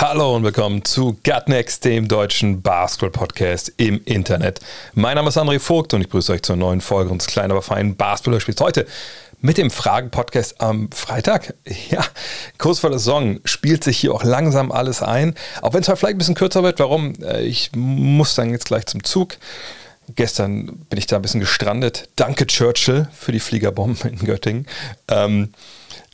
Hallo 0.00 0.34
und 0.34 0.44
willkommen 0.44 0.82
zu 0.82 1.18
Gutnext, 1.24 1.84
dem 1.84 2.08
deutschen 2.08 2.62
Basketball-Podcast 2.62 3.74
im 3.76 4.00
Internet. 4.06 4.58
Mein 4.94 5.16
Name 5.16 5.28
ist 5.28 5.36
André 5.36 5.58
Vogt 5.58 5.92
und 5.92 6.00
ich 6.00 6.08
grüße 6.08 6.32
euch 6.32 6.40
zur 6.40 6.56
neuen 6.56 6.80
Folge 6.80 7.10
unseres 7.10 7.30
kleinen, 7.30 7.50
aber 7.50 7.60
feinen 7.60 7.96
Basketball-Spiels. 7.96 8.62
Heute 8.62 8.86
mit 9.42 9.58
dem 9.58 9.70
Fragen-Podcast 9.70 10.58
am 10.62 10.90
Freitag. 10.90 11.52
Ja, 11.90 12.02
kurz 12.56 12.78
vor 12.78 12.88
der 12.88 12.98
Saison 12.98 13.40
spielt 13.44 13.84
sich 13.84 13.98
hier 13.98 14.14
auch 14.14 14.24
langsam 14.24 14.72
alles 14.72 15.02
ein. 15.02 15.34
Auch 15.60 15.74
wenn 15.74 15.82
es 15.82 15.86
vielleicht 15.86 16.06
ein 16.06 16.18
bisschen 16.18 16.34
kürzer 16.34 16.62
wird. 16.62 16.78
Warum? 16.78 17.12
Äh, 17.22 17.42
Ich 17.42 17.70
muss 17.74 18.34
dann 18.34 18.48
jetzt 18.52 18.64
gleich 18.64 18.86
zum 18.86 19.04
Zug. 19.04 19.36
Gestern 20.16 20.64
bin 20.88 20.98
ich 20.98 21.08
da 21.08 21.16
ein 21.16 21.22
bisschen 21.22 21.40
gestrandet. 21.40 22.08
Danke 22.16 22.46
Churchill 22.46 23.06
für 23.12 23.32
die 23.32 23.38
Fliegerbomben 23.40 24.12
in 24.12 24.24
Göttingen. 24.24 24.66
Ähm, 25.08 25.52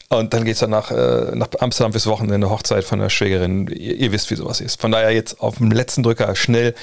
und 0.09 0.33
dann 0.33 0.45
geht 0.45 0.55
es 0.55 0.61
dann 0.61 0.71
nach, 0.71 0.93
äh, 0.93 1.35
nach 1.35 1.49
Amsterdam 1.59 1.91
fürs 1.91 2.07
Wochenende, 2.07 2.49
Hochzeit 2.49 2.85
von 2.85 3.01
der 3.01 3.11
Schwägerin. 3.11 3.67
Ihr, 3.67 3.97
ihr 3.97 4.13
wisst, 4.13 4.31
wie 4.31 4.37
sowas 4.37 4.61
ist. 4.61 4.81
Von 4.81 4.93
daher 4.93 5.11
jetzt 5.11 5.41
auf 5.41 5.57
dem 5.57 5.73
letzten 5.73 6.05
Drücker 6.05 6.37
schnell 6.37 6.75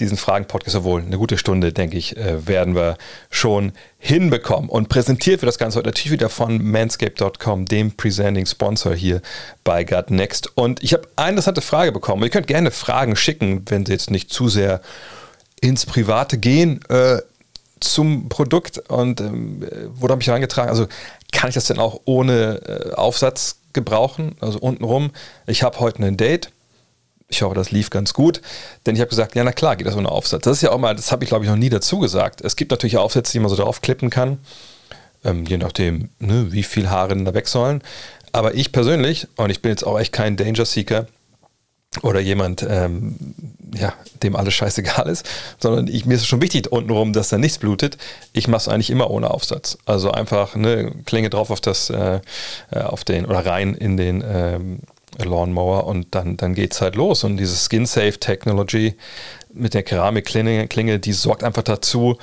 diesen 0.00 0.16
Fragen-Podcast, 0.16 0.76
obwohl 0.76 1.00
eine 1.00 1.16
gute 1.16 1.38
Stunde, 1.38 1.72
denke 1.72 1.96
ich, 1.96 2.16
äh, 2.16 2.44
werden 2.48 2.74
wir 2.74 2.96
schon 3.30 3.70
hinbekommen. 3.98 4.68
Und 4.68 4.88
präsentiert 4.88 5.42
wird 5.42 5.48
das 5.48 5.58
Ganze 5.58 5.78
heute 5.78 5.90
natürlich 5.90 6.10
wieder 6.10 6.28
von 6.28 6.60
manscape.com, 6.60 7.66
dem 7.66 7.92
Presenting 7.92 8.46
Sponsor 8.46 8.94
hier 8.94 9.22
bei 9.62 9.84
Gut 9.84 10.10
Next. 10.10 10.56
Und 10.56 10.82
ich 10.82 10.92
habe 10.92 11.06
eine 11.14 11.30
interessante 11.30 11.60
Frage 11.60 11.92
bekommen. 11.92 12.24
Ihr 12.24 12.30
könnt 12.30 12.48
gerne 12.48 12.72
Fragen 12.72 13.14
schicken, 13.14 13.64
wenn 13.68 13.86
sie 13.86 13.92
jetzt 13.92 14.10
nicht 14.10 14.32
zu 14.32 14.48
sehr 14.48 14.80
ins 15.60 15.86
Private 15.86 16.36
gehen. 16.36 16.80
Äh, 16.88 17.18
zum 17.82 18.28
Produkt 18.28 18.78
und 18.88 19.20
ähm, 19.20 19.66
wurde 19.94 20.12
habe 20.12 20.22
ich 20.22 20.28
herangetragen, 20.28 20.70
also 20.70 20.86
kann 21.32 21.48
ich 21.48 21.54
das 21.54 21.64
denn 21.64 21.78
auch 21.78 22.00
ohne 22.04 22.60
äh, 22.66 22.94
Aufsatz 22.94 23.56
gebrauchen, 23.72 24.36
also 24.40 24.58
untenrum. 24.58 25.10
Ich 25.46 25.62
habe 25.62 25.80
heute 25.80 26.04
ein 26.04 26.16
Date. 26.16 26.50
Ich 27.28 27.40
hoffe, 27.40 27.54
das 27.54 27.70
lief 27.70 27.88
ganz 27.88 28.12
gut, 28.12 28.42
denn 28.84 28.94
ich 28.94 29.00
habe 29.00 29.08
gesagt, 29.08 29.34
ja, 29.34 29.42
na 29.42 29.52
klar, 29.52 29.76
geht 29.76 29.86
das 29.86 29.96
ohne 29.96 30.10
Aufsatz. 30.10 30.42
Das 30.42 30.58
ist 30.58 30.62
ja 30.62 30.70
auch 30.70 30.78
mal, 30.78 30.94
das 30.94 31.10
habe 31.10 31.24
ich 31.24 31.30
glaube 31.30 31.44
ich 31.44 31.50
noch 31.50 31.56
nie 31.56 31.70
dazu 31.70 31.98
gesagt. 31.98 32.42
Es 32.42 32.56
gibt 32.56 32.70
natürlich 32.70 32.98
Aufsätze, 32.98 33.32
die 33.32 33.38
man 33.38 33.48
so 33.48 33.56
draufklippen 33.56 34.10
kann, 34.10 34.38
ähm, 35.24 35.46
je 35.46 35.56
nachdem, 35.56 36.10
ne, 36.18 36.52
wie 36.52 36.62
viel 36.62 36.90
Haare 36.90 37.08
denn 37.08 37.24
da 37.24 37.32
weg 37.32 37.48
sollen. 37.48 37.82
Aber 38.32 38.54
ich 38.54 38.70
persönlich, 38.70 39.28
und 39.36 39.48
ich 39.48 39.62
bin 39.62 39.70
jetzt 39.70 39.84
auch 39.84 39.98
echt 39.98 40.12
kein 40.12 40.36
Danger 40.36 40.66
Seeker, 40.66 41.06
oder 42.00 42.20
jemand, 42.20 42.64
ähm, 42.68 43.16
ja, 43.74 43.92
dem 44.22 44.34
alles 44.36 44.54
scheißegal 44.54 45.08
ist, 45.08 45.28
sondern 45.58 45.88
ich, 45.88 46.06
mir 46.06 46.14
ist 46.14 46.22
es 46.22 46.26
schon 46.26 46.42
wichtig 46.42 46.72
untenrum, 46.72 47.12
dass 47.12 47.28
da 47.28 47.38
nichts 47.38 47.58
blutet. 47.58 47.98
Ich 48.32 48.48
mache 48.48 48.62
es 48.62 48.68
eigentlich 48.68 48.90
immer 48.90 49.10
ohne 49.10 49.30
Aufsatz. 49.30 49.78
Also 49.84 50.10
einfach 50.10 50.54
eine 50.54 50.90
Klinge 51.04 51.30
drauf 51.30 51.50
auf 51.50 51.60
das, 51.60 51.90
äh, 51.90 52.20
auf 52.72 53.04
den, 53.04 53.26
oder 53.26 53.44
rein 53.44 53.74
in 53.74 53.96
den 53.96 54.24
ähm, 54.26 54.80
Lawnmower 55.18 55.86
und 55.86 56.14
dann, 56.14 56.36
dann 56.36 56.54
geht 56.54 56.72
es 56.72 56.80
halt 56.80 56.96
los. 56.96 57.24
Und 57.24 57.36
diese 57.36 57.56
Skin-Safe 57.56 58.18
Technology 58.18 58.94
mit 59.52 59.74
der 59.74 59.82
Keramikklinge, 59.82 60.68
Klinge, 60.68 60.98
die 60.98 61.12
sorgt 61.12 61.44
einfach 61.44 61.62
dazu, 61.62 62.16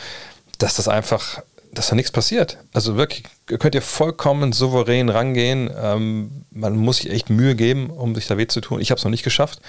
dass 0.57 0.75
das 0.75 0.87
einfach 0.87 1.41
dass 1.71 1.87
da 1.87 1.95
nichts 1.95 2.11
passiert. 2.11 2.57
Also 2.73 2.95
wirklich, 2.95 3.23
könnt 3.45 3.75
ihr 3.75 3.81
vollkommen 3.81 4.53
souverän 4.53 5.09
rangehen. 5.09 5.69
Ähm, 5.81 6.45
man 6.51 6.75
muss 6.75 6.97
sich 6.97 7.11
echt 7.11 7.29
Mühe 7.29 7.55
geben, 7.55 7.89
um 7.89 8.15
sich 8.15 8.27
da 8.27 8.37
weh 8.37 8.47
zu 8.47 8.61
tun. 8.61 8.81
Ich 8.81 8.91
habe 8.91 8.97
es 8.97 9.03
noch 9.03 9.11
nicht 9.11 9.23
geschafft. 9.23 9.61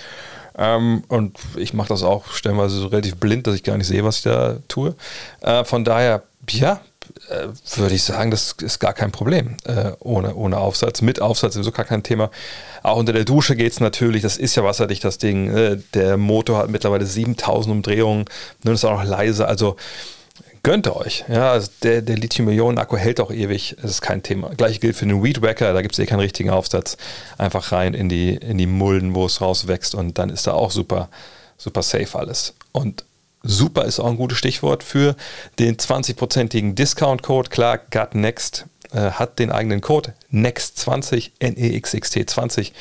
Ähm, 0.57 1.05
und 1.09 1.39
ich 1.57 1.75
mache 1.75 1.89
das 1.89 2.03
auch 2.03 2.33
stellenweise 2.33 2.77
so 2.77 2.89
relativ 2.89 3.17
blind, 3.17 3.47
dass 3.47 3.55
ich 3.55 3.63
gar 3.63 3.77
nicht 3.77 3.87
sehe, 3.87 4.05
was 4.05 4.17
ich 4.17 4.23
da 4.23 4.59
tue. 4.69 4.95
Äh, 5.41 5.65
von 5.65 5.85
daher, 5.85 6.23
ja, 6.49 6.81
äh, 7.29 7.49
würde 7.77 7.95
ich 7.95 8.03
sagen, 8.03 8.31
das 8.31 8.55
ist 8.61 8.79
gar 8.79 8.93
kein 8.93 9.13
Problem 9.13 9.57
äh, 9.65 9.93
ohne, 10.01 10.35
ohne 10.35 10.59
Aufsatz. 10.59 11.03
Mit 11.03 11.21
Aufsatz 11.21 11.51
ist 11.51 11.55
sowieso 11.55 11.73
gar 11.73 11.85
kein 11.85 12.03
Thema. 12.03 12.31
Auch 12.83 12.97
unter 12.97 13.13
der 13.13 13.25
Dusche 13.25 13.57
geht 13.57 13.73
es 13.73 13.81
natürlich. 13.81 14.23
Das 14.23 14.37
ist 14.37 14.55
ja 14.55 14.65
wasserdicht, 14.65 15.05
das 15.05 15.19
Ding. 15.19 15.55
Äh, 15.55 15.79
der 15.95 16.17
Motor 16.17 16.59
hat 16.59 16.71
mittlerweile 16.71 17.07
7000 17.07 17.73
Umdrehungen. 17.73 18.25
Nun 18.65 18.75
ist 18.75 18.85
auch 18.85 18.99
noch 18.99 19.05
leise. 19.05 19.47
Also 19.47 19.77
gönnt 20.63 20.89
euch. 20.89 21.25
Ja, 21.29 21.53
also 21.53 21.71
der, 21.83 22.03
der 22.03 22.17
Lithium-Ionen-Akku 22.17 22.97
hält 22.97 23.21
auch 23.21 23.31
ewig, 23.31 23.77
das 23.81 23.93
ist 23.93 24.01
kein 24.01 24.23
Thema. 24.23 24.51
Gleich 24.51 24.81
gilt 24.81 24.97
für 24.97 25.07
den 25.07 25.23
Weed 25.23 25.43
Wacker, 25.43 25.73
da 25.73 25.83
gibt 25.83 25.95
es 25.95 25.99
eh 25.99 26.07
keinen 26.07 26.21
richtigen 26.21 26.51
Aufsatz. 26.51 26.97
Einfach 27.39 27.73
rein 27.73 27.95
in 27.95 28.09
die, 28.09 28.35
in 28.35 28.59
die 28.59 28.67
Mulden, 28.67 29.15
wo 29.15 29.27
es 29.27 29.41
rauswächst 29.41 29.95
und 29.95 30.19
dann 30.19 30.31
ist 30.31 30.47
da 30.47 30.53
auch 30.53 30.71
super, 30.71 31.09
super 31.57 31.83
safe 31.83 32.19
alles. 32.19 32.55
Und 32.73 33.05
super 33.43 33.85
ist 33.85 34.01
auch 34.01 34.07
ein 34.07 34.17
gutes 34.17 34.39
Stichwort 34.39 34.83
für 34.83 35.17
den 35.59 35.77
20-prozentigen 35.77 36.75
Discount-Code. 36.75 37.51
Klar, 37.51 37.79
GutNext 37.79 38.67
äh, 38.93 39.13
hat 39.13 39.39
den 39.39 39.51
eigenen 39.51 39.81
Code 39.81 40.15
NEXT20, 40.33 41.31
N-E-X-X-T 41.39 42.27
20. 42.27 42.73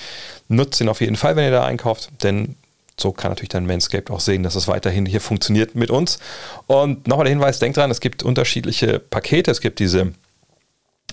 Nutzt 0.47 0.81
ihn 0.81 0.89
auf 0.89 1.01
jeden 1.01 1.15
Fall, 1.15 1.35
wenn 1.35 1.45
ihr 1.45 1.51
da 1.51 1.65
einkauft, 1.65 2.09
denn 2.23 2.55
so 2.99 3.11
kann 3.11 3.31
natürlich 3.31 3.49
dann 3.49 3.65
Manscaped 3.65 4.11
auch 4.11 4.19
sehen, 4.19 4.43
dass 4.43 4.55
es 4.55 4.67
weiterhin 4.67 5.05
hier 5.05 5.21
funktioniert 5.21 5.75
mit 5.75 5.89
uns. 5.89 6.19
Und 6.67 7.07
nochmal 7.07 7.25
der 7.25 7.33
Hinweis, 7.33 7.59
denkt 7.59 7.77
dran, 7.77 7.91
es 7.91 7.99
gibt 7.99 8.23
unterschiedliche 8.23 8.99
Pakete. 8.99 9.51
Es 9.51 9.61
gibt 9.61 9.79
diese 9.79 10.13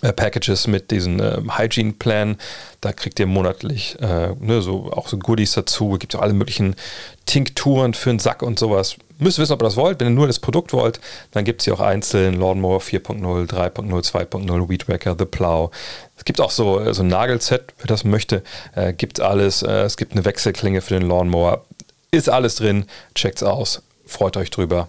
äh, 0.03 0.13
Packages 0.13 0.67
mit 0.67 0.91
diesem 0.91 1.21
äh, 1.21 1.41
Hygiene 1.57 1.93
Plan. 1.93 2.37
Da 2.81 2.93
kriegt 2.93 3.19
ihr 3.19 3.27
monatlich 3.27 3.97
äh, 4.01 4.35
ne, 4.39 4.61
so 4.61 4.93
auch 4.93 5.09
so 5.09 5.17
Goodies 5.19 5.53
dazu. 5.53 5.95
Es 5.95 6.01
gibt 6.01 6.15
auch 6.15 6.21
alle 6.21 6.35
möglichen 6.35 6.77
Tinkturen 7.25 7.95
für 7.95 8.11
einen 8.11 8.19
Sack 8.19 8.43
und 8.43 8.59
sowas. 8.59 8.97
Müsst 9.19 9.39
wissen, 9.39 9.55
ob 9.55 9.63
ihr 9.63 9.65
das 9.65 9.77
wollt. 9.77 9.99
Wenn 9.99 10.09
ihr 10.09 10.15
nur 10.15 10.27
das 10.27 10.39
Produkt 10.39 10.75
wollt, 10.75 11.01
dann 11.31 11.45
gibt 11.45 11.63
es 11.63 11.65
hier 11.65 11.73
auch 11.73 11.81
einzeln 11.81 12.39
Lawnmower 12.39 12.81
4.0, 12.81 13.49
3.0, 13.49 13.89
2.0, 13.89 14.69
Weed 14.69 14.89
Wacker, 14.89 15.17
The 15.19 15.25
Plow. 15.25 15.71
Es 16.19 16.25
gibt 16.27 16.43
auch 16.43 16.51
so, 16.51 16.93
so 16.93 17.03
ein 17.03 17.09
Nagelset, 17.09 17.73
wer 17.79 17.87
das 17.87 18.05
möchte. 18.05 18.43
Äh, 18.75 18.93
gibt 18.93 19.21
alles. 19.21 19.63
Äh, 19.63 19.85
es 19.85 19.97
gibt 19.97 20.13
eine 20.13 20.27
Wechselklinge 20.27 20.83
für 20.83 20.99
den 20.99 21.09
Lawnmower. 21.09 21.65
Ist 22.11 22.29
alles 22.29 22.57
drin. 22.57 22.87
Checkt's 23.15 23.43
aus. 23.43 23.83
Freut 24.07 24.37
euch 24.37 24.51
drüber. 24.51 24.89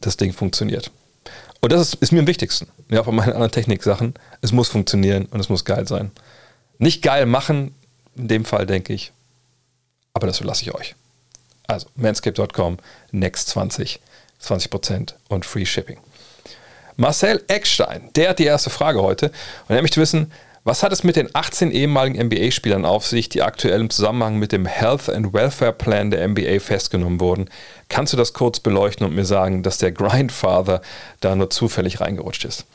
Das 0.00 0.16
Ding 0.16 0.32
funktioniert. 0.32 0.90
Und 1.60 1.72
das 1.72 1.80
ist, 1.80 1.94
ist 1.94 2.12
mir 2.12 2.20
am 2.20 2.26
wichtigsten. 2.26 2.68
Ja, 2.88 3.02
bei 3.02 3.12
meinen 3.12 3.32
anderen 3.32 3.50
Techniksachen. 3.50 4.14
Es 4.40 4.52
muss 4.52 4.68
funktionieren 4.68 5.26
und 5.26 5.40
es 5.40 5.48
muss 5.48 5.64
geil 5.64 5.86
sein. 5.86 6.10
Nicht 6.78 7.02
geil 7.02 7.26
machen, 7.26 7.74
in 8.16 8.28
dem 8.28 8.44
Fall 8.44 8.66
denke 8.66 8.92
ich. 8.92 9.12
Aber 10.14 10.26
das 10.26 10.38
überlasse 10.40 10.62
ich 10.62 10.74
euch. 10.74 10.94
Also 11.66 11.88
manscape.com, 11.96 12.78
next 13.10 13.48
20, 13.48 14.00
20% 14.42 15.14
und 15.28 15.44
Free 15.44 15.66
Shipping. 15.66 15.98
Marcel 16.96 17.44
Eckstein, 17.46 18.10
der 18.16 18.30
hat 18.30 18.38
die 18.38 18.44
erste 18.44 18.70
Frage 18.70 19.02
heute 19.02 19.30
und 19.68 19.76
er 19.76 19.82
möchte 19.82 20.00
wissen, 20.00 20.32
was 20.68 20.82
hat 20.82 20.92
es 20.92 21.02
mit 21.02 21.16
den 21.16 21.30
18 21.34 21.70
ehemaligen 21.70 22.22
NBA-Spielern 22.26 22.84
auf 22.84 23.06
sich, 23.06 23.30
die 23.30 23.40
aktuell 23.42 23.80
im 23.80 23.88
Zusammenhang 23.88 24.36
mit 24.36 24.52
dem 24.52 24.66
Health 24.66 25.08
and 25.08 25.32
Welfare 25.32 25.72
Plan 25.72 26.10
der 26.10 26.28
NBA 26.28 26.60
festgenommen 26.60 27.20
wurden? 27.20 27.48
Kannst 27.88 28.12
du 28.12 28.18
das 28.18 28.34
kurz 28.34 28.60
beleuchten 28.60 29.06
und 29.06 29.14
mir 29.14 29.24
sagen, 29.24 29.62
dass 29.62 29.78
der 29.78 29.92
Grindfather 29.92 30.82
da 31.20 31.34
nur 31.34 31.48
zufällig 31.48 32.02
reingerutscht 32.02 32.44
ist? 32.44 32.66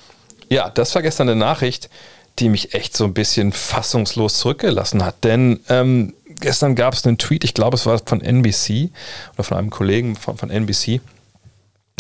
Ja, 0.50 0.72
das 0.72 0.96
war 0.96 1.04
gestern 1.04 1.30
eine 1.30 1.40
Nachricht, 1.40 1.92
die 2.40 2.50
mich 2.50 2.74
echt 2.74 2.98
so 2.98 3.04
ein 3.04 3.14
bisschen 3.14 3.52
fassungslos 3.52 4.40
zurückgelassen 4.40 5.06
hat. 5.06 5.24
Denn 5.24 5.60
ähm, 5.70 6.16
gestern 6.40 6.74
gab 6.74 6.96
es 6.96 7.06
einen 7.06 7.20
Tweet, 7.20 7.44
ich 7.44 7.54
glaube, 7.54 7.76
es 7.76 7.86
war 7.86 8.02
von 8.04 8.22
NBC 8.22 8.90
oder 9.36 9.44
von 9.44 9.58
einem 9.58 9.70
Kollegen 9.70 10.16
von, 10.16 10.36
von 10.36 10.50
NBC 10.50 11.00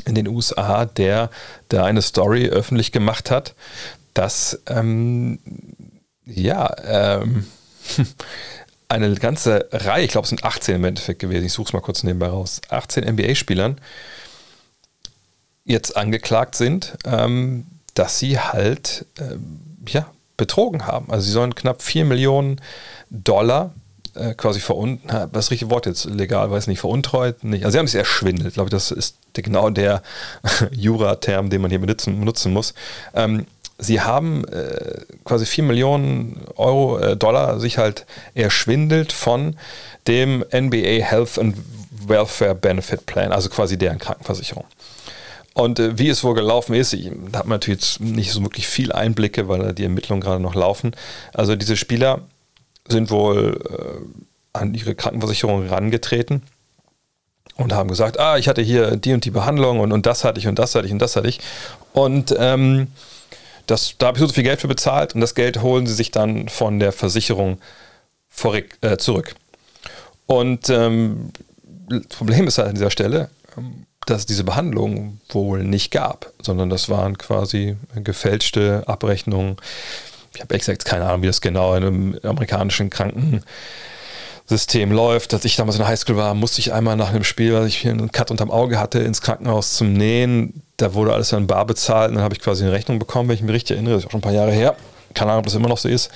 in 0.06 0.16
den 0.16 0.28
USA, 0.28 0.86
der 0.86 1.30
da 1.70 1.86
eine 1.86 2.02
Story 2.02 2.48
öffentlich 2.48 2.92
gemacht 2.92 3.30
hat, 3.30 3.54
dass 4.14 4.62
ähm, 4.68 5.40
ja 6.26 6.74
ähm, 6.84 7.46
eine 8.90 9.14
ganze 9.16 9.68
Reihe, 9.72 10.06
ich 10.06 10.12
glaube 10.12 10.26
es 10.26 10.30
sind 10.30 10.44
18 10.44 10.76
im 10.76 10.84
Endeffekt 10.84 11.20
gewesen, 11.20 11.46
ich 11.46 11.54
suche 11.54 11.68
es 11.68 11.74
mal 11.74 11.82
kurz 11.82 12.04
nebenbei 12.04 12.28
raus, 12.28 12.62
18 12.70 13.04
NBA-Spielern 13.04 13.80
jetzt 15.66 15.96
angeklagt 15.96 16.56
sind, 16.56 16.98
ähm, 17.06 17.66
dass 17.94 18.20
sie 18.20 18.40
halt 18.40 19.06
ähm, 19.20 19.60
ja, 19.88 20.08
betrogen 20.38 20.88
haben. 20.88 21.10
Also 21.12 21.26
sie 21.26 21.32
sollen 21.32 21.56
knapp 21.56 21.82
4 21.82 22.06
Millionen 22.06 22.60
Dollar 23.10 23.74
äh, 24.16 24.34
quasi 24.36 24.60
ist 24.60 25.00
das 25.32 25.52
richtige 25.52 25.72
Wort 25.72 25.86
jetzt 25.86 26.06
legal, 26.06 26.52
weiß 26.52 26.68
nicht, 26.68 26.80
veruntreut, 26.80 27.44
nicht. 27.44 27.66
Also 27.66 27.74
sie 27.74 27.80
haben 27.80 27.86
es 27.86 27.96
erschwindelt, 27.96 28.54
glaube 28.54 28.68
ich, 28.68 28.72
das 28.72 28.92
ist 28.92 29.18
genau 29.34 29.70
der 29.70 30.04
Jura-Term, 30.72 31.50
den 31.50 31.62
man 31.62 31.72
hier 31.72 31.80
benutzen, 31.80 32.20
benutzen 32.20 32.54
muss. 32.54 32.74
Ähm, 33.16 33.48
sie 33.84 34.02
haben 34.02 34.46
äh, 34.46 35.02
quasi 35.24 35.46
4 35.46 35.64
Millionen 35.64 36.42
Euro, 36.56 36.98
äh, 37.00 37.18
Dollar 37.18 37.60
sich 37.60 37.78
halt 37.78 38.06
erschwindelt 38.34 39.12
von 39.12 39.58
dem 40.08 40.44
NBA 40.54 41.04
Health 41.04 41.38
and 41.38 41.56
Welfare 42.08 42.56
Benefit 42.56 43.06
Plan, 43.06 43.32
also 43.32 43.50
quasi 43.50 43.78
deren 43.78 44.00
Krankenversicherung. 44.00 44.66
Und 45.54 45.80
äh, 45.80 45.98
wie 45.98 46.10
es 46.10 46.24
wohl 46.24 46.34
gelaufen 46.34 46.74
ist, 46.74 46.94
ich, 46.94 47.12
da 47.32 47.40
hat 47.40 47.46
man 47.46 47.56
natürlich 47.56 48.00
nicht 48.00 48.32
so 48.32 48.42
wirklich 48.42 48.68
viel 48.68 48.92
Einblicke, 48.92 49.48
weil 49.48 49.74
die 49.74 49.84
Ermittlungen 49.84 50.22
gerade 50.22 50.42
noch 50.42 50.56
laufen. 50.56 50.96
Also 51.34 51.56
diese 51.56 51.78
Spieler 51.78 52.22
sind 52.88 53.12
wohl 53.12 53.60
äh, 53.70 54.58
an 54.58 54.74
ihre 54.74 54.96
Krankenversicherung 54.96 55.64
herangetreten 55.64 56.44
und 57.56 57.74
haben 57.74 57.90
gesagt, 57.90 58.20
ah, 58.20 58.38
ich 58.38 58.48
hatte 58.48 58.62
hier 58.62 58.96
die 58.98 59.14
und 59.14 59.26
die 59.26 59.32
Behandlung 59.32 59.80
und, 59.80 59.92
und 59.92 60.06
das 60.06 60.24
hatte 60.24 60.40
ich 60.40 60.48
und 60.48 60.58
das 60.58 60.76
hatte 60.76 60.88
ich 60.88 60.92
und 60.92 61.00
das 61.00 61.16
hatte 61.16 61.28
ich. 61.28 61.40
Und 61.94 62.36
ähm, 62.38 62.88
das, 63.68 63.96
da 63.98 64.08
habe 64.08 64.18
ich 64.18 64.22
so 64.22 64.34
viel 64.34 64.44
Geld 64.44 64.62
für 64.62 64.68
bezahlt 64.68 65.16
und 65.16 65.22
das 65.22 65.36
Geld 65.36 65.62
holen 65.62 65.88
sie 65.88 65.94
sich 65.94 66.12
dann 66.12 66.50
von 66.50 66.80
der 66.80 66.92
Versicherung 66.92 67.60
vorig, 68.30 68.78
äh, 68.82 68.98
zurück. 68.98 69.36
Und 70.26 70.70
ähm, 70.70 71.32
das 71.90 72.18
Problem 72.18 72.48
ist 72.48 72.58
halt 72.58 72.70
an 72.70 72.76
dieser 72.76 72.92
Stelle, 72.92 73.30
ähm, 73.58 73.86
dass 74.06 74.22
es 74.22 74.26
diese 74.26 74.44
Behandlung 74.44 75.20
wohl 75.30 75.64
nicht 75.64 75.92
gab, 75.92 76.32
sondern 76.42 76.70
das 76.70 76.90
waren 76.90 77.18
quasi 77.18 77.78
gefälschte 77.96 78.84
Abrechnungen. 78.86 79.56
Ich 80.36 80.42
habe 80.42 80.56
exakt 80.56 80.84
keine 80.84 81.06
Ahnung, 81.06 81.22
wie 81.22 81.28
das 81.28 81.42
genau 81.42 81.76
in 81.76 81.84
einem 81.84 82.20
amerikanischen 82.24 82.90
Krankensystem 82.90 84.92
läuft. 84.92 85.34
Als 85.34 85.46
ich 85.46 85.56
damals 85.56 85.78
in 85.78 85.82
der 85.82 85.88
Highschool 85.88 86.18
war, 86.18 86.34
musste 86.34 86.60
ich 86.60 86.74
einmal 86.74 86.98
nach 86.98 87.10
einem 87.10 87.24
Spiel, 87.24 87.54
weil 87.54 87.68
ich 87.68 87.78
hier 87.78 87.92
einen 87.92 88.12
Cut 88.12 88.32
unterm 88.32 88.52
Auge 88.52 88.80
hatte, 88.80 89.00
ins 89.00 89.22
Krankenhaus 89.22 89.76
zum 89.76 89.94
Nähen. 89.94 90.64
Da 90.84 90.94
wurde 90.94 91.14
alles 91.14 91.32
in 91.32 91.48
bar 91.48 91.66
bezahlt 91.66 92.10
und 92.10 92.16
dann 92.16 92.26
habe 92.26 92.36
ich 92.36 92.42
quasi 92.42 92.64
eine 92.64 92.74
Rechnung 92.74 93.00
bekommen, 93.00 93.30
wenn 93.30 93.36
ich 93.36 93.42
mich 93.42 93.54
richtig 93.54 93.76
erinnere. 93.76 93.94
Das 93.94 94.04
ist 94.04 94.08
auch 94.08 94.12
schon 94.12 94.20
ein 94.20 94.24
paar 94.24 94.34
Jahre 94.34 94.52
her. 94.52 94.76
Keine 95.14 95.32
Ahnung, 95.32 95.40
ob 95.40 95.46
das 95.46 95.56
immer 95.56 95.70
noch 95.70 95.78
so 95.78 95.88
ist. 95.88 96.12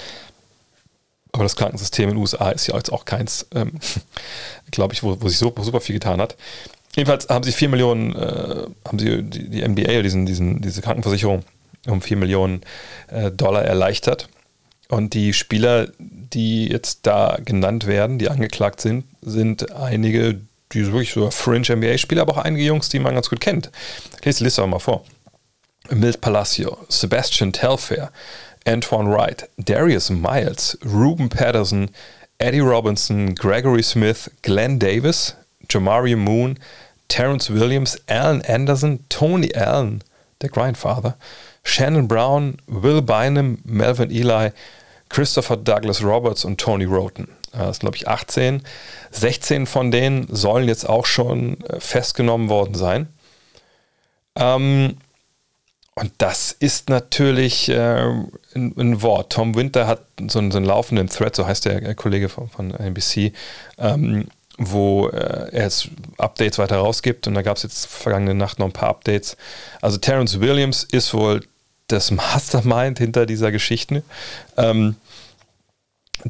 Aber 1.32 1.44
das 1.44 1.56
Krankensystem 1.56 2.10
in 2.10 2.16
den 2.16 2.22
USA 2.22 2.50
ist 2.50 2.68
ja 2.68 2.76
jetzt 2.76 2.92
auch 2.92 3.06
keins, 3.06 3.48
ähm, 3.56 3.80
glaube 4.72 4.94
ich, 4.94 5.04
wo, 5.04 5.22
wo 5.22 5.30
sich 5.30 5.38
so, 5.38 5.54
super 5.62 5.80
viel 5.80 5.94
getan 5.94 6.20
hat. 6.20 6.36
Jedenfalls 6.98 7.30
haben 7.30 7.44
sie 7.44 7.54
4 7.54 7.70
Millionen, 7.70 8.14
äh, 8.14 8.66
haben 8.86 9.00
sie 9.00 9.24
die, 9.24 9.50
die 9.50 9.66
NBA, 9.66 10.02
diesen, 10.02 10.26
diesen, 10.26 10.62
diese 10.62 10.82
Krankenversicherung, 10.82 11.44
um 11.88 12.02
4 12.02 12.18
Millionen 12.18 12.60
äh, 13.08 13.32
Dollar 13.32 13.64
erleichtert. 13.64 14.28
Und 14.90 15.14
die 15.14 15.32
Spieler, 15.32 15.88
die 15.98 16.68
jetzt 16.68 17.06
da 17.08 17.38
genannt 17.44 17.88
werden, 17.88 18.20
die 18.20 18.30
angeklagt 18.30 18.82
sind, 18.82 19.06
sind 19.22 19.72
einige, 19.72 20.42
die 20.74 20.86
wirklich 20.86 21.14
so 21.14 21.30
Fringe-NBA-Spieler, 21.32 22.22
aber 22.22 22.34
auch 22.34 22.44
einige 22.44 22.64
Jungs, 22.64 22.90
die 22.90 23.00
man 23.00 23.14
ganz 23.14 23.30
gut 23.30 23.40
kennt. 23.40 23.72
Ich 24.20 24.26
lese 24.26 24.40
die 24.40 24.44
Liste 24.46 24.64
auch 24.64 24.68
mal 24.68 24.80
vor. 24.80 25.04
Milt 25.90 26.20
Palacio, 26.20 26.78
Sebastian 26.90 27.54
Telfair, 27.54 28.12
Antoine 28.66 29.10
Wright, 29.10 29.50
Darius 29.58 30.10
Miles, 30.10 30.78
Ruben 30.86 31.30
Patterson, 31.30 31.90
Eddie 32.40 32.60
Robinson, 32.60 33.34
Gregory 33.36 33.84
Smith, 33.84 34.30
Glenn 34.42 34.80
Davis, 34.80 35.36
Jamari 35.70 36.16
Moon, 36.16 36.60
Terrence 37.08 37.50
Williams, 37.50 37.98
Alan 38.08 38.42
Anderson, 38.42 39.00
Tony 39.10 39.54
Allen, 39.56 40.04
der 40.42 40.50
Grindfather, 40.50 41.18
Shannon 41.64 42.08
Brown, 42.08 42.58
Will 42.68 43.02
Bynum, 43.02 43.60
Melvin 43.64 44.12
Eli, 44.12 44.52
Christopher 45.10 45.58
Douglas 45.58 46.04
Roberts 46.04 46.44
und 46.44 46.60
Tony 46.60 46.86
Roten. 46.86 47.30
Das 47.66 47.78
sind, 47.78 47.82
glaube 47.82 47.98
ich, 47.98 48.08
18. 48.08 48.64
16 49.12 49.66
von 49.66 49.92
denen 49.92 50.28
sollen 50.30 50.68
jetzt 50.68 50.88
auch 50.88 51.06
schon 51.06 51.62
äh, 51.62 51.80
festgenommen 51.80 52.50
worden 52.50 52.76
sein. 52.76 53.08
Ähm, 54.36 54.98
und 55.96 56.12
das 56.20 56.52
ist 56.52 56.90
natürlich 56.90 57.70
äh, 57.70 58.04
ein, 58.54 58.74
ein, 58.78 59.02
Wort. 59.02 59.34
Tom 59.34 59.56
Winter 59.56 59.88
hat 59.88 60.04
so 60.28 60.38
einen, 60.38 60.52
so 60.52 60.58
einen, 60.58 60.66
laufenden 60.68 61.10
Thread, 61.10 61.36
so 61.36 61.48
heißt 61.48 61.66
der 61.66 61.96
Kollege 61.96 62.30
von, 62.30 62.50
von 62.50 62.72
NBC, 62.72 63.34
ähm, 63.80 64.28
wo 64.60 65.08
äh, 65.08 65.50
er 65.52 65.64
jetzt 65.64 65.90
Updates 66.20 66.60
weiter 66.60 66.78
rausgibt. 66.78 67.26
Und 67.26 67.34
da 67.34 67.42
gab 67.42 67.58
es 67.58 67.64
jetzt 67.64 67.88
vergangene 67.88 68.36
Nacht 68.36 68.60
noch 68.60 68.68
ein 68.68 68.74
paar 68.74 68.90
Updates. 68.90 69.38
Also 69.82 69.98
Terence 69.98 70.40
Williams 70.40 70.84
ist 70.84 71.16
wohl 71.16 71.42
das 71.88 72.12
Mastermind 72.12 73.00
hinter 73.00 73.26
dieser 73.26 73.52
Geschichte. 73.52 74.04
Ähm, 74.56 74.98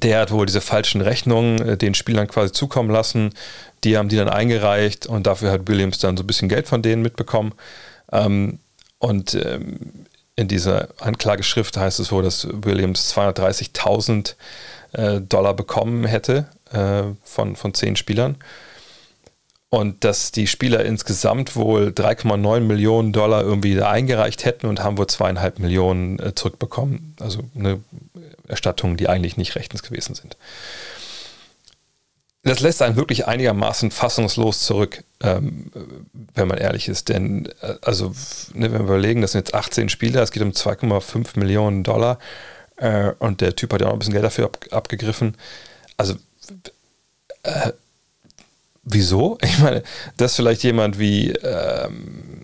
der 0.04 0.22
hat 0.22 0.32
wohl 0.32 0.46
diese 0.46 0.62
falschen 0.62 1.02
Rechnungen 1.02 1.62
äh, 1.62 1.78
den 1.78 1.94
Spielern 1.94 2.28
quasi 2.28 2.52
zukommen 2.52 2.90
lassen. 2.90 3.34
Die 3.84 3.98
haben 3.98 4.10
die 4.10 4.18
dann 4.18 4.30
eingereicht 4.30 5.08
und 5.08 5.28
dafür 5.28 5.52
hat 5.52 5.68
Williams 5.68 6.00
dann 6.00 6.18
so 6.18 6.24
ein 6.24 6.28
bisschen 6.28 6.50
Geld 6.50 6.68
von 6.68 6.82
denen 6.82 7.02
mitbekommen. 7.02 7.54
Ähm, 8.12 8.60
und 9.00 9.36
ähm, 9.36 10.06
in 10.36 10.48
dieser 10.48 10.90
Anklageschrift 11.00 11.78
heißt 11.78 12.00
es 12.00 12.12
wohl, 12.12 12.24
dass 12.24 12.48
Williams 12.52 13.16
230.000 13.16 14.36
äh, 14.94 15.22
Dollar 15.22 15.54
bekommen 15.54 16.06
hätte 16.06 16.48
äh, 16.72 17.04
von, 17.24 17.56
von 17.56 17.74
zehn 17.74 17.96
Spielern. 17.96 18.38
Und 19.70 20.06
dass 20.06 20.32
die 20.32 20.48
Spieler 20.48 20.86
insgesamt 20.86 21.58
wohl 21.58 21.88
3,9 21.88 22.62
Millionen 22.62 23.12
Dollar 23.12 23.42
irgendwie 23.42 23.82
eingereicht 23.82 24.46
hätten 24.46 24.68
und 24.68 24.82
haben 24.82 24.98
wohl 24.98 25.08
zweieinhalb 25.08 25.60
Millionen 25.60 26.36
zurückbekommen. 26.36 27.16
Also 27.20 27.42
eine 27.54 27.82
Erstattung, 28.48 28.98
die 28.98 29.10
eigentlich 29.10 29.38
nicht 29.38 29.56
rechtens 29.56 29.84
gewesen 29.84 30.16
sind 30.16 30.38
das 32.48 32.60
lässt 32.60 32.82
einen 32.82 32.96
wirklich 32.96 33.28
einigermaßen 33.28 33.92
fassungslos 33.92 34.62
zurück, 34.62 35.04
ähm, 35.22 35.72
wenn 36.34 36.48
man 36.48 36.58
ehrlich 36.58 36.88
ist. 36.88 37.10
Denn, 37.10 37.48
äh, 37.62 37.76
also, 37.82 38.14
ne, 38.54 38.72
wenn 38.72 38.80
wir 38.80 38.96
überlegen, 38.96 39.22
das 39.22 39.34
sind 39.34 39.40
jetzt 39.48 39.54
18 39.54 39.90
Spieler, 39.90 40.22
es 40.22 40.32
geht 40.32 40.44
um 40.44 40.52
2,5 40.52 41.38
Millionen 41.40 41.84
Dollar 41.84 42.20
äh, 42.78 43.12
und 43.20 43.42
der 43.42 43.56
Typ 43.56 43.74
hat 43.74 43.82
ja 43.82 43.88
auch 43.88 43.94
ein 43.94 44.00
bisschen 44.00 44.14
Geld 44.14 44.26
dafür 44.26 44.46
ab, 44.46 44.58
abgegriffen. 44.72 45.36
Also, 45.98 46.16
äh, 47.44 47.72
wieso? 48.84 49.38
Ich 49.44 49.60
meine, 49.60 49.84
dass 50.18 50.36
vielleicht 50.36 50.64
jemand 50.64 51.00
wie, 51.00 51.32
ähm, 51.32 52.37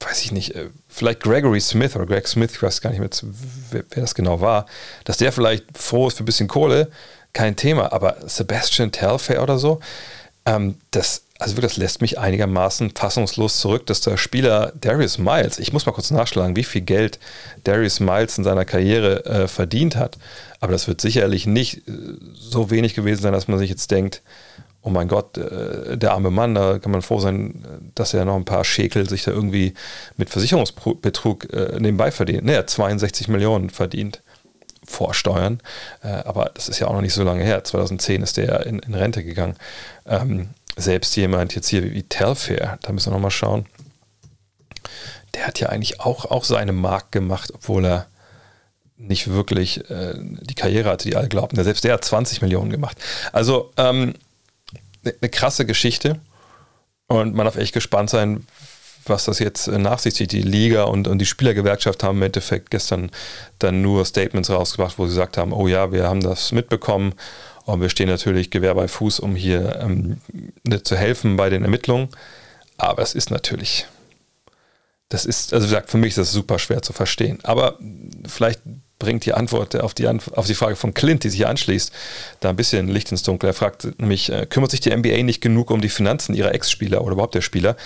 weiß 0.00 0.22
ich 0.22 0.32
nicht, 0.32 0.54
äh, 0.54 0.70
vielleicht 0.88 1.20
Gregory 1.20 1.60
Smith 1.60 1.94
oder 1.94 2.06
Greg 2.06 2.26
Smith, 2.26 2.52
ich 2.52 2.62
weiß 2.62 2.80
gar 2.80 2.90
nicht 2.90 3.00
mehr, 3.00 3.10
wer, 3.70 3.84
wer 3.90 4.00
das 4.02 4.14
genau 4.14 4.40
war, 4.40 4.66
dass 5.04 5.18
der 5.18 5.32
vielleicht 5.32 5.64
froh 5.76 6.08
ist 6.08 6.16
für 6.16 6.22
ein 6.22 6.26
bisschen 6.26 6.48
Kohle 6.48 6.90
kein 7.32 7.56
Thema. 7.56 7.92
Aber 7.92 8.16
Sebastian 8.26 8.92
Telfair 8.92 9.42
oder 9.42 9.58
so, 9.58 9.80
ähm, 10.46 10.76
das, 10.90 11.24
also 11.38 11.60
das 11.60 11.76
lässt 11.76 12.00
mich 12.00 12.18
einigermaßen 12.18 12.92
fassungslos 12.94 13.60
zurück, 13.60 13.86
dass 13.86 14.00
der 14.00 14.16
Spieler 14.16 14.72
Darius 14.80 15.18
Miles, 15.18 15.58
ich 15.58 15.72
muss 15.72 15.86
mal 15.86 15.92
kurz 15.92 16.10
nachschlagen, 16.10 16.56
wie 16.56 16.64
viel 16.64 16.80
Geld 16.82 17.18
Darius 17.64 18.00
Miles 18.00 18.38
in 18.38 18.44
seiner 18.44 18.64
Karriere 18.64 19.24
äh, 19.26 19.48
verdient 19.48 19.96
hat. 19.96 20.18
Aber 20.60 20.72
das 20.72 20.88
wird 20.88 21.00
sicherlich 21.00 21.46
nicht 21.46 21.88
äh, 21.88 21.92
so 22.34 22.70
wenig 22.70 22.94
gewesen 22.94 23.22
sein, 23.22 23.32
dass 23.32 23.48
man 23.48 23.58
sich 23.58 23.70
jetzt 23.70 23.90
denkt, 23.90 24.22
oh 24.82 24.90
mein 24.90 25.08
Gott, 25.08 25.36
äh, 25.36 25.96
der 25.96 26.12
arme 26.12 26.30
Mann, 26.30 26.54
da 26.54 26.78
kann 26.78 26.92
man 26.92 27.02
froh 27.02 27.20
sein, 27.20 27.92
dass 27.94 28.14
er 28.14 28.24
noch 28.24 28.36
ein 28.36 28.44
paar 28.44 28.64
Schäkel 28.64 29.08
sich 29.08 29.24
da 29.24 29.30
irgendwie 29.30 29.74
mit 30.16 30.30
Versicherungsbetrug 30.30 31.52
äh, 31.52 31.78
nebenbei 31.78 32.10
verdient. 32.10 32.50
Hat 32.50 32.70
62 32.70 33.28
Millionen 33.28 33.70
verdient 33.70 34.22
vorsteuern. 34.84 35.60
Äh, 36.02 36.08
aber 36.08 36.50
das 36.54 36.68
ist 36.68 36.78
ja 36.78 36.86
auch 36.86 36.94
noch 36.94 37.02
nicht 37.02 37.14
so 37.14 37.22
lange 37.22 37.44
her. 37.44 37.62
2010 37.62 38.22
ist 38.22 38.36
der 38.38 38.66
in, 38.66 38.78
in 38.78 38.94
Rente 38.94 39.22
gegangen. 39.22 39.56
Ähm, 40.06 40.50
selbst 40.76 41.14
jemand 41.16 41.54
jetzt 41.54 41.68
hier 41.68 41.82
wie 41.92 42.02
Telfair, 42.02 42.78
da 42.82 42.92
müssen 42.92 43.10
wir 43.10 43.14
nochmal 43.14 43.30
schauen. 43.30 43.66
Der 45.34 45.46
hat 45.46 45.60
ja 45.60 45.68
eigentlich 45.68 46.00
auch, 46.00 46.24
auch 46.24 46.44
seine 46.44 46.72
Mark 46.72 47.12
gemacht, 47.12 47.52
obwohl 47.54 47.84
er 47.84 48.06
nicht 48.96 49.28
wirklich 49.28 49.82
die 49.88 50.54
Karriere 50.54 50.90
hatte, 50.90 51.08
die 51.08 51.16
alle 51.16 51.28
glaubten. 51.28 51.62
Selbst 51.62 51.84
der 51.84 51.94
hat 51.94 52.04
20 52.04 52.42
Millionen 52.42 52.70
gemacht. 52.70 52.98
Also 53.32 53.72
ähm, 53.76 54.14
eine 55.04 55.14
ne 55.20 55.28
krasse 55.28 55.66
Geschichte. 55.66 56.20
Und 57.06 57.34
man 57.34 57.44
darf 57.44 57.56
echt 57.56 57.74
gespannt 57.74 58.10
sein, 58.10 58.46
was 59.06 59.24
das 59.24 59.38
jetzt 59.38 59.66
äh, 59.66 59.78
nach 59.78 59.98
sich 59.98 60.14
zieht. 60.14 60.32
Die 60.32 60.42
Liga 60.42 60.84
und, 60.84 61.08
und 61.08 61.18
die 61.18 61.26
Spielergewerkschaft 61.26 62.02
haben 62.02 62.18
im 62.18 62.22
Endeffekt 62.24 62.70
gestern 62.70 63.10
dann 63.58 63.82
nur 63.82 64.04
Statements 64.04 64.50
rausgebracht, 64.50 64.98
wo 64.98 65.06
sie 65.06 65.10
gesagt 65.10 65.36
haben, 65.36 65.52
oh 65.52 65.68
ja, 65.68 65.92
wir 65.92 66.06
haben 66.06 66.20
das 66.20 66.52
mitbekommen 66.52 67.14
und 67.64 67.80
wir 67.80 67.88
stehen 67.88 68.08
natürlich 68.08 68.50
Gewehr 68.50 68.74
bei 68.74 68.88
Fuß, 68.88 69.20
um 69.20 69.34
hier 69.36 69.80
ähm, 69.80 70.20
zu 70.82 70.96
helfen 70.96 71.36
bei 71.36 71.50
den 71.50 71.62
Ermittlungen. 71.62 72.08
Aber 72.76 73.02
es 73.02 73.14
ist 73.14 73.30
natürlich, 73.30 73.86
das 75.08 75.26
ist, 75.26 75.52
also 75.52 75.66
wie 75.66 75.70
gesagt, 75.70 75.90
für 75.90 75.98
mich 75.98 76.10
ist 76.10 76.18
das 76.18 76.32
super 76.32 76.58
schwer 76.58 76.82
zu 76.82 76.92
verstehen. 76.92 77.38
Aber 77.42 77.78
vielleicht 78.26 78.60
bringt 79.00 79.26
die 79.26 79.34
Antwort 79.34 79.74
auf 79.80 79.94
die, 79.94 80.06
auf 80.06 80.46
die 80.46 80.54
Frage 80.54 80.76
von 80.76 80.94
Clint, 80.94 81.24
die 81.24 81.30
sich 81.30 81.38
hier 81.38 81.48
anschließt, 81.48 81.90
da 82.38 82.50
ein 82.50 82.56
bisschen 82.56 82.86
Licht 82.86 83.10
ins 83.10 83.24
Dunkel. 83.24 83.50
Er 83.50 83.54
fragt 83.54 83.98
nämlich, 83.98 84.30
äh, 84.30 84.46
kümmert 84.46 84.70
sich 84.70 84.78
die 84.78 84.96
NBA 84.96 85.24
nicht 85.24 85.40
genug 85.40 85.72
um 85.72 85.80
die 85.80 85.88
Finanzen 85.88 86.34
ihrer 86.34 86.54
Ex-Spieler 86.54 87.02
oder 87.02 87.14
überhaupt 87.14 87.34
der 87.34 87.40
Spieler? 87.40 87.76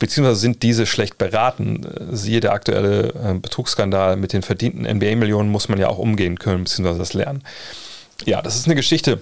Beziehungsweise 0.00 0.40
sind 0.40 0.64
diese 0.64 0.86
schlecht 0.86 1.18
beraten? 1.18 1.84
Äh, 1.84 2.16
siehe 2.16 2.40
der 2.40 2.52
aktuelle 2.52 3.10
äh, 3.10 3.38
Betrugsskandal 3.38 4.16
mit 4.16 4.32
den 4.32 4.42
verdienten 4.42 4.82
NBA-Millionen 4.84 5.50
muss 5.50 5.68
man 5.68 5.78
ja 5.78 5.88
auch 5.88 5.98
umgehen 5.98 6.38
können, 6.40 6.64
beziehungsweise 6.64 6.98
das 6.98 7.12
lernen. 7.12 7.44
Ja, 8.24 8.42
das 8.42 8.56
ist 8.56 8.66
eine 8.66 8.74
Geschichte. 8.74 9.20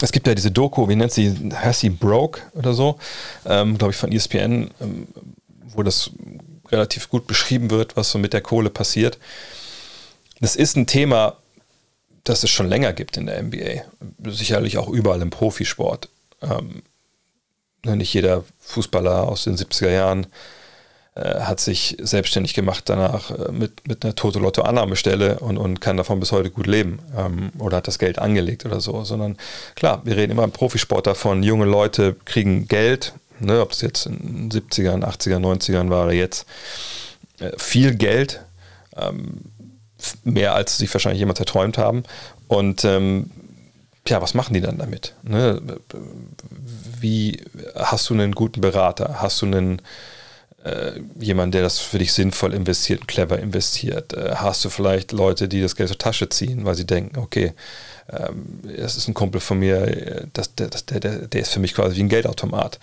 Es 0.00 0.12
gibt 0.12 0.26
ja 0.26 0.34
diese 0.34 0.50
Doku, 0.50 0.88
wie 0.88 0.96
nennt 0.96 1.12
sie, 1.12 1.34
heißt 1.54 1.98
Broke 1.98 2.42
oder 2.54 2.74
so, 2.74 2.98
ähm, 3.46 3.78
glaube 3.78 3.92
ich 3.92 3.96
von 3.96 4.12
ESPN, 4.12 4.70
ähm, 4.80 5.08
wo 5.68 5.82
das 5.82 6.10
relativ 6.70 7.08
gut 7.08 7.26
beschrieben 7.26 7.70
wird, 7.70 7.96
was 7.96 8.10
so 8.10 8.18
mit 8.18 8.32
der 8.32 8.40
Kohle 8.40 8.70
passiert. 8.70 9.18
Das 10.44 10.56
ist 10.56 10.76
ein 10.76 10.86
Thema, 10.86 11.36
das 12.24 12.42
es 12.42 12.50
schon 12.50 12.68
länger 12.68 12.92
gibt 12.92 13.16
in 13.16 13.26
der 13.26 13.42
NBA. 13.42 13.82
Sicherlich 14.30 14.78
auch 14.78 14.88
überall 14.88 15.22
im 15.22 15.30
Profisport. 15.30 16.08
Ähm, 16.42 16.82
Ne, 17.84 17.96
nicht 17.96 18.14
jeder 18.14 18.44
Fußballer 18.60 19.28
aus 19.28 19.44
den 19.44 19.56
70er 19.56 19.90
Jahren 19.90 20.26
äh, 21.14 21.40
hat 21.40 21.60
sich 21.60 21.96
selbstständig 22.00 22.54
gemacht 22.54 22.84
danach 22.86 23.30
äh, 23.30 23.52
mit, 23.52 23.86
mit 23.86 24.04
einer 24.04 24.14
Toto-Lotto-Annahmestelle 24.14 25.40
und, 25.40 25.58
und 25.58 25.80
kann 25.80 25.96
davon 25.96 26.18
bis 26.18 26.32
heute 26.32 26.50
gut 26.50 26.66
leben 26.66 27.00
ähm, 27.16 27.50
oder 27.58 27.78
hat 27.78 27.88
das 27.88 27.98
Geld 27.98 28.18
angelegt 28.18 28.64
oder 28.64 28.80
so, 28.80 29.04
sondern 29.04 29.36
klar, 29.74 30.00
wir 30.04 30.16
reden 30.16 30.32
immer 30.32 30.44
im 30.44 30.50
Profisport 30.50 31.06
davon, 31.06 31.42
junge 31.42 31.66
Leute 31.66 32.16
kriegen 32.24 32.68
Geld, 32.68 33.12
ne, 33.38 33.60
ob 33.60 33.72
es 33.72 33.82
jetzt 33.82 34.06
in 34.06 34.48
den 34.48 34.62
70ern, 34.62 35.04
80ern, 35.04 35.40
90ern 35.40 35.90
war 35.90 36.04
oder 36.04 36.14
jetzt, 36.14 36.46
äh, 37.38 37.50
viel 37.58 37.94
Geld, 37.96 38.40
ähm, 38.96 39.42
mehr 40.24 40.54
als 40.54 40.78
sie 40.78 40.92
wahrscheinlich 40.92 41.20
jemals 41.20 41.40
erträumt 41.40 41.78
haben 41.78 42.04
und 42.48 42.84
ähm, 42.84 43.30
ja, 44.06 44.20
was 44.20 44.34
machen 44.34 44.54
die 44.54 44.60
dann 44.60 44.78
damit? 44.78 45.14
Ne? 45.22 45.60
Wie 47.00 47.40
hast 47.74 48.10
du 48.10 48.14
einen 48.14 48.32
guten 48.32 48.60
Berater? 48.60 49.22
Hast 49.22 49.40
du 49.40 49.46
einen 49.46 49.80
äh, 50.62 51.00
jemand, 51.18 51.54
der 51.54 51.62
das 51.62 51.78
für 51.78 51.98
dich 51.98 52.12
sinnvoll 52.12 52.52
investiert, 52.52 53.08
clever 53.08 53.38
investiert? 53.38 54.12
Äh, 54.12 54.34
hast 54.36 54.64
du 54.64 54.68
vielleicht 54.68 55.12
Leute, 55.12 55.48
die 55.48 55.62
das 55.62 55.76
Geld 55.76 55.88
zur 55.88 55.98
Tasche 55.98 56.28
ziehen, 56.28 56.64
weil 56.64 56.74
sie 56.74 56.86
denken, 56.86 57.18
okay, 57.18 57.54
ähm, 58.10 58.60
das 58.76 58.96
ist 58.96 59.08
ein 59.08 59.14
Kumpel 59.14 59.40
von 59.40 59.58
mir, 59.58 60.26
das, 60.32 60.54
das, 60.54 60.84
der, 60.86 61.00
der, 61.00 61.26
der 61.26 61.40
ist 61.40 61.52
für 61.52 61.60
mich 61.60 61.74
quasi 61.74 61.96
wie 61.96 62.02
ein 62.02 62.08
Geldautomat. 62.08 62.78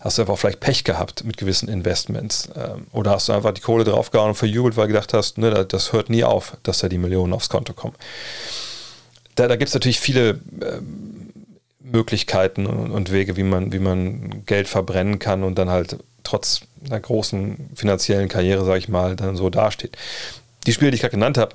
Hast 0.00 0.18
du 0.18 0.22
einfach 0.22 0.36
vielleicht 0.36 0.60
Pech 0.60 0.84
gehabt 0.84 1.24
mit 1.24 1.38
gewissen 1.38 1.68
Investments? 1.68 2.48
Ähm, 2.54 2.86
oder 2.92 3.12
hast 3.12 3.28
du 3.28 3.32
einfach 3.32 3.52
die 3.52 3.62
Kohle 3.62 3.84
draufgehauen 3.84 4.30
und 4.30 4.34
verjubelt, 4.34 4.76
weil 4.76 4.88
du 4.88 4.92
gedacht 4.92 5.14
hast, 5.14 5.38
ne, 5.38 5.64
das 5.64 5.92
hört 5.92 6.10
nie 6.10 6.22
auf, 6.22 6.56
dass 6.62 6.78
da 6.78 6.88
die 6.88 6.98
Millionen 6.98 7.32
aufs 7.32 7.48
Konto 7.48 7.72
kommen? 7.72 7.94
Da, 9.36 9.48
da 9.48 9.56
gibt 9.56 9.68
es 9.68 9.74
natürlich 9.74 9.98
viele 9.98 10.40
ähm, 10.62 11.32
Möglichkeiten 11.80 12.66
und, 12.66 12.90
und, 12.90 13.10
Wege, 13.10 13.36
wie 13.36 13.42
man, 13.42 13.72
wie 13.72 13.78
man 13.78 14.44
Geld 14.44 14.68
verbrennen 14.68 15.18
kann 15.18 15.42
und 15.42 15.56
dann 15.56 15.70
halt 15.70 15.96
trotz 16.24 16.60
einer 16.84 17.00
großen 17.00 17.70
finanziellen 17.74 18.28
Karriere, 18.28 18.64
sage 18.64 18.78
ich 18.78 18.88
mal, 18.88 19.16
dann 19.16 19.36
so 19.36 19.48
dasteht. 19.48 19.96
Die 20.66 20.72
Spiele, 20.72 20.90
die 20.90 20.96
ich 20.96 21.00
gerade 21.00 21.12
genannt 21.12 21.38
habe, 21.38 21.54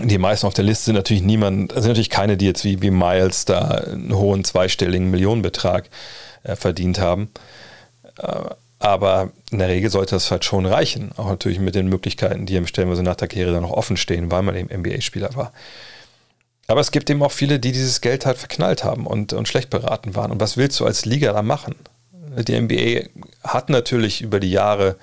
die 0.00 0.18
meisten 0.18 0.46
auf 0.46 0.54
der 0.54 0.64
Liste 0.64 0.86
sind 0.86 0.94
natürlich 0.96 1.22
niemand, 1.22 1.72
sind 1.72 1.86
natürlich 1.86 2.10
keine, 2.10 2.36
die 2.36 2.46
jetzt 2.46 2.64
wie, 2.64 2.82
wie 2.82 2.90
Miles 2.90 3.44
da 3.44 3.68
einen 3.68 4.14
hohen 4.14 4.44
zweistelligen 4.44 5.10
Millionenbetrag 5.10 5.84
äh, 5.84 5.88
verdient 6.54 7.00
haben. 7.00 7.30
Äh, 8.18 8.50
aber 8.78 9.30
in 9.50 9.58
der 9.58 9.68
Regel 9.68 9.90
sollte 9.90 10.14
das 10.14 10.30
halt 10.30 10.44
schon 10.44 10.66
reichen. 10.66 11.10
Auch 11.16 11.28
natürlich 11.28 11.58
mit 11.58 11.74
den 11.74 11.88
Möglichkeiten, 11.88 12.46
die 12.46 12.54
ihm 12.54 12.66
stellenweise 12.66 13.02
nach 13.02 13.16
der 13.16 13.28
Karriere 13.28 13.52
dann 13.52 13.62
noch 13.62 13.70
offen 13.70 13.96
stehen, 13.96 14.30
weil 14.30 14.42
man 14.42 14.54
eben 14.54 14.68
NBA-Spieler 14.68 15.34
war. 15.34 15.52
Aber 16.66 16.80
es 16.80 16.90
gibt 16.90 17.08
eben 17.08 17.22
auch 17.22 17.32
viele, 17.32 17.58
die 17.58 17.72
dieses 17.72 18.00
Geld 18.00 18.26
halt 18.26 18.38
verknallt 18.38 18.84
haben 18.84 19.06
und, 19.06 19.32
und 19.32 19.48
schlecht 19.48 19.70
beraten 19.70 20.14
waren. 20.14 20.30
Und 20.30 20.40
was 20.40 20.56
willst 20.56 20.78
du 20.80 20.84
als 20.84 21.04
Liga 21.04 21.32
da 21.32 21.42
machen? 21.42 21.74
Die 22.12 22.60
NBA 22.60 23.08
hat 23.42 23.70
natürlich 23.70 24.20
über 24.20 24.40
die 24.40 24.50
Jahre 24.50 24.96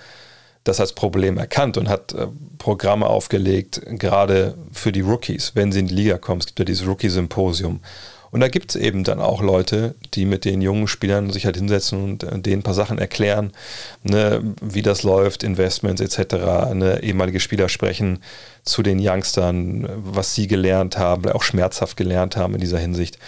das 0.63 0.79
als 0.79 0.93
Problem 0.93 1.37
erkannt 1.37 1.77
und 1.77 1.89
hat 1.89 2.13
äh, 2.13 2.27
Programme 2.57 3.07
aufgelegt, 3.07 3.81
gerade 3.85 4.55
für 4.71 4.91
die 4.91 5.01
Rookies, 5.01 5.55
wenn 5.55 5.71
sie 5.71 5.79
in 5.79 5.87
die 5.87 5.95
Liga 5.95 6.17
kommen. 6.17 6.39
Es 6.39 6.47
gibt 6.47 6.59
ja 6.59 6.65
dieses 6.65 6.87
Rookie-Symposium. 6.87 7.81
Und 8.33 8.39
da 8.39 8.47
gibt 8.47 8.71
es 8.73 8.81
eben 8.81 9.03
dann 9.03 9.21
auch 9.21 9.43
Leute, 9.43 9.93
die 10.15 10.25
mit 10.25 10.43
den 10.43 10.59
jungen 10.59 10.87
Spielern 10.87 11.29
sich 11.29 11.45
halt 11.45 11.55
hinsetzen 11.55 12.03
und 12.03 12.23
äh, 12.23 12.39
denen 12.39 12.61
ein 12.61 12.63
paar 12.63 12.73
Sachen 12.73 12.97
erklären, 12.97 13.51
ne, 14.01 14.41
wie 14.59 14.81
das 14.81 15.03
läuft, 15.03 15.43
Investments 15.43 16.01
etc. 16.01 16.73
Ne, 16.73 16.99
ehemalige 17.03 17.39
Spieler 17.39 17.69
sprechen 17.69 18.23
zu 18.63 18.81
den 18.81 18.99
Youngstern, 18.99 19.87
was 19.97 20.33
sie 20.33 20.47
gelernt 20.47 20.97
haben, 20.97 21.29
auch 21.29 21.43
schmerzhaft 21.43 21.95
gelernt 21.95 22.35
haben 22.35 22.55
in 22.55 22.59
dieser 22.59 22.79
Hinsicht. 22.79 23.19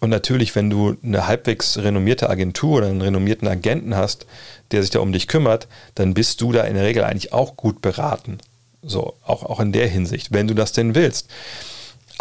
Und 0.00 0.10
natürlich, 0.10 0.56
wenn 0.56 0.70
du 0.70 0.96
eine 1.04 1.28
halbwegs 1.28 1.78
renommierte 1.78 2.28
Agentur 2.28 2.78
oder 2.78 2.88
einen 2.88 3.00
renommierten 3.00 3.46
Agenten 3.46 3.94
hast, 3.94 4.26
der 4.72 4.82
sich 4.82 4.90
da 4.90 4.98
um 4.98 5.12
dich 5.12 5.28
kümmert, 5.28 5.68
dann 5.94 6.14
bist 6.14 6.40
du 6.40 6.50
da 6.50 6.64
in 6.64 6.74
der 6.74 6.84
Regel 6.84 7.04
eigentlich 7.04 7.32
auch 7.32 7.56
gut 7.56 7.80
beraten. 7.80 8.38
So, 8.82 9.14
auch, 9.24 9.44
auch 9.44 9.60
in 9.60 9.70
der 9.70 9.86
Hinsicht, 9.86 10.32
wenn 10.32 10.48
du 10.48 10.54
das 10.54 10.72
denn 10.72 10.96
willst. 10.96 11.28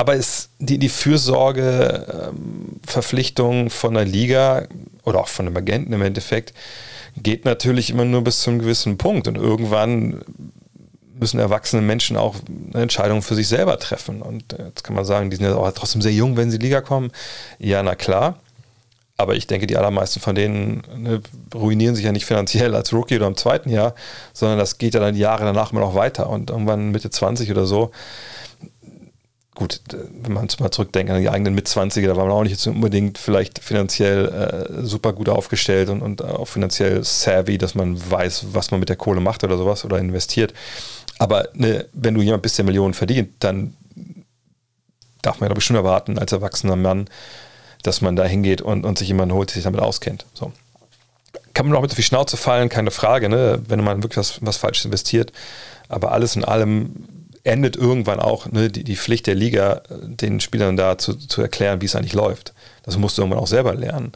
Aber 0.01 0.15
ist 0.15 0.50
die, 0.58 0.79
die 0.79 0.89
Fürsorge, 0.89 2.31
ähm, 2.34 3.70
von 3.70 3.93
der 3.93 4.03
Liga 4.03 4.63
oder 5.03 5.20
auch 5.20 5.27
von 5.27 5.46
einem 5.46 5.55
Agenten 5.55 5.93
im 5.93 6.01
Endeffekt, 6.01 6.55
geht 7.17 7.46
natürlich 7.46 7.91
immer 7.91 8.03
nur 8.03 8.24
bis 8.24 8.41
zu 8.41 8.50
einem 8.50 8.58
gewissen 8.58 8.98
Punkt. 8.98 9.27
Und 9.27 9.36
irgendwann 9.36 10.24
müssen 11.20 11.39
erwachsene 11.39 11.84
Menschen 11.84 12.17
auch 12.17 12.34
eine 12.74 12.81
Entscheidung 12.81 13.22
für 13.22 13.36
sich 13.36 13.48
selber 13.48 13.77
treffen. 13.77 14.24
Und 14.24 14.53
äh, 14.53 14.70
jetzt 14.70 14.84
kann 14.84 14.96
man 14.96 15.05
sagen, 15.05 15.29
die 15.29 15.36
sind 15.36 15.46
ja 15.46 15.53
auch 15.55 15.72
trotzdem 15.72 16.01
sehr 16.01 16.13
jung, 16.13 16.36
wenn 16.36 16.50
sie 16.50 16.55
in 16.55 16.62
die 16.62 16.65
Liga 16.65 16.81
kommen. 16.81 17.12
Ja, 17.60 17.84
na 17.84 17.93
klar. 17.93 18.39
Aber 19.17 19.36
ich 19.36 19.46
denke, 19.46 19.67
die 19.67 19.77
allermeisten 19.77 20.20
von 20.20 20.34
denen 20.34 20.81
ne, 20.98 21.22
ruinieren 21.53 21.93
sich 21.93 22.05
ja 22.05 22.12
nicht 22.12 22.25
finanziell 22.25 22.74
als 22.74 22.91
Rookie 22.91 23.17
oder 23.17 23.27
im 23.27 23.38
zweiten 23.38 23.70
Jahr, 23.70 23.93
sondern 24.34 24.58
das 24.58 24.79
geht 24.79 24.96
ja 24.96 25.00
dann 25.00 25.13
die 25.13 25.20
Jahre 25.20 25.43
danach 25.43 25.74
immer 25.74 25.81
noch 25.81 25.93
weiter. 25.93 26.27
Und 26.27 26.50
irgendwann 26.50 26.89
Mitte 26.89 27.12
20 27.12 27.51
oder 27.51 27.67
so, 27.67 27.91
gut, 29.55 29.81
wenn 29.91 30.34
man 30.34 30.48
mal 30.60 30.72
zurückdenkt 30.72 31.12
an 31.12 31.22
die 31.22 31.29
eigenen 31.29 31.53
Mitzwanziger, 31.53 32.08
da 32.08 32.15
war 32.15 32.25
man 32.25 32.34
auch 32.34 32.43
nicht 32.43 32.65
unbedingt 32.67 33.17
vielleicht 33.17 33.60
finanziell 33.60 34.27
äh, 34.27 34.86
super 34.86 35.13
gut 35.13 35.29
aufgestellt 35.29 35.89
und, 35.89 36.01
und 36.01 36.24
auch 36.24 36.48
finanziell 36.48 37.03
savvy, 37.03 37.58
dass 37.58 37.75
man 37.75 38.00
weiß, 38.12 38.48
was 38.53 38.72
man 38.72 38.79
mit 38.79 38.89
der 38.89 38.96
Kohle 38.96 39.20
macht 39.20 39.43
oder 39.43 39.58
sowas 39.58 39.84
oder 39.84 40.00
investiert. 40.00 40.53
Aber 41.20 41.50
ne, 41.53 41.86
wenn 41.93 42.13
du 42.13 42.22
jemand 42.22 42.43
bist, 42.43 42.58
der 42.58 42.65
Millionen 42.65 42.93
verdient, 42.93 43.31
dann 43.39 43.75
darf 45.22 45.39
man, 45.39 45.50
glaube 45.50 45.60
ich, 45.60 45.65
schon 45.65 45.75
erwarten, 45.75 46.17
als 46.17 46.31
erwachsener 46.31 46.75
Mann, 46.75 47.08
dass 47.84 48.01
man 48.01 48.15
da 48.15 48.24
hingeht 48.24 48.62
und, 48.62 48.86
und 48.86 48.98
sich 48.98 49.10
jemanden 49.10 49.36
holt, 49.36 49.50
der 49.50 49.55
sich 49.55 49.63
damit 49.63 49.81
auskennt. 49.81 50.25
So. 50.34 50.51
Kann 51.53 51.67
man 51.67 51.75
auch 51.75 51.81
mit 51.81 51.91
auf 51.91 51.98
die 51.98 52.03
Schnauze 52.03 52.38
fallen, 52.38 52.70
keine 52.70 52.91
Frage, 52.91 53.27
ne? 53.29 53.62
wenn 53.67 53.84
man 53.84 54.01
wirklich 54.01 54.17
was, 54.17 54.39
was 54.41 54.58
Falsches 54.58 54.86
investiert. 54.86 55.31
Aber 55.89 56.12
alles 56.12 56.36
in 56.36 56.46
allem 56.46 57.21
endet 57.44 57.76
irgendwann 57.76 58.20
auch 58.20 58.52
ne, 58.52 58.70
die, 58.70 58.84
die 58.84 58.96
Pflicht 58.96 59.28
der 59.28 59.36
Liga, 59.36 59.82
den 59.90 60.40
Spielern 60.40 60.78
da 60.78 60.98
zu, 60.98 61.16
zu 61.16 61.42
erklären, 61.42 61.82
wie 61.82 61.86
es 61.86 61.96
eigentlich 61.96 62.14
läuft. 62.14 62.54
Das 62.84 62.98
musst 62.98 63.18
du 63.18 63.22
irgendwann 63.22 63.42
auch 63.42 63.48
selber 63.48 63.74
lernen. 63.74 64.12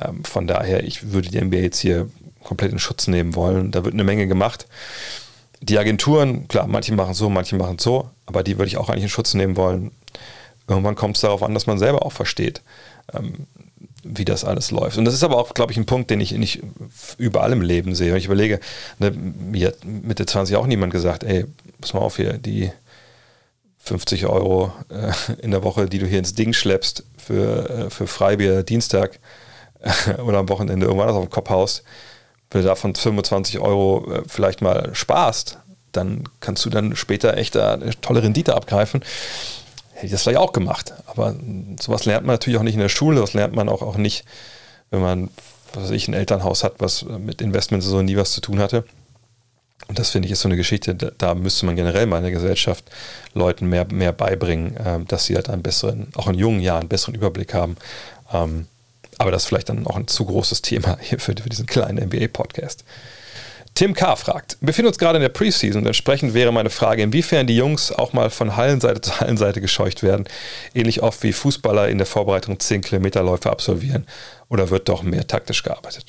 Ähm, 0.00 0.24
von 0.24 0.46
daher, 0.46 0.84
ich 0.84 1.12
würde 1.12 1.28
die 1.28 1.40
NBA 1.40 1.58
jetzt 1.58 1.80
hier 1.80 2.08
komplett 2.44 2.72
in 2.72 2.78
Schutz 2.78 3.08
nehmen 3.08 3.34
wollen. 3.34 3.70
Da 3.70 3.84
wird 3.84 3.94
eine 3.94 4.04
Menge 4.04 4.26
gemacht. 4.26 4.66
Die 5.60 5.78
Agenturen, 5.78 6.46
klar, 6.46 6.66
manche 6.66 6.94
machen 6.94 7.14
so, 7.14 7.28
manche 7.28 7.56
machen 7.56 7.78
so, 7.78 8.10
aber 8.26 8.42
die 8.42 8.58
würde 8.58 8.68
ich 8.68 8.76
auch 8.76 8.88
eigentlich 8.88 9.04
in 9.04 9.08
Schutz 9.08 9.34
nehmen 9.34 9.56
wollen. 9.56 9.90
Irgendwann 10.68 10.94
kommt 10.94 11.16
es 11.16 11.22
darauf 11.22 11.42
an, 11.42 11.54
dass 11.54 11.66
man 11.66 11.78
selber 11.78 12.04
auch 12.04 12.12
versteht, 12.12 12.62
ähm, 13.12 13.46
wie 14.08 14.24
das 14.24 14.44
alles 14.44 14.70
läuft. 14.70 14.98
Und 14.98 15.04
das 15.04 15.14
ist 15.14 15.22
aber 15.22 15.36
auch, 15.36 15.54
glaube 15.54 15.72
ich, 15.72 15.78
ein 15.78 15.86
Punkt, 15.86 16.10
den 16.10 16.20
ich 16.20 16.32
nicht 16.32 16.62
überall 17.18 17.52
im 17.52 17.60
Leben 17.60 17.94
sehe. 17.94 18.10
Wenn 18.10 18.18
ich 18.18 18.26
überlege, 18.26 18.60
ne, 18.98 19.10
mir 19.10 19.68
hat 19.68 19.84
Mitte 19.84 20.26
20 20.26 20.56
auch 20.56 20.66
niemand 20.66 20.92
gesagt, 20.92 21.24
ey, 21.24 21.46
pass 21.80 21.94
mal 21.94 22.00
auf 22.00 22.16
hier, 22.16 22.34
die 22.34 22.70
50 23.78 24.26
Euro 24.26 24.72
äh, 24.90 25.12
in 25.42 25.50
der 25.50 25.62
Woche, 25.62 25.86
die 25.86 25.98
du 25.98 26.06
hier 26.06 26.18
ins 26.18 26.34
Ding 26.34 26.52
schleppst 26.52 27.04
für, 27.16 27.70
äh, 27.70 27.90
für 27.90 28.06
Freibier 28.06 28.62
Dienstag 28.62 29.18
äh, 29.80 30.20
oder 30.20 30.38
am 30.38 30.48
Wochenende 30.48 30.86
irgendwann 30.86 31.08
auf 31.08 31.24
den 31.24 31.30
Kopf 31.30 31.50
haust, 31.50 31.84
wenn 32.50 32.62
du 32.62 32.68
davon 32.68 32.94
25 32.94 33.58
Euro 33.58 34.10
äh, 34.12 34.22
vielleicht 34.26 34.62
mal 34.62 34.90
sparst, 34.94 35.58
dann 35.92 36.24
kannst 36.40 36.64
du 36.64 36.70
dann 36.70 36.96
später 36.96 37.36
echt 37.36 37.56
eine 37.56 37.98
tolle 38.00 38.22
Rendite 38.22 38.54
abgreifen. 38.54 39.02
Hätte 39.98 40.06
ich 40.06 40.12
das 40.12 40.22
vielleicht 40.22 40.38
auch 40.38 40.52
gemacht. 40.52 40.92
Aber 41.06 41.34
sowas 41.80 42.04
lernt 42.04 42.24
man 42.24 42.34
natürlich 42.34 42.56
auch 42.56 42.62
nicht 42.62 42.74
in 42.74 42.80
der 42.80 42.88
Schule, 42.88 43.20
das 43.20 43.34
lernt 43.34 43.52
man 43.52 43.68
auch, 43.68 43.82
auch 43.82 43.96
nicht, 43.96 44.24
wenn 44.90 45.00
man, 45.00 45.28
was 45.74 45.84
weiß 45.84 45.90
ich, 45.90 46.06
ein 46.06 46.14
Elternhaus 46.14 46.62
hat, 46.62 46.74
was 46.78 47.04
mit 47.04 47.42
Investments 47.42 47.84
so 47.84 48.00
nie 48.00 48.16
was 48.16 48.30
zu 48.30 48.40
tun 48.40 48.60
hatte. 48.60 48.84
Und 49.88 49.98
das 49.98 50.10
finde 50.10 50.26
ich 50.26 50.32
ist 50.32 50.42
so 50.42 50.48
eine 50.48 50.56
Geschichte, 50.56 50.94
da, 50.94 51.34
müsste 51.34 51.66
man 51.66 51.74
generell 51.74 52.06
mal 52.06 52.18
in 52.18 52.22
der 52.22 52.32
Gesellschaft 52.32 52.84
Leuten 53.34 53.68
mehr, 53.68 53.86
mehr 53.90 54.12
beibringen, 54.12 54.76
äh, 54.76 55.00
dass 55.04 55.24
sie 55.24 55.34
halt 55.34 55.50
einen 55.50 55.62
besseren, 55.62 56.12
auch 56.14 56.28
in 56.28 56.34
jungen 56.34 56.60
Jahren, 56.60 56.82
einen 56.82 56.88
besseren 56.88 57.16
Überblick 57.16 57.52
haben. 57.52 57.76
Ähm, 58.32 58.68
aber 59.18 59.32
das 59.32 59.42
ist 59.42 59.48
vielleicht 59.48 59.68
dann 59.68 59.84
auch 59.84 59.96
ein 59.96 60.06
zu 60.06 60.26
großes 60.26 60.62
Thema 60.62 60.96
hier 61.00 61.18
für, 61.18 61.34
für 61.36 61.48
diesen 61.48 61.66
kleinen 61.66 62.04
NBA-Podcast. 62.04 62.84
Tim 63.78 63.94
K. 63.94 64.16
fragt, 64.16 64.56
wir 64.58 64.66
befinden 64.66 64.88
uns 64.88 64.98
gerade 64.98 65.18
in 65.18 65.22
der 65.22 65.28
Preseason 65.28 65.86
entsprechend 65.86 66.34
wäre 66.34 66.50
meine 66.50 66.68
Frage, 66.68 67.00
inwiefern 67.00 67.46
die 67.46 67.54
Jungs 67.54 67.92
auch 67.92 68.12
mal 68.12 68.28
von 68.28 68.56
Hallenseite 68.56 69.00
zu 69.00 69.20
Hallenseite 69.20 69.60
gescheucht 69.60 70.02
werden, 70.02 70.24
ähnlich 70.74 71.00
oft 71.00 71.22
wie 71.22 71.32
Fußballer 71.32 71.88
in 71.88 71.98
der 71.98 72.06
Vorbereitung 72.08 72.58
10 72.58 72.80
Kilometerläufe 72.80 73.48
absolvieren 73.48 74.04
oder 74.48 74.70
wird 74.70 74.88
doch 74.88 75.04
mehr 75.04 75.28
taktisch 75.28 75.62
gearbeitet? 75.62 76.06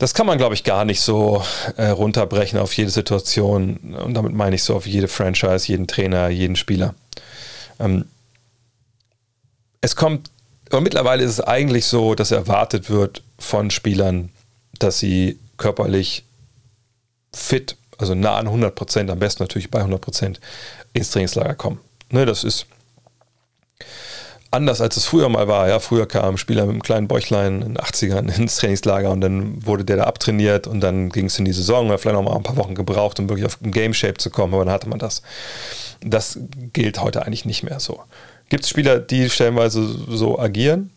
Das 0.00 0.12
kann 0.12 0.26
man, 0.26 0.38
glaube 0.38 0.56
ich, 0.56 0.64
gar 0.64 0.84
nicht 0.84 1.02
so 1.02 1.44
äh, 1.76 1.86
runterbrechen 1.86 2.58
auf 2.58 2.72
jede 2.72 2.90
Situation 2.90 3.94
und 3.94 4.14
damit 4.14 4.34
meine 4.34 4.56
ich 4.56 4.64
so 4.64 4.74
auf 4.74 4.88
jede 4.88 5.06
Franchise, 5.06 5.68
jeden 5.68 5.86
Trainer, 5.86 6.30
jeden 6.30 6.56
Spieler. 6.56 6.96
Ähm, 7.78 8.06
es 9.82 9.94
kommt 9.94 10.30
aber 10.70 10.80
mittlerweile 10.80 11.22
ist 11.22 11.30
es 11.30 11.40
eigentlich 11.40 11.86
so, 11.86 12.16
dass 12.16 12.32
erwartet 12.32 12.90
wird 12.90 13.22
von 13.38 13.70
Spielern, 13.70 14.30
dass 14.80 14.98
sie 14.98 15.38
körperlich 15.56 16.24
fit, 17.32 17.76
also 17.98 18.14
nah 18.14 18.36
an 18.36 18.46
100 18.46 18.74
Prozent, 18.74 19.10
am 19.10 19.18
besten 19.18 19.42
natürlich 19.42 19.70
bei 19.70 19.78
100 19.78 20.00
Prozent, 20.00 20.40
ins 20.92 21.10
Trainingslager 21.10 21.54
kommen. 21.54 21.80
Ne, 22.10 22.24
das 22.24 22.44
ist 22.44 22.66
anders 24.50 24.80
als 24.80 24.96
es 24.96 25.04
früher 25.04 25.28
mal 25.28 25.48
war. 25.48 25.68
Ja, 25.68 25.78
früher 25.78 26.06
kam 26.06 26.34
ein 26.34 26.38
Spieler 26.38 26.62
mit 26.62 26.72
einem 26.72 26.82
kleinen 26.82 27.08
Bäuchlein 27.08 27.62
in 27.62 27.74
den 27.74 27.78
80ern 27.78 28.34
ins 28.36 28.56
Trainingslager 28.56 29.10
und 29.10 29.20
dann 29.20 29.64
wurde 29.64 29.84
der 29.84 29.96
da 29.96 30.04
abtrainiert 30.04 30.66
und 30.66 30.80
dann 30.80 31.10
ging 31.10 31.26
es 31.26 31.38
in 31.38 31.44
die 31.44 31.52
Saison. 31.52 31.90
Hat 31.90 32.00
vielleicht 32.00 32.16
noch 32.16 32.22
mal 32.22 32.36
ein 32.36 32.42
paar 32.42 32.56
Wochen 32.56 32.74
gebraucht, 32.74 33.20
um 33.20 33.28
wirklich 33.28 33.46
auf 33.46 33.60
ein 33.62 33.72
Game 33.72 33.94
Shape 33.94 34.14
zu 34.14 34.30
kommen, 34.30 34.54
aber 34.54 34.64
dann 34.64 34.74
hatte 34.74 34.88
man 34.88 34.98
das. 34.98 35.22
Das 36.00 36.38
gilt 36.72 37.00
heute 37.00 37.24
eigentlich 37.24 37.44
nicht 37.44 37.62
mehr 37.62 37.80
so. 37.80 38.00
Gibt 38.48 38.64
es 38.64 38.70
Spieler, 38.70 38.98
die 38.98 39.28
stellenweise 39.28 39.84
so 39.84 40.38
agieren? 40.38 40.90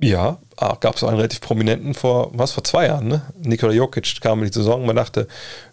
Ja, 0.00 0.38
ah, 0.56 0.76
gab 0.80 0.96
es 0.96 1.04
einen 1.04 1.16
relativ 1.16 1.40
prominenten 1.40 1.94
vor, 1.94 2.30
was, 2.32 2.52
vor 2.52 2.62
zwei 2.64 2.86
Jahren, 2.86 3.08
ne? 3.08 3.22
Nikola 3.40 3.72
Jokic 3.72 4.20
kam 4.20 4.40
in 4.40 4.46
die 4.46 4.52
Saison, 4.52 4.86
man 4.86 4.96
dachte, 4.96 5.26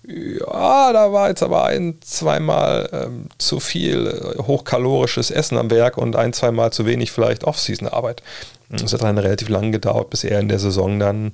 ja, 0.07 0.93
da 0.93 1.12
war 1.12 1.29
jetzt 1.29 1.43
aber 1.43 1.65
ein, 1.65 2.00
zweimal 2.01 2.89
ähm, 2.91 3.29
zu 3.38 3.60
viel 3.60 4.07
äh, 4.07 4.41
hochkalorisches 4.41 5.29
Essen 5.31 5.57
am 5.57 5.69
Werk 5.69 5.98
und 5.98 6.15
ein, 6.15 6.34
zweimal 6.34 6.72
zu 6.72 6.86
wenig 6.86 7.12
vielleicht 7.12 7.43
Off-Season-Arbeit. 7.43 8.24
Es 8.72 8.93
hat 8.93 9.03
dann 9.03 9.17
relativ 9.17 9.50
lang 9.50 9.72
gedauert, 9.72 10.10
bis 10.10 10.24
er 10.24 10.39
in 10.39 10.50
der 10.50 10.60
Saison 10.60 11.00
dann, 11.00 11.34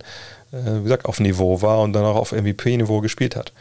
äh, 0.51 0.79
wie 0.79 0.83
gesagt, 0.83 1.05
auf 1.05 1.19
Niveau 1.19 1.61
war 1.61 1.79
und 1.79 1.93
dann 1.93 2.03
auch 2.03 2.17
auf 2.17 2.33
MVP-Niveau 2.33 2.99
gespielt 2.99 3.35
hat. 3.35 3.53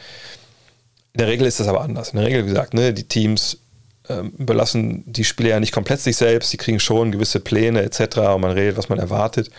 In 1.13 1.19
der 1.19 1.29
Regel 1.29 1.47
ist 1.47 1.61
das 1.61 1.69
aber 1.69 1.83
anders. 1.83 2.11
In 2.11 2.19
der 2.19 2.27
Regel, 2.27 2.45
wie 2.45 2.49
gesagt, 2.49 2.75
ne, 2.75 2.93
die 2.93 3.05
Teams 3.05 3.59
ähm, 4.11 4.33
überlassen 4.39 5.05
die 5.07 5.25
Spieler 5.25 5.51
ja 5.51 5.61
nicht 5.61 5.73
komplett 5.73 6.01
sich 6.01 6.17
selbst, 6.17 6.53
die 6.53 6.57
kriegen 6.57 6.81
schon 6.81 7.13
gewisse 7.13 7.41
Pläne 7.41 7.83
etc. 7.83 8.19
und 8.35 8.41
man 8.41 8.53
redet, 8.53 8.77
was 8.77 8.89
man 8.89 8.99
erwartet. 8.99 9.51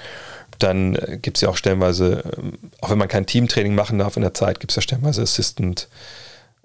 Dann 0.59 0.95
äh, 0.95 1.17
gibt 1.21 1.37
es 1.37 1.41
ja 1.41 1.49
auch 1.49 1.57
stellenweise, 1.57 2.23
ähm, 2.37 2.53
auch 2.81 2.89
wenn 2.89 2.97
man 2.97 3.07
kein 3.07 3.25
Teamtraining 3.25 3.75
machen 3.75 3.99
darf 3.99 4.17
in 4.17 4.23
der 4.23 4.33
Zeit, 4.33 4.59
gibt 4.59 4.71
es 4.71 4.75
ja 4.75 4.81
stellenweise 4.81 5.21
Assistant 5.21 5.87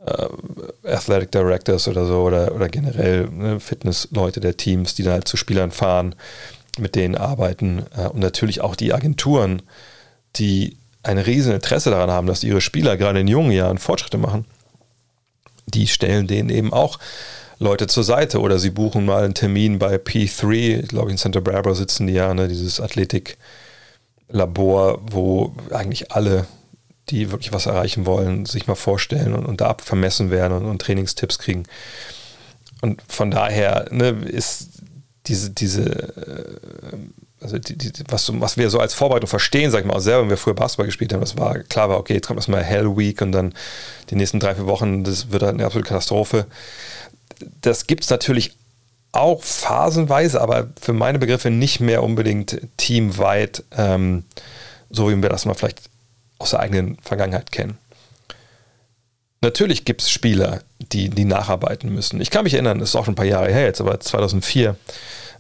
äh, 0.04 0.26
Athletic 0.88 1.30
Directors 1.32 1.88
oder 1.88 2.06
so 2.06 2.22
oder, 2.22 2.54
oder 2.54 2.68
generell 2.68 3.28
ne, 3.30 3.60
Fitnessleute 3.60 4.40
der 4.40 4.56
Teams, 4.56 4.94
die 4.94 5.02
dann 5.02 5.14
halt 5.14 5.28
zu 5.28 5.36
Spielern 5.36 5.70
fahren, 5.70 6.14
mit 6.78 6.94
denen 6.94 7.14
arbeiten 7.14 7.84
äh, 7.96 8.08
und 8.08 8.20
natürlich 8.20 8.60
auch 8.60 8.76
die 8.76 8.92
Agenturen, 8.92 9.62
die 10.36 10.76
ein 11.02 11.18
riesen 11.18 11.54
Interesse 11.54 11.90
daran 11.90 12.10
haben, 12.10 12.26
dass 12.26 12.44
ihre 12.44 12.60
Spieler 12.60 12.96
gerade 12.96 13.20
in 13.20 13.28
jungen 13.28 13.52
Jahren 13.52 13.78
Fortschritte 13.78 14.18
machen, 14.18 14.44
die 15.66 15.86
stellen 15.86 16.26
denen 16.26 16.48
eben 16.48 16.72
auch 16.72 16.98
Leute 17.58 17.86
zur 17.86 18.04
Seite 18.04 18.40
oder 18.40 18.58
sie 18.58 18.70
buchen 18.70 19.06
mal 19.06 19.24
einen 19.24 19.34
Termin 19.34 19.78
bei 19.78 19.96
P3, 19.96 20.82
ich 20.82 20.88
glaube 20.88 21.10
in 21.10 21.16
Santa 21.16 21.40
Barbara 21.40 21.74
sitzen 21.74 22.06
die 22.06 22.12
ja, 22.12 22.34
ne, 22.34 22.48
dieses 22.48 22.80
Athletiklabor, 22.80 25.00
wo 25.10 25.54
eigentlich 25.70 26.12
alle, 26.12 26.46
die 27.08 27.30
wirklich 27.30 27.52
was 27.52 27.66
erreichen 27.66 28.04
wollen, 28.04 28.44
sich 28.44 28.66
mal 28.66 28.74
vorstellen 28.74 29.34
und, 29.34 29.46
und 29.46 29.60
da 29.60 29.76
vermessen 29.82 30.30
werden 30.30 30.52
und, 30.52 30.66
und, 30.66 30.82
Trainingstipps 30.82 31.38
kriegen. 31.38 31.62
Und 32.82 33.00
von 33.08 33.30
daher 33.30 33.86
ne, 33.90 34.10
ist 34.10 34.68
diese, 35.26 35.50
diese 35.50 35.88
äh, 35.88 36.58
also 37.40 37.58
die, 37.58 37.76
die, 37.76 37.92
was, 38.08 38.30
was, 38.40 38.56
wir 38.56 38.70
so 38.70 38.80
als 38.80 38.94
Vorbereitung 38.94 39.28
verstehen, 39.28 39.70
sag 39.70 39.80
ich 39.80 39.86
mal, 39.86 39.94
auch 39.94 40.00
selber, 40.00 40.22
wenn 40.22 40.30
wir 40.30 40.36
früher 40.36 40.54
Basketball 40.54 40.86
gespielt 40.86 41.12
haben, 41.12 41.20
das 41.20 41.36
war 41.36 41.58
klar 41.60 41.88
war, 41.88 41.98
okay, 41.98 42.14
jetzt 42.14 42.26
kommt 42.26 42.38
erstmal 42.38 42.62
Hell 42.62 42.96
Week 42.96 43.20
und 43.20 43.32
dann 43.32 43.54
die 44.10 44.16
nächsten 44.16 44.40
drei, 44.40 44.54
vier 44.54 44.66
Wochen, 44.66 45.04
das 45.04 45.30
wird 45.30 45.42
eine 45.42 45.64
absolute 45.64 45.88
Katastrophe 45.88 46.46
das 47.60 47.86
gibt 47.86 48.04
es 48.04 48.10
natürlich 48.10 48.56
auch 49.12 49.42
phasenweise, 49.42 50.40
aber 50.40 50.68
für 50.80 50.92
meine 50.92 51.18
Begriffe 51.18 51.50
nicht 51.50 51.80
mehr 51.80 52.02
unbedingt 52.02 52.60
teamweit, 52.76 53.64
ähm, 53.76 54.24
so 54.90 55.10
wie 55.10 55.20
wir 55.22 55.28
das 55.28 55.46
mal 55.46 55.54
vielleicht 55.54 55.82
aus 56.38 56.50
der 56.50 56.60
eigenen 56.60 56.98
Vergangenheit 56.98 57.50
kennen. 57.50 57.78
Natürlich 59.40 59.84
gibt 59.84 60.02
es 60.02 60.10
Spieler, 60.10 60.60
die, 60.92 61.08
die 61.08 61.24
nacharbeiten 61.24 61.92
müssen. 61.92 62.20
Ich 62.20 62.30
kann 62.30 62.44
mich 62.44 62.54
erinnern, 62.54 62.78
das 62.78 62.90
ist 62.90 62.96
auch 62.96 63.04
schon 63.04 63.12
ein 63.12 63.16
paar 63.16 63.24
Jahre 63.24 63.52
her 63.52 63.64
jetzt, 63.64 63.80
aber 63.80 64.00
2004 64.00 64.76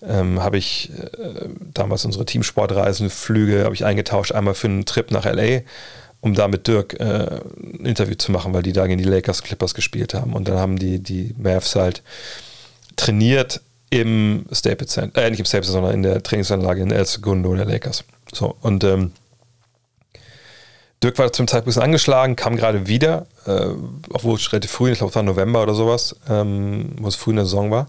ähm, 0.02 0.42
habe 0.42 0.58
ich 0.58 0.90
äh, 0.90 1.48
damals 1.74 2.04
unsere 2.04 2.24
Teamsportreisen, 2.24 3.10
Flüge, 3.10 3.64
habe 3.64 3.74
ich 3.74 3.84
eingetauscht, 3.84 4.32
einmal 4.32 4.54
für 4.54 4.68
einen 4.68 4.84
Trip 4.84 5.10
nach 5.10 5.24
LA 5.24 5.62
um 6.26 6.34
da 6.34 6.48
mit 6.48 6.66
Dirk 6.66 6.98
äh, 6.98 7.40
ein 7.56 7.86
Interview 7.86 8.16
zu 8.16 8.32
machen, 8.32 8.52
weil 8.52 8.62
die 8.62 8.72
da 8.72 8.86
gegen 8.86 8.98
die 8.98 9.08
Lakers 9.08 9.42
Clippers 9.42 9.74
gespielt 9.74 10.12
haben. 10.12 10.32
Und 10.32 10.48
dann 10.48 10.58
haben 10.58 10.76
die, 10.76 10.98
die 10.98 11.34
Mavs 11.38 11.76
halt 11.76 12.02
trainiert 12.96 13.60
im 13.90 14.44
Staples 14.50 14.90
Center, 14.90 15.22
äh, 15.22 15.30
nicht 15.30 15.38
im 15.38 15.46
Staples, 15.46 15.68
sondern 15.68 15.94
in 15.94 16.02
der 16.02 16.22
Trainingsanlage 16.22 16.82
in 16.82 16.90
El 16.90 17.06
Segundo 17.06 17.54
der 17.54 17.64
Lakers. 17.64 18.04
So, 18.32 18.56
und 18.60 18.82
ähm, 18.82 19.12
Dirk 21.00 21.16
war 21.18 21.32
zum 21.32 21.46
Zeitpunkt 21.46 21.78
angeschlagen, 21.78 22.34
kam 22.34 22.56
gerade 22.56 22.88
wieder, 22.88 23.26
äh, 23.46 23.66
obwohl 24.10 24.34
es 24.34 24.52
relativ 24.52 24.72
früh, 24.72 24.90
ich 24.90 24.98
glaube 24.98 25.10
es 25.10 25.14
war 25.14 25.22
November 25.22 25.62
oder 25.62 25.74
sowas, 25.74 26.16
ähm, 26.28 26.96
wo 26.98 27.06
es 27.06 27.14
früh 27.14 27.30
in 27.30 27.36
der 27.36 27.44
Saison 27.44 27.70
war. 27.70 27.86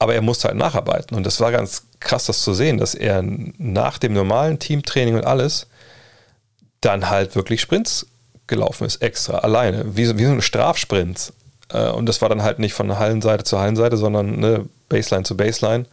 Aber 0.00 0.16
er 0.16 0.22
musste 0.22 0.48
halt 0.48 0.56
nacharbeiten. 0.56 1.16
Und 1.16 1.24
das 1.24 1.38
war 1.38 1.52
ganz 1.52 1.84
krass, 2.00 2.26
das 2.26 2.42
zu 2.42 2.52
sehen, 2.52 2.78
dass 2.78 2.96
er 2.96 3.22
nach 3.22 3.98
dem 3.98 4.12
normalen 4.12 4.58
Teamtraining 4.58 5.14
und 5.14 5.24
alles 5.24 5.68
dann 6.84 7.10
halt 7.10 7.36
wirklich 7.36 7.60
Sprints 7.60 8.06
gelaufen 8.46 8.86
ist, 8.86 9.02
extra, 9.02 9.38
alleine, 9.38 9.96
wie, 9.96 10.18
wie 10.18 10.24
so 10.24 10.32
ein 10.32 10.42
Strafsprint. 10.42 11.32
Äh, 11.72 11.90
und 11.90 12.06
das 12.06 12.22
war 12.22 12.28
dann 12.28 12.42
halt 12.42 12.58
nicht 12.58 12.74
von 12.74 12.98
Hallenseite 12.98 13.44
zu 13.44 13.58
Hallenseite, 13.58 13.96
sondern 13.96 14.38
ne, 14.38 14.68
Baseline 14.88 15.24
zu 15.24 15.36
Baseline. 15.36 15.86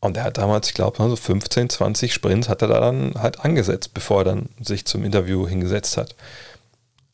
Und 0.00 0.16
er 0.16 0.24
hat 0.24 0.38
damals, 0.38 0.68
ich 0.68 0.74
glaube, 0.74 0.96
so 0.98 1.14
15, 1.14 1.70
20 1.70 2.12
Sprints 2.12 2.48
hat 2.48 2.60
er 2.62 2.68
da 2.68 2.80
dann 2.80 3.14
halt 3.16 3.40
angesetzt, 3.44 3.94
bevor 3.94 4.22
er 4.22 4.24
dann 4.24 4.48
sich 4.60 4.84
zum 4.84 5.04
Interview 5.04 5.46
hingesetzt 5.46 5.96
hat. 5.96 6.16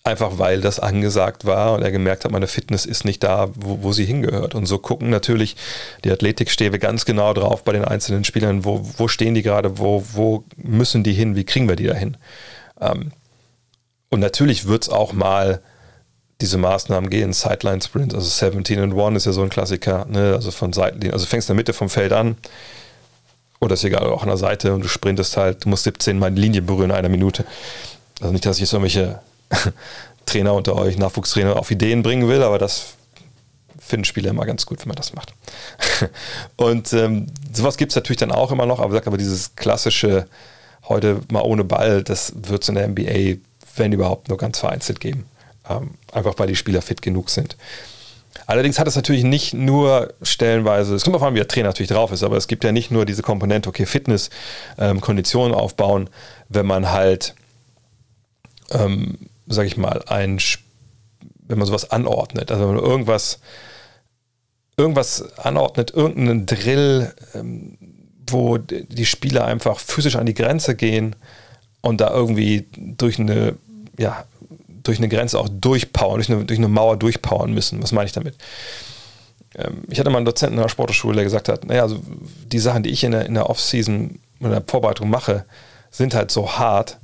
Einfach 0.05 0.39
weil 0.39 0.63
das 0.63 0.81
angesagt 0.81 1.45
war 1.45 1.75
und 1.75 1.83
er 1.83 1.91
gemerkt 1.91 2.25
hat, 2.25 2.33
meine 2.33 2.47
Fitness 2.47 2.87
ist 2.87 3.05
nicht 3.05 3.23
da, 3.23 3.51
wo, 3.55 3.83
wo 3.83 3.93
sie 3.93 4.07
hingehört. 4.07 4.55
Und 4.55 4.65
so 4.65 4.79
gucken 4.79 5.11
natürlich 5.11 5.55
die 6.03 6.11
Athletikstäbe 6.11 6.79
ganz 6.79 7.05
genau 7.05 7.35
drauf 7.35 7.63
bei 7.63 7.73
den 7.73 7.85
einzelnen 7.85 8.25
Spielern, 8.25 8.65
wo, 8.65 8.81
wo 8.97 9.07
stehen 9.07 9.35
die 9.35 9.43
gerade, 9.43 9.79
wo, 9.79 10.03
wo 10.15 10.45
müssen 10.57 11.05
die 11.05 11.13
hin, 11.13 11.37
wie 11.37 11.45
kriegen 11.45 11.69
wir 11.69 11.77
die 11.77 11.89
da 11.89 11.95
hin. 11.95 12.17
Ähm, 12.81 13.13
und 14.11 14.21
natürlich 14.21 14.67
wird 14.67 14.85
es 14.85 14.89
auch 14.89 15.13
mal 15.13 15.61
diese 16.41 16.59
Maßnahmen 16.59 17.11
gehen, 17.11 17.33
Sideline 17.33 17.83
Sprint, 17.83 18.15
also 18.15 18.29
17 18.29 18.79
and 18.79 18.99
1 18.99 19.17
ist 19.17 19.27
ja 19.27 19.33
so 19.33 19.43
ein 19.43 19.49
Klassiker, 19.49 20.07
ne? 20.09 20.35
also 20.35 20.51
von 20.51 20.73
Seiten, 20.73 21.11
also 21.11 21.27
fängst 21.27 21.49
in 21.49 21.55
der 21.55 21.61
Mitte 21.61 21.73
vom 21.73 21.91
Feld 21.91 22.13
an 22.13 22.37
oder 23.61 23.75
ist 23.75 23.85
egal, 23.85 24.07
auch 24.07 24.23
an 24.23 24.29
der 24.29 24.37
Seite 24.37 24.73
und 24.73 24.85
du 24.85 24.89
sprintest 24.89 25.37
halt, 25.37 25.65
du 25.65 25.69
musst 25.69 25.85
17 25.85 26.19
Mal 26.19 26.31
die 26.31 26.41
Linie 26.41 26.63
berühren 26.63 26.91
in 26.91 26.97
einer 26.97 27.09
Minute. 27.09 27.45
Also 28.21 28.33
nicht, 28.33 28.47
dass 28.47 28.57
ich 28.57 28.63
jetzt 28.63 28.73
irgendwelche 28.73 29.21
Trainer 30.27 30.55
unter 30.55 30.77
euch, 30.77 30.97
Nachwuchstrainer 30.97 31.57
auf 31.57 31.71
Ideen 31.73 32.03
bringen 32.03 32.29
will, 32.29 32.43
aber 32.43 32.59
das 32.59 32.95
finden 33.81 34.05
Spieler 34.05 34.31
immer 34.31 34.47
ganz 34.47 34.65
gut, 34.65 34.81
wenn 34.81 34.89
man 34.89 34.97
das 34.97 35.15
macht. 35.15 35.35
und 36.57 36.93
ähm, 36.93 37.27
sowas 37.53 37.77
gibt 37.79 37.91
es 37.91 37.97
natürlich 37.97 38.19
dann 38.19 38.31
auch 38.31 38.53
immer 38.53 38.67
noch, 38.67 38.79
aber, 38.79 39.05
aber 39.05 39.17
dieses 39.17 39.57
klassische 39.57 40.29
heute 40.89 41.21
mal 41.31 41.43
ohne 41.43 41.65
Ball, 41.65 42.03
das 42.03 42.33
wird 42.37 42.63
es 42.63 42.69
in 42.69 42.75
der 42.75 42.89
NBA, 42.89 43.41
wenn 43.77 43.93
überhaupt, 43.93 44.29
nur 44.29 44.39
ganz 44.39 44.59
vereinzelt 44.59 45.01
geben. 45.01 45.27
Ähm, 45.69 45.91
einfach 46.13 46.35
weil 46.39 46.49
die 46.49 46.57
Spieler 46.57 46.83
fit 46.83 47.03
genug 47.03 47.31
sind. 47.31 47.57
Allerdings 48.47 48.79
hat 48.79 48.89
es 48.89 48.97
natürlich 48.97 49.25
nicht 49.25 49.53
nur 49.53 50.15
stellenweise, 50.23 50.95
es 50.95 51.05
kommt 51.05 51.17
auf 51.17 51.23
an, 51.23 51.35
wie 51.35 51.39
der 51.39 51.49
Trainer 51.49 51.69
natürlich 51.69 51.91
drauf 51.91 52.13
ist, 52.13 52.23
aber 52.23 52.37
es 52.37 52.49
gibt 52.49 52.65
ja 52.65 52.73
nicht 52.73 52.91
nur 52.91 53.05
diese 53.05 53.23
Komponente, 53.23 53.69
okay, 53.69 53.85
Fitness, 53.85 54.31
ähm, 54.79 55.01
Konditionen 55.01 55.55
aufbauen, 55.55 56.09
wenn 56.49 56.65
man 56.65 56.91
halt, 56.91 57.35
ähm, 58.71 59.19
sag 59.47 59.67
ich 59.67 59.77
mal, 59.77 60.03
ein, 60.07 60.39
wenn 61.47 61.59
man 61.59 61.67
sowas 61.67 61.91
anordnet, 61.91 62.51
also 62.51 62.67
wenn 62.69 62.77
man 62.77 62.85
irgendwas, 62.85 63.41
irgendwas 64.77 65.37
anordnet, 65.39 65.91
irgendeinen 65.91 66.47
Drill, 66.47 67.15
ähm, 67.35 67.77
wo 68.33 68.59
die 68.59 69.07
Spieler 69.07 69.45
einfach 69.45 69.79
physisch 69.79 70.17
an 70.17 70.27
die 70.27 70.35
Grenze 70.35 70.75
gehen 70.75 71.17
und 71.81 72.01
da 72.01 72.11
irgendwie 72.11 72.67
durch 72.75 73.19
eine, 73.19 73.57
ja, 73.99 74.25
durch 74.83 74.99
eine 74.99 75.09
Grenze 75.09 75.39
auch 75.39 75.49
durchpowern, 75.49 76.17
durch 76.17 76.31
eine, 76.31 76.45
durch 76.45 76.59
eine 76.59 76.69
Mauer 76.69 76.97
durchpowern 76.97 77.53
müssen. 77.53 77.83
Was 77.83 77.93
meine 77.93 78.07
ich 78.07 78.13
damit? 78.13 78.37
Ähm, 79.55 79.83
ich 79.89 79.99
hatte 79.99 80.11
mal 80.11 80.19
einen 80.19 80.27
Dozenten 80.27 80.57
in 80.57 80.63
der 80.63 80.69
Sportschule, 80.69 81.17
der 81.17 81.25
gesagt 81.25 81.49
hat, 81.49 81.67
naja, 81.67 81.83
also 81.83 82.01
die 82.51 82.59
Sachen, 82.59 82.83
die 82.83 82.91
ich 82.91 83.05
in 83.05 83.13
der, 83.13 83.27
in 83.27 83.35
der 83.35 83.49
Off-Season, 83.51 84.19
in 84.41 84.51
der 84.51 84.63
Vorbereitung 84.67 85.11
mache, 85.11 85.45
sind 85.91 86.15
halt 86.15 86.31
so 86.31 86.59
hart. 86.59 86.99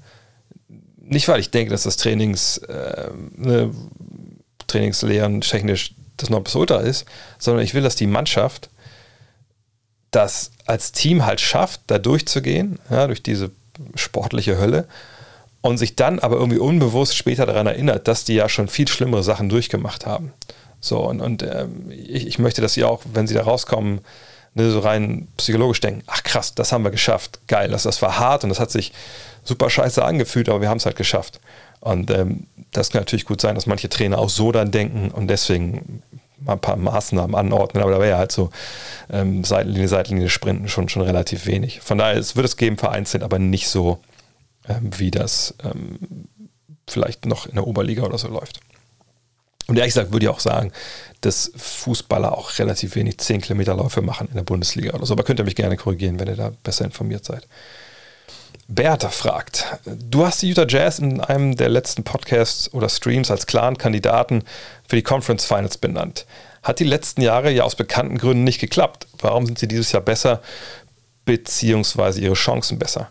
Nicht, 0.97 1.29
weil 1.29 1.41
ich 1.41 1.51
denke, 1.51 1.71
dass 1.71 1.83
das 1.83 1.97
Trainings, 1.97 2.59
äh, 2.59 3.11
ne, 3.37 3.71
Trainingslehren 4.67 5.41
technisch 5.41 5.95
das 6.17 6.31
noch 6.31 6.41
bis 6.41 6.55
ultra 6.55 6.79
ist, 6.79 7.05
sondern 7.39 7.65
ich 7.65 7.75
will, 7.75 7.83
dass 7.83 7.97
die 7.97 8.07
Mannschaft 8.07 8.71
das 10.15 10.51
als 10.67 10.93
Team 10.93 11.27
halt 11.27 11.41
schafft, 11.41 11.83
da 11.87 11.99
durchzugehen, 11.99 12.79
ja, 12.91 13.07
durch 13.07 13.23
diese 13.23 13.51
sportliche 13.95 14.59
Hölle 14.59 14.87
und 15.61 15.79
sich 15.79 15.97
dann 15.97 16.19
aber 16.19 16.37
irgendwie 16.37 16.59
unbewusst 16.59 17.17
später 17.17 17.47
daran 17.47 17.67
erinnert, 17.67 18.07
dass 18.07 18.25
die 18.25 18.35
ja 18.35 18.49
schon 18.49 18.69
viel 18.69 18.87
schlimmere 18.89 19.23
Sachen 19.23 19.49
durchgemacht 19.49 20.07
haben. 20.07 20.33
So, 20.81 21.01
und, 21.01 21.21
und 21.21 21.43
ähm, 21.43 21.91
ich, 21.91 22.27
ich, 22.27 22.39
möchte, 22.39 22.61
dass 22.61 22.75
sie 22.75 22.85
auch, 22.85 23.03
wenn 23.13 23.27
sie 23.27 23.35
da 23.35 23.43
rauskommen, 23.43 24.01
ne, 24.53 24.71
so 24.71 24.81
rein 24.81 25.29
psychologisch 25.39 25.81
denken, 25.81 26.03
ach 26.07 26.23
krass, 26.23 26.55
das 26.55 26.73
haben 26.73 26.85
wir 26.85 26.91
geschafft, 26.91 27.41
geil, 27.47 27.71
das, 27.71 27.85
das 27.85 28.03
war 28.03 28.19
hart 28.19 28.45
und 28.45 28.51
das 28.51 28.61
hat 28.61 28.71
sich 28.71 28.93
super 29.43 29.71
scheiße 29.71 30.05
angefühlt, 30.05 30.49
aber 30.49 30.61
wir 30.61 30.69
haben 30.69 30.77
es 30.77 30.87
halt 30.87 30.97
geschafft. 30.97 31.41
Und 31.81 32.11
ähm, 32.11 32.47
das 32.73 32.91
kann 32.91 33.01
natürlich 33.01 33.25
gut 33.25 33.41
sein, 33.41 33.55
dass 33.55 33.67
manche 33.67 33.89
Trainer 33.89 34.19
auch 34.19 34.31
so 34.31 34.53
dann 34.53 34.71
denken 34.71 35.11
und 35.11 35.29
deswegen 35.29 36.03
mal 36.39 36.55
ein 36.55 36.61
paar 36.61 36.77
Maßnahmen 36.77 37.35
anordnen, 37.35 37.83
aber 37.83 37.93
da 37.93 37.99
wäre 37.99 38.11
ja 38.11 38.19
halt 38.19 38.33
so 38.33 38.51
ähm, 39.11 39.45
Seitenlinie, 39.45 39.89
Seitenlinie 39.89 40.29
Sprinten 40.29 40.69
schon, 40.69 40.89
schon 40.89 41.03
relativ 41.03 41.47
wenig. 41.47 41.81
Von 41.81 41.99
daher 41.99 42.17
es 42.17 42.37
wird 42.37 42.47
es 42.47 42.57
geben, 42.57 42.77
vereinzelt, 42.77 43.23
aber 43.23 43.39
nicht 43.39 43.69
so, 43.69 43.99
ähm, 44.69 44.91
wie 44.99 45.11
das 45.11 45.55
ähm, 45.65 45.99
vielleicht 46.89 47.27
noch 47.27 47.47
in 47.47 47.55
der 47.55 47.67
Oberliga 47.67 48.03
oder 48.03 48.19
so 48.19 48.29
läuft. 48.29 48.61
Und 49.67 49.79
ehrlich 49.79 49.95
gesagt 49.95 50.13
würde 50.13 50.27
ich 50.27 50.31
auch 50.31 50.41
sagen, 50.41 50.73
dass 51.23 51.51
Fußballer 51.57 52.37
auch 52.37 52.59
relativ 52.59 52.97
wenig 52.97 53.19
10 53.19 53.41
Kilometer 53.41 53.75
Läufe 53.75 54.03
machen 54.03 54.29
in 54.29 54.35
der 54.35 54.43
Bundesliga 54.43 54.93
oder 54.93 55.07
so. 55.07 55.15
Aber 55.15 55.23
könnt 55.23 55.41
ihr 55.41 55.45
mich 55.45 55.57
gerne 55.57 55.77
korrigieren, 55.77 56.21
wenn 56.21 56.29
ihr 56.29 56.37
da 56.37 56.53
besser 56.63 56.85
informiert 56.85 57.25
seid. 57.25 57.49
Bertha 58.67 59.11
fragt, 59.11 59.67
du 59.85 60.25
hast 60.25 60.41
die 60.41 60.49
Utah 60.49 60.67
Jazz 60.67 60.99
in 60.99 61.21
einem 61.21 61.55
der 61.55 61.69
letzten 61.69 62.03
Podcasts 62.03 62.73
oder 62.73 62.89
Streams 62.89 63.31
als 63.31 63.47
klaren 63.47 63.77
Kandidaten 63.77 64.43
für 64.89 64.97
die 64.97 65.03
Conference 65.03 65.45
Finals 65.45 65.79
benannt. 65.79 66.27
Hat 66.63 66.81
die 66.81 66.85
letzten 66.85 67.23
Jahre 67.23 67.51
ja 67.51 67.65
aus 67.65 67.75
bekannten 67.75 68.19
Gründen 68.19 68.45
nicht 68.45 68.61
geklappt. 68.61 69.07
Warum 69.21 69.47
sind 69.47 69.59
sie 69.59 69.69
dieses 69.69 69.93
Jahr 69.93 70.03
besser, 70.03 70.41
beziehungsweise 71.25 72.21
ihre 72.21 72.35
Chancen 72.35 72.79
besser? 72.79 73.11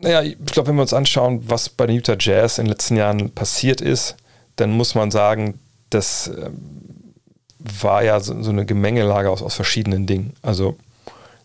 Naja, 0.00 0.22
ich 0.22 0.36
glaube, 0.46 0.68
wenn 0.68 0.76
wir 0.76 0.82
uns 0.82 0.92
anschauen, 0.92 1.42
was 1.48 1.68
bei 1.68 1.86
den 1.86 1.96
Utah 1.96 2.16
Jazz 2.18 2.58
in 2.58 2.64
den 2.64 2.70
letzten 2.70 2.96
Jahren 2.96 3.30
passiert 3.30 3.80
ist, 3.80 4.16
dann 4.56 4.70
muss 4.70 4.94
man 4.94 5.10
sagen, 5.10 5.58
das 5.90 6.28
ähm, 6.28 7.14
war 7.58 8.04
ja 8.04 8.20
so, 8.20 8.32
eine 8.32 8.66
Gemengelage 8.66 9.30
aus, 9.30 9.42
aus 9.42 9.54
verschiedenen 9.54 10.06
Dingen. 10.06 10.34
Also 10.42 10.76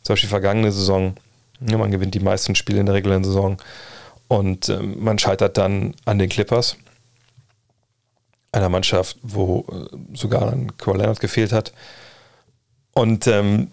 zum 0.03 0.13
Beispiel 0.13 0.29
vergangene 0.29 0.71
Saison, 0.71 1.15
ja, 1.67 1.77
man 1.77 1.91
gewinnt 1.91 2.13
die 2.13 2.19
meisten 2.19 2.55
Spiele 2.55 2.79
in 2.79 2.85
der 2.85 2.95
regulären 2.95 3.23
Saison 3.23 3.57
und 4.27 4.69
ähm, 4.69 4.97
man 4.99 5.17
scheitert 5.17 5.57
dann 5.57 5.95
an 6.05 6.19
den 6.19 6.29
Clippers, 6.29 6.77
einer 8.53 8.69
Mannschaft, 8.69 9.17
wo 9.21 9.65
äh, 9.69 10.15
sogar 10.15 10.49
dann 10.49 10.77
Kawhi 10.77 10.97
Leonard 10.97 11.19
gefehlt 11.19 11.51
hat. 11.51 11.73
Und 12.93 13.27
ähm, 13.27 13.71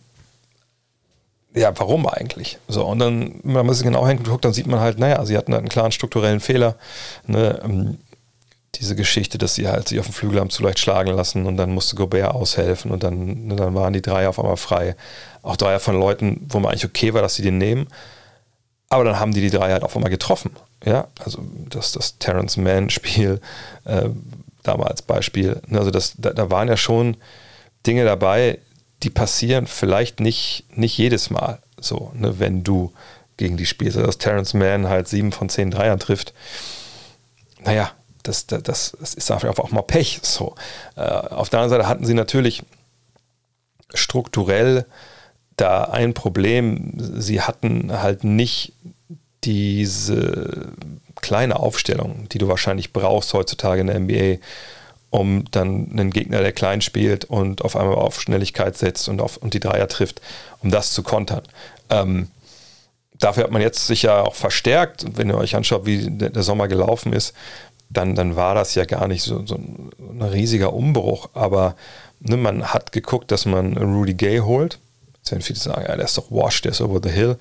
ja, 1.54 1.72
warum 1.78 2.06
eigentlich? 2.06 2.58
So, 2.68 2.84
und 2.86 2.98
dann, 2.98 3.40
wenn 3.42 3.66
man 3.66 3.74
sich 3.74 3.84
genau 3.84 4.06
hinguckt, 4.06 4.44
dann 4.44 4.52
sieht 4.52 4.66
man 4.66 4.80
halt, 4.80 4.98
naja, 4.98 5.24
sie 5.26 5.36
hatten 5.36 5.52
halt 5.52 5.62
einen 5.62 5.68
klaren 5.68 5.92
strukturellen 5.92 6.40
Fehler. 6.40 6.76
Ne? 7.26 7.60
Ähm, 7.64 7.98
diese 8.76 8.94
Geschichte, 8.94 9.36
dass 9.36 9.56
sie 9.56 9.68
halt 9.68 9.88
sich 9.88 9.98
auf 9.98 10.06
dem 10.06 10.14
Flügel 10.14 10.40
haben 10.40 10.50
zu 10.50 10.62
leicht 10.62 10.78
schlagen 10.78 11.10
lassen 11.10 11.46
und 11.46 11.56
dann 11.56 11.72
musste 11.72 11.96
Gobert 11.96 12.34
aushelfen 12.34 12.90
und 12.90 13.02
dann, 13.02 13.48
ne, 13.48 13.56
dann 13.56 13.74
waren 13.74 13.92
die 13.92 14.00
Dreier 14.00 14.30
auf 14.30 14.38
einmal 14.38 14.56
frei. 14.56 14.94
Auch 15.42 15.56
Dreier 15.56 15.80
von 15.80 15.98
Leuten, 15.98 16.46
wo 16.48 16.60
man 16.60 16.70
eigentlich 16.70 16.84
okay 16.84 17.12
war, 17.12 17.20
dass 17.20 17.34
sie 17.34 17.42
den 17.42 17.58
nehmen. 17.58 17.88
Aber 18.88 19.04
dann 19.04 19.18
haben 19.18 19.32
die 19.32 19.40
die 19.40 19.50
Dreier 19.50 19.74
halt 19.74 19.82
auf 19.82 19.96
einmal 19.96 20.10
getroffen. 20.10 20.52
Ja, 20.84 21.08
also 21.22 21.44
das, 21.68 21.92
das 21.92 22.18
Terrence 22.18 22.56
Mann-Spiel, 22.56 23.40
äh, 23.84 24.08
da 24.62 24.76
mal 24.76 24.88
als 24.88 25.02
Beispiel. 25.02 25.60
Ne, 25.66 25.78
also 25.78 25.90
das, 25.90 26.14
da, 26.18 26.30
da 26.30 26.50
waren 26.50 26.68
ja 26.68 26.76
schon 26.76 27.16
Dinge 27.86 28.04
dabei, 28.04 28.58
die 29.02 29.10
passieren 29.10 29.66
vielleicht 29.66 30.20
nicht, 30.20 30.64
nicht 30.74 30.96
jedes 30.98 31.30
Mal 31.30 31.60
so, 31.80 32.12
ne, 32.14 32.38
wenn 32.38 32.62
du 32.62 32.92
gegen 33.36 33.56
die 33.56 33.66
spielst. 33.66 33.96
Also 33.96 34.06
dass 34.06 34.18
Terrence 34.18 34.54
Mann 34.54 34.88
halt 34.88 35.08
sieben 35.08 35.32
von 35.32 35.48
zehn 35.48 35.70
Dreiern 35.70 35.98
trifft. 35.98 36.34
Naja, 37.64 37.90
das, 38.22 38.46
das, 38.46 38.62
das 38.62 39.14
ist 39.14 39.30
einfach 39.30 39.58
auch 39.58 39.70
mal 39.70 39.82
Pech. 39.82 40.20
So. 40.22 40.54
Äh, 40.96 41.02
auf 41.02 41.48
der 41.48 41.60
anderen 41.60 41.80
Seite 41.80 41.88
hatten 41.88 42.04
sie 42.04 42.14
natürlich 42.14 42.62
strukturell 43.94 44.84
da 45.56 45.84
ein 45.84 46.14
Problem. 46.14 46.92
Sie 46.96 47.40
hatten 47.40 47.90
halt 47.92 48.24
nicht 48.24 48.74
diese 49.44 50.72
kleine 51.20 51.58
Aufstellung, 51.58 52.28
die 52.30 52.38
du 52.38 52.48
wahrscheinlich 52.48 52.92
brauchst 52.92 53.32
heutzutage 53.34 53.80
in 53.80 53.86
der 53.86 54.00
NBA, 54.00 54.44
um 55.10 55.44
dann 55.50 55.90
einen 55.90 56.10
Gegner, 56.10 56.40
der 56.40 56.52
klein 56.52 56.80
spielt 56.80 57.24
und 57.24 57.62
auf 57.62 57.76
einmal 57.76 57.96
auf 57.96 58.20
Schnelligkeit 58.20 58.76
setzt 58.76 59.08
und, 59.08 59.20
auf, 59.20 59.36
und 59.36 59.54
die 59.54 59.60
Dreier 59.60 59.88
trifft, 59.88 60.20
um 60.62 60.70
das 60.70 60.92
zu 60.92 61.02
kontern. 61.02 61.42
Ähm, 61.88 62.28
dafür 63.18 63.44
hat 63.44 63.50
man 63.50 63.62
jetzt 63.62 63.86
sich 63.86 64.02
ja 64.02 64.22
auch 64.22 64.34
verstärkt, 64.34 65.04
wenn 65.16 65.28
ihr 65.28 65.36
euch 65.36 65.56
anschaut, 65.56 65.84
wie 65.84 66.10
der 66.10 66.42
Sommer 66.42 66.68
gelaufen 66.68 67.12
ist, 67.12 67.34
dann, 67.90 68.14
dann 68.14 68.36
war 68.36 68.54
das 68.54 68.74
ja 68.76 68.84
gar 68.84 69.08
nicht 69.08 69.22
so, 69.22 69.44
so 69.44 69.56
ein 69.56 70.22
riesiger 70.22 70.72
Umbruch. 70.72 71.30
Aber 71.34 71.74
ne, 72.20 72.36
man 72.36 72.72
hat 72.72 72.92
geguckt, 72.92 73.32
dass 73.32 73.46
man 73.46 73.76
Rudy 73.76 74.14
Gay 74.14 74.38
holt. 74.38 74.78
Jetzt 75.18 75.32
werden 75.32 75.42
viele 75.42 75.58
sagen, 75.58 75.84
ja, 75.86 75.96
der 75.96 76.04
ist 76.04 76.16
doch 76.16 76.30
washed, 76.30 76.64
der 76.64 76.72
ist 76.72 76.80
over 76.80 77.00
the 77.02 77.10
hill. 77.10 77.36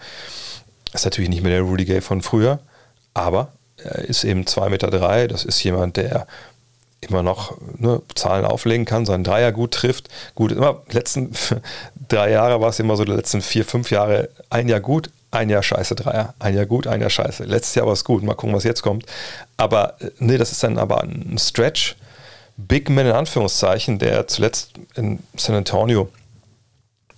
Ist 0.93 1.06
natürlich 1.06 1.30
nicht 1.30 1.43
mehr 1.43 1.52
der 1.52 1.62
Rudy 1.62 1.86
Gay 1.86 2.02
von 2.02 2.21
früher, 2.21 2.60
aber 3.13 3.52
er 3.78 3.99
ist 3.99 4.23
eben 4.23 4.43
2,3 4.43 4.69
Meter. 4.69 4.89
Drei. 4.89 5.28
Das 5.28 5.45
ist 5.45 5.63
jemand, 5.63 5.97
der 5.97 6.28
immer 7.02 7.23
noch 7.23 7.58
ne, 7.78 8.02
Zahlen 8.15 8.45
auflegen 8.45 8.86
kann, 8.86 9.06
seinen 9.06 9.23
Dreier 9.23 9.52
gut 9.52 9.71
trifft. 9.71 10.10
Gut, 10.36 10.52
immer 10.52 10.82
letzten 10.89 11.32
drei 12.08 12.32
Jahre 12.32 12.60
war 12.62 12.69
es 12.69 12.80
immer 12.80 12.97
so, 12.97 13.06
die 13.06 13.12
letzten 13.12 13.41
vier, 13.41 13.65
fünf 13.65 13.91
Jahre 13.91 14.30
ein 14.49 14.67
Jahr 14.67 14.82
gut, 14.82 15.10
ein 15.32 15.49
Jahr 15.49 15.63
scheiße 15.63 15.95
Dreier, 15.95 16.34
ein 16.39 16.56
Jahr 16.56 16.65
gut, 16.65 16.88
ein 16.88 17.02
Jahr 17.02 17.10
scheiße. 17.10 17.43
Letztes 17.45 17.75
Jahr 17.75 17.86
war 17.86 17.93
es 17.93 18.04
gut, 18.04 18.23
mal 18.23 18.34
gucken, 18.34 18.56
was 18.56 18.63
jetzt 18.63 18.82
kommt. 18.82 19.06
Aber 19.58 19.95
äh, 20.02 20.12
nee, 20.19 20.38
das 20.38 20.52
ist 20.52 20.63
dann 20.63 20.78
aber 20.78 21.02
ein 21.04 21.38
Stretch. 21.38 21.95
Big 22.58 22.89
Man 22.89 23.06
in 23.06 23.13
Anführungszeichen, 23.13 23.99
der 23.99 24.28
zuletzt 24.28 24.71
in 24.95 25.19
San 25.38 25.56
Antonio, 25.56 26.10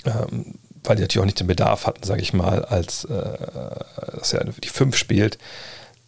ähm, 0.05 0.53
weil 0.83 0.95
die 0.95 1.01
natürlich 1.01 1.21
auch 1.21 1.25
nicht 1.25 1.39
den 1.39 1.47
Bedarf 1.47 1.85
hatten, 1.85 2.03
sage 2.03 2.21
ich 2.21 2.33
mal, 2.33 2.65
als 2.65 3.05
äh, 3.05 3.37
dass 4.17 4.33
er 4.33 4.45
die 4.45 4.69
fünf 4.69 4.95
spielt, 4.95 5.37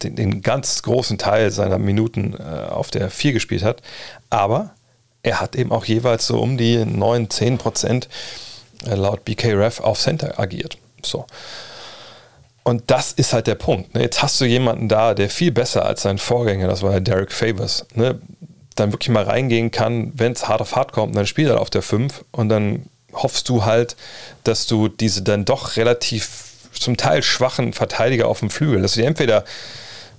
den, 0.02 0.16
den, 0.16 0.42
ganz 0.42 0.82
großen 0.82 1.18
Teil 1.18 1.50
seiner 1.50 1.78
Minuten 1.78 2.34
äh, 2.34 2.68
auf 2.68 2.90
der 2.90 3.10
vier 3.10 3.32
gespielt 3.32 3.62
hat. 3.62 3.82
Aber 4.30 4.74
er 5.22 5.40
hat 5.40 5.56
eben 5.56 5.72
auch 5.72 5.84
jeweils 5.84 6.26
so 6.26 6.40
um 6.40 6.56
die 6.58 6.84
9, 6.84 7.30
10 7.30 7.58
Prozent 7.58 8.08
äh, 8.86 8.94
laut 8.94 9.24
BK 9.24 9.54
Ref 9.54 9.80
auf 9.80 9.98
Center 9.98 10.38
agiert. 10.38 10.76
So. 11.02 11.26
Und 12.64 12.90
das 12.90 13.12
ist 13.12 13.32
halt 13.32 13.46
der 13.46 13.54
Punkt. 13.54 13.94
Ne? 13.94 14.02
Jetzt 14.02 14.22
hast 14.22 14.40
du 14.40 14.44
jemanden 14.44 14.88
da, 14.88 15.14
der 15.14 15.30
viel 15.30 15.52
besser 15.52 15.84
als 15.84 16.02
sein 16.02 16.18
Vorgänger, 16.18 16.66
das 16.66 16.82
war 16.82 16.92
ja 16.92 17.00
Derek 17.00 17.30
Favors, 17.30 17.86
ne? 17.94 18.18
dann 18.74 18.92
wirklich 18.92 19.10
mal 19.10 19.24
reingehen 19.24 19.70
kann, 19.70 20.12
wenn 20.14 20.32
es 20.32 20.48
hart 20.48 20.60
auf 20.60 20.74
hart 20.74 20.92
kommt, 20.92 21.14
dann 21.14 21.26
spielt 21.26 21.48
er 21.48 21.60
auf 21.60 21.70
der 21.70 21.82
5 21.82 22.24
und 22.32 22.48
dann 22.48 22.86
hoffst 23.14 23.48
du 23.48 23.64
halt, 23.64 23.96
dass 24.44 24.66
du 24.66 24.88
diese 24.88 25.22
dann 25.22 25.44
doch 25.44 25.76
relativ 25.76 26.44
zum 26.72 26.96
Teil 26.96 27.22
schwachen 27.22 27.72
Verteidiger 27.72 28.28
auf 28.28 28.40
dem 28.40 28.50
Flügel, 28.50 28.82
dass 28.82 28.94
du 28.94 29.00
die 29.00 29.06
entweder 29.06 29.44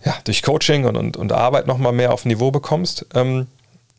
ja, 0.04 0.16
durch 0.24 0.44
Coaching 0.44 0.86
und, 0.86 0.96
und, 0.96 1.18
und 1.18 1.32
Arbeit 1.32 1.68
nochmal 1.68 1.92
mehr 1.92 2.14
auf 2.14 2.26
Niveau 2.26 2.52
bekommst, 2.52 3.06
ähm, 3.14 3.48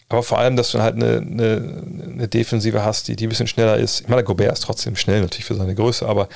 aber 0.09 0.23
vor 0.23 0.39
allem, 0.39 0.57
dass 0.57 0.71
du 0.71 0.81
halt 0.81 0.95
eine, 0.95 1.17
eine, 1.17 1.83
eine, 2.13 2.29
Defensive 2.29 2.85
hast, 2.85 3.09
die, 3.09 3.17
die 3.17 3.27
ein 3.27 3.29
bisschen 3.29 3.49
schneller 3.49 3.77
ist. 3.77 4.03
Ich 4.03 4.09
meine, 4.09 4.23
Gobert 4.23 4.53
ist 4.53 4.61
trotzdem 4.61 4.95
schnell 4.95 5.21
natürlich 5.21 5.45
für 5.45 5.57
seine 5.57 5.75
Größe, 5.75 6.07
aber 6.07 6.29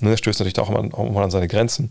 ne, 0.00 0.16
stößt 0.16 0.40
natürlich 0.40 0.58
auch 0.58 0.68
mal, 0.68 0.90
auch 0.92 1.10
mal 1.10 1.22
an 1.22 1.30
seine 1.30 1.46
Grenzen 1.46 1.90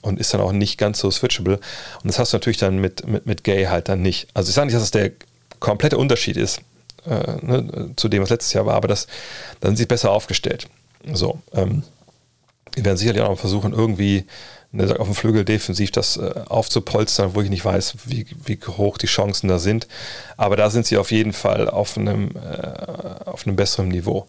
und 0.00 0.20
ist 0.20 0.32
dann 0.32 0.40
auch 0.40 0.52
nicht 0.52 0.78
ganz 0.78 1.00
so 1.00 1.10
switchable. 1.10 1.54
Und 1.56 2.06
das 2.06 2.20
hast 2.20 2.32
du 2.32 2.36
natürlich 2.36 2.58
dann 2.58 2.78
mit, 2.78 3.06
mit, 3.06 3.26
mit 3.26 3.42
Gay 3.42 3.64
halt 3.64 3.88
dann 3.88 4.00
nicht. 4.00 4.28
Also 4.32 4.48
ich 4.48 4.54
sage 4.54 4.66
nicht, 4.66 4.76
dass 4.76 4.82
das 4.84 4.90
der 4.92 5.10
komplette 5.58 5.98
Unterschied 5.98 6.36
ist 6.36 6.60
äh, 7.06 7.44
ne, 7.44 7.90
zu 7.96 8.08
dem, 8.08 8.22
was 8.22 8.30
letztes 8.30 8.52
Jahr 8.52 8.66
war, 8.66 8.74
aber 8.74 8.88
das, 8.88 9.06
dann 9.60 9.70
sind 9.70 9.76
sie 9.76 9.86
besser 9.86 10.10
aufgestellt. 10.10 10.68
So, 11.12 11.40
ähm, 11.52 11.82
wir 12.74 12.84
werden 12.84 12.96
sicherlich 12.96 13.22
auch 13.22 13.30
noch 13.30 13.38
versuchen, 13.38 13.72
irgendwie 13.72 14.24
ne, 14.72 14.98
auf 14.98 15.06
dem 15.06 15.14
Flügel 15.14 15.44
defensiv 15.44 15.90
das 15.90 16.16
äh, 16.16 16.44
aufzupolstern, 16.48 17.34
wo 17.34 17.40
ich 17.40 17.50
nicht 17.50 17.64
weiß, 17.64 17.96
wie, 18.06 18.26
wie 18.44 18.58
hoch 18.66 18.98
die 18.98 19.06
Chancen 19.06 19.48
da 19.48 19.58
sind. 19.58 19.86
Aber 20.36 20.56
da 20.56 20.70
sind 20.70 20.86
sie 20.86 20.96
auf 20.96 21.10
jeden 21.10 21.32
Fall 21.32 21.68
auf 21.68 21.96
einem, 21.96 22.30
äh, 22.36 23.26
auf 23.26 23.46
einem 23.46 23.56
besseren 23.56 23.88
Niveau 23.88 24.26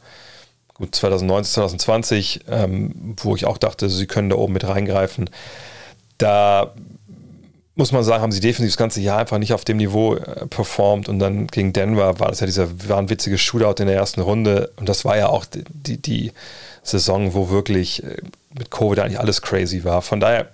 gut, 0.76 0.94
2019, 0.94 1.54
2020, 1.54 2.42
ähm, 2.48 3.16
wo 3.18 3.36
ich 3.36 3.46
auch 3.46 3.58
dachte, 3.58 3.90
sie 3.90 4.06
können 4.06 4.30
da 4.30 4.36
oben 4.36 4.54
mit 4.54 4.68
reingreifen. 4.68 5.30
Da 6.18 6.74
muss 7.76 7.92
man 7.92 8.04
sagen, 8.04 8.22
haben 8.22 8.32
sie 8.32 8.40
defensiv 8.40 8.72
das 8.74 8.78
ganze 8.78 9.02
Jahr 9.02 9.20
einfach 9.20 9.38
nicht 9.38 9.54
auf 9.54 9.66
dem 9.66 9.78
Niveau 9.78 10.16
äh, 10.16 10.46
performt 10.48 11.10
und 11.10 11.20
dann 11.20 11.48
gegen 11.48 11.74
Denver 11.74 12.20
war 12.20 12.30
das 12.30 12.40
ja 12.40 12.46
dieser 12.46 12.68
wahnwitzige 12.90 13.38
Shootout 13.38 13.82
in 13.82 13.88
der 13.88 13.96
ersten 13.96 14.22
Runde 14.22 14.72
und 14.78 14.88
das 14.88 15.06
war 15.06 15.18
ja 15.18 15.28
auch 15.28 15.46
die, 15.46 15.98
die, 15.98 16.32
Saison, 16.84 17.34
wo 17.34 17.50
wirklich 17.50 18.04
äh, 18.04 18.18
mit 18.54 18.70
Covid 18.70 19.00
eigentlich 19.00 19.20
alles 19.20 19.42
crazy 19.42 19.84
war. 19.84 20.04
Von 20.04 20.20
daher, 20.20 20.50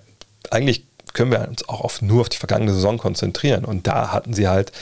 eigentlich 0.50 0.84
können 1.12 1.30
wir 1.30 1.46
uns 1.46 1.68
auch 1.68 1.82
auf, 1.82 2.00
nur 2.00 2.22
auf 2.22 2.30
die 2.30 2.38
vergangene 2.38 2.72
Saison 2.72 2.96
konzentrieren 2.96 3.66
und 3.66 3.86
da 3.86 4.12
hatten 4.12 4.32
sie 4.32 4.48
halt 4.48 4.72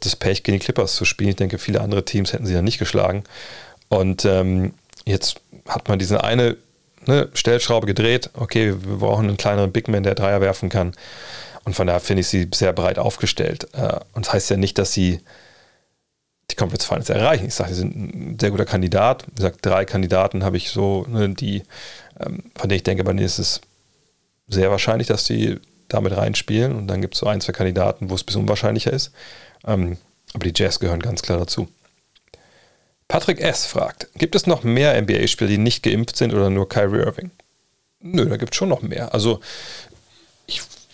das 0.00 0.14
Pech, 0.14 0.42
gegen 0.42 0.58
die 0.58 0.64
Clippers 0.64 0.94
zu 0.94 1.06
spielen. 1.06 1.30
Ich 1.30 1.36
denke, 1.36 1.56
viele 1.56 1.80
andere 1.80 2.04
Teams 2.04 2.34
hätten 2.34 2.44
sie 2.44 2.52
ja 2.52 2.60
nicht 2.60 2.78
geschlagen. 2.78 3.24
Und 3.88 4.26
ähm, 4.26 4.74
Jetzt 5.04 5.40
hat 5.68 5.88
man 5.88 5.98
diese 5.98 6.22
eine 6.24 6.56
ne, 7.06 7.28
Stellschraube 7.34 7.86
gedreht. 7.86 8.30
Okay, 8.34 8.74
wir 8.80 8.98
brauchen 8.98 9.28
einen 9.28 9.36
kleineren 9.36 9.72
Big 9.72 9.88
Man, 9.88 10.02
der 10.02 10.14
Dreier 10.14 10.40
werfen 10.40 10.68
kann. 10.68 10.92
Und 11.64 11.74
von 11.74 11.86
daher 11.86 12.00
finde 12.00 12.22
ich 12.22 12.28
sie 12.28 12.48
sehr 12.54 12.72
breit 12.72 12.98
aufgestellt. 12.98 13.68
Äh, 13.74 14.00
und 14.12 14.26
das 14.26 14.32
heißt 14.32 14.50
ja 14.50 14.56
nicht, 14.56 14.78
dass 14.78 14.92
sie 14.92 15.20
die 16.50 16.56
Conference 16.56 16.84
Finals 16.84 17.10
erreichen. 17.10 17.46
Ich 17.46 17.54
sage, 17.54 17.70
sie 17.70 17.80
sind 17.80 17.96
ein 17.96 18.38
sehr 18.40 18.50
guter 18.50 18.64
Kandidat. 18.64 19.26
Wie 19.28 19.36
gesagt, 19.36 19.64
drei 19.64 19.84
Kandidaten 19.84 20.44
habe 20.44 20.56
ich 20.56 20.70
so, 20.70 21.06
ne, 21.08 21.28
die, 21.28 21.62
ähm, 22.18 22.44
von 22.56 22.68
denen 22.68 22.76
ich 22.76 22.82
denke, 22.82 23.04
bei 23.04 23.12
denen 23.12 23.24
ist 23.24 23.38
es 23.38 23.60
sehr 24.48 24.70
wahrscheinlich, 24.70 25.08
dass 25.08 25.26
sie 25.26 25.60
damit 25.88 26.16
reinspielen. 26.16 26.76
Und 26.76 26.88
dann 26.88 27.00
gibt 27.00 27.14
es 27.14 27.20
so 27.20 27.26
ein, 27.26 27.40
zwei 27.40 27.52
Kandidaten, 27.52 28.10
wo 28.10 28.14
es 28.14 28.22
ein 28.22 28.26
bisschen 28.26 28.42
unwahrscheinlicher 28.42 28.92
ist. 28.92 29.12
Ähm, 29.66 29.96
Aber 30.34 30.44
die 30.44 30.52
Jazz 30.54 30.80
gehören 30.80 31.00
ganz 31.00 31.22
klar 31.22 31.38
dazu. 31.38 31.68
Patrick 33.08 33.40
S. 33.40 33.66
fragt, 33.66 34.08
gibt 34.14 34.36
es 34.36 34.46
noch 34.46 34.62
mehr 34.62 35.00
NBA-Spieler, 35.00 35.50
die 35.50 35.58
nicht 35.58 35.82
geimpft 35.82 36.16
sind 36.16 36.32
oder 36.32 36.48
nur 36.48 36.68
Kyrie 36.68 37.00
Irving? 37.00 37.32
Nö, 37.98 38.28
da 38.28 38.36
gibt 38.36 38.54
es 38.54 38.56
schon 38.56 38.68
noch 38.68 38.82
mehr. 38.82 39.12
Also 39.12 39.40
ich 39.89 39.89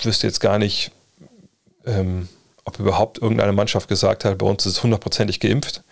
wüsste 0.04 0.26
jetzt 0.26 0.40
gar 0.40 0.58
nicht, 0.58 0.90
ähm, 1.86 2.28
ob 2.64 2.78
überhaupt 2.78 3.18
irgendeine 3.18 3.52
Mannschaft 3.52 3.88
gesagt 3.88 4.24
hat, 4.24 4.38
bei 4.38 4.46
uns 4.46 4.66
ist 4.66 4.72
es 4.72 4.82
hundertprozentig 4.82 5.40
geimpft. 5.40 5.82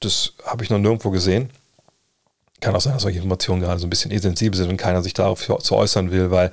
Das 0.00 0.32
habe 0.44 0.64
ich 0.64 0.70
noch 0.70 0.78
nirgendwo 0.78 1.10
gesehen. 1.10 1.50
Kann 2.60 2.74
auch 2.74 2.80
sein, 2.80 2.94
dass 2.94 3.02
solche 3.02 3.18
Informationen 3.18 3.60
gerade 3.60 3.78
so 3.78 3.86
ein 3.86 3.90
bisschen 3.90 4.16
sensibel 4.18 4.56
sind 4.56 4.70
und 4.70 4.76
keiner 4.78 5.02
sich 5.02 5.12
darauf 5.12 5.46
zu 5.62 5.76
äußern 5.76 6.10
will, 6.10 6.30
weil 6.30 6.50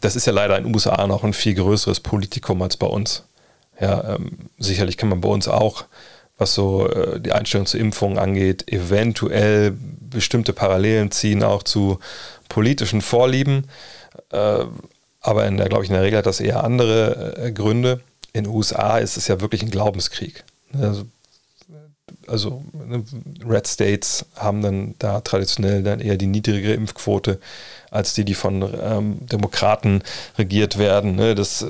das 0.00 0.14
ist 0.14 0.26
ja 0.26 0.32
leider 0.32 0.56
in 0.56 0.64
den 0.64 0.74
USA 0.74 1.06
noch 1.06 1.24
ein 1.24 1.32
viel 1.32 1.54
größeres 1.54 2.00
Politikum 2.00 2.62
als 2.62 2.76
bei 2.76 2.86
uns. 2.86 3.24
Ja, 3.80 4.14
ähm, 4.14 4.50
sicherlich 4.58 4.96
kann 4.96 5.08
man 5.08 5.20
bei 5.20 5.28
uns 5.28 5.48
auch 5.48 5.86
was 6.40 6.54
so 6.54 6.88
äh, 6.88 7.20
die 7.20 7.32
Einstellung 7.32 7.66
zur 7.66 7.80
Impfung 7.80 8.18
angeht, 8.18 8.72
eventuell 8.72 9.76
bestimmte 10.10 10.52
Parallelen 10.52 11.10
ziehen 11.10 11.44
auch 11.44 11.62
zu 11.62 12.00
politischen 12.48 13.02
Vorlieben. 13.02 13.68
Äh, 14.30 14.64
aber 15.20 15.46
in 15.46 15.56
der, 15.56 15.68
glaube 15.68 15.84
ich, 15.84 15.90
in 15.90 15.94
der 15.94 16.02
Regel 16.02 16.18
hat 16.18 16.26
das 16.26 16.40
eher 16.40 16.64
andere 16.64 17.36
äh, 17.36 17.52
Gründe. 17.52 18.00
In 18.32 18.44
den 18.44 18.52
USA 18.52 18.98
ist 18.98 19.16
es 19.16 19.28
ja 19.28 19.40
wirklich 19.40 19.62
ein 19.62 19.70
Glaubenskrieg. 19.70 20.44
Also, 20.80 21.04
also 22.26 22.64
ne, 22.72 23.04
Red 23.46 23.66
States 23.66 24.24
haben 24.36 24.62
dann 24.62 24.94
da 24.98 25.20
traditionell 25.20 25.82
dann 25.82 26.00
eher 26.00 26.16
die 26.16 26.26
niedrigere 26.26 26.74
Impfquote 26.74 27.38
als 27.90 28.14
die, 28.14 28.24
die 28.24 28.34
von 28.34 28.62
ähm, 28.80 29.26
Demokraten 29.26 30.02
regiert 30.38 30.78
werden. 30.78 31.16
Ne? 31.16 31.34
Das, 31.34 31.66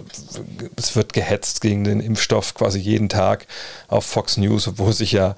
das 0.77 0.95
wird 0.95 1.13
gehetzt 1.15 1.63
gegen 1.63 1.85
den 1.85 2.01
Impfstoff 2.01 2.55
quasi 2.55 2.79
jeden 2.79 3.09
Tag 3.09 3.47
auf 3.89 4.05
Fox 4.05 4.37
News, 4.37 4.71
wo 4.77 4.93
sich 4.93 5.13
ja 5.13 5.35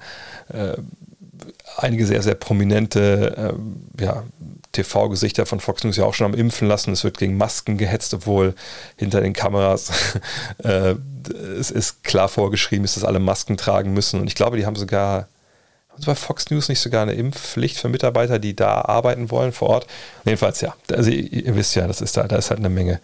äh, 0.49 0.73
einige 1.77 2.05
sehr, 2.05 2.21
sehr 2.21 2.35
prominente 2.35 3.55
äh, 3.99 4.03
ja, 4.03 4.23
TV-Gesichter 4.73 5.45
von 5.45 5.59
Fox 5.59 5.83
News 5.83 5.97
ja 5.97 6.03
auch 6.03 6.13
schon 6.13 6.25
am 6.25 6.33
Impfen 6.33 6.67
lassen. 6.67 6.91
Es 6.91 7.03
wird 7.03 7.17
gegen 7.17 7.37
Masken 7.37 7.77
gehetzt, 7.77 8.13
obwohl 8.13 8.53
hinter 8.97 9.21
den 9.21 9.33
Kameras 9.33 9.91
äh, 10.63 10.95
es 11.57 11.71
ist 11.71 12.03
klar 12.03 12.27
vorgeschrieben 12.27 12.83
ist, 12.83 12.97
dass 12.97 13.05
alle 13.05 13.19
Masken 13.19 13.55
tragen 13.55 13.93
müssen. 13.93 14.19
Und 14.19 14.27
ich 14.27 14.35
glaube, 14.35 14.57
die 14.57 14.65
haben 14.65 14.75
sogar 14.75 15.27
haben 15.93 16.03
bei 16.05 16.15
Fox 16.15 16.49
News 16.49 16.69
nicht 16.69 16.79
sogar 16.79 17.03
eine 17.03 17.13
Impfpflicht 17.13 17.77
für 17.77 17.87
Mitarbeiter, 17.87 18.39
die 18.39 18.55
da 18.55 18.81
arbeiten 18.81 19.29
wollen 19.29 19.51
vor 19.51 19.69
Ort? 19.69 19.87
Jedenfalls 20.25 20.59
ja. 20.61 20.75
Also 20.91 21.11
ihr, 21.11 21.31
ihr 21.31 21.55
wisst 21.55 21.75
ja, 21.75 21.87
das 21.87 22.01
ist 22.01 22.17
da, 22.17 22.23
da 22.23 22.35
ist 22.35 22.49
halt 22.49 22.59
eine 22.59 22.69
Menge 22.69 22.99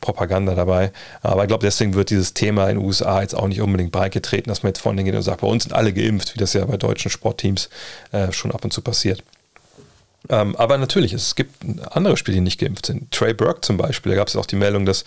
Propaganda 0.00 0.54
dabei. 0.54 0.92
Aber 1.20 1.42
ich 1.42 1.48
glaube, 1.48 1.66
deswegen 1.66 1.94
wird 1.94 2.10
dieses 2.10 2.32
Thema 2.32 2.68
in 2.68 2.78
den 2.78 2.84
USA 2.86 3.20
jetzt 3.20 3.34
auch 3.34 3.46
nicht 3.46 3.60
unbedingt 3.60 3.92
breit 3.92 4.12
getreten, 4.12 4.48
dass 4.48 4.62
man 4.62 4.70
jetzt 4.70 4.80
vorne 4.80 5.04
geht 5.04 5.14
und 5.14 5.22
sagt, 5.22 5.42
bei 5.42 5.46
uns 5.46 5.64
sind 5.64 5.74
alle 5.74 5.92
geimpft, 5.92 6.34
wie 6.34 6.38
das 6.38 6.54
ja 6.54 6.64
bei 6.64 6.78
deutschen 6.78 7.10
Sportteams 7.10 7.68
äh, 8.12 8.32
schon 8.32 8.52
ab 8.52 8.64
und 8.64 8.72
zu 8.72 8.80
passiert. 8.80 9.22
Ähm, 10.28 10.54
aber 10.56 10.76
natürlich, 10.76 11.12
es 11.14 11.34
gibt 11.34 11.64
andere 11.90 12.16
Spieler, 12.16 12.36
die 12.36 12.40
nicht 12.42 12.60
geimpft 12.60 12.86
sind. 12.86 13.10
Trey 13.10 13.32
Burke 13.32 13.62
zum 13.62 13.78
Beispiel, 13.78 14.12
da 14.12 14.16
gab 14.16 14.28
es 14.28 14.36
auch 14.36 14.44
die 14.44 14.56
Meldung, 14.56 14.84
dass 14.84 15.04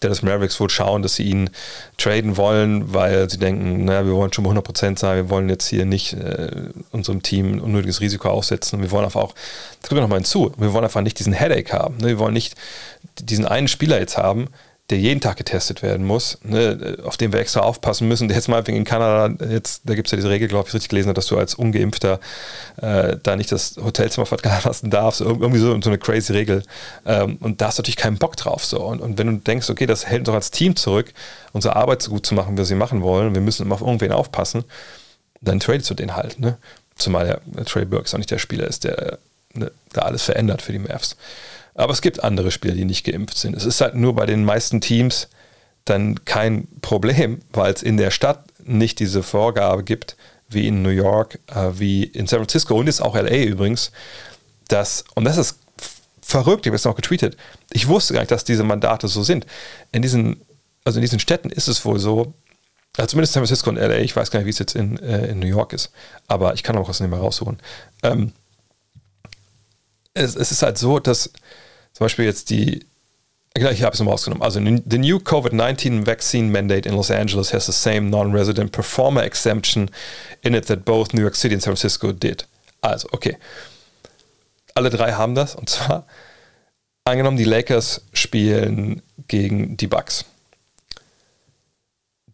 Dallas 0.00 0.22
Mavericks 0.22 0.58
wohl 0.60 0.70
schauen, 0.70 1.02
dass 1.02 1.16
sie 1.16 1.24
ihn 1.24 1.50
traden 1.98 2.36
wollen, 2.36 2.94
weil 2.94 3.28
sie 3.28 3.38
denken, 3.38 3.84
naja, 3.84 4.06
wir 4.06 4.12
wollen 4.12 4.32
schon 4.32 4.44
mal 4.44 4.56
100% 4.56 4.98
sein, 4.98 5.16
wir 5.16 5.30
wollen 5.30 5.48
jetzt 5.48 5.66
hier 5.66 5.84
nicht 5.84 6.12
äh, 6.14 6.70
unserem 6.92 7.22
Team 7.22 7.54
ein 7.54 7.60
unnötiges 7.60 8.00
Risiko 8.00 8.28
aussetzen. 8.28 8.80
Wir 8.80 8.90
wollen 8.92 9.04
einfach 9.04 9.20
auch, 9.20 9.34
das 9.80 9.88
kommt 9.88 10.00
nochmal 10.00 10.18
hinzu, 10.18 10.52
wir 10.56 10.72
wollen 10.72 10.84
einfach 10.84 11.02
nicht 11.02 11.18
diesen 11.18 11.32
Headache 11.32 11.72
haben. 11.72 11.96
Ne? 11.96 12.08
Wir 12.08 12.18
wollen 12.18 12.34
nicht 12.34 12.54
diesen 13.20 13.46
einen 13.46 13.68
Spieler 13.68 13.98
jetzt 13.98 14.16
haben, 14.16 14.48
der 14.90 14.98
jeden 14.98 15.20
Tag 15.20 15.36
getestet 15.36 15.82
werden 15.82 16.04
muss, 16.04 16.38
ne, 16.42 16.98
auf 17.04 17.16
den 17.16 17.32
wir 17.32 17.40
extra 17.40 17.60
aufpassen 17.60 18.08
müssen. 18.08 18.28
Der 18.28 18.36
jetzt 18.36 18.48
mal 18.48 18.62
in 18.68 18.84
Kanada, 18.84 19.34
jetzt, 19.46 19.82
da 19.84 19.94
gibt 19.94 20.08
es 20.08 20.12
ja 20.12 20.16
diese 20.16 20.28
Regel, 20.28 20.48
glaube 20.48 20.68
ich, 20.68 20.74
richtig 20.74 20.90
gelesen 20.90 21.14
dass 21.14 21.26
du 21.26 21.38
als 21.38 21.54
Ungeimpfter 21.54 22.20
äh, 22.76 23.16
da 23.22 23.36
nicht 23.36 23.52
das 23.52 23.76
Hotelzimmer 23.82 24.26
verlassen 24.26 24.90
darfst. 24.90 25.20
Irgendwie 25.20 25.58
so, 25.58 25.80
so 25.80 25.88
eine 25.88 25.98
crazy 25.98 26.32
Regel. 26.32 26.62
Ähm, 27.06 27.36
und 27.40 27.60
da 27.60 27.68
hast 27.68 27.78
du 27.78 27.82
natürlich 27.82 27.96
keinen 27.96 28.18
Bock 28.18 28.36
drauf. 28.36 28.64
So. 28.64 28.82
Und, 28.82 29.00
und 29.00 29.18
wenn 29.18 29.28
du 29.28 29.36
denkst, 29.38 29.70
okay, 29.70 29.86
das 29.86 30.06
hält 30.06 30.20
uns 30.20 30.26
doch 30.26 30.34
als 30.34 30.50
Team 30.50 30.76
zurück, 30.76 31.12
unsere 31.52 31.76
Arbeit 31.76 32.02
so 32.02 32.10
gut 32.10 32.26
zu 32.26 32.34
machen, 32.34 32.54
wie 32.54 32.58
wir 32.58 32.64
sie 32.64 32.74
machen 32.74 33.02
wollen, 33.02 33.34
wir 33.34 33.40
müssen 33.40 33.64
immer 33.64 33.76
auf 33.76 33.80
irgendwen 33.80 34.12
aufpassen, 34.12 34.64
dann 35.40 35.60
tradest 35.60 35.88
du 35.90 35.94
den 35.94 36.16
halt. 36.16 36.38
Ne? 36.38 36.58
Zumal 36.96 37.40
der 37.46 37.64
Trey 37.64 37.84
Burks 37.84 38.12
auch 38.12 38.18
nicht 38.18 38.30
der 38.30 38.38
Spieler 38.38 38.66
ist, 38.66 38.84
der 38.84 39.18
ne, 39.54 39.70
da 39.92 40.02
alles 40.02 40.24
verändert 40.24 40.60
für 40.60 40.72
die 40.72 40.78
Mavs. 40.78 41.16
Aber 41.74 41.92
es 41.92 42.02
gibt 42.02 42.22
andere 42.22 42.50
Spieler, 42.50 42.74
die 42.74 42.84
nicht 42.84 43.04
geimpft 43.04 43.38
sind. 43.38 43.56
Es 43.56 43.64
ist 43.64 43.80
halt 43.80 43.94
nur 43.94 44.14
bei 44.14 44.26
den 44.26 44.44
meisten 44.44 44.80
Teams 44.80 45.28
dann 45.84 46.24
kein 46.24 46.68
Problem, 46.80 47.40
weil 47.52 47.72
es 47.72 47.82
in 47.82 47.96
der 47.96 48.10
Stadt 48.10 48.44
nicht 48.64 49.00
diese 49.00 49.22
Vorgabe 49.22 49.82
gibt, 49.82 50.16
wie 50.48 50.68
in 50.68 50.82
New 50.82 50.90
York, 50.90 51.38
äh, 51.48 51.70
wie 51.74 52.04
in 52.04 52.26
San 52.26 52.40
Francisco 52.40 52.78
und 52.78 52.86
jetzt 52.86 53.02
auch 53.02 53.14
LA 53.14 53.44
übrigens, 53.44 53.90
dass, 54.68 55.04
und 55.14 55.24
das 55.24 55.38
ist 55.38 55.58
verrückt, 56.20 56.66
ich 56.66 56.70
habe 56.70 56.76
es 56.76 56.84
noch 56.84 56.94
getweetet, 56.94 57.36
ich 57.72 57.88
wusste 57.88 58.14
gar 58.14 58.20
nicht, 58.20 58.30
dass 58.30 58.44
diese 58.44 58.64
Mandate 58.64 59.08
so 59.08 59.22
sind. 59.22 59.46
In 59.90 60.02
diesen, 60.02 60.40
also 60.84 60.98
in 60.98 61.02
diesen 61.02 61.18
Städten 61.18 61.50
ist 61.50 61.68
es 61.68 61.84
wohl 61.84 61.98
so, 61.98 62.34
also 62.96 63.08
zumindest 63.08 63.32
San 63.32 63.40
Francisco 63.40 63.70
und 63.70 63.76
LA, 63.76 63.98
ich 63.98 64.14
weiß 64.14 64.30
gar 64.30 64.40
nicht, 64.40 64.46
wie 64.46 64.50
es 64.50 64.58
jetzt 64.58 64.76
in, 64.76 64.98
äh, 64.98 65.28
in 65.28 65.38
New 65.38 65.46
York 65.46 65.72
ist, 65.72 65.90
aber 66.28 66.54
ich 66.54 66.62
kann 66.62 66.76
auch 66.76 66.88
was 66.88 67.00
nicht 67.00 67.10
mehr 67.10 67.18
raussuchen. 67.18 67.58
Ähm, 68.02 68.32
es, 70.14 70.36
es 70.36 70.52
ist 70.52 70.62
halt 70.62 70.78
so, 70.78 70.98
dass 70.98 71.30
zum 71.92 72.04
Beispiel 72.04 72.24
jetzt 72.24 72.50
die, 72.50 72.86
ich 73.54 73.64
habe 73.64 73.92
es 73.92 73.98
nochmal 73.98 74.12
rausgenommen, 74.12 74.42
also 74.42 74.60
the 74.60 74.98
new 74.98 75.18
COVID-19 75.18 76.06
vaccine 76.06 76.50
mandate 76.50 76.88
in 76.88 76.94
Los 76.94 77.10
Angeles 77.10 77.52
has 77.52 77.66
the 77.66 77.72
same 77.72 78.08
non-resident 78.08 78.72
performer 78.72 79.22
exemption 79.22 79.90
in 80.42 80.54
it 80.54 80.66
that 80.66 80.84
both 80.84 81.12
New 81.12 81.20
York 81.20 81.36
City 81.36 81.54
and 81.54 81.62
San 81.62 81.76
Francisco 81.76 82.12
did. 82.12 82.46
Also, 82.80 83.08
okay. 83.12 83.36
Alle 84.74 84.88
drei 84.88 85.12
haben 85.12 85.34
das 85.34 85.54
und 85.54 85.68
zwar 85.68 86.06
angenommen, 87.04 87.36
die 87.36 87.44
Lakers 87.44 88.02
spielen 88.14 89.02
gegen 89.28 89.76
die 89.76 89.86
Bucks. 89.86 90.24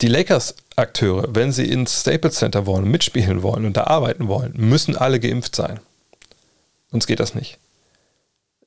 Die 0.01 0.07
Lakers-Akteure, 0.07 1.35
wenn 1.35 1.51
sie 1.51 1.69
ins 1.69 2.03
Staples 2.03 2.37
Center 2.37 2.67
wollen, 2.67 2.89
mitspielen 2.89 3.43
wollen 3.43 3.65
und 3.65 3.77
da 3.77 3.85
arbeiten 3.85 4.29
wollen, 4.29 4.53
müssen 4.57 4.97
alle 4.97 5.19
geimpft 5.19 5.57
sein. 5.57 5.81
Sonst 6.93 7.09
geht 7.09 7.19
das 7.19 7.35
nicht 7.35 7.59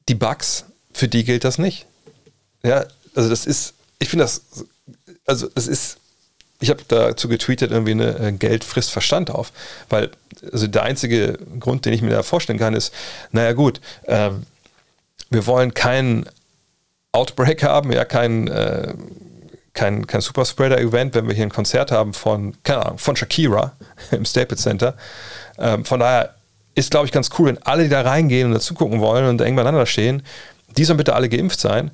die 0.09 0.15
Bugs, 0.15 0.65
für 0.93 1.07
die 1.07 1.23
gilt 1.23 1.43
das 1.43 1.57
nicht. 1.57 1.85
Ja, 2.63 2.85
also 3.15 3.29
das 3.29 3.45
ist, 3.45 3.73
ich 3.99 4.09
finde 4.09 4.25
das, 4.25 4.41
also 5.25 5.47
das 5.49 5.67
ist, 5.67 5.97
ich 6.59 6.69
habe 6.69 6.81
dazu 6.87 7.27
getweetet, 7.27 7.71
irgendwie 7.71 7.91
eine 7.91 8.19
äh, 8.19 8.31
Geld 8.31 8.63
frisst 8.63 8.91
Verstand 8.91 9.31
auf, 9.31 9.51
weil 9.89 10.11
also 10.51 10.67
der 10.67 10.83
einzige 10.83 11.37
Grund, 11.59 11.85
den 11.85 11.93
ich 11.93 12.01
mir 12.01 12.11
da 12.11 12.23
vorstellen 12.23 12.59
kann, 12.59 12.73
ist, 12.73 12.93
naja 13.31 13.53
gut, 13.53 13.81
ähm, 14.05 14.45
wir 15.29 15.45
wollen 15.47 15.73
keinen 15.73 16.27
Outbreak 17.11 17.63
haben, 17.63 17.91
ja, 17.91 18.05
kein, 18.05 18.47
äh, 18.47 18.93
kein, 19.73 20.05
kein 20.07 20.21
Superspreader-Event, 20.21 21.15
wenn 21.15 21.27
wir 21.27 21.33
hier 21.33 21.45
ein 21.45 21.51
Konzert 21.51 21.91
haben 21.91 22.13
von, 22.13 22.55
keine 22.63 22.85
Ahnung, 22.85 22.97
von 22.97 23.15
Shakira 23.15 23.73
im 24.11 24.25
Staples 24.25 24.61
Center. 24.61 24.95
Ähm, 25.57 25.85
von 25.85 25.99
daher 25.99 26.35
ist, 26.75 26.91
glaube 26.91 27.05
ich, 27.05 27.11
ganz 27.11 27.29
cool, 27.37 27.47
wenn 27.47 27.57
alle, 27.63 27.83
die 27.83 27.89
da 27.89 28.01
reingehen 28.01 28.47
und 28.47 28.53
dazu 28.53 28.73
gucken 28.73 28.99
wollen 28.99 29.25
und 29.25 29.41
eng 29.41 29.55
beieinander 29.55 29.85
stehen, 29.85 30.23
die 30.77 30.85
sollen 30.85 30.97
bitte 30.97 31.15
alle 31.15 31.29
geimpft 31.29 31.59
sein. 31.59 31.91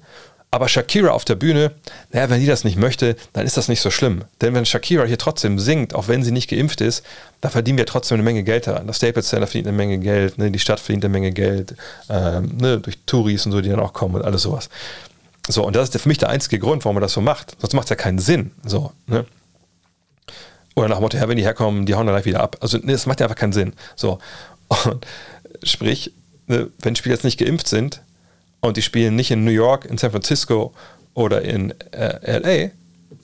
Aber 0.49 0.69
Shakira 0.69 1.09
auf 1.09 1.25
der 1.25 1.35
Bühne, 1.35 1.73
naja, 2.11 2.29
wenn 2.29 2.39
die 2.39 2.45
das 2.45 2.63
nicht 2.63 2.77
möchte, 2.77 3.17
dann 3.33 3.45
ist 3.45 3.57
das 3.57 3.67
nicht 3.67 3.81
so 3.81 3.91
schlimm. 3.91 4.23
Denn 4.39 4.53
wenn 4.53 4.65
Shakira 4.65 5.03
hier 5.03 5.17
trotzdem 5.17 5.59
singt, 5.59 5.93
auch 5.93 6.07
wenn 6.07 6.23
sie 6.23 6.31
nicht 6.31 6.49
geimpft 6.49 6.79
ist, 6.79 7.03
da 7.41 7.49
verdienen 7.49 7.77
wir 7.77 7.85
trotzdem 7.85 8.15
eine 8.15 8.23
Menge 8.23 8.43
Geld 8.43 8.65
daran. 8.65 8.87
Das 8.87 8.97
Staples 8.97 9.27
Center 9.27 9.45
verdient 9.45 9.67
eine 9.67 9.75
Menge 9.75 9.99
Geld, 9.99 10.37
ne, 10.37 10.49
die 10.49 10.59
Stadt 10.59 10.79
verdient 10.79 11.03
eine 11.03 11.11
Menge 11.11 11.31
Geld, 11.31 11.75
ähm, 12.09 12.55
ne, 12.57 12.79
durch 12.79 12.97
Touris 13.05 13.45
und 13.45 13.51
so, 13.51 13.59
die 13.59 13.69
dann 13.69 13.81
auch 13.81 13.91
kommen 13.91 14.15
und 14.15 14.23
alles 14.23 14.43
sowas. 14.43 14.69
So, 15.49 15.65
und 15.65 15.75
das 15.75 15.89
ist 15.89 16.01
für 16.01 16.07
mich 16.07 16.17
der 16.17 16.29
einzige 16.29 16.59
Grund, 16.59 16.85
warum 16.85 16.95
man 16.95 17.01
das 17.01 17.13
so 17.13 17.21
macht. 17.21 17.57
Sonst 17.59 17.73
macht 17.73 17.85
es 17.85 17.89
ja 17.89 17.95
keinen 17.97 18.19
Sinn. 18.19 18.51
So, 18.65 18.93
ne? 19.05 19.25
Oder 20.75 20.87
nach 20.87 20.97
dem 20.97 21.01
Motto, 21.01 21.17
ja, 21.17 21.27
wenn 21.27 21.37
die 21.37 21.43
herkommen, 21.43 21.85
die 21.85 21.95
hauen 21.95 22.05
dann 22.05 22.15
gleich 22.15 22.25
wieder 22.25 22.39
ab. 22.39 22.57
Also, 22.61 22.77
ne, 22.77 22.93
das 22.93 23.05
macht 23.05 23.19
ja 23.19 23.25
einfach 23.25 23.39
keinen 23.39 23.53
Sinn. 23.53 23.73
So. 23.97 24.19
Und 24.69 25.05
sprich, 25.63 26.13
ne, 26.47 26.69
wenn 26.79 26.95
Spieler 26.95 27.15
jetzt 27.15 27.25
nicht 27.25 27.37
geimpft 27.37 27.67
sind 27.67 28.01
und 28.61 28.77
die 28.77 28.81
spielen 28.81 29.15
nicht 29.15 29.31
in 29.31 29.43
New 29.43 29.51
York, 29.51 29.85
in 29.85 29.97
San 29.97 30.11
Francisco 30.11 30.73
oder 31.13 31.41
in 31.41 31.73
äh, 31.91 32.39
LA, 32.39 32.71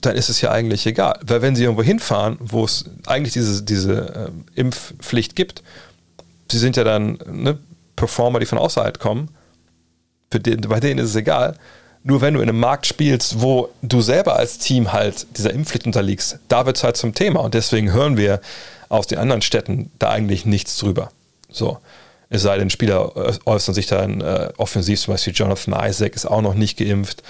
dann 0.00 0.16
ist 0.16 0.28
es 0.28 0.40
ja 0.40 0.50
eigentlich 0.50 0.86
egal. 0.86 1.18
Weil 1.24 1.42
wenn 1.42 1.56
sie 1.56 1.64
irgendwo 1.64 1.82
hinfahren, 1.82 2.36
wo 2.40 2.64
es 2.64 2.84
eigentlich 3.06 3.32
diese, 3.32 3.62
diese 3.62 4.32
äh, 4.56 4.60
Impfpflicht 4.60 5.36
gibt, 5.36 5.62
sie 6.50 6.58
sind 6.58 6.76
ja 6.76 6.84
dann 6.84 7.18
ne, 7.30 7.58
Performer, 7.96 8.40
die 8.40 8.46
von 8.46 8.58
außerhalb 8.58 8.98
kommen, 8.98 9.28
den, 10.32 10.62
bei 10.62 10.80
denen 10.80 10.98
ist 10.98 11.10
es 11.10 11.16
egal. 11.16 11.56
Nur 12.02 12.20
wenn 12.20 12.34
du 12.34 12.40
in 12.40 12.48
einem 12.48 12.60
Markt 12.60 12.86
spielst, 12.86 13.40
wo 13.40 13.70
du 13.80 14.00
selber 14.02 14.36
als 14.36 14.58
Team 14.58 14.92
halt 14.92 15.26
dieser 15.38 15.52
Impfpflicht 15.52 15.86
unterliegst, 15.86 16.38
da 16.48 16.66
wird 16.66 16.76
es 16.76 16.84
halt 16.84 16.96
zum 16.96 17.14
Thema. 17.14 17.40
Und 17.40 17.54
deswegen 17.54 17.92
hören 17.92 18.16
wir 18.16 18.40
aus 18.88 19.06
den 19.06 19.18
anderen 19.18 19.42
Städten 19.42 19.90
da 19.98 20.10
eigentlich 20.10 20.44
nichts 20.44 20.76
drüber. 20.76 21.10
So. 21.50 21.78
Es 22.34 22.42
sei 22.42 22.58
denn, 22.58 22.68
Spieler 22.68 23.12
äußern 23.46 23.76
sich 23.76 23.86
dann 23.86 24.20
äh, 24.20 24.48
offensiv, 24.56 25.00
zum 25.00 25.14
Beispiel 25.14 25.32
Jonathan 25.32 25.88
Isaac 25.88 26.16
ist 26.16 26.26
auch 26.26 26.42
noch 26.42 26.54
nicht 26.54 26.76
geimpft. 26.76 27.22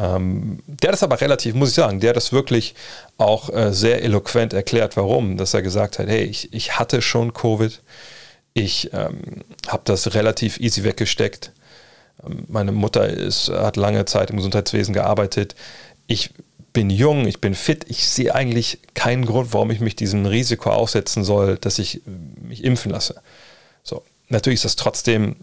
Ähm, 0.00 0.58
der 0.66 0.88
hat 0.88 0.94
das 0.94 1.04
aber 1.04 1.20
relativ, 1.20 1.54
muss 1.54 1.68
ich 1.68 1.76
sagen, 1.76 2.00
der 2.00 2.08
hat 2.10 2.16
das 2.16 2.32
wirklich 2.32 2.74
auch 3.18 3.54
äh, 3.54 3.72
sehr 3.72 4.02
eloquent 4.02 4.52
erklärt, 4.52 4.96
warum. 4.96 5.36
Dass 5.36 5.54
er 5.54 5.62
gesagt 5.62 6.00
hat, 6.00 6.08
hey, 6.08 6.24
ich, 6.24 6.52
ich 6.52 6.76
hatte 6.76 7.02
schon 7.02 7.34
Covid, 7.34 7.80
ich 8.52 8.90
ähm, 8.92 9.44
habe 9.68 9.82
das 9.84 10.12
relativ 10.14 10.58
easy 10.58 10.82
weggesteckt. 10.82 11.52
Ähm, 12.26 12.42
meine 12.48 12.72
Mutter 12.72 13.08
ist, 13.08 13.50
hat 13.50 13.76
lange 13.76 14.06
Zeit 14.06 14.30
im 14.30 14.38
Gesundheitswesen 14.38 14.92
gearbeitet. 14.92 15.54
Ich 16.08 16.30
bin 16.72 16.90
jung, 16.90 17.28
ich 17.28 17.40
bin 17.40 17.54
fit, 17.54 17.84
ich 17.86 18.08
sehe 18.08 18.34
eigentlich 18.34 18.80
keinen 18.94 19.24
Grund, 19.24 19.52
warum 19.52 19.70
ich 19.70 19.78
mich 19.78 19.94
diesem 19.94 20.26
Risiko 20.26 20.70
aussetzen 20.70 21.22
soll, 21.22 21.58
dass 21.58 21.78
ich 21.78 22.02
mich 22.42 22.64
impfen 22.64 22.90
lasse. 22.90 23.22
So, 23.84 24.02
natürlich 24.28 24.58
ist 24.58 24.64
das 24.64 24.76
trotzdem, 24.76 25.36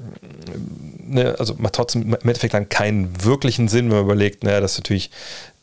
ne, 0.99 1.35
also 1.39 1.55
man 1.57 1.71
trotzdem 1.71 2.03
im 2.03 2.13
Endeffekt 2.13 2.53
dann 2.53 2.69
keinen 2.69 3.23
wirklichen 3.23 3.67
Sinn, 3.67 3.89
wenn 3.89 3.97
man 3.97 4.05
überlegt, 4.05 4.43
naja, 4.43 4.59
das 4.59 4.73
ist 4.73 4.79
natürlich 4.79 5.11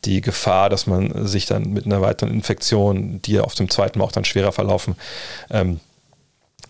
die 0.05 0.21
Gefahr, 0.21 0.69
dass 0.69 0.87
man 0.87 1.27
sich 1.27 1.47
dann 1.47 1.73
mit 1.73 1.87
einer 1.87 2.01
weiteren 2.01 2.33
Infektion, 2.33 3.23
die 3.23 3.35
ja 3.35 3.43
auf 3.43 3.55
dem 3.55 3.71
zweiten 3.71 3.99
Mal 3.99 4.05
auch 4.05 4.13
dann 4.13 4.25
schwerer 4.25 4.53
verlaufen, 4.53 4.97
ähm, 5.51 5.81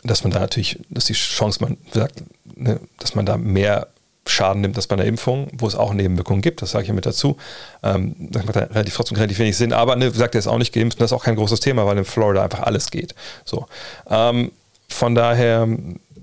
dass 0.04 0.24
man 0.24 0.32
da 0.32 0.40
natürlich, 0.40 0.78
dass 0.90 1.06
die 1.06 1.14
Chance, 1.14 1.62
man 1.62 1.78
sagt, 1.92 2.22
ne, 2.56 2.80
dass 2.98 3.14
man 3.14 3.24
da 3.24 3.36
mehr 3.36 3.88
Schaden 4.26 4.60
nimmt 4.60 4.76
als 4.76 4.86
bei 4.86 4.94
einer 4.94 5.04
Impfung, 5.04 5.48
wo 5.52 5.66
es 5.66 5.74
auch 5.74 5.92
Nebenwirkungen 5.92 6.42
gibt, 6.42 6.62
das 6.62 6.70
sage 6.70 6.82
ich 6.82 6.88
ja 6.88 6.94
mit 6.94 7.06
dazu. 7.06 7.36
Ähm, 7.82 8.14
das 8.18 8.44
macht 8.44 8.56
relativ, 8.56 8.94
trotzdem 8.94 9.16
relativ 9.16 9.38
wenig 9.38 9.56
Sinn, 9.56 9.72
aber 9.72 9.96
ne, 9.96 10.10
sagt 10.10 10.34
er 10.34 10.38
ist 10.38 10.46
auch 10.46 10.58
nicht 10.58 10.72
geimpft 10.72 10.98
und 10.98 11.02
das 11.02 11.10
ist 11.10 11.16
auch 11.16 11.24
kein 11.24 11.36
großes 11.36 11.60
Thema, 11.60 11.86
weil 11.86 11.98
in 11.98 12.04
Florida 12.04 12.42
einfach 12.42 12.60
alles 12.60 12.90
geht. 12.90 13.14
So. 13.44 13.66
Ähm, 14.08 14.52
von 14.88 15.14
daher, 15.14 15.66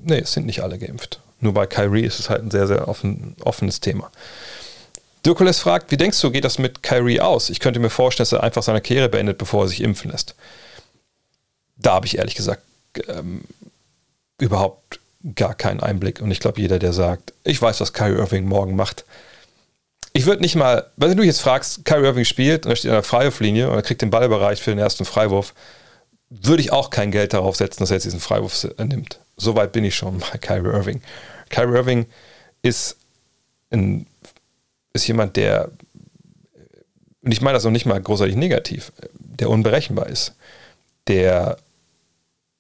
nee, 0.04 0.20
es 0.20 0.34
sind 0.34 0.46
nicht 0.46 0.62
alle 0.62 0.78
geimpft. 0.78 1.22
Nur 1.40 1.54
bei 1.54 1.66
Kyrie 1.66 2.04
ist 2.04 2.20
es 2.20 2.30
halt 2.30 2.44
ein 2.44 2.52
sehr, 2.52 2.68
sehr 2.68 2.88
offen, 2.88 3.36
offenes 3.44 3.80
Thema. 3.80 4.12
Dirkules 5.26 5.60
fragt, 5.60 5.92
wie 5.92 5.98
denkst 5.98 6.20
du, 6.22 6.32
geht 6.32 6.46
das 6.46 6.60
mit 6.60 6.84
Kyrie 6.84 7.22
aus? 7.22 7.50
Ich 7.50 7.60
könnte 7.60 7.80
mir 7.80 7.90
vorstellen, 7.90 8.24
dass 8.24 8.34
er 8.34 8.44
einfach 8.44 8.64
seine 8.64 8.82
Karriere 8.82 9.10
beendet, 9.10 9.38
bevor 9.38 9.64
er 9.64 9.68
sich 9.68 9.82
impfen 9.82 10.12
lässt. 10.12 10.36
Da 11.78 11.94
habe 11.94 12.06
ich 12.06 12.18
ehrlich 12.18 12.36
gesagt 12.36 12.64
ähm, 13.08 13.44
überhaupt 14.38 15.00
gar 15.36 15.56
keinen 15.56 15.82
Einblick. 15.82 16.22
Und 16.22 16.32
ich 16.32 16.40
glaube, 16.40 16.62
jeder, 16.62 16.80
der 16.80 16.94
sagt, 16.94 17.34
ich 17.44 17.62
weiß, 17.62 17.82
was 17.82 17.94
Kyrie 17.94 18.18
Irving 18.18 18.46
morgen 18.46 18.76
macht. 18.76 19.06
Ich 20.14 20.26
würde 20.26 20.42
nicht 20.42 20.56
mal, 20.56 20.88
wenn 20.96 21.16
du 21.16 21.24
jetzt 21.24 21.42
fragst, 21.42 21.86
Kyrie 21.86 22.08
Irving 22.08 22.26
spielt 22.26 22.66
und 22.66 22.72
er 22.72 22.76
steht 22.76 22.92
an 22.92 22.96
der 22.96 23.04
Freiwurflinie 23.04 23.70
und 23.70 23.76
er 23.76 23.82
kriegt 23.82 24.02
den 24.02 24.10
Ball 24.10 24.26
überreicht 24.26 24.62
für 24.62 24.72
den 24.72 24.80
ersten 24.80 25.06
Freiwurf, 25.06 25.54
würde 26.30 26.62
ich 26.62 26.72
auch 26.72 26.90
kein 26.90 27.12
Geld 27.12 27.34
darauf 27.34 27.56
setzen, 27.56 27.82
dass 27.82 27.92
er 27.92 27.98
jetzt 27.98 28.06
diesen 28.06 28.20
Freiwurf 28.20 28.68
nimmt. 28.78 29.20
So 29.39 29.56
weit 29.56 29.71
bin 29.71 29.86
ich 29.86 29.95
schon 29.95 30.19
bei 30.19 30.38
Kyrie 30.38 30.69
Irving. 30.69 31.02
Kyrie 31.49 31.75
Irving 31.75 32.06
ist, 32.62 32.97
ein, 33.71 34.06
ist 34.93 35.08
jemand, 35.08 35.38
der, 35.38 35.71
und 37.21 37.32
ich 37.32 37.41
meine 37.41 37.54
das 37.56 37.65
auch 37.65 37.71
nicht 37.71 37.86
mal 37.86 38.02
großartig 38.02 38.36
negativ, 38.36 38.91
der 39.17 39.49
unberechenbar 39.49 40.08
ist, 40.08 40.36
der 41.08 41.58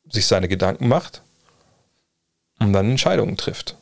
sich 0.09 0.25
seine 0.25 0.47
Gedanken 0.47 0.87
macht 0.87 1.21
und 2.59 2.73
dann 2.73 2.89
Entscheidungen 2.89 3.37
trifft. 3.37 3.75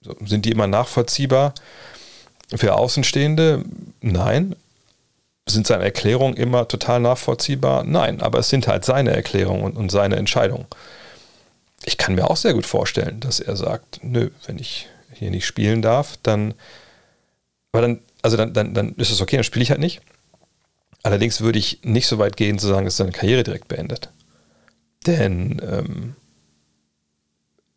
So, 0.00 0.16
sind 0.24 0.44
die 0.44 0.52
immer 0.52 0.66
nachvollziehbar 0.66 1.54
für 2.54 2.74
Außenstehende? 2.74 3.64
Nein. 4.00 4.56
Sind 5.46 5.66
seine 5.66 5.84
Erklärungen 5.84 6.36
immer 6.36 6.68
total 6.68 7.00
nachvollziehbar? 7.00 7.82
Nein, 7.82 8.22
aber 8.22 8.38
es 8.38 8.48
sind 8.48 8.68
halt 8.68 8.84
seine 8.84 9.10
Erklärungen 9.10 9.64
und, 9.64 9.76
und 9.76 9.90
seine 9.90 10.16
Entscheidungen. 10.16 10.66
Ich 11.84 11.96
kann 11.96 12.14
mir 12.14 12.30
auch 12.30 12.36
sehr 12.36 12.54
gut 12.54 12.66
vorstellen, 12.66 13.20
dass 13.20 13.40
er 13.40 13.56
sagt, 13.56 14.00
nö, 14.02 14.30
wenn 14.46 14.58
ich 14.58 14.88
hier 15.12 15.30
nicht 15.30 15.46
spielen 15.46 15.82
darf, 15.82 16.16
dann, 16.22 16.54
aber 17.72 17.82
dann, 17.82 18.00
also 18.22 18.36
dann, 18.36 18.52
dann, 18.52 18.74
dann 18.74 18.94
ist 18.96 19.10
es 19.10 19.20
okay, 19.20 19.36
dann 19.36 19.44
spiele 19.44 19.62
ich 19.62 19.70
halt 19.70 19.80
nicht. 19.80 20.00
Allerdings 21.02 21.40
würde 21.40 21.58
ich 21.58 21.80
nicht 21.82 22.06
so 22.06 22.18
weit 22.18 22.36
gehen 22.36 22.58
zu 22.58 22.68
sagen, 22.68 22.84
dass 22.84 22.98
seine 22.98 23.12
Karriere 23.12 23.42
direkt 23.42 23.68
beendet. 23.68 24.10
Denn 25.06 25.60
ähm, 25.64 26.16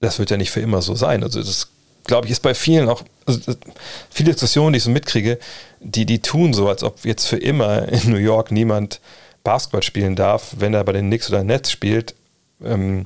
das 0.01 0.19
wird 0.19 0.29
ja 0.29 0.37
nicht 0.37 0.51
für 0.51 0.59
immer 0.59 0.81
so 0.81 0.95
sein. 0.95 1.23
Also 1.23 1.41
das, 1.41 1.69
glaube 2.03 2.27
ich, 2.27 2.31
ist 2.31 2.41
bei 2.41 2.53
vielen 2.53 2.89
auch, 2.89 3.03
also 3.25 3.53
viele 4.09 4.33
Diskussionen, 4.33 4.73
die 4.73 4.77
ich 4.77 4.83
so 4.83 4.89
mitkriege, 4.89 5.39
die, 5.79 6.05
die 6.05 6.21
tun 6.21 6.53
so, 6.53 6.67
als 6.67 6.83
ob 6.83 7.05
jetzt 7.05 7.25
für 7.25 7.37
immer 7.37 7.87
in 7.87 8.11
New 8.11 8.17
York 8.17 8.51
niemand 8.51 8.99
Basketball 9.43 9.83
spielen 9.83 10.15
darf, 10.15 10.55
wenn 10.57 10.73
er 10.73 10.83
bei 10.83 10.93
den 10.93 11.07
Knicks 11.07 11.29
oder 11.29 11.43
Nets 11.43 11.71
spielt, 11.71 12.15
ähm, 12.63 13.05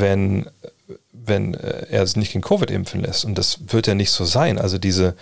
wenn, 0.00 0.48
wenn 1.12 1.54
äh, 1.54 1.86
er 1.90 2.06
sich 2.06 2.16
nicht 2.16 2.32
gegen 2.32 2.42
Covid 2.42 2.70
impfen 2.70 3.02
lässt. 3.02 3.24
Und 3.24 3.36
das 3.36 3.58
wird 3.68 3.86
ja 3.86 3.94
nicht 3.94 4.10
so 4.10 4.24
sein. 4.24 4.58
Also 4.58 4.78
diese 4.78 5.14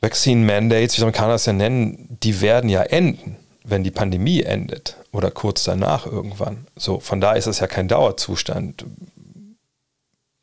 Vaccine 0.00 0.44
Mandates, 0.44 0.94
wie 0.94 1.00
die 1.00 1.02
Amerikaner 1.02 1.32
das 1.32 1.46
ja 1.46 1.52
nennen, 1.52 2.18
die 2.22 2.40
werden 2.40 2.70
ja 2.70 2.82
enden, 2.82 3.36
wenn 3.64 3.84
die 3.84 3.90
Pandemie 3.90 4.42
endet 4.42 4.96
oder 5.12 5.30
kurz 5.30 5.64
danach 5.64 6.06
irgendwann. 6.06 6.66
So, 6.76 7.00
von 7.00 7.20
da 7.20 7.32
ist 7.32 7.46
es 7.46 7.60
ja 7.60 7.66
kein 7.66 7.88
Dauerzustand 7.88 8.84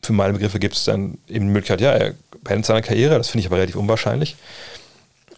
für 0.07 0.13
meine 0.13 0.33
Begriffe 0.33 0.59
gibt 0.59 0.75
es 0.75 0.85
dann 0.85 1.17
eben 1.27 1.47
die 1.47 1.51
Möglichkeit, 1.51 1.81
ja, 1.81 1.91
er 1.91 2.13
beendet 2.41 2.65
seine 2.65 2.81
Karriere, 2.81 3.17
das 3.17 3.29
finde 3.29 3.41
ich 3.41 3.47
aber 3.47 3.57
relativ 3.57 3.75
unwahrscheinlich. 3.75 4.35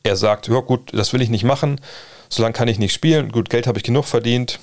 Er 0.03 0.15
sagt, 0.15 0.47
ja 0.47 0.59
gut, 0.59 0.93
das 0.93 1.11
will 1.11 1.21
ich 1.21 1.29
nicht 1.29 1.43
machen, 1.43 1.81
solange 2.29 2.53
kann 2.53 2.67
ich 2.67 2.79
nicht 2.79 2.93
spielen, 2.93 3.31
gut, 3.31 3.49
Geld 3.49 3.67
habe 3.67 3.77
ich 3.77 3.83
genug 3.83 4.05
verdient, 4.05 4.59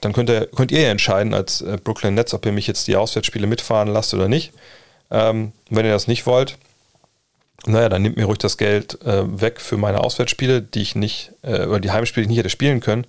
dann 0.00 0.12
könnt 0.12 0.30
ihr, 0.30 0.46
könnt 0.46 0.72
ihr 0.72 0.88
entscheiden 0.88 1.34
als 1.34 1.60
äh, 1.60 1.78
Brooklyn 1.82 2.14
Nets, 2.14 2.34
ob 2.34 2.46
ihr 2.46 2.52
mich 2.52 2.66
jetzt 2.66 2.88
die 2.88 2.96
Auswärtsspiele 2.96 3.46
mitfahren 3.46 3.88
lasst 3.88 4.14
oder 4.14 4.28
nicht. 4.28 4.52
Ähm, 5.10 5.52
wenn 5.68 5.84
ihr 5.84 5.92
das 5.92 6.06
nicht 6.06 6.26
wollt, 6.26 6.56
naja, 7.66 7.88
dann 7.88 8.02
nehmt 8.02 8.16
mir 8.16 8.24
ruhig 8.24 8.38
das 8.38 8.56
Geld 8.56 9.00
äh, 9.02 9.40
weg 9.40 9.60
für 9.60 9.76
meine 9.76 10.00
Auswärtsspiele, 10.00 10.62
die 10.62 10.82
ich 10.82 10.94
nicht, 10.94 11.32
äh, 11.42 11.66
oder 11.66 11.80
die 11.80 11.90
Heimspiele, 11.90 12.22
die 12.22 12.26
ich 12.26 12.28
nicht 12.30 12.38
hätte 12.38 12.50
spielen 12.50 12.80
können. 12.80 13.06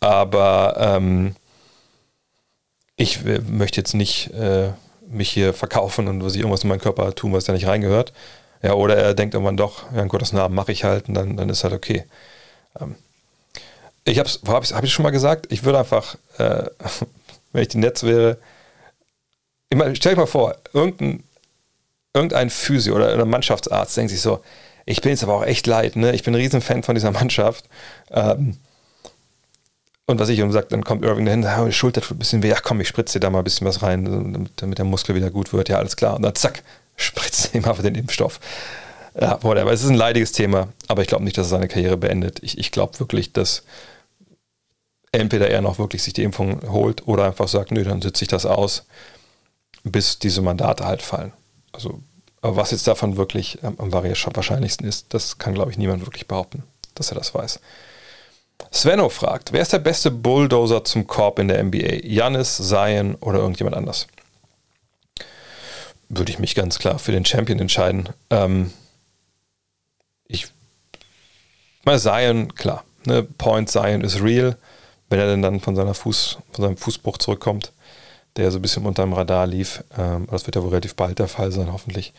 Aber 0.00 0.76
ähm, 0.78 1.34
ich 2.96 3.24
äh, 3.26 3.40
möchte 3.40 3.80
jetzt 3.80 3.94
nicht 3.94 4.32
äh, 4.34 4.70
mich 5.08 5.30
hier 5.30 5.52
verkaufen 5.52 6.08
und 6.08 6.24
was 6.24 6.34
ich 6.34 6.40
irgendwas 6.40 6.62
in 6.62 6.68
meinen 6.68 6.80
Körper 6.80 7.14
tun, 7.14 7.32
was 7.32 7.44
da 7.44 7.52
nicht 7.52 7.66
reingehört. 7.66 8.12
Ja, 8.62 8.74
oder 8.74 8.96
er 8.96 9.14
denkt 9.14 9.34
irgendwann 9.34 9.56
doch, 9.56 9.92
ja, 9.92 10.02
in 10.02 10.08
Gottes 10.08 10.32
Namen 10.32 10.54
mache 10.54 10.72
ich 10.72 10.84
halt 10.84 11.08
und 11.08 11.14
dann, 11.14 11.36
dann 11.36 11.48
ist 11.48 11.64
halt 11.64 11.74
okay. 11.74 12.04
Ähm, 12.80 12.94
ich 14.04 14.18
habe 14.18 14.28
es 14.28 14.40
hab 14.46 14.64
hab 14.64 14.84
ich 14.84 14.92
schon 14.92 15.02
mal 15.04 15.10
gesagt, 15.10 15.46
ich 15.50 15.64
würde 15.64 15.78
einfach, 15.78 16.16
äh, 16.38 16.64
wenn 17.52 17.62
ich 17.62 17.68
die 17.68 17.78
Netz 17.78 18.02
wäre, 18.02 18.38
ich 19.70 19.78
meine, 19.78 19.96
stell 19.96 20.14
dir 20.14 20.20
mal 20.20 20.26
vor, 20.26 20.56
irgendein, 20.72 21.22
irgendein 22.12 22.50
Physio 22.50 22.94
oder 22.94 23.12
ein 23.12 23.28
Mannschaftsarzt 23.28 23.96
denkt 23.96 24.10
sich 24.10 24.20
so, 24.20 24.42
ich 24.84 25.00
bin 25.00 25.10
jetzt 25.10 25.22
aber 25.22 25.34
auch 25.34 25.44
echt 25.44 25.66
leid, 25.66 25.96
ne? 25.96 26.12
ich 26.12 26.22
bin 26.22 26.34
ein 26.34 26.40
Riesenfan 26.40 26.82
von 26.82 26.94
dieser 26.94 27.12
Mannschaft. 27.12 27.64
Ähm, 28.10 28.58
und 30.06 30.18
was 30.18 30.28
ich 30.28 30.40
ihm 30.40 30.52
sagt, 30.52 30.72
dann 30.72 30.84
kommt 30.84 31.04
Irving 31.04 31.24
dahin, 31.24 31.46
die 31.66 31.72
Schulter 31.72 32.00
tut 32.00 32.16
ein 32.16 32.18
bisschen 32.18 32.42
weh, 32.42 32.48
ja 32.48 32.58
komm, 32.60 32.80
ich 32.80 32.88
spritze 32.88 33.14
dir 33.14 33.20
da 33.20 33.30
mal 33.30 33.38
ein 33.38 33.44
bisschen 33.44 33.66
was 33.66 33.82
rein, 33.82 34.50
damit 34.56 34.78
der 34.78 34.84
Muskel 34.84 35.14
wieder 35.14 35.30
gut 35.30 35.52
wird, 35.52 35.68
ja 35.68 35.78
alles 35.78 35.96
klar. 35.96 36.16
Und 36.16 36.22
dann 36.22 36.34
zack, 36.34 36.62
spritzt 36.96 37.54
ihm 37.54 37.64
einfach 37.64 37.82
den 37.82 37.94
Impfstoff. 37.94 38.40
Ja, 39.18 39.42
whatever. 39.42 39.70
Es 39.70 39.82
ist 39.82 39.90
ein 39.90 39.96
leidiges 39.96 40.32
Thema, 40.32 40.68
aber 40.88 41.02
ich 41.02 41.08
glaube 41.08 41.24
nicht, 41.24 41.38
dass 41.38 41.46
er 41.46 41.50
seine 41.50 41.68
Karriere 41.68 41.96
beendet. 41.96 42.40
Ich, 42.42 42.58
ich 42.58 42.72
glaube 42.72 42.98
wirklich, 42.98 43.32
dass 43.32 43.62
entweder 45.12 45.50
er 45.50 45.60
noch 45.60 45.78
wirklich 45.78 46.02
sich 46.02 46.14
die 46.14 46.22
Impfung 46.22 46.60
holt 46.72 47.06
oder 47.06 47.24
einfach 47.24 47.48
sagt, 47.48 47.70
nö, 47.70 47.84
dann 47.84 48.02
sitze 48.02 48.24
ich 48.24 48.28
das 48.28 48.46
aus, 48.46 48.86
bis 49.84 50.18
diese 50.18 50.40
Mandate 50.40 50.84
halt 50.86 51.02
fallen. 51.02 51.32
Also, 51.72 52.00
aber 52.40 52.56
was 52.56 52.70
jetzt 52.70 52.86
davon 52.86 53.16
wirklich 53.16 53.58
am 53.62 53.92
wahrscheinlichsten 53.92 54.86
ist, 54.86 55.14
das 55.14 55.38
kann, 55.38 55.54
glaube 55.54 55.70
ich, 55.70 55.78
niemand 55.78 56.04
wirklich 56.04 56.26
behaupten, 56.26 56.64
dass 56.94 57.10
er 57.10 57.18
das 57.18 57.34
weiß. 57.34 57.60
Svenno 58.72 59.08
fragt, 59.08 59.52
wer 59.52 59.62
ist 59.62 59.72
der 59.72 59.78
beste 59.78 60.10
Bulldozer 60.10 60.84
zum 60.84 61.06
Korb 61.06 61.38
in 61.38 61.48
der 61.48 61.62
NBA? 61.62 62.04
Janis, 62.04 62.56
Zion 62.56 63.16
oder 63.16 63.40
irgendjemand 63.40 63.76
anders? 63.76 64.06
Würde 66.08 66.30
ich 66.30 66.38
mich 66.38 66.54
ganz 66.54 66.78
klar 66.78 66.98
für 66.98 67.12
den 67.12 67.24
Champion 67.24 67.58
entscheiden. 67.58 68.08
Ähm, 68.30 68.72
ich 70.26 70.48
mal 71.84 71.98
Zion, 71.98 72.54
klar. 72.54 72.84
Ne, 73.04 73.22
Point 73.22 73.70
Zion 73.70 74.02
ist 74.02 74.22
real. 74.22 74.56
Wenn 75.12 75.20
er 75.20 75.26
denn 75.26 75.42
dann 75.42 75.60
von, 75.60 75.76
seiner 75.76 75.92
Fuß, 75.92 76.38
von 76.52 76.64
seinem 76.64 76.78
Fußbruch 76.78 77.18
zurückkommt, 77.18 77.72
der 78.36 78.50
so 78.50 78.58
ein 78.58 78.62
bisschen 78.62 78.86
unter 78.86 79.02
dem 79.02 79.12
Radar 79.12 79.46
lief. 79.46 79.84
Ähm, 79.98 80.26
das 80.30 80.46
wird 80.46 80.56
ja 80.56 80.62
wohl 80.62 80.70
relativ 80.70 80.94
bald 80.94 81.18
der 81.18 81.28
Fall 81.28 81.52
sein, 81.52 81.70
hoffentlich. 81.70 82.14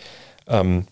Ähm, 0.45 0.85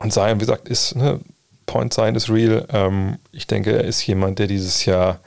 und 0.00 0.12
Zion, 0.12 0.40
wie 0.40 0.44
gesagt, 0.44 0.68
ist 0.68 0.96
ne, 0.96 1.20
Point 1.66 1.94
sein 1.94 2.16
ist 2.16 2.28
real. 2.28 2.66
Ähm, 2.72 3.20
ich 3.30 3.46
denke, 3.46 3.70
er 3.70 3.84
ist 3.84 4.04
jemand, 4.04 4.40
der 4.40 4.48
dieses 4.48 4.84
Jahr 4.84 5.20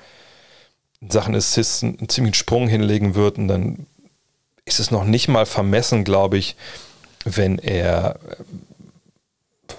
in 1.00 1.10
Sachen 1.10 1.34
Assists 1.34 1.82
einen 1.82 2.10
ziemlichen 2.10 2.34
Sprung 2.34 2.68
hinlegen 2.68 3.16
wird 3.16 3.38
und 3.38 3.48
dann 3.48 3.88
ist 4.66 4.82
es 4.82 4.92
noch 4.92 5.06
nicht 5.06 5.30
mal 5.30 5.46
vermessen, 5.46 6.04
glaube 6.04 6.38
ich, 6.38 6.58
wenn 7.24 7.58
er, 7.58 8.20
äh, 8.28 8.36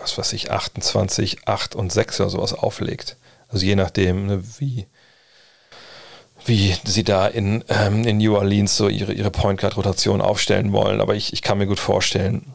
was 0.01 0.17
weiß 0.17 0.33
ich, 0.33 0.51
28, 0.51 1.47
8 1.47 1.75
und 1.75 1.93
6 1.93 2.21
oder 2.21 2.31
sowas 2.31 2.55
auflegt. 2.55 3.19
Also 3.49 3.67
je 3.67 3.77
nachdem, 3.77 4.29
ne, 4.29 4.43
wie, 4.59 4.87
wie 6.47 6.75
sie 6.85 7.05
da 7.05 7.27
in, 7.27 7.65
ähm, 7.69 8.05
in 8.05 8.19
New 8.19 8.37
Orleans 8.37 8.77
so 8.77 8.89
ihre, 8.89 9.13
ihre 9.13 9.31
Point 9.31 9.61
Guard 9.61 9.77
Rotation 9.77 10.21
aufstellen 10.21 10.73
wollen. 10.73 11.01
Aber 11.01 11.15
ich, 11.15 11.33
ich 11.33 11.43
kann 11.43 11.59
mir 11.59 11.67
gut 11.67 11.81
vorstellen, 11.81 12.53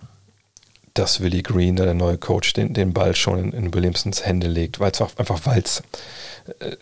dass 0.94 1.22
Willie 1.22 1.44
Green, 1.44 1.76
der 1.76 1.94
neue 1.94 2.18
Coach, 2.18 2.54
den, 2.54 2.74
den 2.74 2.94
Ball 2.94 3.16
schon 3.16 3.40
in, 3.40 3.52
in 3.54 3.74
Williamsons 3.74 4.26
Hände 4.26 4.48
legt, 4.48 4.80
weil 4.80 4.92
es 4.92 5.02
einfach, 5.02 5.40
weil 5.46 5.62
es 5.62 5.84
äh, 6.60 6.76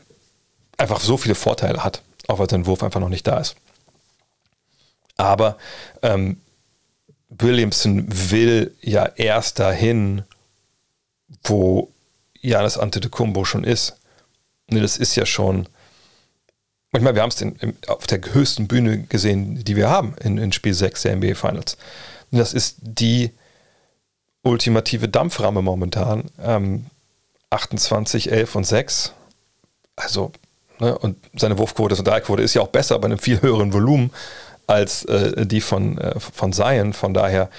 einfach 0.78 1.00
so 1.00 1.18
viele 1.18 1.36
Vorteile 1.36 1.84
hat, 1.84 2.02
auch 2.28 2.40
weil 2.40 2.50
sein 2.50 2.66
Wurf 2.66 2.84
einfach 2.84 3.00
noch 3.00 3.10
nicht 3.10 3.28
da 3.28 3.40
ist. 3.40 3.56
Aber 5.18 5.58
ähm, 6.02 6.40
Williamson 7.30 8.08
will 8.08 8.76
ja 8.82 9.06
erst 9.06 9.60
dahin, 9.60 10.24
wo 11.44 11.92
Janis 12.42 12.78
Antetokounmpo 12.78 13.46
schon 13.46 13.64
ist. 13.64 13.98
Das 14.68 14.98
ist 14.98 15.16
ja 15.16 15.26
schon. 15.26 15.68
Manchmal, 16.92 17.14
wir 17.14 17.22
haben 17.22 17.30
es 17.30 17.88
auf 17.88 18.08
der 18.08 18.20
höchsten 18.34 18.68
Bühne 18.68 19.04
gesehen, 19.04 19.64
die 19.64 19.76
wir 19.76 19.90
haben 19.90 20.16
in, 20.24 20.38
in 20.38 20.52
Spiel 20.52 20.74
6 20.74 21.04
der 21.04 21.16
NBA 21.16 21.36
Finals. 21.36 21.78
Und 22.32 22.40
das 22.40 22.54
ist 22.54 22.78
die 22.82 23.32
ultimative 24.42 25.08
Dampframme 25.08 25.62
momentan. 25.62 26.32
Ähm, 26.42 26.88
28, 27.52 28.32
11 28.32 28.56
und 28.56 28.64
6. 28.66 29.14
Also, 29.96 30.32
ne, 30.80 30.98
und 30.98 31.18
seine 31.36 31.58
Wurfquote, 31.58 31.96
seine 31.96 32.10
Dreiequote 32.10 32.42
ist 32.42 32.56
ja 32.56 32.62
auch 32.62 32.70
besser 32.70 32.98
bei 32.98 33.06
einem 33.06 33.20
viel 33.20 33.42
höheren 33.42 33.74
Volumen 33.74 34.12
als 34.66 35.06
äh, 35.06 35.46
die 35.46 35.62
von, 35.62 35.98
äh, 36.00 36.20
von 36.20 36.54
Zion. 36.54 36.94
Von 36.94 37.14
daher, 37.14 37.50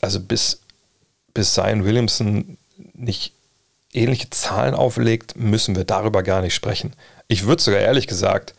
also 0.00 0.20
bis, 0.20 0.60
bis 1.34 1.54
Zion 1.54 1.84
Williamson 1.84 2.56
nicht 2.94 3.32
ähnliche 3.92 4.30
Zahlen 4.30 4.74
auflegt, 4.74 5.36
müssen 5.36 5.76
wir 5.76 5.84
darüber 5.84 6.22
gar 6.22 6.42
nicht 6.42 6.54
sprechen. 6.54 6.92
Ich 7.28 7.46
würde 7.46 7.62
sogar 7.62 7.80
ehrlich 7.80 8.06
gesagt, 8.06 8.54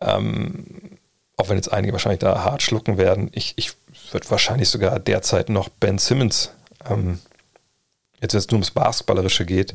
ähm, 0.00 0.98
auch 1.36 1.48
wenn 1.48 1.56
jetzt 1.56 1.72
einige 1.72 1.92
wahrscheinlich 1.92 2.20
da 2.20 2.44
hart 2.44 2.62
schlucken 2.62 2.98
werden, 2.98 3.30
ich, 3.32 3.54
ich 3.56 3.72
würde 4.10 4.30
wahrscheinlich 4.30 4.68
sogar 4.68 4.98
derzeit 4.98 5.48
noch 5.48 5.68
Ben 5.68 5.98
Simmons, 5.98 6.50
ähm, 6.88 7.20
jetzt 8.20 8.34
wenn 8.34 8.38
es 8.38 8.50
nur 8.50 8.58
ums 8.58 8.70
Basketballerische 8.70 9.46
geht, 9.46 9.74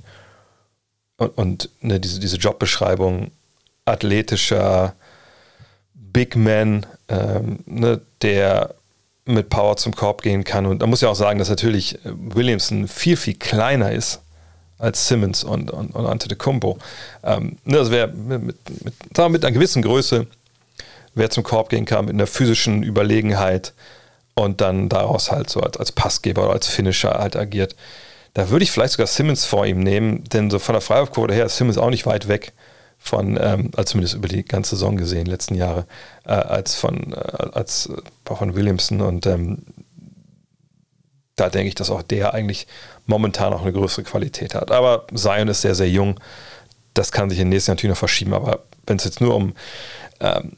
und, 1.18 1.38
und 1.38 1.70
ne, 1.82 2.00
diese, 2.00 2.20
diese 2.20 2.38
Jobbeschreibung 2.38 3.32
athletischer 3.86 4.94
Big 5.94 6.36
Man, 6.36 6.86
ähm, 7.08 7.60
ne, 7.66 8.02
der 8.22 8.76
mit 9.26 9.50
Power 9.50 9.76
zum 9.78 9.94
Korb 9.94 10.22
gehen 10.22 10.44
kann. 10.44 10.66
Und 10.66 10.82
da 10.82 10.88
muss 10.88 11.02
ich 11.02 11.08
auch 11.08 11.16
sagen, 11.16 11.40
dass 11.40 11.50
natürlich 11.50 12.00
Williamson 12.04 12.88
viel, 12.88 13.18
viel 13.18 13.34
kleiner 13.34 13.92
ist 13.92 14.22
als 14.80 15.08
Simmons 15.08 15.44
und, 15.44 15.72
und, 15.72 15.94
und 15.96 16.06
Antetokounmpo. 16.06 16.78
Ähm, 17.24 17.58
ne, 17.66 17.78
das 17.78 17.92
wäre 17.92 18.08
mit, 18.10 18.44
mit, 18.44 18.84
mit, 18.84 19.30
mit 19.30 19.46
einer 19.46 19.54
gewissen 19.54 19.82
Größe, 19.82 20.28
wer 21.16 21.30
zum 21.30 21.44
Korb 21.44 21.70
gehen 21.70 21.86
kann, 21.86 22.06
mit 22.06 22.14
einer 22.14 22.28
physischen 22.28 22.84
Überlegenheit 22.84 23.74
und 24.36 24.62
dann 24.62 24.88
daraus 24.88 25.32
halt 25.32 25.50
so 25.50 25.62
als, 25.62 25.78
als 25.78 25.92
Passgeber 25.92 26.44
oder 26.44 26.54
als 26.54 26.68
Finisher 26.68 27.18
halt 27.18 27.36
agiert. 27.36 27.76
Da 28.34 28.50
würde 28.52 28.64
ich 28.64 28.72
vielleicht 28.72 28.94
sogar 28.94 29.08
Simmons 29.08 29.46
vor 29.46 29.66
ihm 29.66 29.80
nehmen, 29.80 30.24
denn 30.26 30.52
so 30.52 30.60
von 30.60 30.74
der 30.74 30.82
Freiwurfquote 30.82 31.34
her 31.34 31.46
ist 31.46 31.58
Simmons 31.58 31.80
auch 31.80 31.90
nicht 31.90 32.06
weit 32.06 32.28
weg 32.28 32.54
von, 33.00 33.38
ähm, 33.42 33.72
also 33.76 33.92
zumindest 33.92 34.16
über 34.16 34.28
die 34.28 34.44
ganze 34.44 34.76
Saison 34.76 34.96
gesehen, 34.96 35.26
letzten 35.26 35.56
Jahre, 35.56 35.88
äh, 36.24 36.34
als 36.34 36.76
von, 36.76 37.14
äh, 37.14 37.16
als 37.54 37.88
äh, 37.88 38.36
von 38.36 38.56
Williamson 38.56 39.02
und 39.02 39.26
ähm, 39.26 39.64
da 41.36 41.50
denke 41.50 41.70
ich, 41.70 41.76
dass 41.76 41.90
auch 41.90 42.02
der 42.02 42.34
eigentlich 42.34 42.68
momentan 43.08 43.54
auch 43.54 43.64
eine 43.64 43.74
größere 43.74 44.04
Qualität 44.04 44.54
hat. 44.54 44.72
Aber 44.72 45.08
Zion 45.14 45.48
ist 45.48 45.62
sehr, 45.62 45.76
sehr 45.76 45.90
jung. 45.90 46.20
Das 46.94 47.12
kann 47.12 47.30
sich 47.30 47.40
in 47.40 47.46
den 47.46 47.50
nächsten 47.50 47.72
Jahren 47.72 47.78
natürlich 47.78 47.94
noch 47.94 48.00
verschieben. 48.00 48.34
Aber 48.34 48.60
wenn 48.86 48.98
es 48.98 49.06
jetzt 49.06 49.22
nur 49.22 49.36
um, 49.36 49.54
ähm, 50.20 50.54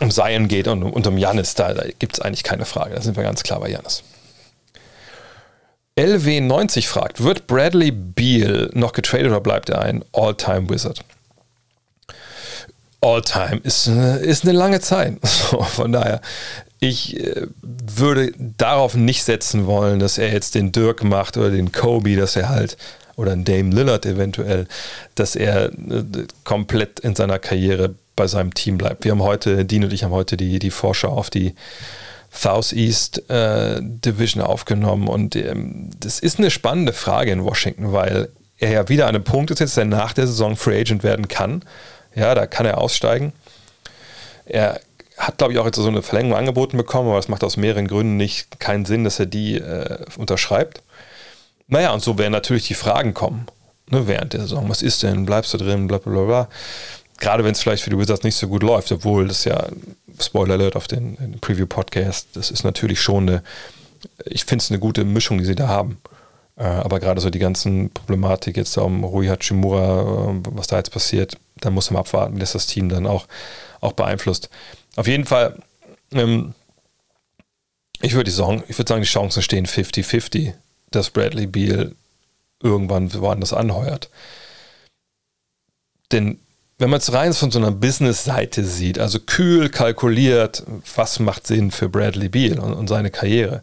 um 0.00 0.10
Zion 0.10 0.48
geht 0.48 0.68
und, 0.68 0.82
und 0.82 1.06
um 1.06 1.18
Janis, 1.18 1.54
da, 1.54 1.74
da 1.74 1.84
gibt 1.98 2.14
es 2.14 2.20
eigentlich 2.20 2.42
keine 2.42 2.64
Frage. 2.64 2.94
Da 2.94 3.02
sind 3.02 3.16
wir 3.16 3.22
ganz 3.22 3.42
klar 3.42 3.60
bei 3.60 3.68
Janis. 3.68 4.02
LW90 5.96 6.88
fragt, 6.88 7.22
wird 7.22 7.46
Bradley 7.46 7.92
Beal 7.92 8.70
noch 8.74 8.92
getradet 8.92 9.28
oder 9.28 9.40
bleibt 9.40 9.68
er 9.68 9.80
ein 9.80 10.04
All-Time 10.12 10.68
Wizard? 10.68 11.04
All-Time 13.00 13.60
ist, 13.62 13.86
ist 13.86 14.44
eine 14.44 14.52
lange 14.52 14.80
Zeit. 14.80 15.18
Von 15.28 15.92
daher, 15.92 16.20
ich 16.88 17.18
äh, 17.18 17.46
würde 17.62 18.32
darauf 18.38 18.94
nicht 18.94 19.24
setzen 19.24 19.66
wollen, 19.66 19.98
dass 19.98 20.18
er 20.18 20.32
jetzt 20.32 20.54
den 20.54 20.72
Dirk 20.72 21.04
macht 21.04 21.36
oder 21.36 21.50
den 21.50 21.72
Kobe, 21.72 22.16
dass 22.16 22.36
er 22.36 22.48
halt, 22.48 22.76
oder 23.16 23.32
einen 23.32 23.44
Dame 23.44 23.74
Lillard 23.74 24.06
eventuell, 24.06 24.66
dass 25.14 25.36
er 25.36 25.66
äh, 25.66 26.04
komplett 26.44 27.00
in 27.00 27.14
seiner 27.14 27.38
Karriere 27.38 27.94
bei 28.16 28.26
seinem 28.26 28.54
Team 28.54 28.78
bleibt. 28.78 29.04
Wir 29.04 29.12
haben 29.12 29.22
heute, 29.22 29.64
Dean 29.64 29.84
und 29.84 29.92
ich 29.92 30.04
haben 30.04 30.12
heute 30.12 30.36
die, 30.36 30.58
die 30.58 30.70
Vorschau 30.70 31.08
auf 31.08 31.30
die 31.30 31.54
Southeast 32.30 33.28
äh, 33.30 33.80
Division 33.80 34.42
aufgenommen 34.42 35.08
und 35.08 35.36
ähm, 35.36 35.90
das 36.00 36.18
ist 36.18 36.38
eine 36.38 36.50
spannende 36.50 36.92
Frage 36.92 37.30
in 37.30 37.44
Washington, 37.44 37.92
weil 37.92 38.28
er 38.58 38.70
ja 38.70 38.88
wieder 38.88 39.04
an 39.06 39.14
einem 39.14 39.24
Punkt 39.24 39.50
ist, 39.50 39.60
jetzt, 39.60 39.76
der 39.76 39.84
nach 39.84 40.12
der 40.12 40.26
Saison 40.26 40.56
Free 40.56 40.80
Agent 40.80 41.02
werden 41.02 41.28
kann. 41.28 41.62
Ja, 42.14 42.34
da 42.34 42.46
kann 42.46 42.66
er 42.66 42.78
aussteigen. 42.78 43.32
Er 44.46 44.80
hat, 45.16 45.38
glaube 45.38 45.52
ich, 45.52 45.58
auch 45.58 45.66
jetzt 45.66 45.76
so 45.76 45.86
eine 45.86 46.02
Verlängerung 46.02 46.38
angeboten 46.38 46.76
bekommen, 46.76 47.08
aber 47.08 47.18
es 47.18 47.28
macht 47.28 47.44
aus 47.44 47.56
mehreren 47.56 47.86
Gründen 47.86 48.16
nicht 48.16 48.58
keinen 48.58 48.84
Sinn, 48.84 49.04
dass 49.04 49.20
er 49.20 49.26
die 49.26 49.56
äh, 49.56 50.04
unterschreibt. 50.16 50.82
Naja, 51.68 51.92
und 51.92 52.02
so 52.02 52.18
werden 52.18 52.32
natürlich 52.32 52.66
die 52.66 52.74
Fragen 52.74 53.14
kommen 53.14 53.46
ne, 53.90 54.06
während 54.06 54.32
der 54.32 54.40
Saison. 54.40 54.68
Was 54.68 54.82
ist 54.82 55.02
denn? 55.02 55.24
Bleibst 55.26 55.54
du 55.54 55.58
drin? 55.58 55.86
Bla 55.86 55.98
bla 55.98 56.24
bla. 56.24 56.48
Gerade 57.18 57.44
wenn 57.44 57.52
es 57.52 57.62
vielleicht 57.62 57.84
für 57.84 57.90
die 57.90 57.98
Wizards 57.98 58.24
nicht 58.24 58.34
so 58.34 58.48
gut 58.48 58.62
läuft, 58.62 58.90
obwohl 58.90 59.28
das 59.28 59.44
ja, 59.44 59.68
Spoiler 60.20 60.54
Alert 60.54 60.76
auf 60.76 60.88
den, 60.88 61.16
den 61.16 61.38
Preview-Podcast, 61.40 62.28
das 62.34 62.50
ist 62.50 62.64
natürlich 62.64 63.00
schon 63.00 63.28
eine, 63.28 63.42
ich 64.26 64.44
finde 64.44 64.62
es 64.62 64.70
eine 64.70 64.80
gute 64.80 65.04
Mischung, 65.04 65.38
die 65.38 65.44
sie 65.44 65.54
da 65.54 65.68
haben. 65.68 65.98
Äh, 66.56 66.64
aber 66.64 67.00
gerade 67.00 67.20
so 67.20 67.30
die 67.30 67.38
ganzen 67.38 67.90
Problematik 67.90 68.56
jetzt 68.56 68.76
um 68.78 69.04
Rui 69.04 69.26
Hachimura, 69.26 70.32
äh, 70.32 70.40
was 70.50 70.66
da 70.66 70.76
jetzt 70.76 70.90
passiert, 70.90 71.38
da 71.56 71.70
muss 71.70 71.90
man 71.90 72.00
abwarten, 72.00 72.36
wie 72.36 72.40
das 72.40 72.52
das 72.52 72.66
Team 72.66 72.88
dann 72.88 73.06
auch, 73.06 73.26
auch 73.80 73.92
beeinflusst. 73.92 74.50
Auf 74.96 75.06
jeden 75.06 75.24
Fall, 75.24 75.58
ähm, 76.12 76.54
ich 78.00 78.14
würde 78.14 78.30
sagen, 78.30 78.62
ich 78.68 78.78
würde 78.78 78.88
sagen, 78.88 79.02
die 79.02 79.08
Chancen 79.08 79.42
stehen 79.42 79.66
50-50, 79.66 80.54
dass 80.90 81.10
Bradley 81.10 81.46
Beal 81.46 81.94
irgendwann 82.62 83.12
woanders 83.14 83.52
anheuert. 83.52 84.10
Denn 86.12 86.38
wenn 86.78 86.90
man 86.90 86.98
es 86.98 87.12
rein 87.12 87.32
von 87.32 87.50
so 87.50 87.58
einer 87.58 87.70
Business-Seite 87.70 88.64
sieht, 88.64 88.98
also 88.98 89.20
kühl 89.20 89.68
kalkuliert, 89.68 90.64
was 90.94 91.18
macht 91.18 91.46
Sinn 91.46 91.70
für 91.70 91.88
Bradley 91.88 92.28
Beal 92.28 92.58
und, 92.58 92.72
und 92.72 92.88
seine 92.88 93.10
Karriere, 93.10 93.62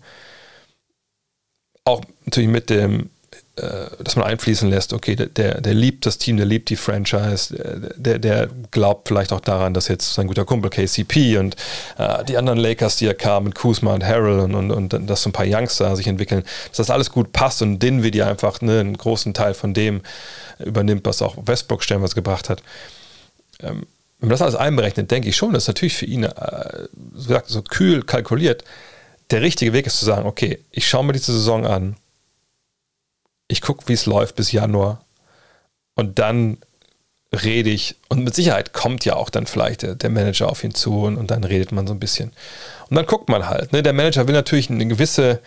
auch 1.84 2.02
natürlich 2.26 2.50
mit 2.50 2.70
dem 2.70 3.10
dass 3.56 4.16
man 4.16 4.26
einfließen 4.26 4.70
lässt, 4.70 4.94
okay, 4.94 5.16
der, 5.16 5.60
der 5.60 5.74
liebt 5.74 6.06
das 6.06 6.18
Team, 6.18 6.38
der 6.38 6.46
liebt 6.46 6.70
die 6.70 6.78
Franchise, 6.78 7.54
der, 7.98 8.18
der 8.18 8.48
glaubt 8.72 9.10
vielleicht 9.10 9.34
auch 9.34 9.42
daran, 9.42 9.74
dass 9.74 9.90
jetzt 9.90 10.14
sein 10.14 10.28
guter 10.28 10.46
Kumpel 10.46 10.70
KCP 10.70 11.38
und 11.38 11.58
äh, 11.98 12.24
die 12.24 12.38
anderen 12.38 12.58
Lakers, 12.58 12.96
die 12.96 13.06
ja 13.06 13.14
kamen 13.14 13.48
mit 13.48 13.56
Kuzma 13.56 13.94
und 13.94 14.06
Harrell 14.06 14.40
und, 14.40 14.56
und, 14.56 14.94
und 14.94 15.10
dass 15.10 15.24
so 15.24 15.30
ein 15.30 15.34
paar 15.34 15.46
Youngster 15.46 15.96
sich 15.98 16.08
entwickeln, 16.08 16.44
dass 16.70 16.78
das 16.78 16.90
alles 16.90 17.12
gut 17.12 17.34
passt 17.34 17.62
und 17.62 17.80
Dinwiddie 17.80 18.24
einfach 18.24 18.62
ne, 18.62 18.80
einen 18.80 18.98
großen 18.98 19.34
Teil 19.34 19.54
von 19.54 19.74
dem 19.74 20.02
übernimmt, 20.60 21.06
was 21.06 21.22
auch 21.22 21.36
Westbrook 21.46 21.84
stellenweise 21.84 22.16
gebracht 22.16 22.50
hat. 22.50 22.64
Ähm, 23.60 23.86
wenn 24.20 24.30
man 24.30 24.30
das 24.30 24.42
alles 24.42 24.56
einberechnet, 24.56 25.12
denke 25.12 25.28
ich 25.28 25.36
schon, 25.36 25.54
dass 25.54 25.68
natürlich 25.68 25.96
für 25.96 26.06
ihn, 26.06 26.24
äh, 26.24 26.88
so, 27.16 27.28
gesagt, 27.28 27.50
so 27.50 27.62
kühl 27.64 28.04
kalkuliert, 28.04 28.64
der 29.30 29.42
richtige 29.42 29.74
Weg 29.74 29.88
ist 29.88 30.00
zu 30.00 30.06
sagen, 30.06 30.26
okay, 30.26 30.60
ich 30.72 30.88
schaue 30.88 31.04
mir 31.04 31.14
diese 31.14 31.34
Saison 31.34 31.66
an 31.66 31.98
ich 33.52 33.62
gucke, 33.62 33.88
wie 33.88 33.94
es 33.94 34.06
läuft 34.06 34.36
bis 34.36 34.52
Januar 34.52 35.04
und 35.96 36.20
dann 36.20 36.58
rede 37.34 37.70
ich 37.70 37.96
und 38.10 38.24
mit 38.24 38.36
Sicherheit 38.36 38.74
kommt 38.74 39.06
ja 39.06 39.16
auch 39.16 39.30
dann 39.30 39.46
vielleicht 39.46 40.02
der, 40.02 40.10
Manager 40.10 40.50
auf 40.50 40.64
ihn 40.64 40.74
zu 40.74 41.04
und, 41.04 41.18
und, 41.18 41.32
dann 41.32 41.44
redet 41.44 41.72
man 41.72 41.88
so 41.88 41.94
ein 41.94 42.00
bisschen. 42.00 42.32
Und 42.90 42.96
dann 42.96 43.06
guckt 43.06 43.30
man 43.30 43.48
halt. 43.48 43.72
Ne? 43.72 43.84
Der 43.84 43.94
Manager 43.94 44.28
will 44.28 44.34
natürlich 44.34 44.70
eine 44.70 44.86
gewisse, 44.86 45.40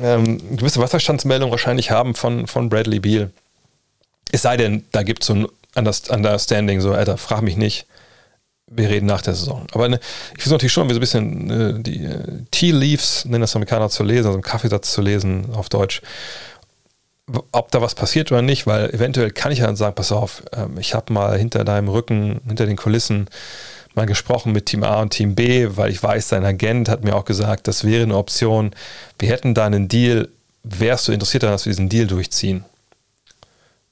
ähm, 0.00 0.56
gewisse 0.56 0.80
Wasserstandsmeldung 0.80 1.50
wahrscheinlich 1.50 1.90
haben 1.90 2.14
von, 2.14 2.46
von 2.46 2.68
Bradley 2.68 3.00
Beal. 3.00 3.30
Es 4.30 4.42
sei 4.42 4.56
denn, 4.56 4.84
da 4.92 5.02
gibt 5.02 5.22
es 5.22 5.28
so 5.28 5.34
ein 5.34 5.46
Understanding, 5.74 6.80
so, 6.80 6.92
Alter, 6.92 7.16
frag 7.16 7.42
mich 7.42 7.56
nicht. 7.56 7.86
Wir 8.68 8.88
reden 8.88 9.06
nach 9.06 9.22
der 9.22 9.34
Saison. 9.34 9.66
Aber 9.72 9.88
ne, 9.88 10.00
ich 10.36 10.42
versuche 10.42 10.54
natürlich 10.54 10.72
schon, 10.72 10.88
wie 10.88 10.94
so 10.94 10.98
ein 10.98 11.00
bisschen 11.00 11.50
äh, 11.50 11.82
die 11.82 12.04
äh, 12.04 12.44
Tea 12.50 12.72
Leaves, 12.72 13.24
nennen 13.24 13.42
das 13.42 13.54
Amerikaner 13.54 13.90
zu 13.90 14.02
lesen, 14.02 14.26
also 14.26 14.34
einen 14.34 14.42
Kaffeesatz 14.42 14.92
zu 14.92 15.02
lesen 15.02 15.52
auf 15.54 15.68
Deutsch 15.68 16.02
ob 17.52 17.70
da 17.72 17.82
was 17.82 17.94
passiert 17.94 18.30
oder 18.30 18.42
nicht, 18.42 18.66
weil 18.66 18.90
eventuell 18.90 19.30
kann 19.30 19.50
ich 19.50 19.60
dann 19.60 19.76
sagen, 19.76 19.94
pass 19.94 20.12
auf, 20.12 20.44
ähm, 20.52 20.78
ich 20.78 20.94
habe 20.94 21.12
mal 21.12 21.36
hinter 21.36 21.64
deinem 21.64 21.88
Rücken, 21.88 22.40
hinter 22.46 22.66
den 22.66 22.76
Kulissen 22.76 23.28
mal 23.94 24.06
gesprochen 24.06 24.52
mit 24.52 24.66
Team 24.66 24.84
A 24.84 25.00
und 25.00 25.10
Team 25.10 25.34
B, 25.34 25.68
weil 25.70 25.90
ich 25.90 26.02
weiß, 26.02 26.28
dein 26.28 26.44
Agent 26.44 26.88
hat 26.88 27.02
mir 27.02 27.16
auch 27.16 27.24
gesagt, 27.24 27.66
das 27.66 27.82
wäre 27.82 28.02
eine 28.02 28.16
Option. 28.16 28.72
Wir 29.18 29.30
hätten 29.30 29.54
da 29.54 29.64
einen 29.64 29.88
Deal, 29.88 30.28
wärst 30.62 31.08
du 31.08 31.12
interessiert 31.12 31.42
daran, 31.42 31.54
dass 31.54 31.64
wir 31.64 31.72
diesen 31.72 31.88
Deal 31.88 32.06
durchziehen? 32.06 32.64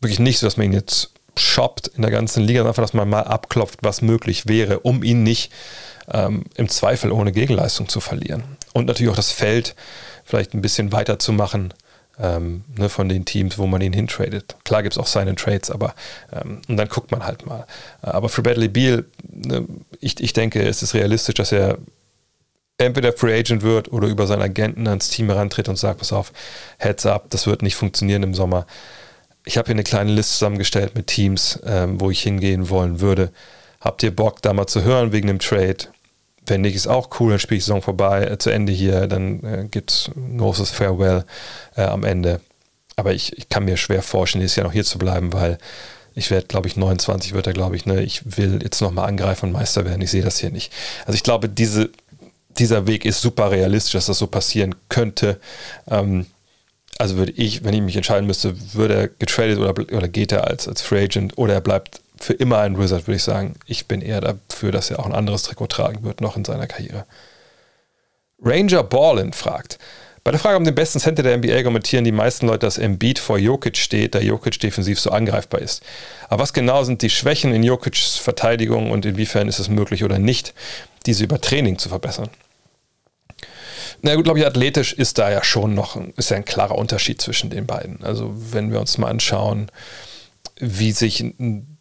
Wirklich 0.01 0.21
nicht 0.21 0.39
so, 0.39 0.47
dass 0.47 0.57
man 0.57 0.67
ihn 0.67 0.73
jetzt 0.73 1.11
shoppt 1.37 1.89
in 1.89 2.03
der 2.03 2.11
ganzen 2.11 2.45
Liga, 2.45 2.65
einfach, 2.65 2.83
dass 2.83 2.93
man 2.93 3.09
mal 3.09 3.23
abklopft, 3.23 3.81
was 3.83 4.03
möglich 4.03 4.47
wäre, 4.47 4.81
um 4.81 5.03
ihn 5.03 5.23
nicht 5.23 5.51
ähm, 6.13 6.45
im 6.55 6.69
Zweifel 6.69 7.11
ohne 7.11 7.33
Gegenleistung 7.33 7.89
zu 7.89 8.01
verlieren. 8.01 8.45
Und 8.75 8.87
natürlich 8.87 9.11
auch 9.11 9.17
das 9.17 9.33
Feld 9.33 9.75
vielleicht 10.25 10.55
ein 10.55 10.63
bisschen 10.63 10.93
weiter 10.93 11.19
zu 11.19 11.33
machen 11.33 11.73
ähm, 12.21 12.65
ne, 12.77 12.89
von 12.89 13.09
den 13.09 13.25
Teams, 13.25 13.59
wo 13.59 13.67
man 13.67 13.81
ihn 13.81 13.93
hintradet. 13.93 14.57
Klar 14.65 14.83
gibt 14.83 14.95
es 14.95 14.99
auch 14.99 15.07
seine 15.07 15.35
Trades, 15.35 15.71
aber 15.71 15.95
ähm, 16.33 16.63
und 16.69 16.77
dann 16.77 16.89
guckt 16.89 17.11
man 17.11 17.25
halt 17.25 17.47
mal. 17.47 17.67
Aber 18.03 18.29
für 18.29 18.43
Bradley 18.43 18.69
Beal, 18.69 19.05
ne, 19.31 19.67
ich, 20.01 20.21
ich 20.21 20.33
denke, 20.33 20.63
es 20.63 20.83
ist 20.83 20.95
realistisch, 20.95 21.35
dass 21.35 21.53
er 21.53 21.79
entweder 22.79 23.13
Free 23.13 23.39
Agent 23.39 23.63
wird 23.63 23.93
oder 23.93 24.09
über 24.09 24.27
seinen 24.27 24.43
Agenten 24.43 24.87
ans 24.89 25.09
Team 25.09 25.29
herantritt 25.29 25.69
und 25.69 25.77
sagt, 25.77 25.99
pass 25.99 26.13
auf, 26.13 26.33
Heads 26.79 27.07
up, 27.07 27.31
das 27.31 27.47
wird 27.47 27.63
nicht 27.63 27.77
funktionieren 27.77 28.23
im 28.23 28.35
Sommer. 28.35 28.67
Ich 29.45 29.59
habe 29.59 29.67
hier 29.67 29.75
eine 29.75 29.85
kleine 29.85 30.11
Liste 30.11 30.33
zusammengestellt 30.33 30.95
mit 30.95 31.07
Teams, 31.07 31.61
ähm, 31.65 32.01
wo 32.01 32.11
ich 32.11 32.23
hingehen 32.23 32.71
wollen 32.71 33.01
würde. 33.01 33.31
Habt 33.81 34.03
ihr 34.03 34.15
Bock, 34.15 34.41
da 34.41 34.53
mal 34.55 34.67
zu 34.67 34.83
hören 34.83 35.13
wegen 35.13 35.29
dem 35.29 35.39
Trade? 35.39 35.89
Wenn 36.47 36.61
nicht, 36.61 36.75
ist 36.75 36.87
auch 36.87 37.09
cool, 37.21 37.31
dann 37.31 37.39
spiele 37.39 37.59
ich 37.59 37.65
Saison 37.65 37.83
vorbei, 37.83 38.25
äh, 38.25 38.39
zu 38.39 38.51
Ende 38.51 38.73
hier, 38.73 39.07
dann 39.07 39.43
äh, 39.45 39.67
gibt 39.71 39.91
es 39.91 40.11
ein 40.15 40.39
großes 40.39 40.71
Farewell 40.71 41.25
äh, 41.77 41.83
am 41.83 42.05
Ende. 42.05 42.41
Aber 42.97 43.13
ich, 43.13 43.37
ich 43.37 43.49
kann 43.49 43.65
mir 43.65 43.77
schwer 43.77 44.03
vorstellen, 44.03 44.41
dieses 44.41 44.57
Jahr 44.57 44.67
noch 44.67 44.73
hier 44.73 44.85
zu 44.85 44.99
bleiben, 44.99 45.33
weil 45.33 45.59
ich 46.15 46.31
werde, 46.31 46.47
glaube 46.47 46.69
ich, 46.69 46.77
29 46.77 47.33
wird 47.33 47.47
er, 47.47 47.53
glaube 47.53 47.77
ich, 47.77 47.87
ne, 47.87 48.03
ich 48.03 48.37
will 48.37 48.61
jetzt 48.63 48.81
nochmal 48.81 49.09
angreifen 49.09 49.47
und 49.47 49.53
Meister 49.53 49.85
werden. 49.85 50.01
Ich 50.01 50.11
sehe 50.11 50.23
das 50.23 50.39
hier 50.39 50.51
nicht. 50.51 50.73
Also 51.07 51.15
ich 51.15 51.25
glaube, 51.25 51.49
diese, 51.49 51.91
dieser 52.51 52.87
Weg 52.87 53.05
ist 53.05 53.21
super 53.21 53.51
realistisch, 53.51 53.95
dass 53.95 54.07
das 54.07 54.19
so 54.19 54.29
passieren 54.29 54.77
könnte. 54.89 55.41
Ähm, 55.89 56.27
also 56.99 57.17
würde 57.17 57.33
ich, 57.33 57.65
wenn 57.65 57.75
ich 57.75 57.81
mich 57.81 57.97
entscheiden 57.97 58.27
müsste, 58.27 58.55
würde 58.75 58.95
er 58.95 59.09
getradet 59.09 59.59
oder, 59.59 59.71
oder 59.71 60.09
geht 60.09 60.31
er 60.31 60.47
als, 60.47 60.69
als 60.69 60.83
Free 60.83 61.03
Agent 61.03 61.37
oder 61.37 61.55
er 61.55 61.61
bleibt 61.61 62.01
für 62.19 62.33
immer 62.33 62.59
ein 62.59 62.79
Wizard, 62.79 63.07
würde 63.07 63.17
ich 63.17 63.23
sagen. 63.23 63.55
Ich 63.67 63.87
bin 63.87 64.01
eher 64.01 64.21
dafür, 64.21 64.73
dass 64.73 64.91
er 64.91 65.01
auch 65.01 65.07
ein 65.07 65.15
anderes 65.15 65.43
Trikot 65.43 65.67
tragen 65.67 66.05
wird, 66.05 66.21
noch 66.21 66.37
in 66.37 66.45
seiner 66.45 66.67
Karriere. 66.67 67.07
Ranger 68.43 68.83
Ballin 68.83 69.33
fragt, 69.33 69.79
bei 70.25 70.31
der 70.31 70.41
Frage 70.41 70.57
um 70.57 70.65
den 70.65 70.75
besten 70.75 71.01
Center 71.01 71.23
der 71.23 71.37
NBA 71.37 71.63
kommentieren 71.63 72.03
die 72.03 72.13
meisten 72.13 72.47
Leute, 72.47 72.61
dass 72.61 72.79
Embiid 72.79 73.19
vor 73.19 73.37
Jokic 73.37 73.77
steht, 73.77 74.15
da 74.15 74.21
Jokic 74.21 74.59
defensiv 74.59 74.99
so 74.99 75.11
angreifbar 75.11 75.61
ist. 75.61 75.83
Aber 76.31 76.43
was 76.43 76.55
genau 76.55 76.83
sind 76.83 77.03
die 77.03 77.11
Schwächen 77.11 77.53
in 77.53 77.63
Jokic's 77.63 78.17
Verteidigung 78.17 78.91
und 78.91 79.05
inwiefern 79.05 79.49
ist 79.49 79.59
es 79.59 79.69
möglich 79.69 80.03
oder 80.03 80.19
nicht, 80.19 80.55
diese 81.05 81.25
über 81.25 81.43
Training 81.43 81.77
zu 81.77 81.91
verbessern? 81.91 82.31
Na 84.01 84.15
gut, 84.15 84.25
glaube 84.25 84.39
ich, 84.39 84.47
athletisch 84.47 84.95
ist 84.95 85.19
da 85.19 85.31
ja 85.31 85.45
schon 85.45 85.75
noch 85.75 86.01
ist 86.17 86.31
ja 86.31 86.39
ein 86.39 86.47
klarer 86.47 86.77
Unterschied 86.77 87.21
zwischen 87.21 87.51
den 87.51 87.67
beiden. 87.67 88.03
Also 88.03 88.33
wenn 88.35 88.73
wir 88.73 88.81
uns 88.81 88.97
mal 88.97 89.09
anschauen, 89.09 89.71
wie 90.59 90.93
sich 90.93 91.21
ein 91.21 91.74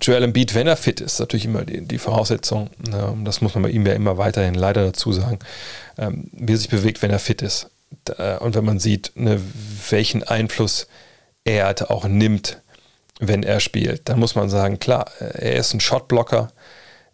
Joel 0.00 0.24
Embiid, 0.24 0.54
wenn 0.54 0.66
er 0.66 0.76
fit 0.76 1.00
ist, 1.00 1.20
natürlich 1.20 1.44
immer 1.44 1.64
die, 1.64 1.80
die 1.82 1.98
Voraussetzung, 1.98 2.70
ne, 2.88 3.16
das 3.24 3.40
muss 3.40 3.54
man 3.54 3.62
bei 3.62 3.70
ihm 3.70 3.86
ja 3.86 3.92
immer 3.94 4.18
weiterhin 4.18 4.54
leider 4.54 4.84
dazu 4.84 5.12
sagen, 5.12 5.38
ähm, 5.96 6.30
wie 6.32 6.52
er 6.52 6.58
sich 6.58 6.68
bewegt, 6.68 7.02
wenn 7.02 7.10
er 7.10 7.18
fit 7.18 7.42
ist. 7.42 7.70
und 8.40 8.54
wenn 8.54 8.64
man 8.64 8.80
sieht, 8.80 9.12
ne, 9.14 9.40
welchen 9.88 10.24
Einfluss 10.24 10.88
er 11.44 11.66
halt 11.66 11.90
auch 11.90 12.06
nimmt, 12.06 12.60
wenn 13.20 13.44
er 13.44 13.60
spielt, 13.60 14.08
dann 14.08 14.18
muss 14.18 14.34
man 14.34 14.50
sagen, 14.50 14.80
klar, 14.80 15.10
er 15.20 15.56
ist 15.56 15.72
ein 15.72 15.80
Shotblocker, 15.80 16.48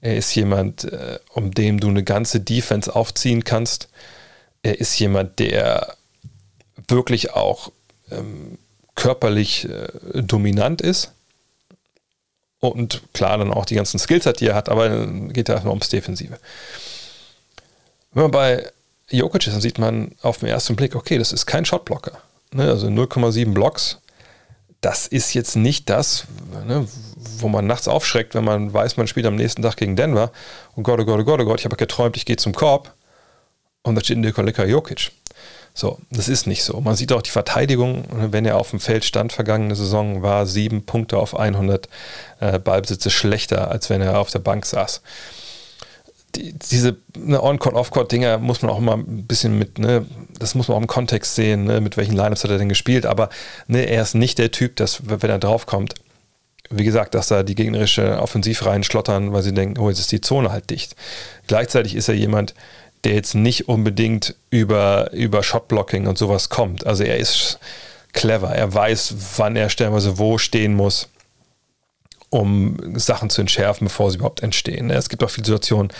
er 0.00 0.16
ist 0.16 0.34
jemand, 0.34 0.84
äh, 0.84 1.18
um 1.34 1.50
dem 1.50 1.78
du 1.78 1.88
eine 1.88 2.02
ganze 2.02 2.40
Defense 2.40 2.94
aufziehen 2.94 3.44
kannst 3.44 3.88
er 4.62 4.80
ist 4.80 4.98
jemand, 4.98 5.38
der 5.38 5.96
wirklich 6.88 7.32
auch 7.32 7.72
ähm, 8.10 8.58
körperlich 8.94 9.68
äh, 9.68 10.22
dominant 10.22 10.80
ist 10.80 11.12
und 12.60 13.02
klar 13.12 13.38
dann 13.38 13.52
auch 13.52 13.64
die 13.64 13.74
ganzen 13.74 13.98
Skills 13.98 14.26
hat, 14.26 14.40
die 14.40 14.48
er 14.48 14.54
hat, 14.54 14.68
aber 14.68 15.06
geht 15.06 15.48
da 15.48 15.60
nur 15.60 15.72
ums 15.72 15.88
Defensive. 15.88 16.38
Wenn 18.12 18.24
man 18.24 18.30
bei 18.30 18.70
Jokic 19.08 19.46
ist, 19.46 19.52
dann 19.54 19.60
sieht 19.60 19.78
man 19.78 20.12
auf 20.22 20.38
den 20.38 20.48
ersten 20.48 20.76
Blick, 20.76 20.94
okay, 20.94 21.18
das 21.18 21.32
ist 21.32 21.46
kein 21.46 21.64
Shotblocker. 21.64 22.20
Ne? 22.52 22.68
Also 22.68 22.88
0,7 22.88 23.52
Blocks, 23.52 23.98
das 24.80 25.06
ist 25.06 25.34
jetzt 25.34 25.56
nicht 25.56 25.90
das, 25.90 26.24
ne, 26.66 26.86
wo 27.38 27.48
man 27.48 27.66
nachts 27.66 27.88
aufschreckt, 27.88 28.34
wenn 28.34 28.44
man 28.44 28.72
weiß, 28.72 28.96
man 28.96 29.06
spielt 29.06 29.26
am 29.26 29.36
nächsten 29.36 29.62
Tag 29.62 29.76
gegen 29.76 29.96
Denver. 29.96 30.30
Oh 30.76 30.82
Gott, 30.82 31.00
oh 31.00 31.04
Gott, 31.04 31.20
oh 31.20 31.24
Gott, 31.24 31.40
oh 31.40 31.44
Gott, 31.44 31.60
ich 31.60 31.66
habe 31.66 31.76
geträumt, 31.76 32.16
ich 32.16 32.24
gehe 32.24 32.36
zum 32.36 32.54
Korb 32.54 32.92
und 33.82 33.94
da 33.94 34.02
steht 34.02 34.18
Nikola 34.18 34.64
Jokic. 34.64 35.12
So, 35.80 35.98
das 36.10 36.28
ist 36.28 36.46
nicht 36.46 36.62
so. 36.62 36.78
Man 36.82 36.94
sieht 36.94 37.10
auch 37.10 37.22
die 37.22 37.30
Verteidigung, 37.30 38.04
wenn 38.12 38.44
er 38.44 38.58
auf 38.58 38.68
dem 38.68 38.80
Feld 38.80 39.02
stand, 39.02 39.32
vergangene 39.32 39.74
Saison, 39.74 40.20
war 40.20 40.44
sieben 40.44 40.84
Punkte 40.84 41.16
auf 41.16 41.34
100 41.34 41.88
äh, 42.40 42.58
Ballbesitze 42.58 43.08
schlechter, 43.08 43.70
als 43.70 43.88
wenn 43.88 44.02
er 44.02 44.18
auf 44.18 44.30
der 44.30 44.40
Bank 44.40 44.66
saß. 44.66 45.00
Die, 46.36 46.52
diese 46.52 46.98
ne, 47.16 47.42
On-Court, 47.42 47.74
Off-Court-Dinger 47.74 48.36
muss 48.36 48.60
man 48.60 48.70
auch 48.70 48.76
immer 48.76 48.98
ein 48.98 49.26
bisschen 49.26 49.58
mit, 49.58 49.78
ne, 49.78 50.04
das 50.38 50.54
muss 50.54 50.68
man 50.68 50.76
auch 50.76 50.82
im 50.82 50.86
Kontext 50.86 51.34
sehen, 51.34 51.64
ne, 51.64 51.80
mit 51.80 51.96
welchen 51.96 52.14
Lineups 52.14 52.44
hat 52.44 52.50
er 52.50 52.58
denn 52.58 52.68
gespielt, 52.68 53.06
aber 53.06 53.30
ne, 53.66 53.84
er 53.84 54.02
ist 54.02 54.14
nicht 54.14 54.36
der 54.36 54.50
Typ, 54.50 54.76
dass, 54.76 55.00
wenn 55.08 55.30
er 55.30 55.38
draufkommt, 55.38 55.94
wie 56.68 56.84
gesagt, 56.84 57.14
dass 57.14 57.28
da 57.28 57.42
die 57.42 57.54
gegnerische 57.54 58.20
Offensivreihen 58.20 58.84
schlottern, 58.84 59.32
weil 59.32 59.42
sie 59.42 59.54
denken, 59.54 59.80
oh, 59.80 59.88
jetzt 59.88 60.00
ist 60.00 60.12
die 60.12 60.20
Zone 60.20 60.52
halt 60.52 60.68
dicht. 60.68 60.94
Gleichzeitig 61.46 61.96
ist 61.96 62.10
er 62.10 62.14
jemand, 62.14 62.54
der 63.04 63.14
jetzt 63.14 63.34
nicht 63.34 63.68
unbedingt 63.68 64.34
über, 64.50 65.12
über 65.12 65.42
Shotblocking 65.42 66.06
und 66.06 66.18
sowas 66.18 66.48
kommt. 66.48 66.86
Also 66.86 67.04
er 67.04 67.16
ist 67.16 67.58
clever, 68.12 68.50
er 68.50 68.72
weiß, 68.72 69.14
wann 69.36 69.56
er 69.56 69.70
stellenweise 69.70 70.18
wo 70.18 70.38
stehen 70.38 70.74
muss, 70.74 71.08
um 72.28 72.98
Sachen 72.98 73.30
zu 73.30 73.40
entschärfen, 73.40 73.86
bevor 73.86 74.10
sie 74.10 74.18
überhaupt 74.18 74.42
entstehen. 74.42 74.90
Es 74.90 75.08
gibt 75.08 75.22
auch 75.22 75.30
viele 75.30 75.46
Situationen, 75.46 75.92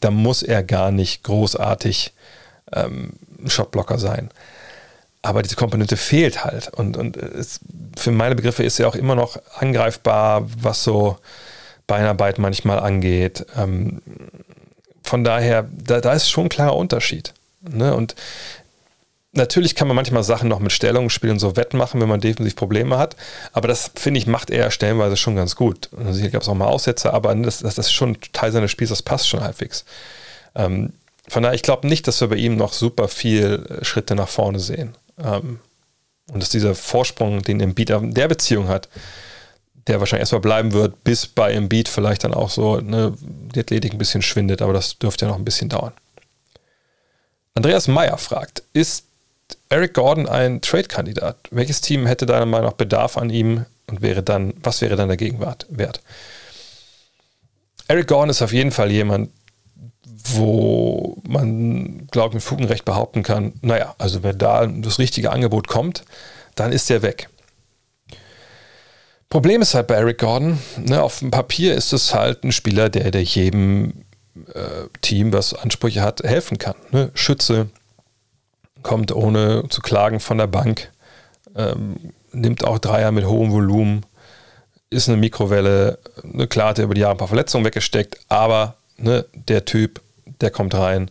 da 0.00 0.10
muss 0.10 0.42
er 0.42 0.62
gar 0.62 0.90
nicht 0.90 1.22
großartig 1.24 2.12
ähm, 2.72 3.12
Shotblocker 3.46 3.98
sein. 3.98 4.30
Aber 5.22 5.42
diese 5.42 5.56
Komponente 5.56 5.96
fehlt 5.96 6.44
halt. 6.44 6.68
Und, 6.68 6.96
und 6.96 7.16
es, 7.16 7.60
für 7.96 8.12
meine 8.12 8.34
Begriffe 8.34 8.62
ist 8.62 8.78
er 8.78 8.88
auch 8.88 8.94
immer 8.94 9.14
noch 9.14 9.38
angreifbar, 9.58 10.48
was 10.60 10.84
so 10.84 11.18
Beinarbeit 11.86 12.38
manchmal 12.38 12.78
angeht. 12.78 13.44
Ähm, 13.56 14.02
von 15.06 15.24
daher, 15.24 15.68
da, 15.72 16.00
da 16.00 16.12
ist 16.12 16.28
schon 16.28 16.46
ein 16.46 16.50
klarer 16.50 16.76
Unterschied. 16.76 17.32
Ne? 17.60 17.94
Und 17.94 18.14
natürlich 19.32 19.74
kann 19.74 19.88
man 19.88 19.94
manchmal 19.94 20.24
Sachen 20.24 20.48
noch 20.48 20.58
mit 20.58 20.72
Stellungsspielen 20.72 21.38
so 21.38 21.56
wettmachen, 21.56 22.00
wenn 22.00 22.08
man 22.08 22.20
defensiv 22.20 22.56
Probleme 22.56 22.98
hat. 22.98 23.16
Aber 23.52 23.68
das, 23.68 23.90
finde 23.94 24.18
ich, 24.18 24.26
macht 24.26 24.50
er 24.50 24.70
stellenweise 24.70 25.16
schon 25.16 25.36
ganz 25.36 25.56
gut. 25.56 25.90
Also 25.96 26.20
hier 26.20 26.30
gab 26.30 26.42
es 26.42 26.48
auch 26.48 26.54
mal 26.54 26.66
Aussätze, 26.66 27.12
aber 27.12 27.34
das, 27.34 27.60
das, 27.60 27.76
das, 27.76 27.86
ist 27.86 27.92
schon 27.92 28.18
Teil 28.32 28.52
seines 28.52 28.70
Spiels, 28.70 28.90
das 28.90 29.02
passt 29.02 29.28
schon 29.28 29.42
halbwegs. 29.42 29.84
Ähm, 30.54 30.92
von 31.28 31.42
daher, 31.42 31.54
ich 31.54 31.62
glaube 31.62 31.86
nicht, 31.86 32.06
dass 32.08 32.20
wir 32.20 32.28
bei 32.28 32.36
ihm 32.36 32.56
noch 32.56 32.72
super 32.72 33.08
viel 33.08 33.78
Schritte 33.82 34.14
nach 34.14 34.28
vorne 34.28 34.58
sehen. 34.58 34.94
Ähm, 35.22 35.60
und 36.32 36.42
dass 36.42 36.50
dieser 36.50 36.74
Vorsprung, 36.74 37.42
den 37.42 37.60
Embiid 37.60 37.90
in 37.90 38.14
der 38.14 38.28
Beziehung 38.28 38.68
hat, 38.68 38.88
der 39.86 40.00
wahrscheinlich 40.00 40.22
erstmal 40.22 40.40
bleiben 40.40 40.72
wird, 40.72 41.04
bis 41.04 41.26
bei 41.26 41.52
Embiid 41.52 41.88
vielleicht 41.88 42.24
dann 42.24 42.34
auch 42.34 42.50
so 42.50 42.80
ne, 42.80 43.14
die 43.20 43.60
Athletik 43.60 43.92
ein 43.92 43.98
bisschen 43.98 44.22
schwindet, 44.22 44.62
aber 44.62 44.72
das 44.72 44.98
dürfte 44.98 45.26
ja 45.26 45.30
noch 45.30 45.38
ein 45.38 45.44
bisschen 45.44 45.68
dauern. 45.68 45.92
Andreas 47.54 47.88
Meyer 47.88 48.18
fragt, 48.18 48.62
ist 48.72 49.04
Eric 49.68 49.94
Gordon 49.94 50.28
ein 50.28 50.60
Trade-Kandidat? 50.60 51.36
Welches 51.50 51.80
Team 51.80 52.06
hätte 52.06 52.26
deiner 52.26 52.46
Meinung 52.46 52.68
nach 52.68 52.76
Bedarf 52.76 53.16
an 53.16 53.30
ihm 53.30 53.64
und 53.86 54.02
wäre 54.02 54.22
dann, 54.22 54.54
was 54.62 54.80
wäre 54.82 54.96
dann 54.96 55.08
der 55.08 55.16
Gegenwart 55.16 55.66
wert? 55.70 56.00
Eric 57.88 58.08
Gordon 58.08 58.30
ist 58.30 58.42
auf 58.42 58.52
jeden 58.52 58.72
Fall 58.72 58.90
jemand, 58.90 59.30
wo 60.32 61.22
man, 61.26 62.08
glaube 62.10 62.30
ich, 62.30 62.34
mit 62.34 62.42
Fugenrecht 62.42 62.84
behaupten 62.84 63.22
kann, 63.22 63.52
naja, 63.62 63.94
also 63.98 64.22
wenn 64.22 64.38
da 64.38 64.66
das 64.66 64.98
richtige 64.98 65.30
Angebot 65.30 65.68
kommt, 65.68 66.04
dann 66.56 66.72
ist 66.72 66.90
der 66.90 67.02
weg. 67.02 67.28
Problem 69.28 69.60
ist 69.60 69.74
halt 69.74 69.88
bei 69.88 69.94
Eric 69.96 70.18
Gordon, 70.18 70.58
ne, 70.78 71.02
auf 71.02 71.18
dem 71.18 71.30
Papier 71.30 71.74
ist 71.74 71.92
es 71.92 72.14
halt 72.14 72.44
ein 72.44 72.52
Spieler, 72.52 72.88
der, 72.88 73.10
der 73.10 73.24
jedem 73.24 74.04
äh, 74.54 74.88
Team, 75.02 75.32
was 75.32 75.52
Ansprüche 75.52 76.02
hat, 76.02 76.22
helfen 76.22 76.58
kann. 76.58 76.76
Ne? 76.92 77.10
Schütze, 77.14 77.68
kommt 78.82 79.10
ohne 79.10 79.64
zu 79.68 79.80
klagen 79.80 80.20
von 80.20 80.38
der 80.38 80.46
Bank, 80.46 80.92
ähm, 81.56 82.12
nimmt 82.32 82.64
auch 82.64 82.78
Dreier 82.78 83.10
mit 83.10 83.26
hohem 83.26 83.50
Volumen, 83.50 84.06
ist 84.90 85.08
eine 85.08 85.16
Mikrowelle, 85.16 85.98
ne, 86.22 86.46
klar 86.46 86.68
hat 86.68 86.78
er 86.78 86.84
über 86.84 86.94
die 86.94 87.00
Jahre 87.00 87.14
ein 87.14 87.18
paar 87.18 87.28
Verletzungen 87.28 87.64
weggesteckt, 87.64 88.18
aber 88.28 88.76
ne, 88.96 89.26
der 89.34 89.64
Typ, 89.64 90.00
der 90.40 90.50
kommt 90.50 90.74
rein 90.74 91.10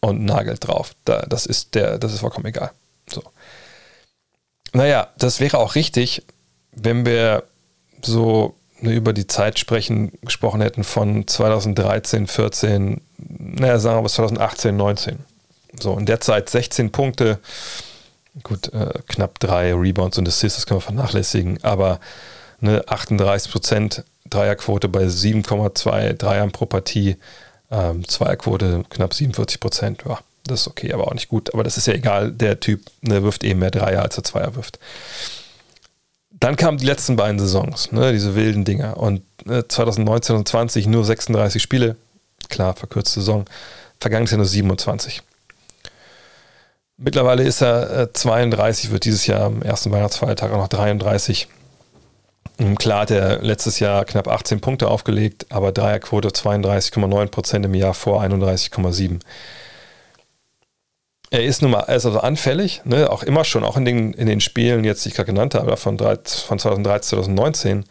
und 0.00 0.24
nagelt 0.24 0.66
drauf. 0.66 0.94
Da, 1.04 1.22
das, 1.22 1.46
ist 1.46 1.74
der, 1.74 1.98
das 1.98 2.12
ist 2.12 2.20
vollkommen 2.20 2.46
egal. 2.46 2.72
So. 3.08 3.22
Naja, 4.72 5.08
das 5.16 5.40
wäre 5.40 5.58
auch 5.58 5.74
richtig, 5.74 6.22
wenn 6.82 7.06
wir 7.06 7.44
so 8.02 8.54
über 8.80 9.12
die 9.12 9.26
Zeit 9.26 9.58
sprechen, 9.58 10.12
gesprochen 10.22 10.60
hätten 10.60 10.84
von 10.84 11.26
2013, 11.26 12.26
14, 12.26 13.00
naja, 13.16 13.78
sagen 13.78 13.98
wir 13.98 14.02
bis 14.04 14.14
2018, 14.14 14.76
19. 14.76 15.18
So, 15.80 15.96
in 15.98 16.06
der 16.06 16.20
Zeit 16.20 16.48
16 16.48 16.90
Punkte, 16.92 17.38
gut, 18.42 18.72
äh, 18.72 18.92
knapp 19.08 19.38
drei 19.40 19.74
Rebounds 19.74 20.18
und 20.18 20.28
Assists, 20.28 20.58
das 20.58 20.66
können 20.66 20.78
wir 20.78 20.82
vernachlässigen, 20.82 21.62
aber 21.62 22.00
eine 22.60 22.86
38 22.88 23.50
Prozent 23.50 24.04
Dreierquote 24.30 24.88
bei 24.88 25.04
7,2 25.04 26.14
Dreiern 26.14 26.52
pro 26.52 26.66
Partie, 26.66 27.16
ähm, 27.70 28.06
Zweierquote 28.06 28.84
knapp 28.90 29.14
47 29.14 29.60
Prozent. 29.60 30.04
Ja, 30.06 30.18
das 30.44 30.62
ist 30.62 30.68
okay, 30.68 30.92
aber 30.92 31.08
auch 31.08 31.14
nicht 31.14 31.28
gut. 31.28 31.52
Aber 31.54 31.64
das 31.64 31.76
ist 31.76 31.86
ja 31.86 31.94
egal, 31.94 32.32
der 32.32 32.60
Typ 32.60 32.82
ne, 33.00 33.22
wirft 33.22 33.44
eben 33.44 33.60
mehr 33.60 33.70
Dreier, 33.70 34.02
als 34.02 34.16
er 34.16 34.24
Zweier 34.24 34.54
wirft. 34.56 34.78
Dann 36.40 36.56
kamen 36.56 36.78
die 36.78 36.86
letzten 36.86 37.16
beiden 37.16 37.38
Saisons, 37.38 37.90
ne, 37.90 38.12
diese 38.12 38.34
wilden 38.34 38.64
Dinger. 38.64 38.96
Und 38.96 39.22
äh, 39.48 39.62
2019 39.66 40.36
und 40.36 40.48
20 40.48 40.86
nur 40.86 41.04
36 41.04 41.60
Spiele. 41.60 41.96
Klar, 42.48 42.74
verkürzte 42.74 43.20
Saison. 43.20 43.44
Vergangenes 44.00 44.30
Jahr 44.30 44.38
nur 44.38 44.46
27. 44.46 45.22
Mittlerweile 46.96 47.44
ist 47.44 47.60
er 47.62 48.02
äh, 48.02 48.12
32, 48.12 48.90
wird 48.90 49.04
dieses 49.04 49.26
Jahr 49.26 49.42
am 49.42 49.62
ersten 49.62 49.90
Weihnachtsfeiertag 49.90 50.52
auch 50.52 50.58
noch 50.58 50.68
33. 50.68 51.48
Klar 52.76 53.02
hat 53.02 53.12
er 53.12 53.40
letztes 53.40 53.78
Jahr 53.78 54.04
knapp 54.04 54.26
18 54.26 54.60
Punkte 54.60 54.88
aufgelegt, 54.88 55.46
aber 55.50 55.70
Dreierquote 55.70 56.28
32,9 56.28 57.26
Prozent 57.28 57.64
im 57.64 57.74
Jahr 57.74 57.94
vor 57.94 58.20
31,7. 58.20 59.20
Er 61.30 61.44
ist 61.44 61.60
nun 61.60 61.72
mal 61.72 61.84
er 61.86 61.96
ist 61.96 62.06
also 62.06 62.20
anfällig, 62.20 62.82
ne, 62.84 63.10
auch 63.10 63.22
immer 63.22 63.44
schon, 63.44 63.64
auch 63.64 63.76
in 63.76 63.84
den, 63.84 64.12
in 64.14 64.26
den 64.26 64.40
Spielen, 64.40 64.84
jetzt 64.84 65.04
die 65.04 65.10
ich 65.10 65.14
gerade 65.14 65.26
genannt 65.26 65.54
habe, 65.54 65.76
von, 65.76 65.98
von 65.98 66.58
2013, 66.58 67.18
2019, 67.18 67.84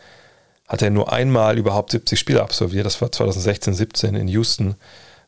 hat 0.67 0.81
er 0.81 0.89
nur 0.89 1.13
einmal 1.13 1.57
überhaupt 1.57 1.91
70 1.91 2.19
Spiele 2.19 2.41
absolviert. 2.41 2.85
Das 2.85 2.99
war 3.01 3.11
2016, 3.11 3.73
17 3.73 4.15
in 4.15 4.27
Houston. 4.27 4.75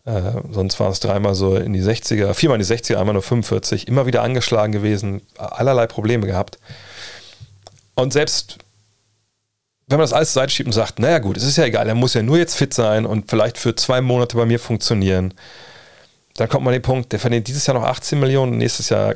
Äh, 0.05 0.21
sonst 0.51 0.79
waren 0.79 0.91
es 0.91 0.99
dreimal 0.99 1.35
so 1.35 1.55
in 1.55 1.73
die 1.73 1.81
60er, 1.81 2.33
viermal 2.33 2.59
in 2.59 2.65
die 2.65 2.73
60er, 2.73 2.97
einmal 2.97 3.13
nur 3.13 3.23
45. 3.23 3.87
Immer 3.87 4.05
wieder 4.05 4.23
angeschlagen 4.23 4.73
gewesen, 4.73 5.21
allerlei 5.37 5.87
Probleme 5.87 6.25
gehabt. 6.25 6.57
Und 7.95 8.11
selbst 8.11 8.57
wenn 9.89 9.97
man 9.97 10.03
das 10.03 10.13
alles 10.13 10.33
zur 10.33 10.43
Seite 10.43 10.53
schiebt 10.53 10.67
und 10.67 10.73
sagt, 10.73 10.99
naja 10.99 11.17
gut, 11.17 11.35
es 11.35 11.43
ist 11.43 11.57
ja 11.57 11.65
egal, 11.65 11.87
er 11.87 11.95
muss 11.95 12.13
ja 12.13 12.21
nur 12.21 12.37
jetzt 12.37 12.55
fit 12.55 12.73
sein 12.73 13.07
und 13.07 13.29
vielleicht 13.29 13.57
für 13.57 13.75
zwei 13.75 14.01
Monate 14.01 14.37
bei 14.37 14.45
mir 14.45 14.59
funktionieren, 14.59 15.33
dann 16.39 16.47
kommt 16.49 16.63
man 16.63 16.73
an 16.73 16.79
den 16.79 16.83
Punkt, 16.83 17.11
der 17.11 17.19
verdient 17.19 17.47
dieses 17.47 17.65
Jahr 17.67 17.77
noch 17.77 17.85
18 17.85 18.19
Millionen, 18.19 18.57
nächstes 18.57 18.89
Jahr 18.89 19.15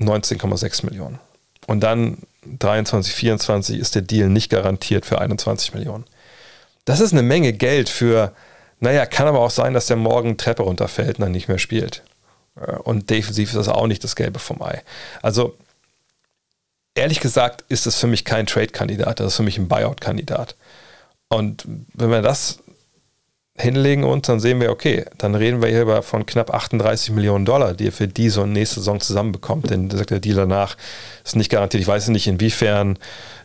19,6 0.00 0.84
Millionen. 0.84 1.18
Und 1.66 1.80
dann 1.80 2.18
23, 2.58 3.14
24 3.14 3.78
ist 3.78 3.94
der 3.94 4.02
Deal 4.02 4.28
nicht 4.28 4.50
garantiert 4.50 5.06
für 5.06 5.20
21 5.20 5.74
Millionen. 5.74 6.04
Das 6.84 7.00
ist 7.00 7.12
eine 7.12 7.22
Menge 7.22 7.52
Geld 7.52 7.88
für, 7.88 8.32
naja, 8.80 9.06
kann 9.06 9.28
aber 9.28 9.38
auch 9.38 9.50
sein, 9.50 9.74
dass 9.74 9.86
der 9.86 9.96
morgen 9.96 10.36
Treppe 10.36 10.64
runterfällt 10.64 11.18
und 11.18 11.22
dann 11.22 11.32
nicht 11.32 11.46
mehr 11.46 11.58
spielt. 11.58 12.02
Und 12.82 13.10
defensiv 13.10 13.50
ist 13.50 13.56
das 13.56 13.68
auch 13.68 13.86
nicht 13.86 14.02
das 14.02 14.16
Gelbe 14.16 14.40
vom 14.40 14.60
Ei. 14.62 14.82
Also 15.22 15.56
ehrlich 16.94 17.20
gesagt 17.20 17.64
ist 17.68 17.86
das 17.86 17.98
für 17.98 18.08
mich 18.08 18.24
kein 18.24 18.46
Trade-Kandidat, 18.46 19.20
das 19.20 19.28
ist 19.28 19.36
für 19.36 19.42
mich 19.44 19.58
ein 19.58 19.68
Buyout-Kandidat. 19.68 20.56
Und 21.28 21.64
wenn 21.94 22.10
wir 22.10 22.20
das 22.20 22.58
hinlegen 23.56 24.04
uns, 24.04 24.26
dann 24.26 24.40
sehen 24.40 24.60
wir, 24.60 24.70
okay, 24.70 25.04
dann 25.18 25.34
reden 25.34 25.60
wir 25.60 25.68
hier 25.68 25.82
über 25.82 26.02
von 26.02 26.24
knapp 26.24 26.52
38 26.52 27.10
Millionen 27.10 27.44
Dollar, 27.44 27.74
die 27.74 27.84
ihr 27.84 27.92
für 27.92 28.08
diese 28.08 28.40
und 28.42 28.52
nächste 28.52 28.80
Saison 28.80 29.00
zusammenbekommt. 29.00 29.70
Denn 29.70 29.90
sagt 29.90 30.10
der 30.10 30.20
Deal 30.20 30.36
danach, 30.36 30.76
ist 31.24 31.36
nicht 31.36 31.50
garantiert. 31.50 31.82
Ich 31.82 31.88
weiß 31.88 32.08
nicht, 32.08 32.26
inwiefern 32.26 32.98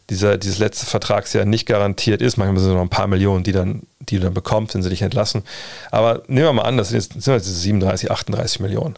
dieser, 0.10 0.38
dieses 0.38 0.60
letzte 0.60 0.86
Vertragsjahr 0.86 1.44
nicht 1.44 1.66
garantiert 1.66 2.22
ist. 2.22 2.38
Manchmal 2.38 2.60
sind 2.60 2.70
es 2.70 2.76
noch 2.76 2.82
ein 2.82 2.90
paar 2.90 3.08
Millionen, 3.08 3.44
die, 3.44 3.52
dann, 3.52 3.84
die 4.00 4.16
du 4.16 4.24
dann 4.24 4.34
bekommst, 4.34 4.76
wenn 4.76 4.84
sie 4.84 4.90
dich 4.90 5.02
entlassen. 5.02 5.44
Aber 5.92 6.24
nehmen 6.28 6.48
wir 6.48 6.54
mal 6.54 6.64
an, 6.64 6.78
das 6.78 6.90
sind 6.90 7.00
jetzt, 7.00 7.22
sind 7.22 7.34
jetzt 7.34 7.62
37, 7.62 8.10
38 8.10 8.62
Millionen. 8.62 8.96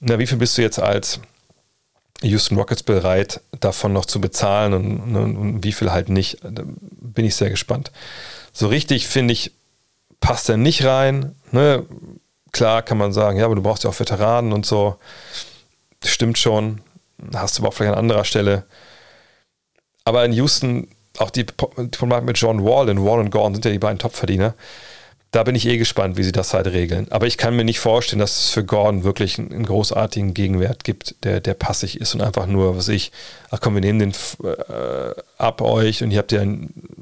Na, 0.00 0.18
wie 0.18 0.26
viel 0.26 0.38
bist 0.38 0.56
du 0.56 0.62
jetzt 0.62 0.78
als 0.78 1.20
Houston 2.22 2.56
Rockets 2.56 2.82
bereit, 2.82 3.42
davon 3.60 3.92
noch 3.92 4.06
zu 4.06 4.22
bezahlen 4.22 4.72
und, 4.72 5.16
und, 5.16 5.36
und 5.36 5.64
wie 5.64 5.72
viel 5.72 5.92
halt 5.92 6.08
nicht? 6.08 6.38
Da 6.42 6.62
bin 6.64 7.26
ich 7.26 7.34
sehr 7.34 7.50
gespannt. 7.50 7.92
So 8.54 8.68
richtig, 8.68 9.06
finde 9.06 9.32
ich, 9.32 9.52
passt 10.24 10.48
er 10.48 10.56
nicht 10.56 10.84
rein. 10.86 11.36
Ne? 11.52 11.84
Klar 12.50 12.82
kann 12.82 12.96
man 12.96 13.12
sagen, 13.12 13.38
ja, 13.38 13.44
aber 13.44 13.56
du 13.56 13.62
brauchst 13.62 13.84
ja 13.84 13.90
auch 13.90 14.00
Veteranen 14.00 14.54
und 14.54 14.64
so. 14.64 14.96
Stimmt 16.02 16.38
schon. 16.38 16.80
Hast 17.34 17.58
du 17.58 17.62
aber 17.62 17.68
auch 17.68 17.74
vielleicht 17.74 17.92
an 17.92 17.98
anderer 17.98 18.24
Stelle. 18.24 18.64
Aber 20.04 20.24
in 20.24 20.32
Houston, 20.32 20.88
auch 21.18 21.30
die 21.30 21.44
Problematik 21.44 22.26
mit 22.26 22.38
John 22.38 22.64
Wall, 22.64 22.86
denn 22.86 23.04
Wall 23.04 23.20
und 23.20 23.30
Gordon 23.30 23.54
sind 23.54 23.66
ja 23.66 23.70
die 23.70 23.78
beiden 23.78 23.98
Topverdiener 23.98 24.54
da 25.34 25.42
bin 25.42 25.56
ich 25.56 25.66
eh 25.66 25.78
gespannt, 25.78 26.16
wie 26.16 26.22
sie 26.22 26.30
das 26.30 26.54
halt 26.54 26.68
regeln. 26.68 27.08
Aber 27.10 27.26
ich 27.26 27.36
kann 27.36 27.56
mir 27.56 27.64
nicht 27.64 27.80
vorstellen, 27.80 28.20
dass 28.20 28.38
es 28.38 28.50
für 28.50 28.64
Gordon 28.64 29.02
wirklich 29.02 29.38
einen, 29.38 29.64
großartigen 29.64 30.32
Gegenwert 30.32 30.84
gibt, 30.84 31.16
der, 31.24 31.40
der 31.40 31.54
passig 31.54 32.00
ist 32.00 32.14
und 32.14 32.20
einfach 32.20 32.46
nur, 32.46 32.76
was 32.76 32.86
ich, 32.88 33.10
ach 33.50 33.60
komm, 33.60 33.74
wir 33.74 33.80
nehmen 33.80 33.98
den 33.98 34.12
äh, 34.44 35.20
ab 35.36 35.60
euch 35.60 36.04
und 36.04 36.12
ihr 36.12 36.18
habt 36.18 36.30
ja 36.30 36.44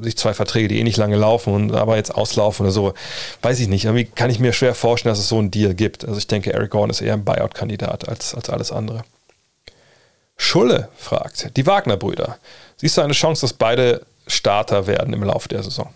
sich 0.00 0.16
zwei 0.16 0.32
Verträge, 0.32 0.68
die 0.68 0.80
eh 0.80 0.82
nicht 0.82 0.96
lange 0.96 1.16
laufen 1.16 1.52
und 1.52 1.74
aber 1.74 1.96
jetzt 1.96 2.14
auslaufen 2.14 2.64
oder 2.64 2.72
so. 2.72 2.94
Weiß 3.42 3.60
ich 3.60 3.68
nicht. 3.68 3.84
Irgendwie 3.84 4.06
kann 4.06 4.30
ich 4.30 4.38
mir 4.38 4.54
schwer 4.54 4.74
vorstellen, 4.74 5.12
dass 5.12 5.18
es 5.18 5.28
so 5.28 5.38
einen 5.38 5.50
Deal 5.50 5.74
gibt. 5.74 6.06
Also 6.06 6.16
ich 6.16 6.26
denke, 6.26 6.54
Eric 6.54 6.70
Gordon 6.70 6.90
ist 6.90 7.02
eher 7.02 7.14
ein 7.14 7.24
Buyout-Kandidat 7.24 8.08
als, 8.08 8.34
als 8.34 8.48
alles 8.48 8.72
andere. 8.72 9.04
Schulle 10.38 10.88
fragt, 10.96 11.54
die 11.56 11.66
Wagner-Brüder. 11.66 12.38
Siehst 12.78 12.96
du 12.96 13.02
eine 13.02 13.12
Chance, 13.12 13.42
dass 13.42 13.52
beide 13.52 14.06
Starter 14.26 14.86
werden 14.86 15.12
im 15.12 15.22
Laufe 15.22 15.48
der 15.48 15.62
Saison? 15.62 15.90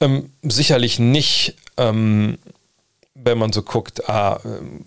Ähm, 0.00 0.30
sicherlich 0.42 0.98
nicht, 0.98 1.54
ähm, 1.76 2.38
wenn 3.14 3.38
man 3.38 3.52
so 3.52 3.62
guckt, 3.62 4.08
ah, 4.08 4.40
ähm, 4.44 4.84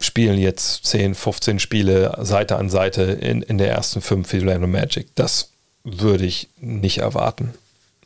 spielen 0.00 0.38
jetzt 0.38 0.86
10, 0.86 1.14
15 1.14 1.58
Spiele 1.58 2.16
Seite 2.20 2.56
an 2.56 2.70
Seite 2.70 3.02
in, 3.02 3.42
in 3.42 3.58
der 3.58 3.70
ersten 3.70 4.00
fünf 4.00 4.28
für 4.28 4.38
Orlando 4.38 4.66
Magic. 4.66 5.08
Das 5.14 5.50
würde 5.82 6.24
ich 6.24 6.48
nicht 6.58 6.98
erwarten. 6.98 7.54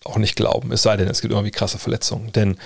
Auch 0.04 0.16
nicht 0.16 0.36
glauben. 0.36 0.72
Es 0.72 0.82
sei 0.82 0.96
denn, 0.96 1.08
es 1.08 1.20
gibt 1.20 1.32
irgendwie 1.32 1.50
krasse 1.50 1.78
Verletzungen. 1.78 2.32
Denn 2.32 2.56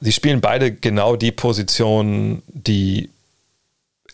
sie 0.00 0.12
spielen 0.12 0.40
beide 0.40 0.72
genau 0.72 1.16
die 1.16 1.32
Positionen, 1.32 2.42
die 2.48 3.10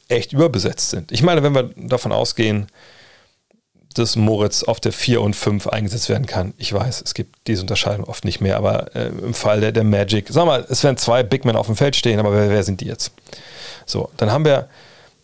echt 0.08 0.32
überbesetzt 0.32 0.90
sind. 0.90 1.12
Ich 1.12 1.22
meine, 1.22 1.42
wenn 1.42 1.54
wir 1.54 1.70
davon 1.76 2.12
ausgehen, 2.12 2.66
dass 3.94 4.16
Moritz 4.16 4.62
auf 4.62 4.80
der 4.80 4.92
4 4.92 5.20
und 5.20 5.34
5 5.34 5.66
eingesetzt 5.66 6.08
werden 6.08 6.26
kann. 6.26 6.54
Ich 6.58 6.72
weiß, 6.72 7.02
es 7.02 7.14
gibt 7.14 7.36
diese 7.46 7.62
Unterscheidung 7.62 8.04
oft 8.04 8.24
nicht 8.24 8.40
mehr, 8.40 8.56
aber 8.56 8.94
äh, 8.94 9.08
im 9.08 9.34
Fall 9.34 9.60
der, 9.60 9.72
der 9.72 9.84
Magic, 9.84 10.26
sag 10.28 10.46
mal, 10.46 10.66
es 10.68 10.82
werden 10.84 10.96
zwei 10.96 11.22
Big 11.22 11.44
Men 11.44 11.56
auf 11.56 11.66
dem 11.66 11.76
Feld 11.76 11.96
stehen, 11.96 12.18
aber 12.18 12.32
wer, 12.32 12.50
wer 12.50 12.62
sind 12.62 12.80
die 12.80 12.86
jetzt? 12.86 13.12
So, 13.86 14.10
dann 14.16 14.30
haben 14.30 14.44
wir 14.44 14.68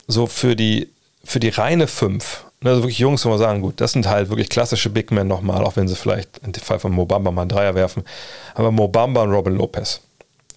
so 0.07 0.27
für 0.27 0.57
die, 0.57 0.89
für 1.25 1.41
die 1.41 1.49
reine 1.49 1.87
5, 1.87 2.45
ne, 2.61 2.71
also 2.71 2.83
wirklich 2.83 2.99
Jungs, 2.99 3.25
wo 3.25 3.31
wir 3.31 3.39
sagen, 3.39 3.61
gut, 3.61 3.81
das 3.81 3.93
sind 3.93 4.09
halt 4.09 4.29
wirklich 4.31 4.49
klassische 4.49 4.91
Big 4.91 5.11
Men 5.11 5.29
nochmal, 5.29 5.64
auch 5.64 5.77
wenn 5.77 5.89
sie 5.89 5.97
vielleicht 5.97 6.39
in 6.39 6.53
dem 6.53 6.62
Fall 6.62 6.79
von 6.79 6.93
Mobamba 6.93 7.31
mal 7.31 7.43
einen 7.43 7.51
Dreier 7.51 7.75
werfen, 7.75 8.05
aber 8.55 8.71
Mobamba 8.71 9.23
und 9.23 9.33
Robin 9.33 9.55
Lopez. 9.57 10.01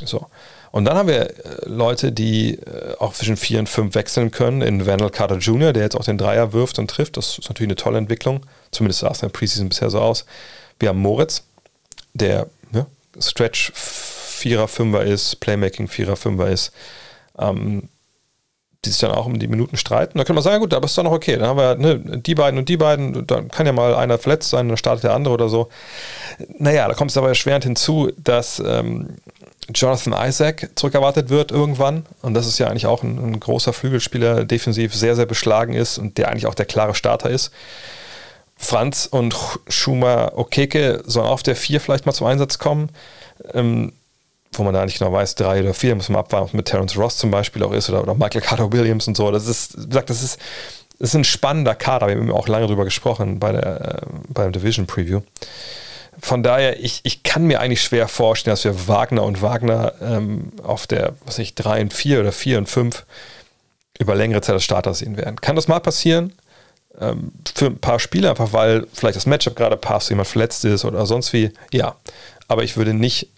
So. 0.03 0.27
Und 0.71 0.85
dann 0.85 0.97
haben 0.97 1.07
wir 1.07 1.29
äh, 1.29 1.33
Leute, 1.65 2.11
die 2.11 2.55
äh, 2.55 2.95
auch 2.99 3.13
zwischen 3.13 3.37
4 3.37 3.59
und 3.59 3.69
5 3.69 3.95
wechseln 3.95 4.31
können. 4.31 4.61
In 4.61 4.85
Vandal 4.85 5.09
Carter 5.09 5.37
Jr., 5.37 5.73
der 5.73 5.83
jetzt 5.83 5.95
auch 5.95 6.05
den 6.05 6.17
Dreier 6.17 6.53
wirft 6.53 6.79
und 6.79 6.89
trifft. 6.89 7.17
Das 7.17 7.37
ist 7.37 7.49
natürlich 7.49 7.69
eine 7.69 7.75
tolle 7.75 7.97
Entwicklung. 7.97 8.45
Zumindest 8.71 9.01
sah 9.01 9.11
es 9.11 9.21
in 9.21 9.29
der 9.29 9.37
Preseason 9.37 9.69
bisher 9.69 9.89
so 9.89 9.99
aus. 9.99 10.25
Wir 10.79 10.89
haben 10.89 10.99
Moritz, 10.99 11.43
der 12.13 12.47
ja, 12.73 12.85
Stretch 13.19 13.71
4er, 13.73 14.65
5er 14.65 15.01
ist, 15.01 15.39
Playmaking 15.39 15.87
4er, 15.87 16.15
5er 16.15 16.47
ist. 16.47 16.71
Ähm, 17.37 17.89
die 18.83 18.89
sich 18.89 18.99
dann 18.99 19.11
auch 19.11 19.27
um 19.27 19.37
die 19.37 19.47
Minuten 19.47 19.77
streiten. 19.77 20.17
Da 20.17 20.23
können 20.23 20.37
wir 20.37 20.41
sagen, 20.41 20.59
gut, 20.59 20.73
aber 20.73 20.85
ist 20.85 20.97
doch 20.97 21.03
noch 21.03 21.11
okay. 21.11 21.37
Dann 21.37 21.47
haben 21.47 21.57
wir 21.57 21.75
ne, 21.75 21.99
die 21.99 22.33
beiden 22.33 22.57
und 22.57 22.67
die 22.67 22.77
beiden, 22.77 23.27
dann 23.27 23.47
kann 23.49 23.67
ja 23.67 23.73
mal 23.73 23.93
einer 23.93 24.17
verletzt 24.17 24.49
sein, 24.49 24.67
dann 24.67 24.77
startet 24.77 25.03
der 25.03 25.13
andere 25.13 25.35
oder 25.35 25.49
so. 25.49 25.69
Naja, 26.57 26.87
da 26.87 26.95
kommt 26.95 27.11
es 27.11 27.17
aber 27.17 27.27
erschwerend 27.27 27.63
hinzu, 27.63 28.11
dass 28.17 28.59
ähm, 28.65 29.17
Jonathan 29.73 30.13
Isaac 30.27 30.69
zurückerwartet 30.75 31.29
wird 31.29 31.51
irgendwann. 31.51 32.05
Und 32.21 32.33
das 32.33 32.47
ist 32.47 32.59
ja 32.59 32.67
eigentlich 32.67 32.87
auch 32.87 33.03
ein, 33.03 33.17
ein, 33.17 33.39
großer 33.39 33.73
Flügelspieler, 33.73 34.43
defensiv 34.45 34.93
sehr, 34.95 35.15
sehr 35.15 35.25
beschlagen 35.25 35.73
ist 35.73 35.97
und 35.97 36.17
der 36.17 36.29
eigentlich 36.29 36.47
auch 36.47 36.55
der 36.55 36.65
klare 36.65 36.95
Starter 36.95 37.29
ist. 37.29 37.51
Franz 38.57 39.07
und 39.09 39.35
Schumer 39.67 40.33
Okeke 40.35 41.01
sollen 41.05 41.27
auf 41.27 41.43
der 41.43 41.55
4 41.55 41.81
vielleicht 41.81 42.05
mal 42.05 42.13
zum 42.13 42.27
Einsatz 42.27 42.59
kommen. 42.59 42.89
Ähm, 43.53 43.93
wo 44.53 44.63
man 44.63 44.73
da 44.73 44.85
nicht 44.85 44.99
genau 44.99 45.13
weiß, 45.13 45.35
drei 45.35 45.61
oder 45.61 45.73
vier, 45.73 45.95
muss 45.95 46.09
man 46.09 46.19
abwarten, 46.19 46.47
ob 46.47 46.53
mit 46.53 46.65
Terence 46.65 46.97
Ross 46.97 47.17
zum 47.17 47.31
Beispiel 47.31 47.63
auch 47.63 47.71
ist 47.71 47.89
oder, 47.89 48.01
oder 48.01 48.15
Michael 48.15 48.41
Carter 48.41 48.71
Williams 48.73 49.07
und 49.07 49.15
so. 49.15 49.31
Das 49.31 49.47
ist, 49.47 49.77
wie 49.77 49.99
das 50.05 50.21
ist, 50.21 50.39
das 50.99 51.09
ist 51.09 51.15
ein 51.15 51.23
spannender 51.23 51.73
Kader. 51.73 52.07
Wir 52.07 52.17
haben 52.17 52.31
auch 52.31 52.47
lange 52.47 52.65
darüber 52.65 52.83
gesprochen 52.83 53.39
bei 53.39 53.53
der, 53.53 53.81
äh, 53.81 54.01
beim 54.27 54.51
Division 54.51 54.87
Preview 54.87 55.21
von 56.19 56.43
daher, 56.43 56.79
ich, 56.79 57.01
ich 57.03 57.23
kann 57.23 57.45
mir 57.45 57.59
eigentlich 57.59 57.81
schwer 57.81 58.07
vorstellen, 58.07 58.53
dass 58.53 58.63
wir 58.63 58.87
Wagner 58.87 59.23
und 59.23 59.41
Wagner 59.41 59.93
ähm, 60.01 60.51
auf 60.63 60.87
der, 60.87 61.13
was 61.25 61.39
ich, 61.39 61.55
3 61.55 61.81
und 61.81 61.93
4 61.93 62.19
oder 62.19 62.31
4 62.31 62.57
und 62.57 62.69
5 62.69 63.05
über 63.99 64.15
längere 64.15 64.41
Zeit 64.41 64.55
als 64.55 64.63
Starter 64.63 64.93
sehen 64.93 65.17
werden. 65.17 65.39
Kann 65.39 65.55
das 65.55 65.67
mal 65.67 65.79
passieren? 65.79 66.33
Ähm, 66.99 67.31
für 67.55 67.67
ein 67.67 67.77
paar 67.77 67.99
Spiele, 67.99 68.29
einfach 68.29 68.51
weil 68.51 68.87
vielleicht 68.93 69.15
das 69.15 69.25
Matchup 69.25 69.55
gerade 69.55 69.77
passt, 69.77 70.09
jemand 70.09 70.27
verletzt 70.27 70.65
ist 70.65 70.83
oder 70.83 71.05
sonst 71.05 71.31
wie. 71.33 71.51
Ja, 71.71 71.95
aber 72.47 72.63
ich 72.63 72.75
würde 72.75 72.93
nicht 72.93 73.29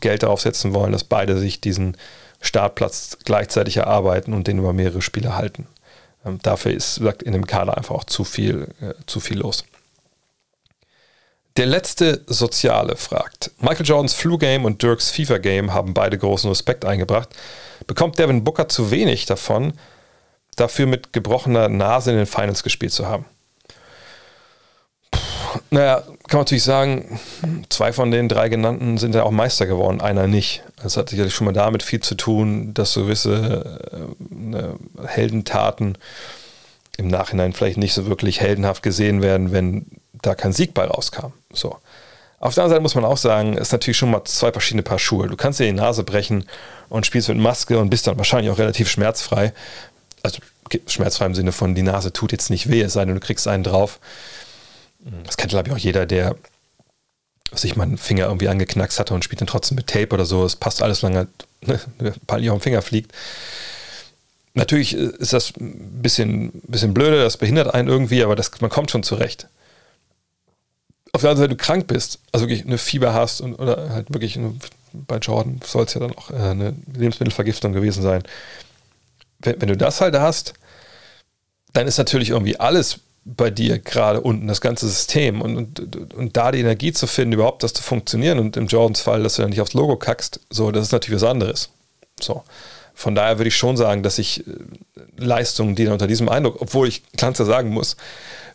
Geld 0.00 0.22
darauf 0.22 0.40
setzen 0.40 0.74
wollen, 0.74 0.92
dass 0.92 1.04
beide 1.04 1.36
sich 1.36 1.60
diesen 1.60 1.96
Startplatz 2.40 3.18
gleichzeitig 3.24 3.76
erarbeiten 3.76 4.32
und 4.32 4.46
den 4.46 4.58
über 4.58 4.72
mehrere 4.72 5.02
Spiele 5.02 5.36
halten. 5.36 5.66
Ähm, 6.24 6.38
dafür 6.42 6.72
ist, 6.72 6.98
gesagt, 6.98 7.22
in 7.22 7.32
dem 7.32 7.46
Kader 7.46 7.76
einfach 7.76 7.94
auch 7.94 8.04
zu 8.04 8.24
viel, 8.24 8.68
äh, 8.80 8.94
zu 9.06 9.20
viel 9.20 9.38
los. 9.38 9.64
Der 11.58 11.66
letzte 11.66 12.22
Soziale 12.28 12.94
fragt: 12.94 13.50
Michael 13.58 13.84
Jordans 13.84 14.14
Flu-Game 14.14 14.64
und 14.64 14.80
Dirks 14.80 15.10
FIFA-Game 15.10 15.74
haben 15.74 15.92
beide 15.92 16.16
großen 16.16 16.48
Respekt 16.48 16.84
eingebracht. 16.84 17.30
Bekommt 17.88 18.16
Devin 18.16 18.44
Booker 18.44 18.68
zu 18.68 18.92
wenig 18.92 19.26
davon, 19.26 19.72
dafür 20.54 20.86
mit 20.86 21.12
gebrochener 21.12 21.68
Nase 21.68 22.12
in 22.12 22.16
den 22.16 22.26
Finals 22.26 22.62
gespielt 22.62 22.92
zu 22.92 23.08
haben? 23.08 23.24
Puh, 25.10 25.58
naja, 25.70 26.02
kann 26.02 26.14
man 26.30 26.40
natürlich 26.42 26.62
sagen, 26.62 27.18
zwei 27.70 27.92
von 27.92 28.12
den 28.12 28.28
drei 28.28 28.48
genannten 28.48 28.96
sind 28.96 29.16
ja 29.16 29.24
auch 29.24 29.32
Meister 29.32 29.66
geworden, 29.66 30.00
einer 30.00 30.28
nicht. 30.28 30.62
Das 30.80 30.96
hat 30.96 31.08
sicherlich 31.08 31.34
schon 31.34 31.46
mal 31.46 31.52
damit 31.52 31.82
viel 31.82 32.00
zu 32.00 32.14
tun, 32.14 32.72
dass 32.72 32.92
so 32.92 33.02
gewisse 33.02 33.80
äh, 33.90 34.32
ne, 34.32 34.76
Heldentaten 35.08 35.98
im 36.98 37.08
Nachhinein 37.08 37.52
vielleicht 37.52 37.78
nicht 37.78 37.94
so 37.94 38.06
wirklich 38.06 38.40
heldenhaft 38.40 38.84
gesehen 38.84 39.22
werden, 39.22 39.50
wenn 39.50 39.86
da 40.22 40.34
kein 40.34 40.52
Sieg 40.52 40.74
bei 40.74 40.84
rauskam. 40.84 41.32
So. 41.52 41.76
Auf 42.40 42.54
der 42.54 42.64
anderen 42.64 42.76
Seite 42.76 42.82
muss 42.82 42.94
man 42.94 43.04
auch 43.04 43.16
sagen, 43.16 43.54
es 43.54 43.62
ist 43.68 43.72
natürlich 43.72 43.96
schon 43.96 44.10
mal 44.10 44.24
zwei 44.24 44.52
verschiedene 44.52 44.82
Paar 44.82 44.98
Schuhe. 44.98 45.26
Du 45.26 45.36
kannst 45.36 45.58
dir 45.58 45.66
die 45.66 45.72
Nase 45.72 46.04
brechen 46.04 46.44
und 46.88 47.04
spielst 47.04 47.28
mit 47.28 47.38
Maske 47.38 47.78
und 47.78 47.90
bist 47.90 48.06
dann 48.06 48.16
wahrscheinlich 48.16 48.52
auch 48.52 48.58
relativ 48.58 48.88
schmerzfrei. 48.88 49.52
Also 50.22 50.38
schmerzfrei 50.86 51.26
im 51.26 51.34
Sinne 51.34 51.52
von, 51.52 51.74
die 51.74 51.82
Nase 51.82 52.12
tut 52.12 52.30
jetzt 52.32 52.50
nicht 52.50 52.70
weh, 52.70 52.82
es 52.82 52.92
sei 52.92 53.04
denn, 53.04 53.14
du 53.14 53.20
kriegst 53.20 53.48
einen 53.48 53.64
drauf. 53.64 53.98
Das 55.24 55.36
kennt, 55.36 55.50
glaube 55.50 55.68
ich, 55.68 55.74
auch 55.74 55.78
jeder, 55.78 56.06
der 56.06 56.36
sich 57.52 57.76
mal 57.76 57.84
einen 57.84 57.98
Finger 57.98 58.26
irgendwie 58.26 58.48
angeknackst 58.48 58.98
hatte 59.00 59.14
und 59.14 59.24
spielt 59.24 59.40
dann 59.40 59.48
trotzdem 59.48 59.76
mit 59.76 59.86
Tape 59.86 60.14
oder 60.14 60.24
so. 60.24 60.44
Es 60.44 60.54
passt 60.54 60.82
alles, 60.82 61.00
solange 61.00 61.28
ne, 61.62 61.80
Ball 62.26 62.40
nicht 62.40 62.50
auf 62.50 62.58
den 62.58 62.62
Finger 62.62 62.82
fliegt. 62.82 63.12
Natürlich 64.54 64.94
ist 64.94 65.32
das 65.32 65.52
ein 65.58 66.02
bisschen, 66.02 66.50
bisschen 66.66 66.94
blöde, 66.94 67.22
das 67.22 67.36
behindert 67.36 67.72
einen 67.72 67.88
irgendwie, 67.88 68.22
aber 68.22 68.36
das, 68.36 68.60
man 68.60 68.70
kommt 68.70 68.90
schon 68.90 69.02
zurecht. 69.02 69.48
Auf 71.18 71.22
der 71.22 71.30
anderen 71.30 71.48
Seite, 71.48 71.56
du 71.56 71.64
krank 71.64 71.88
bist, 71.88 72.20
also 72.30 72.46
wirklich 72.46 72.64
eine 72.64 72.78
Fieber 72.78 73.12
hast 73.12 73.40
und, 73.40 73.56
oder 73.56 73.90
halt 73.90 74.14
wirklich 74.14 74.38
eine, 74.38 74.54
bei 74.92 75.16
Jordan 75.16 75.60
soll 75.66 75.84
es 75.84 75.94
ja 75.94 76.00
dann 76.00 76.14
auch 76.14 76.30
äh, 76.30 76.36
eine 76.36 76.76
Lebensmittelvergiftung 76.96 77.72
gewesen 77.72 78.04
sein. 78.04 78.22
Wenn, 79.40 79.60
wenn 79.60 79.66
du 79.66 79.76
das 79.76 80.00
halt 80.00 80.14
hast, 80.14 80.54
dann 81.72 81.88
ist 81.88 81.98
natürlich 81.98 82.30
irgendwie 82.30 82.60
alles 82.60 83.00
bei 83.24 83.50
dir 83.50 83.80
gerade 83.80 84.20
unten, 84.20 84.46
das 84.46 84.60
ganze 84.60 84.86
System 84.86 85.42
und, 85.42 85.56
und, 85.56 86.14
und 86.14 86.36
da 86.36 86.52
die 86.52 86.60
Energie 86.60 86.92
zu 86.92 87.08
finden, 87.08 87.32
überhaupt 87.32 87.64
das 87.64 87.72
zu 87.72 87.82
funktionieren 87.82 88.38
und 88.38 88.56
im 88.56 88.68
Jordans 88.68 89.00
Fall, 89.00 89.24
dass 89.24 89.34
du 89.34 89.42
dann 89.42 89.50
nicht 89.50 89.60
aufs 89.60 89.74
Logo 89.74 89.96
kackst, 89.96 90.38
so, 90.50 90.70
das 90.70 90.84
ist 90.84 90.92
natürlich 90.92 91.20
was 91.20 91.28
anderes. 91.28 91.70
So. 92.20 92.44
Von 92.94 93.16
daher 93.16 93.40
würde 93.40 93.48
ich 93.48 93.56
schon 93.56 93.76
sagen, 93.76 94.04
dass 94.04 94.20
ich 94.20 94.46
äh, 94.46 94.52
Leistungen, 95.16 95.74
die 95.74 95.82
dann 95.82 95.94
unter 95.94 96.06
diesem 96.06 96.28
Eindruck, 96.28 96.62
obwohl 96.62 96.86
ich 96.86 97.02
ganz 97.16 97.38
sagen 97.38 97.70
muss, 97.70 97.96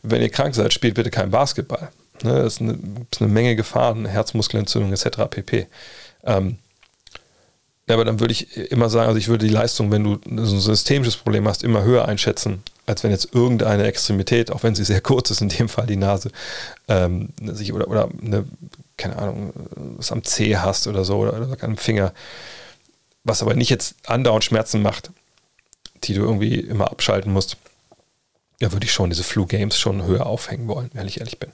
wenn 0.01 0.21
ihr 0.21 0.29
krank 0.29 0.55
seid, 0.55 0.71
spielt 0.71 0.93
bitte 0.93 1.09
kein 1.09 1.29
Basketball. 1.29 1.89
Ne, 2.23 2.41
das 2.41 2.59
ist 2.59 2.61
eine, 2.61 3.29
Menge 3.29 3.55
Gefahren, 3.55 4.05
Herzmuskelentzündung 4.05 4.93
etc. 4.93 5.29
pp. 5.29 5.67
Ähm, 6.23 6.57
aber 7.87 8.05
dann 8.05 8.21
würde 8.21 8.31
ich 8.31 8.55
immer 8.71 8.89
sagen, 8.89 9.07
also 9.07 9.17
ich 9.17 9.27
würde 9.27 9.45
die 9.45 9.53
Leistung, 9.53 9.91
wenn 9.91 10.03
du 10.05 10.19
so 10.45 10.55
ein 10.55 10.61
systemisches 10.61 11.17
Problem 11.17 11.47
hast, 11.47 11.63
immer 11.63 11.83
höher 11.83 12.07
einschätzen, 12.07 12.63
als 12.85 13.03
wenn 13.03 13.11
jetzt 13.11 13.35
irgendeine 13.35 13.83
Extremität, 13.85 14.51
auch 14.51 14.63
wenn 14.63 14.73
sie 14.73 14.85
sehr 14.85 15.01
kurz 15.01 15.31
ist, 15.31 15.41
in 15.41 15.49
dem 15.49 15.67
Fall 15.67 15.85
die 15.85 15.97
Nase, 15.97 16.31
ähm, 16.87 17.29
sich 17.41 17.73
oder, 17.73 17.89
oder 17.89 18.09
eine, 18.21 18.45
keine 18.95 19.17
Ahnung, 19.17 19.51
was 19.97 20.13
am 20.13 20.23
Zeh 20.23 20.55
hast 20.55 20.87
oder 20.87 21.03
so 21.03 21.17
oder, 21.17 21.33
oder 21.33 21.57
am 21.61 21.75
Finger, 21.75 22.13
was 23.25 23.41
aber 23.41 23.53
nicht 23.53 23.69
jetzt 23.69 23.95
andauernd 24.05 24.45
Schmerzen 24.45 24.81
macht, 24.81 25.11
die 26.05 26.13
du 26.13 26.21
irgendwie 26.21 26.59
immer 26.59 26.89
abschalten 26.89 27.33
musst. 27.33 27.57
Da 28.59 28.71
würde 28.71 28.85
ich 28.85 28.93
schon 28.93 29.09
diese 29.09 29.23
Flu-Games 29.23 29.77
schon 29.77 30.05
höher 30.05 30.25
aufhängen 30.25 30.69
wollen, 30.69 30.89
wenn 30.93 31.07
ich 31.07 31.19
ehrlich 31.19 31.37
bin. 31.37 31.51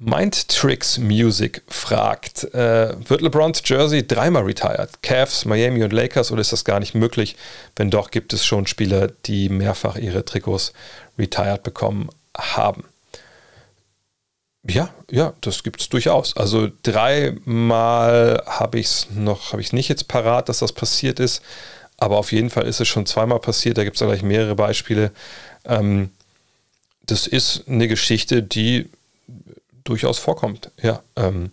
Mind 0.00 0.48
Tricks 0.48 0.96
Music 0.98 1.62
fragt, 1.66 2.44
äh, 2.54 2.94
wird 3.08 3.20
LeBrons 3.20 3.62
Jersey 3.64 4.06
dreimal 4.06 4.44
retired? 4.44 5.02
Cavs, 5.02 5.44
Miami 5.44 5.82
und 5.82 5.92
Lakers 5.92 6.30
oder 6.30 6.40
ist 6.40 6.52
das 6.52 6.64
gar 6.64 6.78
nicht 6.78 6.94
möglich? 6.94 7.34
Wenn 7.74 7.90
doch, 7.90 8.12
gibt 8.12 8.32
es 8.32 8.46
schon 8.46 8.68
Spieler, 8.68 9.08
die 9.26 9.48
mehrfach 9.48 9.96
ihre 9.96 10.24
Trikots 10.24 10.72
retired 11.18 11.64
bekommen 11.64 12.10
haben. 12.36 12.84
Ja, 14.62 14.90
ja, 15.10 15.32
das 15.40 15.64
gibt 15.64 15.80
es 15.80 15.88
durchaus. 15.88 16.36
Also 16.36 16.68
dreimal 16.84 18.44
habe 18.46 18.78
ich 18.78 18.86
es 18.86 19.06
noch, 19.10 19.50
habe 19.50 19.62
ich 19.62 19.72
nicht 19.72 19.88
jetzt 19.88 20.06
parat, 20.06 20.48
dass 20.48 20.60
das 20.60 20.72
passiert 20.72 21.18
ist, 21.18 21.42
aber 21.96 22.18
auf 22.18 22.30
jeden 22.30 22.50
Fall 22.50 22.68
ist 22.68 22.80
es 22.80 22.86
schon 22.86 23.06
zweimal 23.06 23.40
passiert. 23.40 23.78
Da 23.78 23.82
gibt 23.82 23.96
es 24.00 24.06
gleich 24.06 24.22
mehrere 24.22 24.54
Beispiele. 24.54 25.10
Ähm, 25.64 26.10
das 27.06 27.26
ist 27.26 27.64
eine 27.66 27.88
Geschichte, 27.88 28.44
die 28.44 28.88
durchaus 29.88 30.18
vorkommt. 30.18 30.70
Ja, 30.80 31.02
ähm, 31.16 31.50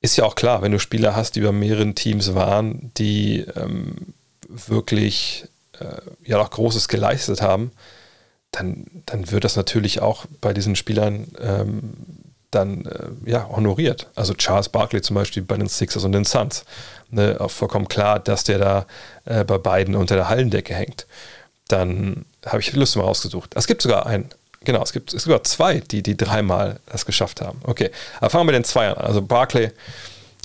ist 0.00 0.16
ja 0.16 0.24
auch 0.24 0.34
klar, 0.34 0.62
wenn 0.62 0.72
du 0.72 0.78
Spieler 0.78 1.14
hast, 1.14 1.36
die 1.36 1.40
bei 1.40 1.52
mehreren 1.52 1.94
Teams 1.94 2.34
waren, 2.34 2.90
die 2.96 3.40
ähm, 3.56 4.14
wirklich 4.48 5.44
äh, 5.78 6.00
ja 6.24 6.38
noch 6.38 6.50
Großes 6.50 6.88
geleistet 6.88 7.42
haben, 7.42 7.72
dann, 8.50 8.86
dann 9.06 9.30
wird 9.30 9.44
das 9.44 9.56
natürlich 9.56 10.00
auch 10.00 10.26
bei 10.40 10.52
diesen 10.52 10.74
Spielern 10.74 11.28
ähm, 11.40 11.92
dann 12.50 12.84
äh, 12.86 13.30
ja, 13.30 13.48
honoriert. 13.48 14.08
Also 14.14 14.34
Charles 14.34 14.68
Barkley 14.68 15.02
zum 15.02 15.14
Beispiel 15.14 15.42
bei 15.42 15.56
den 15.56 15.68
Sixers 15.68 16.04
und 16.04 16.12
den 16.12 16.24
Suns. 16.24 16.64
Ne, 17.10 17.36
auch 17.40 17.50
vollkommen 17.50 17.88
klar, 17.88 18.18
dass 18.18 18.44
der 18.44 18.58
da 18.58 18.86
äh, 19.24 19.44
bei 19.44 19.58
beiden 19.58 19.94
unter 19.94 20.16
der 20.16 20.28
Hallendecke 20.28 20.74
hängt. 20.74 21.06
Dann 21.68 22.24
habe 22.44 22.60
ich 22.60 22.72
Liste 22.72 22.98
mal 22.98 23.04
ausgesucht. 23.04 23.52
Es 23.54 23.66
gibt 23.66 23.82
sogar 23.82 24.06
einen, 24.06 24.30
Genau, 24.64 24.82
es 24.82 24.92
gibt, 24.92 25.12
gibt 25.12 25.46
zwei, 25.46 25.80
die, 25.80 26.02
die 26.02 26.16
dreimal 26.16 26.80
das 26.86 27.06
geschafft 27.06 27.40
haben. 27.40 27.60
Okay, 27.64 27.90
aber 28.18 28.28
fangen 28.28 28.42
wir 28.42 28.52
mit 28.52 28.56
den 28.56 28.64
Zweiern 28.64 28.94
an. 28.94 29.06
Also 29.06 29.22
Barclay, 29.22 29.70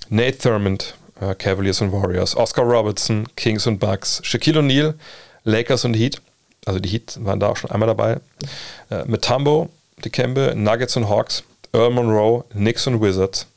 Nate 0.10 0.38
Thurmond, 0.38 0.96
äh, 1.20 1.36
Cavaliers 1.36 1.82
und 1.82 1.92
Warriors, 1.92 2.36
Oscar 2.36 2.64
Robertson, 2.64 3.28
Kings 3.36 3.68
und 3.68 3.80
Bucks, 3.80 4.22
Shaquille 4.24 4.60
O'Neal, 4.60 4.94
Lakers 5.44 5.84
und 5.84 5.96
Heat. 5.96 6.22
Also 6.66 6.80
die 6.80 6.90
Heat 6.90 7.18
waren 7.22 7.40
da 7.40 7.50
auch 7.50 7.58
schon 7.58 7.72
einmal 7.72 7.88
dabei. 7.88 8.20
Äh, 8.90 9.04
Matumbo, 9.06 9.70
Dikembe, 10.04 10.54
Nuggets 10.56 10.96
und 10.96 11.10
Hawks, 11.10 11.44
Earl 11.74 11.92
Monroe, 11.92 12.46
Knicks 12.52 12.88
und 12.88 13.02
Wizards, 13.02 13.48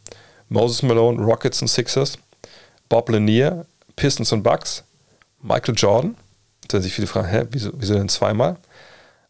Moses 0.49 0.83
Malone, 0.83 1.23
Rockets 1.23 1.63
und 1.63 1.69
Sixers, 1.69 2.19
Bob 2.89 3.09
Lanier, 3.11 3.65
Pistons 3.95 4.33
und 4.33 4.43
Bucks, 4.43 4.83
Michael 5.41 5.75
Jordan. 5.77 6.17
Da 6.69 6.81
sich 6.81 6.93
viele 6.93 7.07
fragen, 7.07 7.29
hä, 7.29 7.45
wieso, 7.51 7.71
wieso 7.75 7.95
denn 7.95 8.09
zweimal? 8.09 8.57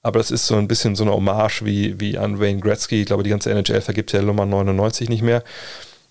Aber 0.03 0.18
das 0.18 0.30
ist 0.30 0.46
so 0.46 0.57
ein 0.57 0.68
bisschen 0.68 0.96
so 0.96 1.05
eine 1.05 1.12
Hommage 1.12 1.64
wie, 1.64 1.99
wie 2.01 2.18
an 2.18 2.40
Wayne 2.40 2.61
Gretzky. 2.61 3.01
Ich 3.01 3.07
glaube, 3.07 3.24
die 3.24 3.30
ganze 3.30 3.51
NHL 3.51 3.80
vergibt 3.80 4.12
ja 4.12 4.22
Nummer 4.22 4.46
99 4.46 5.09
nicht 5.09 5.22
mehr. 5.22 5.42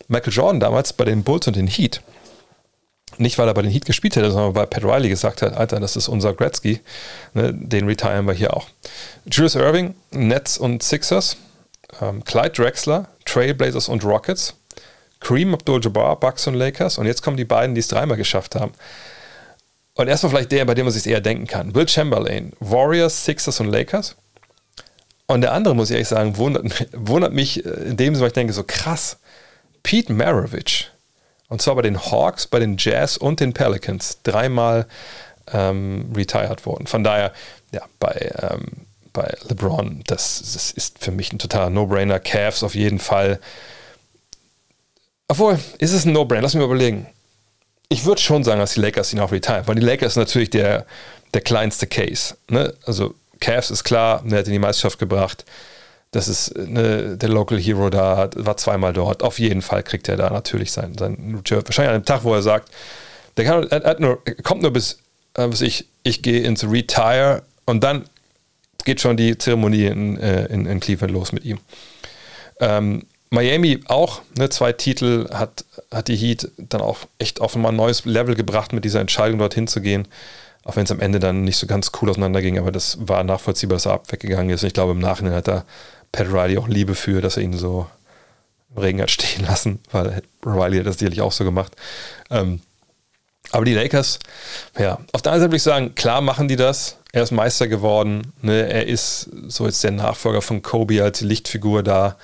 Michael 0.08 0.34
Jordan 0.34 0.60
damals 0.60 0.94
bei 0.94 1.06
den 1.06 1.24
Bulls 1.24 1.48
und 1.48 1.56
den 1.56 1.68
Heat. 1.68 2.02
Nicht, 3.18 3.38
weil 3.38 3.48
er 3.48 3.54
bei 3.54 3.62
den 3.62 3.72
Heat 3.72 3.86
gespielt 3.86 4.16
hätte, 4.16 4.32
sondern 4.32 4.56
weil 4.56 4.68
Pat 4.68 4.84
Riley 4.84 5.10
gesagt 5.10 5.42
hat, 5.42 5.56
Alter, 5.56 5.80
das 5.80 5.96
ist 5.96 6.08
unser 6.08 6.34
Gretzky. 6.34 6.82
Ne, 7.34 7.54
den 7.54 7.88
retiren 7.88 8.26
wir 8.26 8.34
hier 8.34 8.56
auch. 8.56 8.68
Julius 9.26 9.56
Irving, 9.56 9.96
Nets 10.12 10.58
und 10.58 10.84
Sixers. 10.84 11.38
Ähm, 12.02 12.24
Clyde 12.26 12.52
Drexler, 12.52 13.08
Trailblazers 13.26 13.90
und 13.90 14.04
Rockets. 14.04 14.56
Kareem 15.20 15.54
Abdul-Jabbar, 15.54 16.20
Bucks 16.20 16.46
und 16.48 16.54
Lakers. 16.54 16.98
Und 16.98 17.08
jetzt 17.08 17.24
kommen 17.24 17.38
die 17.38 17.46
beiden, 17.46 17.74
die 17.74 17.80
es 17.80 17.88
dreimal 17.88 18.18
geschafft 18.18 18.56
haben. 18.56 18.74
Und 19.98 20.08
erstmal 20.08 20.30
vielleicht 20.30 20.52
der, 20.52 20.64
bei 20.66 20.76
dem 20.76 20.86
man 20.86 20.94
sich 20.94 21.08
eher 21.08 21.22
denken 21.22 21.48
kann. 21.48 21.74
Will 21.74 21.90
Chamberlain, 21.90 22.54
Warriors, 22.60 23.26
Sixers 23.26 23.60
und 23.60 23.68
Lakers. 23.68 24.16
Und 25.26 25.42
der 25.42 25.54
andere, 25.54 25.76
muss 25.76 25.90
ich 25.90 25.96
ehrlich 25.96 26.08
sagen, 26.08 26.38
wundert, 26.38 26.88
wundert 26.94 27.34
mich 27.34 27.66
äh, 27.66 27.70
in 27.70 27.98
dem 27.98 28.14
Sinne, 28.14 28.22
weil 28.22 28.28
ich 28.28 28.34
denke, 28.34 28.54
so 28.54 28.64
krass. 28.64 29.18
Pete 29.82 30.14
Maravich. 30.14 30.92
Und 31.50 31.64
zwar 31.64 31.76
bei 31.76 31.82
den 31.82 32.00
Hawks, 32.00 32.46
bei 32.46 32.60
den 32.60 32.78
Jazz 32.78 33.18
und 33.18 33.40
den 33.40 33.54
Pelicans. 33.54 34.20
Dreimal 34.22 34.86
ähm, 35.52 36.14
retired 36.16 36.66
worden. 36.68 36.86
Von 36.86 37.04
daher, 37.04 37.34
ja, 37.72 37.82
bei, 38.00 38.32
ähm, 38.40 38.86
bei 39.14 39.36
LeBron, 39.50 40.04
das, 40.06 40.40
das 40.54 40.72
ist 40.72 41.00
für 41.00 41.12
mich 41.12 41.34
ein 41.34 41.40
totaler 41.40 41.72
No-Brainer. 41.72 42.20
Cavs 42.20 42.62
auf 42.62 42.76
jeden 42.76 43.00
Fall. 43.00 43.40
Obwohl, 45.28 45.58
ist 45.80 45.94
es 45.94 46.06
ein 46.06 46.14
No-Brainer? 46.14 46.44
Lass 46.44 46.54
mich 46.54 46.64
überlegen 46.64 47.08
ich 47.90 48.06
würde 48.06 48.22
schon 48.22 48.44
sagen, 48.44 48.60
dass 48.60 48.74
die 48.74 48.82
Lakers 48.82 49.14
ihn 49.14 49.20
auch 49.20 49.32
retiren, 49.32 49.68
weil 49.68 49.76
die 49.76 49.82
Lakers 49.82 50.16
natürlich 50.16 50.50
der, 50.50 50.86
der 51.34 51.42
kleinste 51.42 51.88
Case. 51.88 52.36
Ne? 52.50 52.74
Also 52.86 53.16
Cavs 53.40 53.72
ist 53.72 53.84
klar, 53.84 54.24
der 54.26 54.40
hat 54.40 54.48
in 54.48 54.54
die 54.54 54.60
Meisterschaft 54.60 55.00
gebracht. 55.00 55.46
Das 56.12 56.28
ist 56.28 56.56
ne, 56.58 57.18
der 57.18 57.30
Local 57.30 57.60
Hero 57.60 57.90
da, 57.90 58.30
war 58.36 58.58
zweimal 58.58 58.94
dort. 58.94 59.24
Auf 59.24 59.40
jeden 59.40 59.62
Fall 59.62 59.84
kriegt 59.84 60.08
er 60.08 60.18
da 60.18 60.30
natürlich 60.30 60.72
sein, 60.72 60.98
sein 60.98 61.42
Wahrscheinlich 61.50 61.94
an 61.94 62.02
dem 62.02 62.06
Tag, 62.06 62.24
wo 62.24 62.34
er 62.34 62.42
sagt, 62.42 62.72
der 63.36 63.46
kann, 63.46 63.68
er, 63.68 64.00
nur, 64.00 64.22
er 64.26 64.36
kommt 64.36 64.62
nur 64.62 64.72
bis, 64.72 65.00
äh, 65.36 65.48
bis 65.48 65.62
ich, 65.62 65.88
ich 66.04 66.22
gehe 66.22 66.42
ins 66.42 66.64
Retire 66.64 67.44
und 67.66 67.84
dann 67.84 68.06
geht 68.86 69.02
schon 69.02 69.18
die 69.18 69.38
Zeremonie 69.38 69.86
in, 69.86 70.18
äh, 70.18 70.46
in, 70.46 70.66
in 70.66 70.80
Cleveland 70.80 71.14
los 71.14 71.32
mit 71.34 71.46
ihm. 71.46 71.60
Ähm, 72.60 73.06
Miami 73.30 73.82
auch, 73.88 74.22
ne, 74.38 74.50
zwei 74.50 74.74
Titel 74.74 75.30
hat, 75.32 75.66
hat 75.92 76.08
die 76.08 76.16
Heat 76.16 76.52
dann 76.58 76.82
auch 76.82 77.00
echt 77.20 77.42
auf 77.42 77.56
ein 77.56 77.76
neues 77.76 78.06
Level 78.06 78.36
gebracht 78.36 78.74
mit 78.74 78.86
dieser 78.86 79.02
Entscheidung 79.02 79.40
dorthin 79.40 79.68
zu 79.68 79.82
gehen. 79.82 80.08
Auch 80.64 80.76
wenn 80.76 80.84
es 80.84 80.92
am 80.92 81.00
Ende 81.00 81.20
dann 81.20 81.44
nicht 81.44 81.58
so 81.58 81.68
ganz 81.68 81.92
cool 82.02 82.10
auseinanderging, 82.10 82.58
aber 82.58 82.72
das 82.72 82.98
war 83.02 83.24
nachvollziehbar, 83.24 83.76
dass 83.76 83.86
er 83.86 83.94
abweggegangen 83.94 84.50
ist. 84.54 84.64
Und 84.64 84.68
ich 84.68 84.74
glaube, 84.74 84.92
im 84.92 85.00
Nachhinein 85.00 85.34
hat 85.34 85.48
da 85.48 85.66
Pat 86.12 86.28
Riley 86.28 86.58
auch 86.58 86.68
Liebe 86.68 86.96
für, 86.96 87.22
dass 87.22 87.38
er 87.38 87.44
ihn 87.44 87.54
so 87.54 87.88
im 88.76 88.82
Regen 88.82 89.02
hat 89.02 89.12
stehen 89.12 89.46
lassen, 89.48 89.80
weil 89.92 90.22
Riley 90.46 90.80
hat 90.80 90.88
das 90.88 91.00
sicherlich 91.00 91.22
auch 91.22 91.32
so 91.32 91.44
gemacht. 91.44 91.74
Ähm, 92.30 92.62
aber 93.52 93.66
die 93.66 93.74
Lakers, 93.74 94.20
ja, 94.78 95.00
auf 95.14 95.22
der 95.22 95.32
einen 95.32 95.42
Seite 95.42 95.52
würde 95.52 95.58
ich 95.58 95.64
sagen, 95.64 95.96
klar 95.96 96.22
machen 96.22 96.48
die 96.48 96.58
das. 96.58 96.98
Er 97.14 97.24
ist 97.24 97.32
Meister 97.32 97.68
geworden. 97.68 98.34
Ne? 98.42 98.70
Er 98.70 98.88
ist 98.88 99.30
so 99.48 99.66
jetzt 99.66 99.84
der 99.84 99.92
Nachfolger 99.92 100.42
von 100.42 100.62
Kobe 100.62 101.02
als 101.02 101.22
Lichtfigur 101.22 101.82
da, 101.82 102.18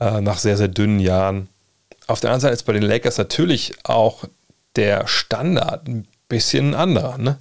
äh, 0.00 0.20
nach 0.20 0.38
sehr, 0.38 0.56
sehr 0.56 0.68
dünnen 0.68 1.00
Jahren. 1.00 1.48
Auf 2.06 2.20
der 2.20 2.30
anderen 2.30 2.42
Seite 2.42 2.54
ist 2.54 2.64
bei 2.64 2.72
den 2.72 2.82
Lakers 2.82 3.18
natürlich 3.18 3.72
auch 3.84 4.24
der 4.76 5.06
Standard 5.06 5.88
ein 5.88 6.06
bisschen 6.28 6.70
ein 6.70 6.74
anderer. 6.74 7.18
Ne? 7.18 7.38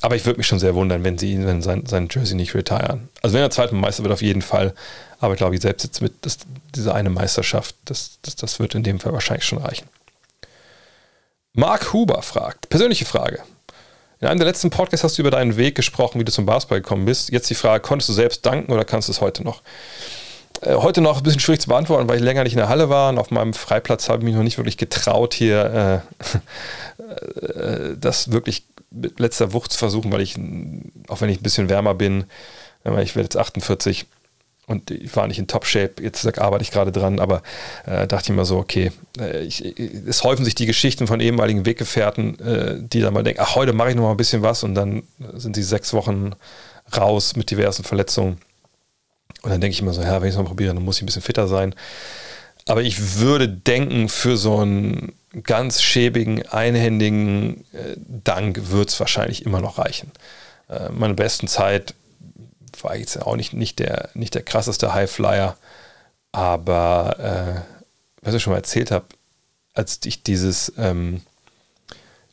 Aber 0.00 0.14
ich 0.14 0.24
würde 0.26 0.38
mich 0.38 0.46
schon 0.46 0.60
sehr 0.60 0.74
wundern, 0.74 1.02
wenn 1.02 1.18
sie 1.18 1.32
ihn, 1.32 1.62
sein, 1.62 1.86
sein 1.86 2.08
Jersey 2.10 2.36
nicht 2.36 2.54
retiren. 2.54 3.08
Also 3.22 3.34
wenn 3.34 3.42
er 3.42 3.50
zweiter 3.50 3.74
Meister 3.74 4.04
wird, 4.04 4.12
auf 4.12 4.22
jeden 4.22 4.42
Fall. 4.42 4.74
Aber 5.18 5.34
ich 5.34 5.38
glaube, 5.38 5.56
ich 5.56 5.62
selbst 5.62 5.82
jetzt 5.82 6.00
mit 6.00 6.12
das, 6.22 6.38
diese 6.74 6.94
eine 6.94 7.10
Meisterschaft, 7.10 7.74
das, 7.86 8.18
das, 8.22 8.36
das 8.36 8.60
wird 8.60 8.74
in 8.74 8.84
dem 8.84 9.00
Fall 9.00 9.12
wahrscheinlich 9.12 9.44
schon 9.44 9.58
reichen. 9.58 9.88
Mark 11.54 11.92
Huber 11.92 12.22
fragt, 12.22 12.68
persönliche 12.68 13.04
Frage. 13.04 13.42
In 14.20 14.28
einem 14.28 14.38
der 14.38 14.46
letzten 14.46 14.70
Podcasts 14.70 15.02
hast 15.02 15.18
du 15.18 15.22
über 15.22 15.30
deinen 15.30 15.56
Weg 15.56 15.74
gesprochen, 15.74 16.20
wie 16.20 16.24
du 16.24 16.32
zum 16.32 16.46
Basketball 16.46 16.80
gekommen 16.80 17.04
bist. 17.04 17.30
Jetzt 17.30 17.50
die 17.50 17.54
Frage, 17.54 17.82
konntest 17.82 18.08
du 18.08 18.12
selbst 18.12 18.46
danken 18.46 18.72
oder 18.72 18.84
kannst 18.84 19.08
du 19.08 19.12
es 19.12 19.20
heute 19.20 19.42
noch? 19.42 19.62
Äh, 20.60 20.74
heute 20.74 21.00
noch 21.00 21.18
ein 21.18 21.22
bisschen 21.22 21.40
schwierig 21.40 21.60
zu 21.60 21.68
beantworten, 21.68 22.08
weil 22.08 22.16
ich 22.16 22.22
länger 22.22 22.44
nicht 22.44 22.52
in 22.52 22.58
der 22.58 22.68
Halle 22.68 22.88
war 22.88 23.10
und 23.10 23.18
auf 23.18 23.30
meinem 23.30 23.54
Freiplatz 23.54 24.08
habe 24.08 24.18
ich 24.18 24.24
mich 24.24 24.34
noch 24.34 24.42
nicht 24.42 24.58
wirklich 24.58 24.76
getraut, 24.76 25.34
hier 25.34 26.02
äh, 26.98 27.42
äh, 27.44 27.96
das 27.98 28.32
wirklich 28.32 28.64
mit 28.90 29.20
letzter 29.20 29.52
Wucht 29.52 29.72
zu 29.72 29.78
versuchen, 29.78 30.10
weil 30.12 30.22
ich, 30.22 30.36
auch 31.08 31.20
wenn 31.20 31.28
ich 31.28 31.40
ein 31.40 31.42
bisschen 31.42 31.68
wärmer 31.68 31.94
bin, 31.94 32.24
ich 32.84 33.16
werde 33.16 33.24
jetzt 33.24 33.36
48, 33.36 34.06
und 34.68 34.90
ich 34.90 35.14
war 35.16 35.26
nicht 35.26 35.38
in 35.38 35.46
Top-Shape, 35.46 36.02
jetzt 36.02 36.38
arbeite 36.38 36.62
ich 36.62 36.70
gerade 36.70 36.92
dran, 36.92 37.20
aber 37.20 37.42
äh, 37.86 38.06
dachte 38.06 38.30
ich 38.30 38.36
mir 38.36 38.44
so, 38.44 38.58
okay, 38.58 38.92
äh, 39.18 39.42
ich, 39.42 39.64
es 40.06 40.22
häufen 40.24 40.44
sich 40.44 40.54
die 40.54 40.66
Geschichten 40.66 41.06
von 41.06 41.20
ehemaligen 41.20 41.64
Weggefährten, 41.64 42.38
äh, 42.38 42.76
die 42.80 43.00
dann 43.00 43.14
mal 43.14 43.22
denken, 43.22 43.40
ach, 43.42 43.56
heute 43.56 43.72
mache 43.72 43.90
ich 43.90 43.96
noch 43.96 44.02
mal 44.04 44.10
ein 44.10 44.18
bisschen 44.18 44.42
was 44.42 44.62
und 44.62 44.74
dann 44.74 45.02
sind 45.34 45.56
sie 45.56 45.62
sechs 45.62 45.94
Wochen 45.94 46.32
raus 46.96 47.34
mit 47.34 47.50
diversen 47.50 47.82
Verletzungen. 47.82 48.38
Und 49.42 49.50
dann 49.50 49.60
denke 49.60 49.72
ich 49.72 49.80
immer 49.80 49.92
so, 49.92 50.02
ja, 50.02 50.20
wenn 50.20 50.28
ich 50.28 50.34
es 50.34 50.38
mal 50.38 50.44
probiere, 50.44 50.74
dann 50.74 50.84
muss 50.84 50.96
ich 50.96 51.02
ein 51.02 51.06
bisschen 51.06 51.22
fitter 51.22 51.48
sein. 51.48 51.74
Aber 52.66 52.82
ich 52.82 53.18
würde 53.18 53.48
denken, 53.48 54.08
für 54.08 54.36
so 54.36 54.58
einen 54.58 55.14
ganz 55.42 55.82
schäbigen, 55.82 56.46
einhändigen 56.48 57.64
äh, 57.72 57.96
Dank 57.96 58.70
wird 58.70 58.90
es 58.90 59.00
wahrscheinlich 59.00 59.46
immer 59.46 59.60
noch 59.60 59.78
reichen. 59.78 60.12
Äh, 60.68 60.90
meine 60.90 61.14
besten 61.14 61.48
Zeit 61.48 61.94
war 62.82 62.96
jetzt 62.96 63.20
auch 63.20 63.36
nicht, 63.36 63.54
nicht, 63.54 63.78
der, 63.78 64.10
nicht 64.14 64.34
der 64.34 64.42
krasseste 64.42 64.92
Highflyer, 64.94 65.56
aber 66.32 67.64
äh, 67.64 67.78
was 68.22 68.34
ich 68.34 68.42
schon 68.42 68.52
mal 68.52 68.58
erzählt 68.58 68.90
habe, 68.90 69.06
als 69.74 70.00
ich 70.04 70.22
dieses, 70.22 70.72
ähm, 70.76 71.22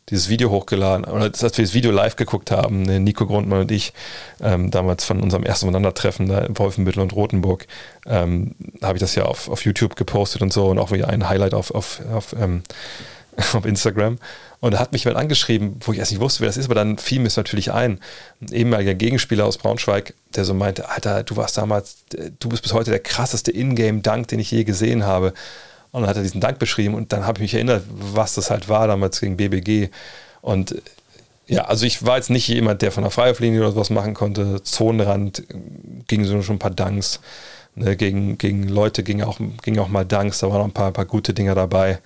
dieses 0.10 0.30
Video 0.30 0.52
hochgeladen, 0.52 1.06
oder 1.06 1.24
als 1.24 1.42
wir 1.42 1.50
das 1.50 1.74
Video 1.74 1.92
live 1.92 2.16
geguckt 2.16 2.52
haben, 2.52 2.84
ne, 2.84 3.00
Nico 3.00 3.26
Grundmann 3.26 3.62
und 3.62 3.72
ich, 3.72 3.94
ähm, 4.42 4.70
damals 4.70 5.04
von 5.04 5.22
unserem 5.22 5.44
ersten 5.44 5.66
Aufeinandertreffen 5.66 6.28
da 6.28 6.42
in 6.42 6.58
Wolfenbüttel 6.58 7.02
und 7.02 7.14
Rothenburg, 7.14 7.66
ähm, 8.06 8.56
habe 8.84 8.98
ich 8.98 9.02
das 9.02 9.16
ja 9.16 9.24
auf, 9.24 9.50
auf 9.50 9.66
YouTube 9.66 9.96
gepostet 9.96 10.42
und 10.42 10.54
so 10.54 10.68
und 10.68 10.78
auch 10.78 10.92
wieder 10.92 11.10
ein 11.10 11.28
Highlight 11.28 11.56
auf, 11.56 11.72
auf, 11.72 12.02
auf, 12.14 12.36
ähm, 12.40 12.62
auf 13.54 13.66
Instagram. 13.66 14.20
Und 14.60 14.74
da 14.74 14.80
hat 14.80 14.94
mich 14.94 15.04
jemand 15.04 15.20
angeschrieben, 15.20 15.78
wo 15.82 15.92
ich 15.92 16.00
erst 16.00 16.12
nicht 16.12 16.22
wusste, 16.22 16.42
wer 16.42 16.48
das 16.48 16.58
ist, 16.58 16.66
aber 16.66 16.76
dann 16.76 16.98
fiel 16.98 17.20
mir 17.20 17.28
es 17.28 17.38
natürlich 17.38 17.72
ein. 17.72 18.00
Ein 18.42 18.54
ehemaliger 18.54 18.94
Gegenspieler 18.94 19.46
aus 19.46 19.58
Braunschweig, 19.58 20.14
der 20.36 20.46
so 20.46 20.54
meinte, 20.54 20.90
Alter, 20.90 21.24
du 21.24 21.36
warst 21.36 21.58
damals, 21.58 21.98
du 22.40 22.50
bist 22.50 22.64
bis 22.64 22.74
heute 22.74 22.92
der 22.92 23.00
krasseste 23.00 23.52
Ingame-Dank, 23.52 24.28
den 24.28 24.40
ich 24.40 24.52
je 24.52 24.64
gesehen 24.64 25.04
habe. 25.04 25.34
Und 25.96 26.02
dann 26.02 26.10
hat 26.10 26.18
er 26.18 26.24
diesen 26.24 26.42
Dank 26.42 26.60
beschrieben 26.60 26.94
und 26.94 27.14
dann 27.14 27.26
habe 27.26 27.38
ich 27.38 27.44
mich 27.44 27.54
erinnert, 27.54 27.86
was 27.88 28.34
das 28.34 28.52
halt 28.52 28.68
war 28.68 28.86
damals 28.86 29.22
gegen 29.22 29.38
BBG. 29.38 29.92
Und 30.42 30.76
ja, 31.48 31.64
also 31.68 31.86
ich 31.86 32.06
war 32.06 32.18
jetzt 32.18 32.30
nicht 32.30 32.50
jemand, 32.50 32.82
der 32.82 32.92
von 32.92 33.04
der 33.04 33.12
Freiwurflinie 33.12 33.62
oder 33.62 33.72
sowas 33.72 33.90
machen 33.92 34.14
konnte. 34.14 34.62
Zonenrand 34.62 35.44
ging 36.08 36.26
so 36.26 36.42
schon 36.42 36.58
ein 36.58 36.60
paar 36.60 36.72
Danks. 36.72 37.22
Ne, 37.76 37.96
gegen, 37.96 38.38
gegen 38.38 38.68
Leute 38.68 39.04
ging 39.04 39.22
auch, 39.22 39.40
ging 39.64 39.80
auch 39.80 39.88
mal 39.88 40.06
Danks, 40.06 40.40
da 40.40 40.50
waren 40.50 40.58
noch 40.58 40.66
ein 40.66 40.74
paar, 40.74 40.88
ein 40.88 40.94
paar 40.94 41.06
gute 41.06 41.34
Dinger 41.34 41.56
dabei. 41.56 42.00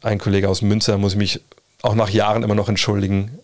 Ein 0.00 0.18
Kollege 0.18 0.48
aus 0.48 0.62
Münster 0.62 0.96
muss 0.96 1.12
ich 1.12 1.18
mich 1.18 1.40
auch 1.82 1.94
nach 1.94 2.08
Jahren 2.08 2.42
immer 2.42 2.54
noch 2.54 2.70
entschuldigen 2.70 3.38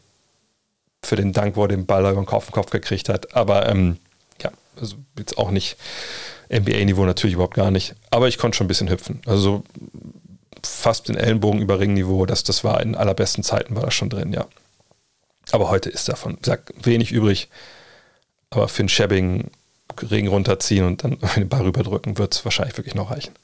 für 1.03 1.17
den 1.17 1.35
Dank, 1.35 1.57
wo 1.57 1.65
er 1.65 1.69
den 1.69 1.85
Ball 1.85 2.01
über 2.01 2.15
den 2.15 2.25
Kopf, 2.25 2.51
Kopf 2.51 2.71
gekriegt 2.71 3.11
hat. 3.11 3.37
Aber 3.37 3.69
ähm, 3.69 3.99
ja, 4.41 4.53
also 4.81 4.97
jetzt 5.19 5.37
auch 5.37 5.51
nicht 5.51 5.77
NBA-Niveau 6.51 7.05
natürlich 7.05 7.35
überhaupt 7.35 7.55
gar 7.55 7.71
nicht. 7.71 7.95
Aber 8.11 8.29
ich 8.29 8.39
konnte 8.39 8.57
schon 8.57 8.67
ein 8.67 8.69
bisschen 8.69 8.91
hüpfen. 8.91 9.23
Also 9.27 9.63
fast 10.63 11.09
den 11.09 11.17
Ellenbogen 11.17 11.61
über 11.61 11.81
Ringniveau, 11.81 12.27
das, 12.27 12.45
das 12.45 12.65
war 12.65 12.81
in 12.81 12.95
allerbesten 12.95 13.43
Zeiten 13.45 13.77
war 13.77 13.85
das 13.85 13.95
schon 13.95 14.11
drin, 14.11 14.33
ja. 14.33 14.47
Aber 15.53 15.71
heute 15.71 15.89
ist 15.89 16.09
davon, 16.09 16.39
sag, 16.43 16.73
wenig 16.83 17.13
übrig. 17.13 17.49
Aber 18.51 18.69
für 18.69 18.83
ein 18.83 18.89
Shabbing 18.89 19.51
Ring 20.11 20.29
runterziehen 20.29 20.85
und 20.85 21.05
dann 21.05 21.19
den 21.37 21.49
Ball 21.49 21.63
rüberdrücken, 21.63 22.19
wird 22.19 22.35
es 22.35 22.45
wahrscheinlich 22.45 22.77
wirklich 22.77 22.95
noch 22.95 23.11
reichen. 23.11 23.35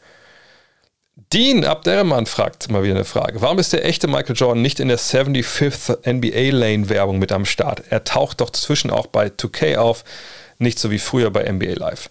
Dean 1.33 1.65
Abderrahman 1.65 2.27
fragt 2.27 2.71
mal 2.71 2.83
wieder 2.83 2.95
eine 2.95 3.05
Frage. 3.05 3.41
Warum 3.41 3.59
ist 3.59 3.73
der 3.73 3.85
echte 3.85 4.07
Michael 4.07 4.37
Jordan 4.37 4.63
nicht 4.63 4.81
in 4.81 4.89
der 4.89 4.99
75th 4.99 6.07
NBA 6.07 6.55
Lane 6.57 6.89
Werbung 6.89 7.19
mit 7.19 7.33
am 7.33 7.47
Start? 7.47 7.83
Er 7.89 8.05
taucht 8.05 8.41
doch 8.41 8.51
zwischen 8.51 8.91
auch 8.91 9.07
bei 9.07 9.29
2K 9.29 9.77
auf, 9.77 10.05
nicht 10.59 10.79
so 10.79 10.91
wie 10.91 10.99
früher 10.99 11.31
bei 11.31 11.51
NBA 11.51 11.73
Live. 11.75 12.11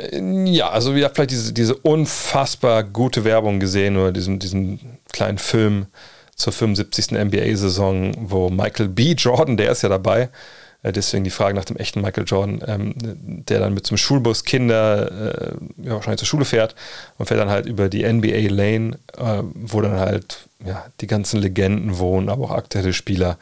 Äh, 0.00 0.20
ja, 0.46 0.70
also 0.70 0.94
ihr 0.94 1.04
habt 1.04 1.16
vielleicht 1.16 1.30
diese, 1.30 1.52
diese 1.52 1.74
unfassbar 1.74 2.84
gute 2.84 3.24
Werbung 3.24 3.60
gesehen 3.60 3.96
oder 3.96 4.12
diesen, 4.12 4.38
diesen 4.38 4.98
kleinen 5.12 5.38
Film 5.38 5.86
zur 6.34 6.52
75. 6.52 7.12
NBA-Saison, 7.12 8.14
wo 8.18 8.48
Michael 8.48 8.88
B. 8.88 9.12
Jordan, 9.12 9.56
der 9.56 9.72
ist 9.72 9.82
ja 9.82 9.88
dabei, 9.88 10.30
äh, 10.82 10.92
deswegen 10.92 11.24
die 11.24 11.30
Frage 11.30 11.54
nach 11.54 11.66
dem 11.66 11.76
echten 11.76 12.00
Michael 12.00 12.24
Jordan, 12.26 12.62
ähm, 12.66 12.94
der 12.96 13.60
dann 13.60 13.74
mit 13.74 13.86
zum 13.86 13.96
Schulbus 13.96 14.44
Kinder 14.44 15.10
äh, 15.10 15.54
ja, 15.82 15.94
wahrscheinlich 15.94 16.20
zur 16.20 16.28
Schule 16.28 16.44
fährt 16.44 16.74
und 17.18 17.26
fährt 17.26 17.40
dann 17.40 17.50
halt 17.50 17.66
über 17.66 17.88
die 17.88 18.10
NBA 18.10 18.48
Lane, 18.48 18.98
wo 19.54 19.80
dann 19.80 19.98
halt 19.98 20.48
ja, 20.64 20.86
die 21.00 21.06
ganzen 21.06 21.40
Legenden 21.40 21.98
wohnen, 21.98 22.28
aber 22.28 22.44
auch 22.44 22.50
aktuelle 22.50 22.92
Spieler. 22.92 23.38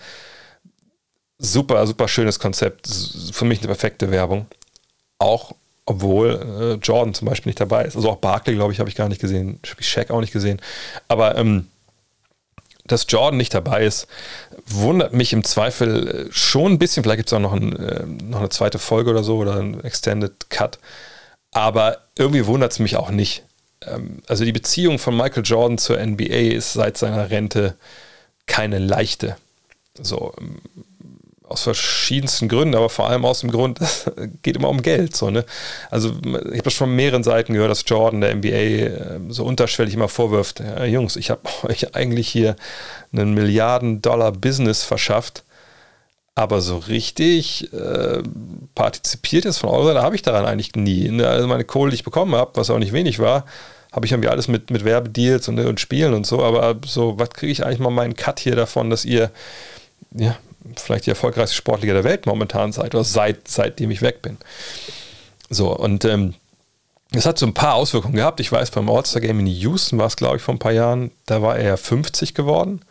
Super, 1.38 1.86
super 1.86 2.09
schönes 2.09 2.40
Konzept. 2.40 2.88
Für 3.32 3.44
mich 3.44 3.61
eine 3.61 3.68
perfekte 3.68 4.11
Werbung. 4.11 4.46
Auch 5.18 5.54
obwohl 5.89 6.78
äh, 6.80 6.84
Jordan 6.84 7.14
zum 7.14 7.28
Beispiel 7.28 7.49
nicht 7.49 7.61
dabei 7.61 7.84
ist. 7.84 7.97
Also 7.97 8.11
auch 8.11 8.16
Barkley, 8.16 8.55
glaube 8.55 8.74
ich, 8.74 8.78
habe 8.78 8.91
ich 8.91 8.95
gar 8.95 9.09
nicht 9.09 9.22
gesehen. 9.22 9.59
Shaq 9.80 10.11
auch 10.11 10.20
nicht 10.20 10.34
gesehen. 10.34 10.61
Aber 11.09 11.36
ähm, 11.36 11.68
dass 12.86 13.07
Jordan 13.09 13.39
nicht 13.39 13.55
dabei 13.55 13.84
ist, 13.84 14.07
wundert 14.66 15.14
mich 15.14 15.32
im 15.32 15.45
Zweifel 15.45 16.28
äh, 16.28 16.32
schon 16.32 16.72
ein 16.72 16.78
bisschen. 16.78 17.03
Vielleicht 17.03 17.18
gibt 17.18 17.28
es 17.30 17.32
auch 17.32 17.41
noch, 17.41 17.55
ein, 17.55 17.74
äh, 17.74 18.05
noch, 18.05 18.41
eine 18.41 18.51
zweite 18.51 18.78
Folge 18.78 19.11
oder 19.11 19.24
so 19.24 19.39
oder 19.39 19.57
ein 19.57 19.82
Extended 19.82 20.51
Cut. 20.51 20.78
Aber 21.53 21.99
irgendwie 22.18 22.45
wundert 22.45 22.72
es 22.72 22.80
mich 22.80 22.97
auch 22.97 23.11
nicht. 23.11 23.45
Ähm, 23.86 24.22
also 24.26 24.45
die 24.45 24.53
Beziehung 24.53 24.99
von 24.99 25.16
Michael 25.16 25.43
Jordan 25.43 25.78
zur 25.78 26.05
NBA 26.05 26.53
ist 26.55 26.74
seit 26.74 26.99
seiner 26.99 27.30
Rente 27.30 27.76
keine 28.47 28.78
leichte. 28.78 29.39
So, 29.99 30.34
ähm, 30.39 30.61
aus 31.49 31.62
verschiedensten 31.62 32.49
Gründen, 32.49 32.74
aber 32.74 32.88
vor 32.88 33.09
allem 33.09 33.24
aus 33.24 33.40
dem 33.40 33.51
Grund, 33.51 33.80
es 33.80 34.11
geht 34.42 34.57
immer 34.57 34.68
um 34.68 34.82
Geld. 34.82 35.16
So, 35.16 35.30
ne? 35.30 35.44
Also 35.90 36.11
ich 36.11 36.59
habe 36.59 36.62
das 36.62 36.74
von 36.74 36.94
mehreren 36.94 37.22
Seiten 37.22 37.55
gehört, 37.55 37.70
dass 37.70 37.84
Jordan 37.86 38.20
der 38.20 38.34
NBA 38.34 38.49
äh, 38.49 39.20
so 39.28 39.44
unterschwellig 39.44 39.94
immer 39.94 40.09
vorwirft, 40.09 40.61
ja, 40.61 40.84
Jungs, 40.84 41.16
ich 41.16 41.30
habe 41.30 41.42
euch 41.62 41.94
eigentlich 41.94 42.28
hier 42.28 42.57
einen 43.12 43.34
Milliarden-Dollar-Business 43.34 44.84
verschafft, 44.84 45.44
aber 46.34 46.61
so 46.61 46.76
richtig 46.76 47.72
äh, 47.72 48.22
partizipiert 48.74 49.44
ist 49.44 49.59
von 49.59 49.70
eurer 49.70 49.86
Seite 49.86 50.03
habe 50.03 50.14
ich 50.14 50.22
daran 50.22 50.46
eigentlich 50.46 50.76
nie. 50.76 51.09
Ne? 51.09 51.26
Also 51.26 51.49
meine 51.49 51.64
Kohle, 51.64 51.90
die 51.90 51.96
ich 51.96 52.05
bekommen 52.05 52.34
habe, 52.34 52.53
was 52.55 52.70
auch 52.70 52.78
nicht 52.78 52.92
wenig 52.92 53.18
war, 53.18 53.44
habe 53.90 54.07
ich 54.07 54.12
irgendwie 54.12 54.28
alles 54.28 54.46
mit, 54.46 54.70
mit 54.70 54.84
Werbedeals 54.84 55.49
und, 55.49 55.59
und 55.59 55.80
Spielen 55.80 56.14
und 56.14 56.26
so, 56.26 56.42
aber 56.42 56.76
so, 56.86 57.18
was 57.18 57.30
kriege 57.30 57.51
ich 57.51 57.64
eigentlich 57.64 57.80
mal 57.80 57.90
meinen 57.90 58.14
Cut 58.14 58.38
hier 58.38 58.55
davon, 58.55 58.90
dass 58.90 59.05
ihr 59.05 59.30
ja, 60.12 60.36
vielleicht 60.76 61.06
die 61.06 61.11
erfolgreichste 61.11 61.56
Sportliga 61.56 61.94
der 61.94 62.04
Welt 62.04 62.26
momentan 62.26 62.72
seid, 62.72 62.94
oder 62.94 63.04
seit, 63.04 63.48
seitdem 63.48 63.90
ich 63.90 64.02
weg 64.02 64.22
bin. 64.22 64.38
So, 65.50 65.74
und 65.74 66.04
ähm, 66.04 66.34
es 67.12 67.24
hat 67.24 67.38
so 67.38 67.46
ein 67.46 67.54
paar 67.54 67.74
Auswirkungen 67.74 68.16
gehabt. 68.16 68.40
Ich 68.40 68.52
weiß, 68.52 68.70
beim 68.70 68.90
All-Star-Game 68.90 69.40
in 69.40 69.46
Houston 69.46 69.98
war 69.98 70.06
es, 70.06 70.16
glaube 70.16 70.36
ich, 70.36 70.42
vor 70.42 70.54
ein 70.54 70.59
paar 70.59 70.72
Jahren, 70.72 71.11
da 71.26 71.40
war 71.40 71.56
er 71.56 71.76
50 71.76 72.34
geworden. 72.34 72.82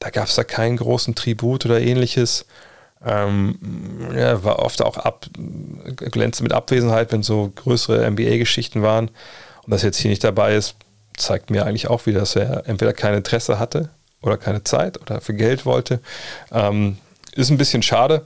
Da 0.00 0.10
gab 0.10 0.26
es 0.26 0.34
da 0.34 0.44
keinen 0.44 0.76
großen 0.76 1.14
Tribut 1.14 1.64
oder 1.64 1.80
ähnliches. 1.80 2.46
Ähm, 3.04 3.58
ja, 4.16 4.42
war 4.42 4.58
oft 4.60 4.82
auch 4.82 4.96
ab, 4.96 5.26
glänzte 5.96 6.42
mit 6.42 6.52
Abwesenheit, 6.52 7.12
wenn 7.12 7.22
so 7.22 7.52
größere 7.54 8.10
NBA-Geschichten 8.10 8.82
waren. 8.82 9.08
Und 9.62 9.70
dass 9.70 9.82
er 9.82 9.88
jetzt 9.88 9.98
hier 9.98 10.10
nicht 10.10 10.24
dabei 10.24 10.56
ist, 10.56 10.74
zeigt 11.16 11.50
mir 11.50 11.64
eigentlich 11.64 11.88
auch 11.88 12.06
wieder, 12.06 12.20
dass 12.20 12.34
er 12.34 12.66
entweder 12.66 12.92
kein 12.92 13.14
Interesse 13.14 13.58
hatte 13.58 13.90
oder 14.24 14.36
keine 14.36 14.64
Zeit 14.64 15.00
oder 15.00 15.20
für 15.20 15.34
Geld 15.34 15.66
wollte. 15.66 16.00
Ähm, 16.50 16.98
ist 17.32 17.50
ein 17.50 17.58
bisschen 17.58 17.82
schade, 17.82 18.24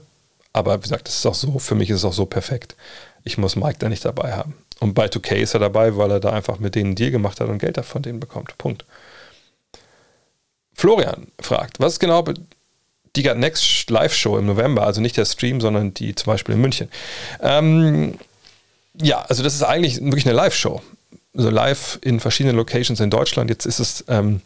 aber 0.53 0.77
wie 0.77 0.81
gesagt, 0.81 1.07
das 1.07 1.15
ist 1.15 1.25
auch 1.25 1.35
so, 1.35 1.59
für 1.59 1.75
mich 1.75 1.89
ist 1.89 1.97
es 1.97 2.05
auch 2.05 2.13
so 2.13 2.25
perfekt. 2.25 2.75
Ich 3.23 3.37
muss 3.37 3.55
Mike 3.55 3.77
da 3.79 3.89
nicht 3.89 4.05
dabei 4.05 4.33
haben. 4.33 4.55
Und 4.79 4.93
bei 4.93 5.07
2K 5.07 5.35
ist 5.35 5.53
er 5.53 5.59
dabei, 5.59 5.97
weil 5.97 6.09
er 6.11 6.19
da 6.19 6.31
einfach 6.31 6.59
mit 6.59 6.75
denen 6.75 6.87
einen 6.87 6.95
Deal 6.95 7.11
gemacht 7.11 7.39
hat 7.41 7.49
und 7.49 7.59
Geld 7.59 7.83
von 7.85 8.01
denen 8.01 8.19
bekommt. 8.19 8.57
Punkt. 8.57 8.85
Florian 10.73 11.27
fragt, 11.39 11.79
was 11.81 11.93
ist 11.93 11.99
genau 11.99 12.23
die 13.15 13.23
Next 13.23 13.89
Live-Show 13.89 14.37
im 14.37 14.45
November? 14.45 14.83
Also 14.83 15.01
nicht 15.01 15.17
der 15.17 15.25
Stream, 15.25 15.59
sondern 15.59 15.93
die 15.93 16.15
zum 16.15 16.31
Beispiel 16.31 16.55
in 16.55 16.61
München. 16.61 16.89
Ähm, 17.41 18.17
ja, 19.01 19.21
also 19.23 19.43
das 19.43 19.55
ist 19.55 19.63
eigentlich 19.63 20.01
wirklich 20.01 20.25
eine 20.25 20.35
Live-Show. 20.35 20.81
Also 21.35 21.49
live 21.49 21.99
in 22.01 22.19
verschiedenen 22.19 22.55
Locations 22.55 22.99
in 23.01 23.09
Deutschland. 23.09 23.49
Jetzt 23.49 23.65
ist 23.65 23.79
es 23.79 24.05
ähm, 24.07 24.41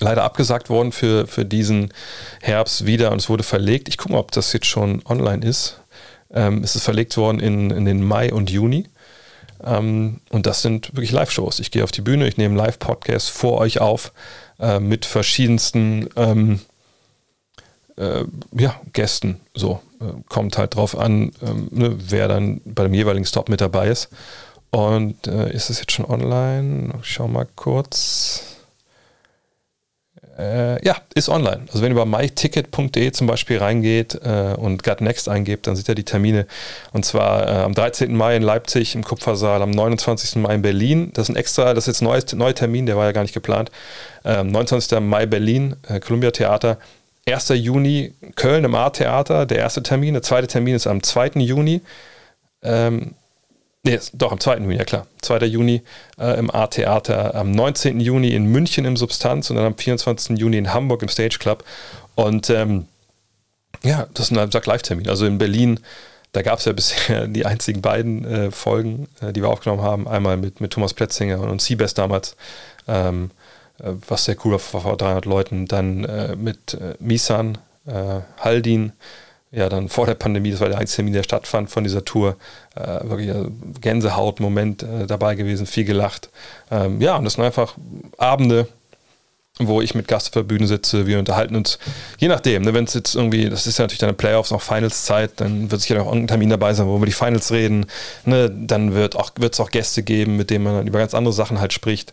leider 0.00 0.24
abgesagt 0.24 0.70
worden 0.70 0.92
für, 0.92 1.26
für 1.26 1.44
diesen 1.44 1.92
Herbst 2.40 2.86
wieder 2.86 3.12
und 3.12 3.18
es 3.18 3.28
wurde 3.28 3.42
verlegt. 3.42 3.88
Ich 3.88 3.98
gucke 3.98 4.12
mal, 4.12 4.18
ob 4.18 4.32
das 4.32 4.52
jetzt 4.52 4.66
schon 4.66 5.02
online 5.06 5.46
ist. 5.46 5.80
Ähm, 6.32 6.62
es 6.62 6.76
ist 6.76 6.84
verlegt 6.84 7.16
worden 7.16 7.40
in, 7.40 7.70
in 7.70 7.84
den 7.84 8.02
Mai 8.02 8.32
und 8.32 8.50
Juni. 8.50 8.86
Ähm, 9.64 10.20
und 10.30 10.46
das 10.46 10.62
sind 10.62 10.88
wirklich 10.94 11.12
Live-Shows. 11.12 11.60
Ich 11.60 11.70
gehe 11.70 11.84
auf 11.84 11.92
die 11.92 12.02
Bühne, 12.02 12.28
ich 12.28 12.36
nehme 12.36 12.56
Live-Podcasts 12.56 13.28
vor 13.28 13.58
euch 13.58 13.80
auf 13.80 14.12
äh, 14.60 14.80
mit 14.80 15.04
verschiedensten 15.04 16.08
ähm, 16.16 16.60
äh, 17.96 18.24
ja, 18.52 18.80
Gästen. 18.92 19.40
So 19.54 19.80
äh, 20.00 20.20
kommt 20.28 20.58
halt 20.58 20.74
drauf 20.74 20.96
an, 20.96 21.32
ähm, 21.42 21.68
ne, 21.70 21.96
wer 21.96 22.28
dann 22.28 22.60
bei 22.64 22.84
dem 22.84 22.94
jeweiligen 22.94 23.26
Stop 23.26 23.48
mit 23.48 23.60
dabei 23.60 23.88
ist. 23.88 24.08
Und 24.70 25.26
äh, 25.26 25.52
ist 25.52 25.70
es 25.70 25.80
jetzt 25.80 25.92
schon 25.92 26.04
online? 26.04 26.94
Ich 27.00 27.12
schau 27.12 27.28
mal 27.28 27.46
kurz. 27.56 28.55
Äh, 30.38 30.84
ja, 30.84 30.96
ist 31.14 31.28
online. 31.28 31.62
Also 31.68 31.82
wenn 31.82 31.92
ihr 31.92 32.02
über 32.02 32.04
myticket.de 32.04 33.10
zum 33.12 33.26
Beispiel 33.26 33.58
reingeht 33.58 34.20
äh, 34.22 34.54
und 34.56 34.82
Gut 34.82 35.00
Next 35.00 35.28
eingebt, 35.28 35.66
dann 35.66 35.76
seht 35.76 35.88
ihr 35.88 35.94
die 35.94 36.04
Termine. 36.04 36.46
Und 36.92 37.06
zwar 37.06 37.48
äh, 37.48 37.62
am 37.62 37.74
13. 37.74 38.14
Mai 38.14 38.36
in 38.36 38.42
Leipzig 38.42 38.94
im 38.94 39.02
Kupfersaal, 39.02 39.62
am 39.62 39.70
29. 39.70 40.36
Mai 40.36 40.56
in 40.56 40.62
Berlin. 40.62 41.10
Das 41.14 41.28
ist 41.28 41.34
ein 41.34 41.36
extra, 41.36 41.72
das 41.72 41.84
ist 41.88 42.00
jetzt 42.00 42.02
ein 42.02 42.38
neuer 42.38 42.54
Termin, 42.54 42.84
der 42.84 42.96
war 42.96 43.06
ja 43.06 43.12
gar 43.12 43.22
nicht 43.22 43.34
geplant. 43.34 43.70
Ähm, 44.24 44.48
29. 44.48 45.00
Mai 45.00 45.24
Berlin, 45.24 45.76
äh, 45.88 46.00
Columbia 46.00 46.30
Theater. 46.30 46.78
1. 47.28 47.48
Juni 47.54 48.12
Köln 48.36 48.64
im 48.64 48.74
A-Theater, 48.74 49.46
der 49.46 49.58
erste 49.58 49.82
Termin. 49.82 50.14
Der 50.14 50.22
zweite 50.22 50.46
Termin 50.46 50.76
ist 50.76 50.86
am 50.86 51.02
2. 51.02 51.40
Juni. 51.40 51.80
Ähm, 52.62 53.14
Nee, 53.86 54.00
doch, 54.14 54.32
am 54.32 54.40
2. 54.40 54.56
Juni, 54.58 54.74
ja 54.74 54.84
klar. 54.84 55.06
2. 55.22 55.46
Juni 55.46 55.80
äh, 56.18 56.36
im 56.40 56.50
A-Theater, 56.50 57.36
am 57.36 57.52
19. 57.52 58.00
Juni 58.00 58.34
in 58.34 58.46
München 58.46 58.84
im 58.84 58.96
Substanz 58.96 59.48
und 59.48 59.54
dann 59.54 59.64
am 59.64 59.78
24. 59.78 60.36
Juni 60.36 60.56
in 60.56 60.74
Hamburg 60.74 61.02
im 61.02 61.08
Stage 61.08 61.38
Club. 61.38 61.62
Und 62.16 62.50
ähm, 62.50 62.86
ja, 63.84 64.08
das 64.12 64.32
ist 64.32 64.36
ein 64.36 64.50
Live-Termin. 64.50 65.08
Also 65.08 65.24
in 65.24 65.38
Berlin, 65.38 65.78
da 66.32 66.42
gab 66.42 66.58
es 66.58 66.64
ja 66.64 66.72
bisher 66.74 67.28
die 67.28 67.46
einzigen 67.46 67.80
beiden 67.80 68.24
äh, 68.24 68.50
Folgen, 68.50 69.06
äh, 69.20 69.32
die 69.32 69.40
wir 69.40 69.50
aufgenommen 69.50 69.82
haben. 69.82 70.08
Einmal 70.08 70.36
mit, 70.36 70.60
mit 70.60 70.72
Thomas 70.72 70.92
Pletzinger 70.92 71.38
und 71.40 71.62
Seabest 71.62 71.96
damals, 71.96 72.34
ähm, 72.88 73.30
äh, 73.78 73.92
was 74.08 74.24
sehr 74.24 74.36
cool 74.44 74.52
war 74.52 74.58
vor 74.58 74.96
300 74.96 75.26
Leuten. 75.26 75.66
Dann 75.66 76.04
äh, 76.04 76.34
mit 76.34 76.74
äh, 76.74 76.94
Misan, 76.98 77.58
Haldin, 78.40 78.94
ja 79.52 79.68
dann 79.68 79.88
vor 79.88 80.06
der 80.06 80.14
Pandemie, 80.14 80.50
das 80.50 80.60
war 80.60 80.68
der 80.68 80.78
einzige 80.78 80.96
Termin, 80.96 81.14
der 81.14 81.22
stattfand 81.22 81.70
von 81.70 81.84
dieser 81.84 82.04
Tour, 82.04 82.36
äh, 82.74 83.08
wirklich 83.08 83.30
ein 83.30 83.74
Gänsehaut-Moment 83.80 84.82
äh, 84.82 85.06
dabei 85.06 85.34
gewesen, 85.34 85.66
viel 85.66 85.84
gelacht. 85.84 86.30
Ähm, 86.70 87.00
ja, 87.00 87.16
und 87.16 87.24
das 87.24 87.34
sind 87.34 87.44
einfach 87.44 87.76
Abende, 88.18 88.68
wo 89.58 89.80
ich 89.80 89.94
mit 89.94 90.06
Gast 90.06 90.26
auf 90.28 90.32
der 90.32 90.42
Bühne 90.42 90.66
sitze, 90.66 91.06
wir 91.06 91.18
unterhalten 91.18 91.56
uns, 91.56 91.78
je 92.18 92.28
nachdem, 92.28 92.62
ne, 92.62 92.74
wenn 92.74 92.84
es 92.84 92.92
jetzt 92.92 93.14
irgendwie, 93.14 93.48
das 93.48 93.66
ist 93.66 93.78
ja 93.78 93.84
natürlich 93.84 94.00
dann 94.00 94.14
Playoffs, 94.14 94.52
auch 94.52 94.60
Finals-Zeit, 94.60 95.32
dann 95.36 95.70
wird 95.70 95.80
sicher 95.80 96.02
auch 96.02 96.06
irgendein 96.06 96.28
Termin 96.28 96.50
dabei 96.50 96.74
sein, 96.74 96.86
wo 96.86 96.98
wir 96.98 97.06
die 97.06 97.12
Finals 97.12 97.50
reden, 97.52 97.86
ne, 98.24 98.50
dann 98.50 98.92
wird 98.92 99.14
es 99.14 99.20
auch, 99.20 99.66
auch 99.66 99.70
Gäste 99.70 100.02
geben, 100.02 100.36
mit 100.36 100.50
denen 100.50 100.64
man 100.64 100.74
dann 100.74 100.86
über 100.86 100.98
ganz 100.98 101.14
andere 101.14 101.32
Sachen 101.32 101.58
halt 101.60 101.72
spricht 101.72 102.12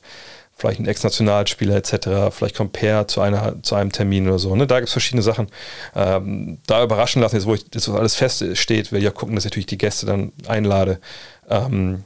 vielleicht 0.55 0.79
ein 0.79 0.87
Ex-Nationalspieler 0.87 1.75
etc., 1.75 2.31
vielleicht 2.31 2.55
kommt 2.55 2.73
Per 2.73 3.07
zu, 3.07 3.21
einer, 3.21 3.61
zu 3.63 3.75
einem 3.75 3.91
Termin 3.91 4.27
oder 4.27 4.39
so. 4.39 4.55
Ne? 4.55 4.67
Da 4.67 4.79
gibt 4.79 4.87
es 4.87 4.93
verschiedene 4.93 5.23
Sachen. 5.23 5.47
Ähm, 5.95 6.59
da 6.67 6.83
überraschen 6.83 7.21
lassen, 7.21 7.35
jetzt 7.35 7.45
wo 7.45 7.55
ich, 7.55 7.65
jetzt 7.73 7.89
alles 7.89 8.15
feststeht, 8.15 8.91
will 8.91 8.99
ich 8.99 9.05
ja 9.05 9.11
gucken, 9.11 9.35
dass 9.35 9.45
ich 9.45 9.51
natürlich 9.51 9.65
die 9.65 9.77
Gäste 9.77 10.05
dann 10.05 10.31
einlade. 10.47 10.99
Ähm, 11.49 12.03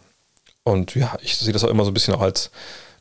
und 0.63 0.95
ja, 0.95 1.17
ich 1.21 1.37
sehe 1.37 1.53
das 1.53 1.63
auch 1.63 1.69
immer 1.69 1.85
so 1.85 1.91
ein 1.91 1.93
bisschen 1.93 2.13
auch 2.13 2.21
als 2.21 2.51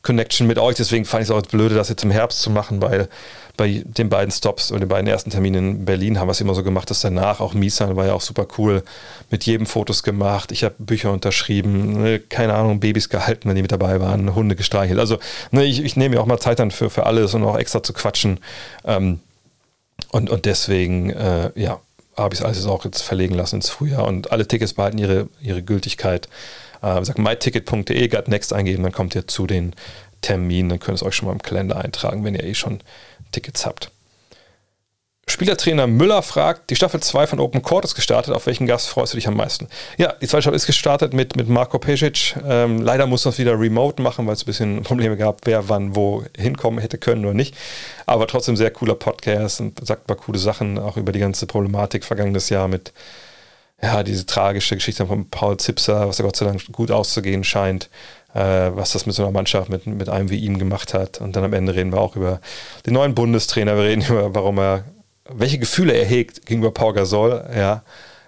Connection 0.01 0.47
mit 0.47 0.57
euch, 0.57 0.75
deswegen 0.75 1.05
fand 1.05 1.23
ich 1.23 1.29
es 1.29 1.35
auch 1.35 1.41
blöde, 1.41 1.75
das 1.75 1.89
jetzt 1.89 2.03
im 2.03 2.11
Herbst 2.11 2.41
zu 2.41 2.49
machen, 2.49 2.81
weil 2.81 3.09
bei 3.57 3.83
den 3.83 4.09
beiden 4.09 4.31
Stops 4.31 4.71
und 4.71 4.79
den 4.79 4.87
beiden 4.87 5.07
ersten 5.07 5.31
Terminen 5.31 5.71
in 5.77 5.85
Berlin 5.85 6.19
haben 6.19 6.27
wir 6.27 6.31
es 6.31 6.41
immer 6.41 6.53
so 6.53 6.63
gemacht, 6.63 6.89
dass 6.89 7.01
danach 7.01 7.39
auch 7.39 7.55
Misan 7.55 7.95
war 7.95 8.05
ja 8.05 8.13
auch 8.13 8.21
super 8.21 8.47
cool, 8.57 8.83
mit 9.31 9.45
jedem 9.45 9.65
Fotos 9.65 10.03
gemacht. 10.03 10.51
Ich 10.51 10.63
habe 10.63 10.75
Bücher 10.77 11.11
unterschrieben, 11.11 12.01
ne, 12.03 12.19
keine 12.19 12.53
Ahnung, 12.53 12.79
Babys 12.79 13.09
gehalten, 13.09 13.49
wenn 13.49 13.55
die 13.55 13.63
mit 13.63 13.71
dabei 13.71 13.99
waren, 13.99 14.35
Hunde 14.35 14.55
gestreichelt. 14.55 14.99
Also 14.99 15.17
ne, 15.51 15.65
ich, 15.65 15.83
ich 15.83 15.97
nehme 15.97 16.15
mir 16.15 16.21
auch 16.21 16.27
mal 16.27 16.39
Zeit 16.39 16.59
dann 16.59 16.71
für, 16.71 16.89
für 16.89 17.05
alles 17.05 17.33
und 17.33 17.43
auch 17.43 17.57
extra 17.57 17.81
zu 17.81 17.93
quatschen. 17.93 18.39
Ähm, 18.85 19.19
und, 20.11 20.29
und 20.29 20.45
deswegen, 20.45 21.09
äh, 21.09 21.51
ja, 21.55 21.81
habe 22.15 22.33
ich 22.33 22.39
es 22.39 22.45
alles 22.45 22.65
auch 22.65 22.85
jetzt 22.85 23.01
verlegen 23.01 23.35
lassen 23.35 23.57
ins 23.57 23.69
Frühjahr 23.69 24.05
und 24.05 24.31
alle 24.31 24.47
Tickets 24.47 24.73
behalten 24.73 24.97
ihre, 24.97 25.29
ihre 25.41 25.63
Gültigkeit. 25.63 26.29
Äh, 26.81 27.03
sag 27.03 27.17
myticket.de, 27.17 28.07
got 28.07 28.27
next 28.27 28.53
eingeben, 28.53 28.83
dann 28.83 28.91
kommt 28.91 29.15
ihr 29.15 29.27
zu 29.27 29.47
den 29.47 29.73
Terminen, 30.21 30.69
dann 30.69 30.79
könnt 30.79 30.97
ihr 30.97 31.01
es 31.01 31.03
euch 31.03 31.15
schon 31.15 31.27
mal 31.27 31.33
im 31.33 31.41
Kalender 31.41 31.77
eintragen, 31.77 32.23
wenn 32.23 32.35
ihr 32.35 32.43
eh 32.43 32.53
schon 32.53 32.79
Tickets 33.31 33.65
habt. 33.65 33.91
Spielertrainer 35.29 35.87
Müller 35.87 36.21
fragt, 36.21 36.69
die 36.69 36.77
Staffel 36.77 37.01
2 37.01 37.27
von 37.27 37.39
Open 37.41 37.61
Court 37.61 37.83
ist 37.83 37.95
gestartet, 37.95 38.33
auf 38.33 38.45
welchen 38.45 38.65
Gast 38.65 38.87
freust 38.87 39.11
du 39.11 39.17
dich 39.17 39.27
am 39.27 39.35
meisten? 39.35 39.67
Ja, 39.97 40.13
die 40.13 40.27
zweite 40.27 40.43
Staffel 40.43 40.55
ist 40.55 40.67
gestartet 40.67 41.13
mit, 41.13 41.35
mit 41.35 41.49
Marco 41.49 41.79
Pesic. 41.79 42.37
Ähm, 42.47 42.81
leider 42.81 43.07
muss 43.07 43.25
es 43.25 43.37
wieder 43.37 43.59
remote 43.59 44.01
machen, 44.01 44.25
weil 44.25 44.35
es 44.35 44.43
ein 44.43 44.45
bisschen 44.45 44.83
Probleme 44.83 45.17
gab, 45.17 45.41
wer 45.43 45.67
wann 45.67 45.97
wo 45.97 46.23
hinkommen 46.37 46.79
hätte 46.79 46.97
können 46.97 47.25
oder 47.25 47.33
nicht. 47.33 47.55
Aber 48.05 48.25
trotzdem 48.25 48.55
sehr 48.55 48.71
cooler 48.71 48.95
Podcast 48.95 49.59
und 49.59 49.85
sagt 49.85 50.07
mal 50.07 50.15
coole 50.15 50.39
Sachen, 50.39 50.79
auch 50.79 50.95
über 50.95 51.11
die 51.11 51.19
ganze 51.19 51.45
Problematik 51.45 52.05
vergangenes 52.05 52.47
Jahr 52.47 52.69
mit, 52.69 52.93
ja, 53.81 54.03
diese 54.03 54.25
tragische 54.25 54.75
Geschichte 54.75 55.05
von 55.05 55.29
Paul 55.29 55.57
Zipser, 55.57 56.07
was 56.07 56.17
da 56.17 56.23
Gott 56.23 56.37
sei 56.37 56.45
Dank 56.45 56.71
gut 56.71 56.89
auszugehen 56.89 57.43
scheint 57.43 57.89
was 58.33 58.91
das 58.91 59.05
mit 59.05 59.15
so 59.15 59.23
einer 59.23 59.31
Mannschaft, 59.31 59.69
mit, 59.69 59.87
mit 59.87 60.09
einem 60.09 60.29
wie 60.29 60.37
ihm 60.37 60.59
gemacht 60.59 60.93
hat. 60.93 61.21
Und 61.21 61.35
dann 61.35 61.43
am 61.43 61.53
Ende 61.53 61.73
reden 61.73 61.91
wir 61.91 61.99
auch 61.99 62.15
über 62.15 62.39
den 62.85 62.93
neuen 62.93 63.15
Bundestrainer. 63.15 63.75
Wir 63.75 63.83
reden 63.83 64.05
über, 64.07 64.35
warum 64.35 64.59
er, 64.59 64.83
welche 65.29 65.57
Gefühle 65.57 65.93
er 65.93 66.05
hegt 66.05 66.45
gegenüber 66.45 66.71
Paul 66.71 66.93
Gasol. 66.93 67.43
Ja. 67.55 67.83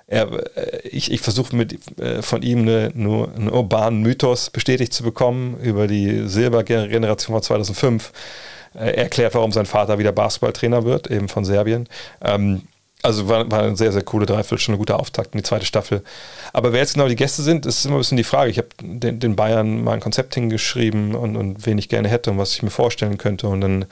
Er, 0.08 0.58
äh, 0.58 0.88
ich, 0.88 1.12
ich 1.12 1.22
versuche 1.22 1.56
mit 1.56 2.00
äh, 2.00 2.22
von 2.22 2.42
ihm 2.42 2.62
eine, 2.62 2.92
nur 2.96 3.34
einen 3.34 3.50
urbanen 3.50 4.02
Mythos 4.02 4.50
bestätigt 4.50 4.94
zu 4.94 5.04
bekommen 5.04 5.60
über 5.62 5.88
die 5.88 6.28
Silbergeneration 6.28 7.36
von 7.36 7.44
2005. 7.44 8.12
Er 8.74 8.98
erklärt, 8.98 9.36
warum 9.36 9.52
sein 9.52 9.66
Vater 9.66 10.00
wieder 10.00 10.12
Basketballtrainer 10.12 10.84
wird, 10.84 11.10
eben 11.10 11.28
von 11.28 11.46
Serbien. 11.46 11.88
Ähm, 12.24 12.64
also 13.02 13.30
war, 13.30 13.50
war 13.50 13.64
eine 13.64 13.78
sehr, 13.78 13.94
sehr 13.94 14.04
coole 14.04 14.26
Dreiviertelstunde, 14.26 14.78
guter 14.78 15.00
Auftakt 15.00 15.34
in 15.34 15.38
die 15.38 15.44
zweite 15.44 15.66
Staffel. 15.66 16.04
Aber 16.52 16.74
wer 16.74 16.82
jetzt 16.82 16.96
genau 16.96 17.08
die 17.08 17.16
Gäste 17.16 17.42
sind, 17.42 17.66
ist 17.66 17.86
immer 17.86 17.96
ein 17.96 18.00
bisschen 18.00 18.18
die 18.18 18.26
Frage. 18.26 18.52
Ich 18.52 18.58
habe 18.58 18.68
den, 18.82 19.22
den, 19.22 19.38
Bayern 19.38 19.84
mal 19.84 19.94
ein 19.94 20.02
Konzept 20.02 20.34
hingeschrieben 20.34 21.16
und, 21.16 21.38
und 21.38 21.66
wen 21.66 21.78
ich 21.78 21.88
gerne 21.88 22.10
hätte 22.10 22.32
und 22.32 22.38
was 22.38 22.54
ich 22.54 22.62
mir 22.62 22.72
vorstellen 22.72 23.18
könnte. 23.18 23.48
Und 23.48 23.62
dann 23.62 23.86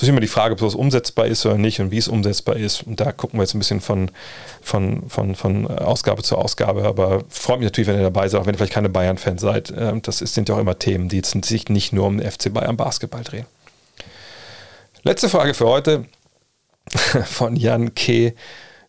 ist 0.00 0.08
immer 0.08 0.20
die 0.20 0.28
Frage, 0.28 0.54
ob 0.54 0.62
es 0.62 0.76
umsetzbar 0.76 1.26
ist 1.26 1.44
oder 1.44 1.58
nicht 1.58 1.80
und 1.80 1.90
wie 1.90 1.98
es 1.98 2.06
umsetzbar 2.06 2.54
ist. 2.54 2.84
Und 2.84 3.00
da 3.00 3.10
gucken 3.10 3.40
wir 3.40 3.42
jetzt 3.42 3.54
ein 3.54 3.58
bisschen 3.58 3.80
von, 3.80 4.12
von, 4.60 5.08
von, 5.08 5.34
von 5.34 5.66
Ausgabe 5.66 6.22
zu 6.22 6.38
Ausgabe. 6.38 6.84
Aber 6.84 7.24
freut 7.30 7.58
mich 7.58 7.66
natürlich, 7.66 7.88
wenn 7.88 7.96
ihr 7.96 8.02
dabei 8.02 8.28
seid, 8.28 8.40
auch 8.40 8.46
wenn 8.46 8.54
ihr 8.54 8.58
vielleicht 8.58 8.74
keine 8.74 8.90
Bayern-Fans 8.90 9.40
seid. 9.40 9.74
Ähm, 9.76 10.02
das 10.02 10.18
sind 10.18 10.48
ja 10.48 10.54
auch 10.54 10.60
immer 10.60 10.78
Themen, 10.78 11.08
die 11.08 11.16
jetzt 11.16 11.44
sich 11.44 11.68
nicht 11.68 11.92
nur 11.92 12.06
um 12.06 12.18
den 12.18 12.30
FC 12.30 12.52
Bayern 12.52 12.76
Basketball 12.76 13.24
drehen. 13.24 13.46
Letzte 15.02 15.28
Frage 15.28 15.52
für 15.52 15.66
heute 15.66 16.04
von 17.26 17.56
Jan 17.56 17.94
K. 17.94 18.34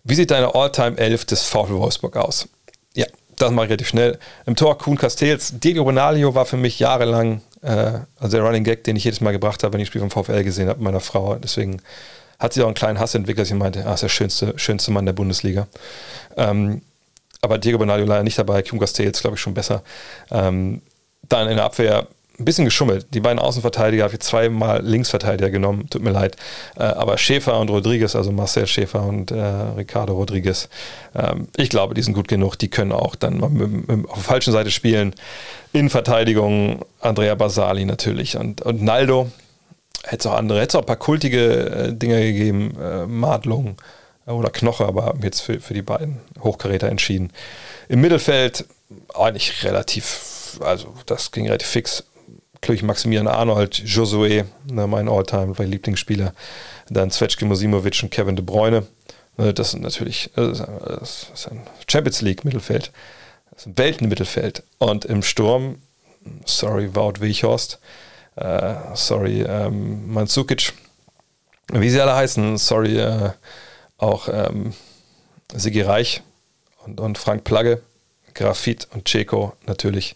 Wie 0.04 0.16
sieht 0.16 0.32
deine 0.32 0.54
All-Time-Elf 0.54 1.26
des 1.26 1.44
VfL 1.44 1.74
Wolfsburg 1.74 2.18
aus? 2.18 2.50
Ja, 2.94 3.06
das 3.38 3.52
mache 3.52 3.66
ich 3.66 3.70
relativ 3.70 3.88
schnell. 3.88 4.20
Im 4.46 4.56
Tor 4.56 4.78
Kuhn 4.78 4.98
Castells. 4.98 5.54
Diego 5.60 5.84
Ronaldo 5.84 6.36
war 6.36 6.46
für 6.46 6.58
mich 6.58 6.80
jahrelang 6.80 7.42
äh, 7.64 8.00
also 8.20 8.38
der 8.38 8.46
Running 8.46 8.64
Gag, 8.64 8.84
den 8.84 8.96
ich 8.96 9.04
jedes 9.04 9.22
Mal 9.22 9.32
gebracht 9.32 9.64
habe, 9.64 9.74
wenn 9.74 9.80
ich 9.80 9.88
ein 9.88 9.92
Spiel 9.92 10.02
vom 10.02 10.12
VfL 10.12 10.44
gesehen 10.44 10.68
habe 10.68 10.80
mit 10.80 10.86
meiner 10.86 11.00
Frau. 11.00 11.36
Deswegen 11.36 11.82
hat 12.40 12.54
sie 12.54 12.62
auch 12.62 12.68
einen 12.68 12.76
kleinen 12.76 13.00
Hass 13.00 13.16
entwickelt, 13.16 13.44
dass 13.44 13.48
sie 13.48 13.56
meinte, 13.56 13.86
ah, 13.86 13.94
ist 13.94 14.04
der 14.04 14.10
schönste, 14.10 14.54
schönste 14.58 14.92
Mann 14.92 15.06
der 15.06 15.14
Bundesliga. 15.14 15.68
Ähm, 16.36 16.82
aber 17.42 17.58
Diego 17.58 17.78
Ronaldo 17.78 18.06
leider 18.06 18.24
nicht 18.24 18.38
dabei. 18.38 18.62
Kuhn 18.62 18.80
Castells, 18.80 19.22
glaube 19.22 19.36
ich, 19.36 19.42
schon 19.42 19.54
besser. 19.54 19.84
Ähm, 20.32 20.82
dann 21.30 21.48
in 21.48 21.56
der 21.56 21.66
Abwehr 21.66 22.08
ein 22.40 22.46
bisschen 22.46 22.66
geschummelt. 22.66 23.08
Die 23.14 23.20
beiden 23.20 23.40
Außenverteidiger 23.40 24.04
habe 24.04 24.14
ich 24.14 24.20
zweimal 24.22 24.82
Linksverteidiger 24.84 25.52
genommen, 25.52 25.88
tut 25.90 26.02
mir 26.02 26.12
leid. 26.12 26.36
Äh, 26.76 26.84
aber 26.84 27.18
Schäfer 27.18 27.60
und 27.60 27.70
Rodriguez, 27.70 28.16
also 28.16 28.32
Marcel 28.32 28.66
Schäfer 28.66 29.04
und 29.04 29.32
äh, 29.32 29.36
Ricardo 29.38 30.14
Rodriguez, 30.14 30.68
ähm, 31.16 31.48
ich 31.58 31.70
glaube, 31.70 31.94
die 31.94 32.02
sind 32.02 32.14
gut 32.14 32.28
genug. 32.28 32.56
Die 32.58 32.70
können 32.70 32.92
auch 32.92 33.16
dann 33.16 33.40
mal 33.40 33.50
mit, 33.50 33.88
mit, 33.88 34.10
auf 34.10 34.16
der 34.16 34.24
falschen 34.24 34.52
Seite 34.52 34.72
spielen. 34.72 35.14
In 35.74 35.90
Verteidigung 35.90 36.84
Andrea 37.02 37.36
Basali 37.36 37.86
natürlich 37.86 38.38
und, 38.38 38.62
und 38.62 38.82
Naldo. 38.82 39.32
Hätte 40.06 40.18
es 40.18 40.26
auch 40.26 40.38
andere, 40.38 40.60
hätte 40.60 40.70
es 40.70 40.76
auch 40.76 40.82
ein 40.82 40.86
paar 40.86 40.98
kultige 40.98 41.70
äh, 41.70 41.94
Dinge 41.94 42.20
gegeben. 42.20 42.76
Äh, 42.82 43.06
Madlung, 43.06 43.78
oder 44.26 44.50
Knoche, 44.50 44.86
aber 44.86 45.16
jetzt 45.22 45.42
für, 45.42 45.60
für 45.60 45.74
die 45.74 45.82
beiden 45.82 46.20
Hochkaräter 46.42 46.88
entschieden. 46.88 47.32
Im 47.90 48.02
Mittelfeld 48.02 48.66
eigentlich 49.14 49.64
relativ, 49.64 50.60
also 50.62 50.94
das 51.06 51.32
ging 51.32 51.46
relativ 51.46 51.68
fix. 51.68 52.04
Natürlich 52.64 52.84
Maximilian 52.84 53.28
Arnold, 53.28 53.76
Josué, 53.76 54.46
ne, 54.72 54.88
mein 54.88 55.10
Alltime, 55.10 55.54
mein 55.58 55.70
Lieblingsspieler. 55.70 56.34
Dann 56.90 57.12
Zvetschke 57.12 57.44
Mosimovic 57.44 58.02
und 58.04 58.10
Kevin 58.10 58.38
De 58.38 58.46
Bruyne. 58.46 58.88
Ne, 59.36 59.54
das 59.54 59.72
sind 59.72 59.84
natürlich 59.84 60.30
das 60.34 61.28
ist 61.34 61.52
ein 61.52 61.62
Champions 61.92 62.22
League 62.22 62.46
Mittelfeld. 62.46 62.94
Das 63.52 63.64
ist 63.64 63.68
ein 63.68 63.78
Weltenmittelfeld. 63.78 64.64
Und 64.78 65.04
im 65.04 65.24
Sturm, 65.24 65.82
sorry, 66.46 66.96
Wout 66.96 67.20
Weghorst, 67.20 67.80
äh, 68.38 68.76
sorry, 68.94 69.42
ähm, 69.42 70.14
Mandzukic, 70.14 70.72
wie 71.74 71.90
sie 71.90 72.00
alle 72.00 72.16
heißen, 72.16 72.58
sorry, 72.58 72.98
äh, 72.98 73.32
auch 73.98 74.30
ähm, 74.32 74.74
Sigi 75.54 75.82
Reich 75.82 76.24
und, 76.86 77.02
und 77.02 77.18
Frank 77.18 77.44
Plagge, 77.44 77.82
Grafit 78.34 78.88
und 78.94 79.08
Ceco 79.08 79.54
natürlich. 79.66 80.16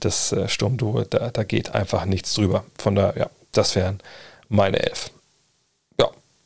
Das 0.00 0.32
äh, 0.32 0.48
Sturmduo, 0.48 1.04
da, 1.04 1.30
da 1.30 1.44
geht 1.44 1.74
einfach 1.74 2.04
nichts 2.04 2.34
drüber. 2.34 2.64
Von 2.78 2.94
daher, 2.94 3.16
ja, 3.16 3.30
das 3.52 3.76
wären 3.76 4.00
meine 4.48 4.80
elf. 4.80 5.10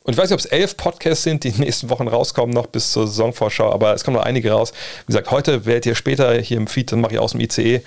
Und 0.05 0.13
ich 0.13 0.19
weiß 0.19 0.29
nicht, 0.29 0.35
ob 0.35 0.39
es 0.39 0.45
elf 0.45 0.77
Podcasts 0.77 1.23
sind, 1.23 1.43
die 1.43 1.47
in 1.47 1.55
den 1.55 1.63
nächsten 1.63 1.89
Wochen 1.89 2.07
rauskommen, 2.07 2.53
noch 2.53 2.67
bis 2.67 2.91
zur 2.91 3.07
Saisonvorschau, 3.07 3.71
aber 3.71 3.95
es 3.95 4.03
kommen 4.03 4.17
noch 4.17 4.23
einige 4.23 4.51
raus. 4.51 4.71
Wie 5.01 5.07
gesagt, 5.07 5.31
heute 5.31 5.65
werdet 5.65 5.87
ihr 5.87 5.95
später 5.95 6.31
hier 6.39 6.57
im 6.57 6.67
Feed, 6.67 6.91
dann 6.91 7.01
mache 7.01 7.13
ich 7.13 7.19
aus 7.19 7.31
dem 7.31 7.41
ICE 7.41 7.81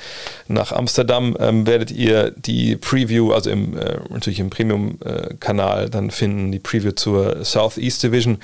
nach 0.48 0.72
Amsterdam, 0.72 1.36
ähm, 1.38 1.64
werdet 1.64 1.92
ihr 1.92 2.32
die 2.32 2.74
Preview, 2.74 3.32
also 3.32 3.50
im, 3.50 3.78
äh, 3.78 3.98
natürlich 4.10 4.40
im 4.40 4.50
Premium-Kanal, 4.50 5.90
dann 5.90 6.10
finden, 6.10 6.50
die 6.50 6.58
Preview 6.58 6.90
zur 6.90 7.44
Southeast 7.44 8.02
Division. 8.02 8.38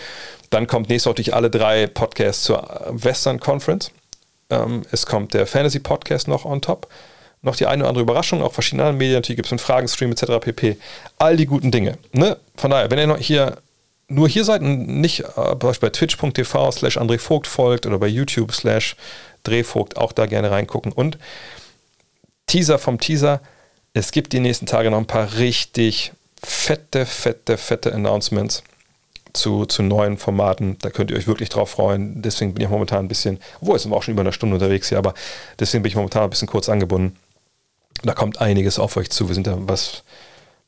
Dann 0.50 0.68
kommt 0.68 0.88
nächste 0.88 1.10
Woche 1.10 1.34
alle 1.34 1.50
drei 1.50 1.88
Podcasts 1.88 2.44
zur 2.44 2.62
Western 2.92 3.40
Conference. 3.40 3.90
Ähm, 4.62 4.82
es 4.90 5.06
kommt 5.06 5.34
der 5.34 5.46
Fantasy 5.46 5.80
Podcast 5.80 6.28
noch 6.28 6.44
on 6.44 6.60
top 6.60 6.88
noch 7.44 7.56
die 7.56 7.66
eine 7.66 7.82
oder 7.82 7.90
andere 7.90 8.02
Überraschung, 8.02 8.42
auch 8.42 8.52
verschiedene 8.52 8.84
andere 8.84 8.96
Medien, 8.96 9.16
natürlich 9.16 9.36
gibt 9.36 9.46
es 9.46 9.52
einen 9.52 9.58
Fragenstream 9.58 10.12
etc. 10.12 10.24
pp. 10.40 10.78
All 11.18 11.36
die 11.36 11.46
guten 11.46 11.70
Dinge. 11.70 11.98
Ne? 12.12 12.38
Von 12.56 12.70
daher, 12.70 12.90
wenn 12.90 12.98
ihr 12.98 13.06
noch 13.06 13.18
hier 13.18 13.58
nur 14.08 14.28
hier 14.28 14.44
seid 14.44 14.62
und 14.62 14.86
nicht 15.00 15.20
äh, 15.20 15.54
bei 15.54 15.90
twitch.tv 15.90 16.70
slash 16.72 16.98
André 16.98 17.18
Vogt 17.18 17.46
folgt 17.46 17.86
oder 17.86 17.98
bei 17.98 18.06
YouTube 18.06 18.52
slash 18.52 18.96
Drehvogt, 19.42 19.98
auch 19.98 20.12
da 20.12 20.26
gerne 20.26 20.50
reingucken. 20.50 20.92
Und 20.92 21.18
Teaser 22.46 22.78
vom 22.78 22.98
Teaser, 22.98 23.40
es 23.92 24.10
gibt 24.10 24.32
die 24.32 24.40
nächsten 24.40 24.66
Tage 24.66 24.90
noch 24.90 24.98
ein 24.98 25.06
paar 25.06 25.36
richtig 25.36 26.12
fette, 26.42 27.04
fette, 27.04 27.58
fette 27.58 27.92
Announcements 27.92 28.62
zu, 29.34 29.66
zu 29.66 29.82
neuen 29.82 30.16
Formaten. 30.16 30.78
Da 30.80 30.90
könnt 30.90 31.10
ihr 31.10 31.16
euch 31.16 31.26
wirklich 31.26 31.50
drauf 31.50 31.70
freuen. 31.70 32.22
Deswegen 32.22 32.54
bin 32.54 32.64
ich 32.64 32.70
momentan 32.70 33.00
ein 33.00 33.08
bisschen, 33.08 33.38
obwohl 33.60 33.76
es 33.76 33.82
sind 33.82 33.92
wir 33.92 33.96
auch 33.96 34.02
schon 34.02 34.12
über 34.12 34.22
eine 34.22 34.32
Stunde 34.32 34.54
unterwegs 34.54 34.88
hier, 34.88 34.98
aber 34.98 35.12
deswegen 35.58 35.82
bin 35.82 35.90
ich 35.90 35.96
momentan 35.96 36.22
ein 36.22 36.30
bisschen 36.30 36.48
kurz 36.48 36.68
angebunden. 36.68 37.16
Da 38.02 38.14
kommt 38.14 38.40
einiges 38.40 38.78
auf 38.78 38.96
euch 38.96 39.10
zu. 39.10 39.28
Wir 39.28 39.34
sind 39.34 39.46
da 39.46 39.56
was, 39.58 40.02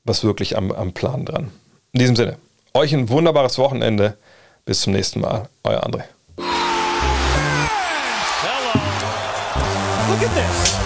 was 0.04 0.24
wirklich 0.24 0.56
am, 0.56 0.72
am 0.72 0.92
Plan 0.92 1.24
dran. 1.24 1.50
In 1.92 2.00
diesem 2.00 2.16
Sinne, 2.16 2.36
euch 2.74 2.92
ein 2.92 3.08
wunderbares 3.08 3.58
Wochenende. 3.58 4.16
Bis 4.64 4.80
zum 4.80 4.92
nächsten 4.92 5.20
Mal. 5.20 5.48
Euer 5.62 5.84
André. 5.84 6.02
Look 10.08 10.22
at 10.22 10.34
this. 10.34 10.85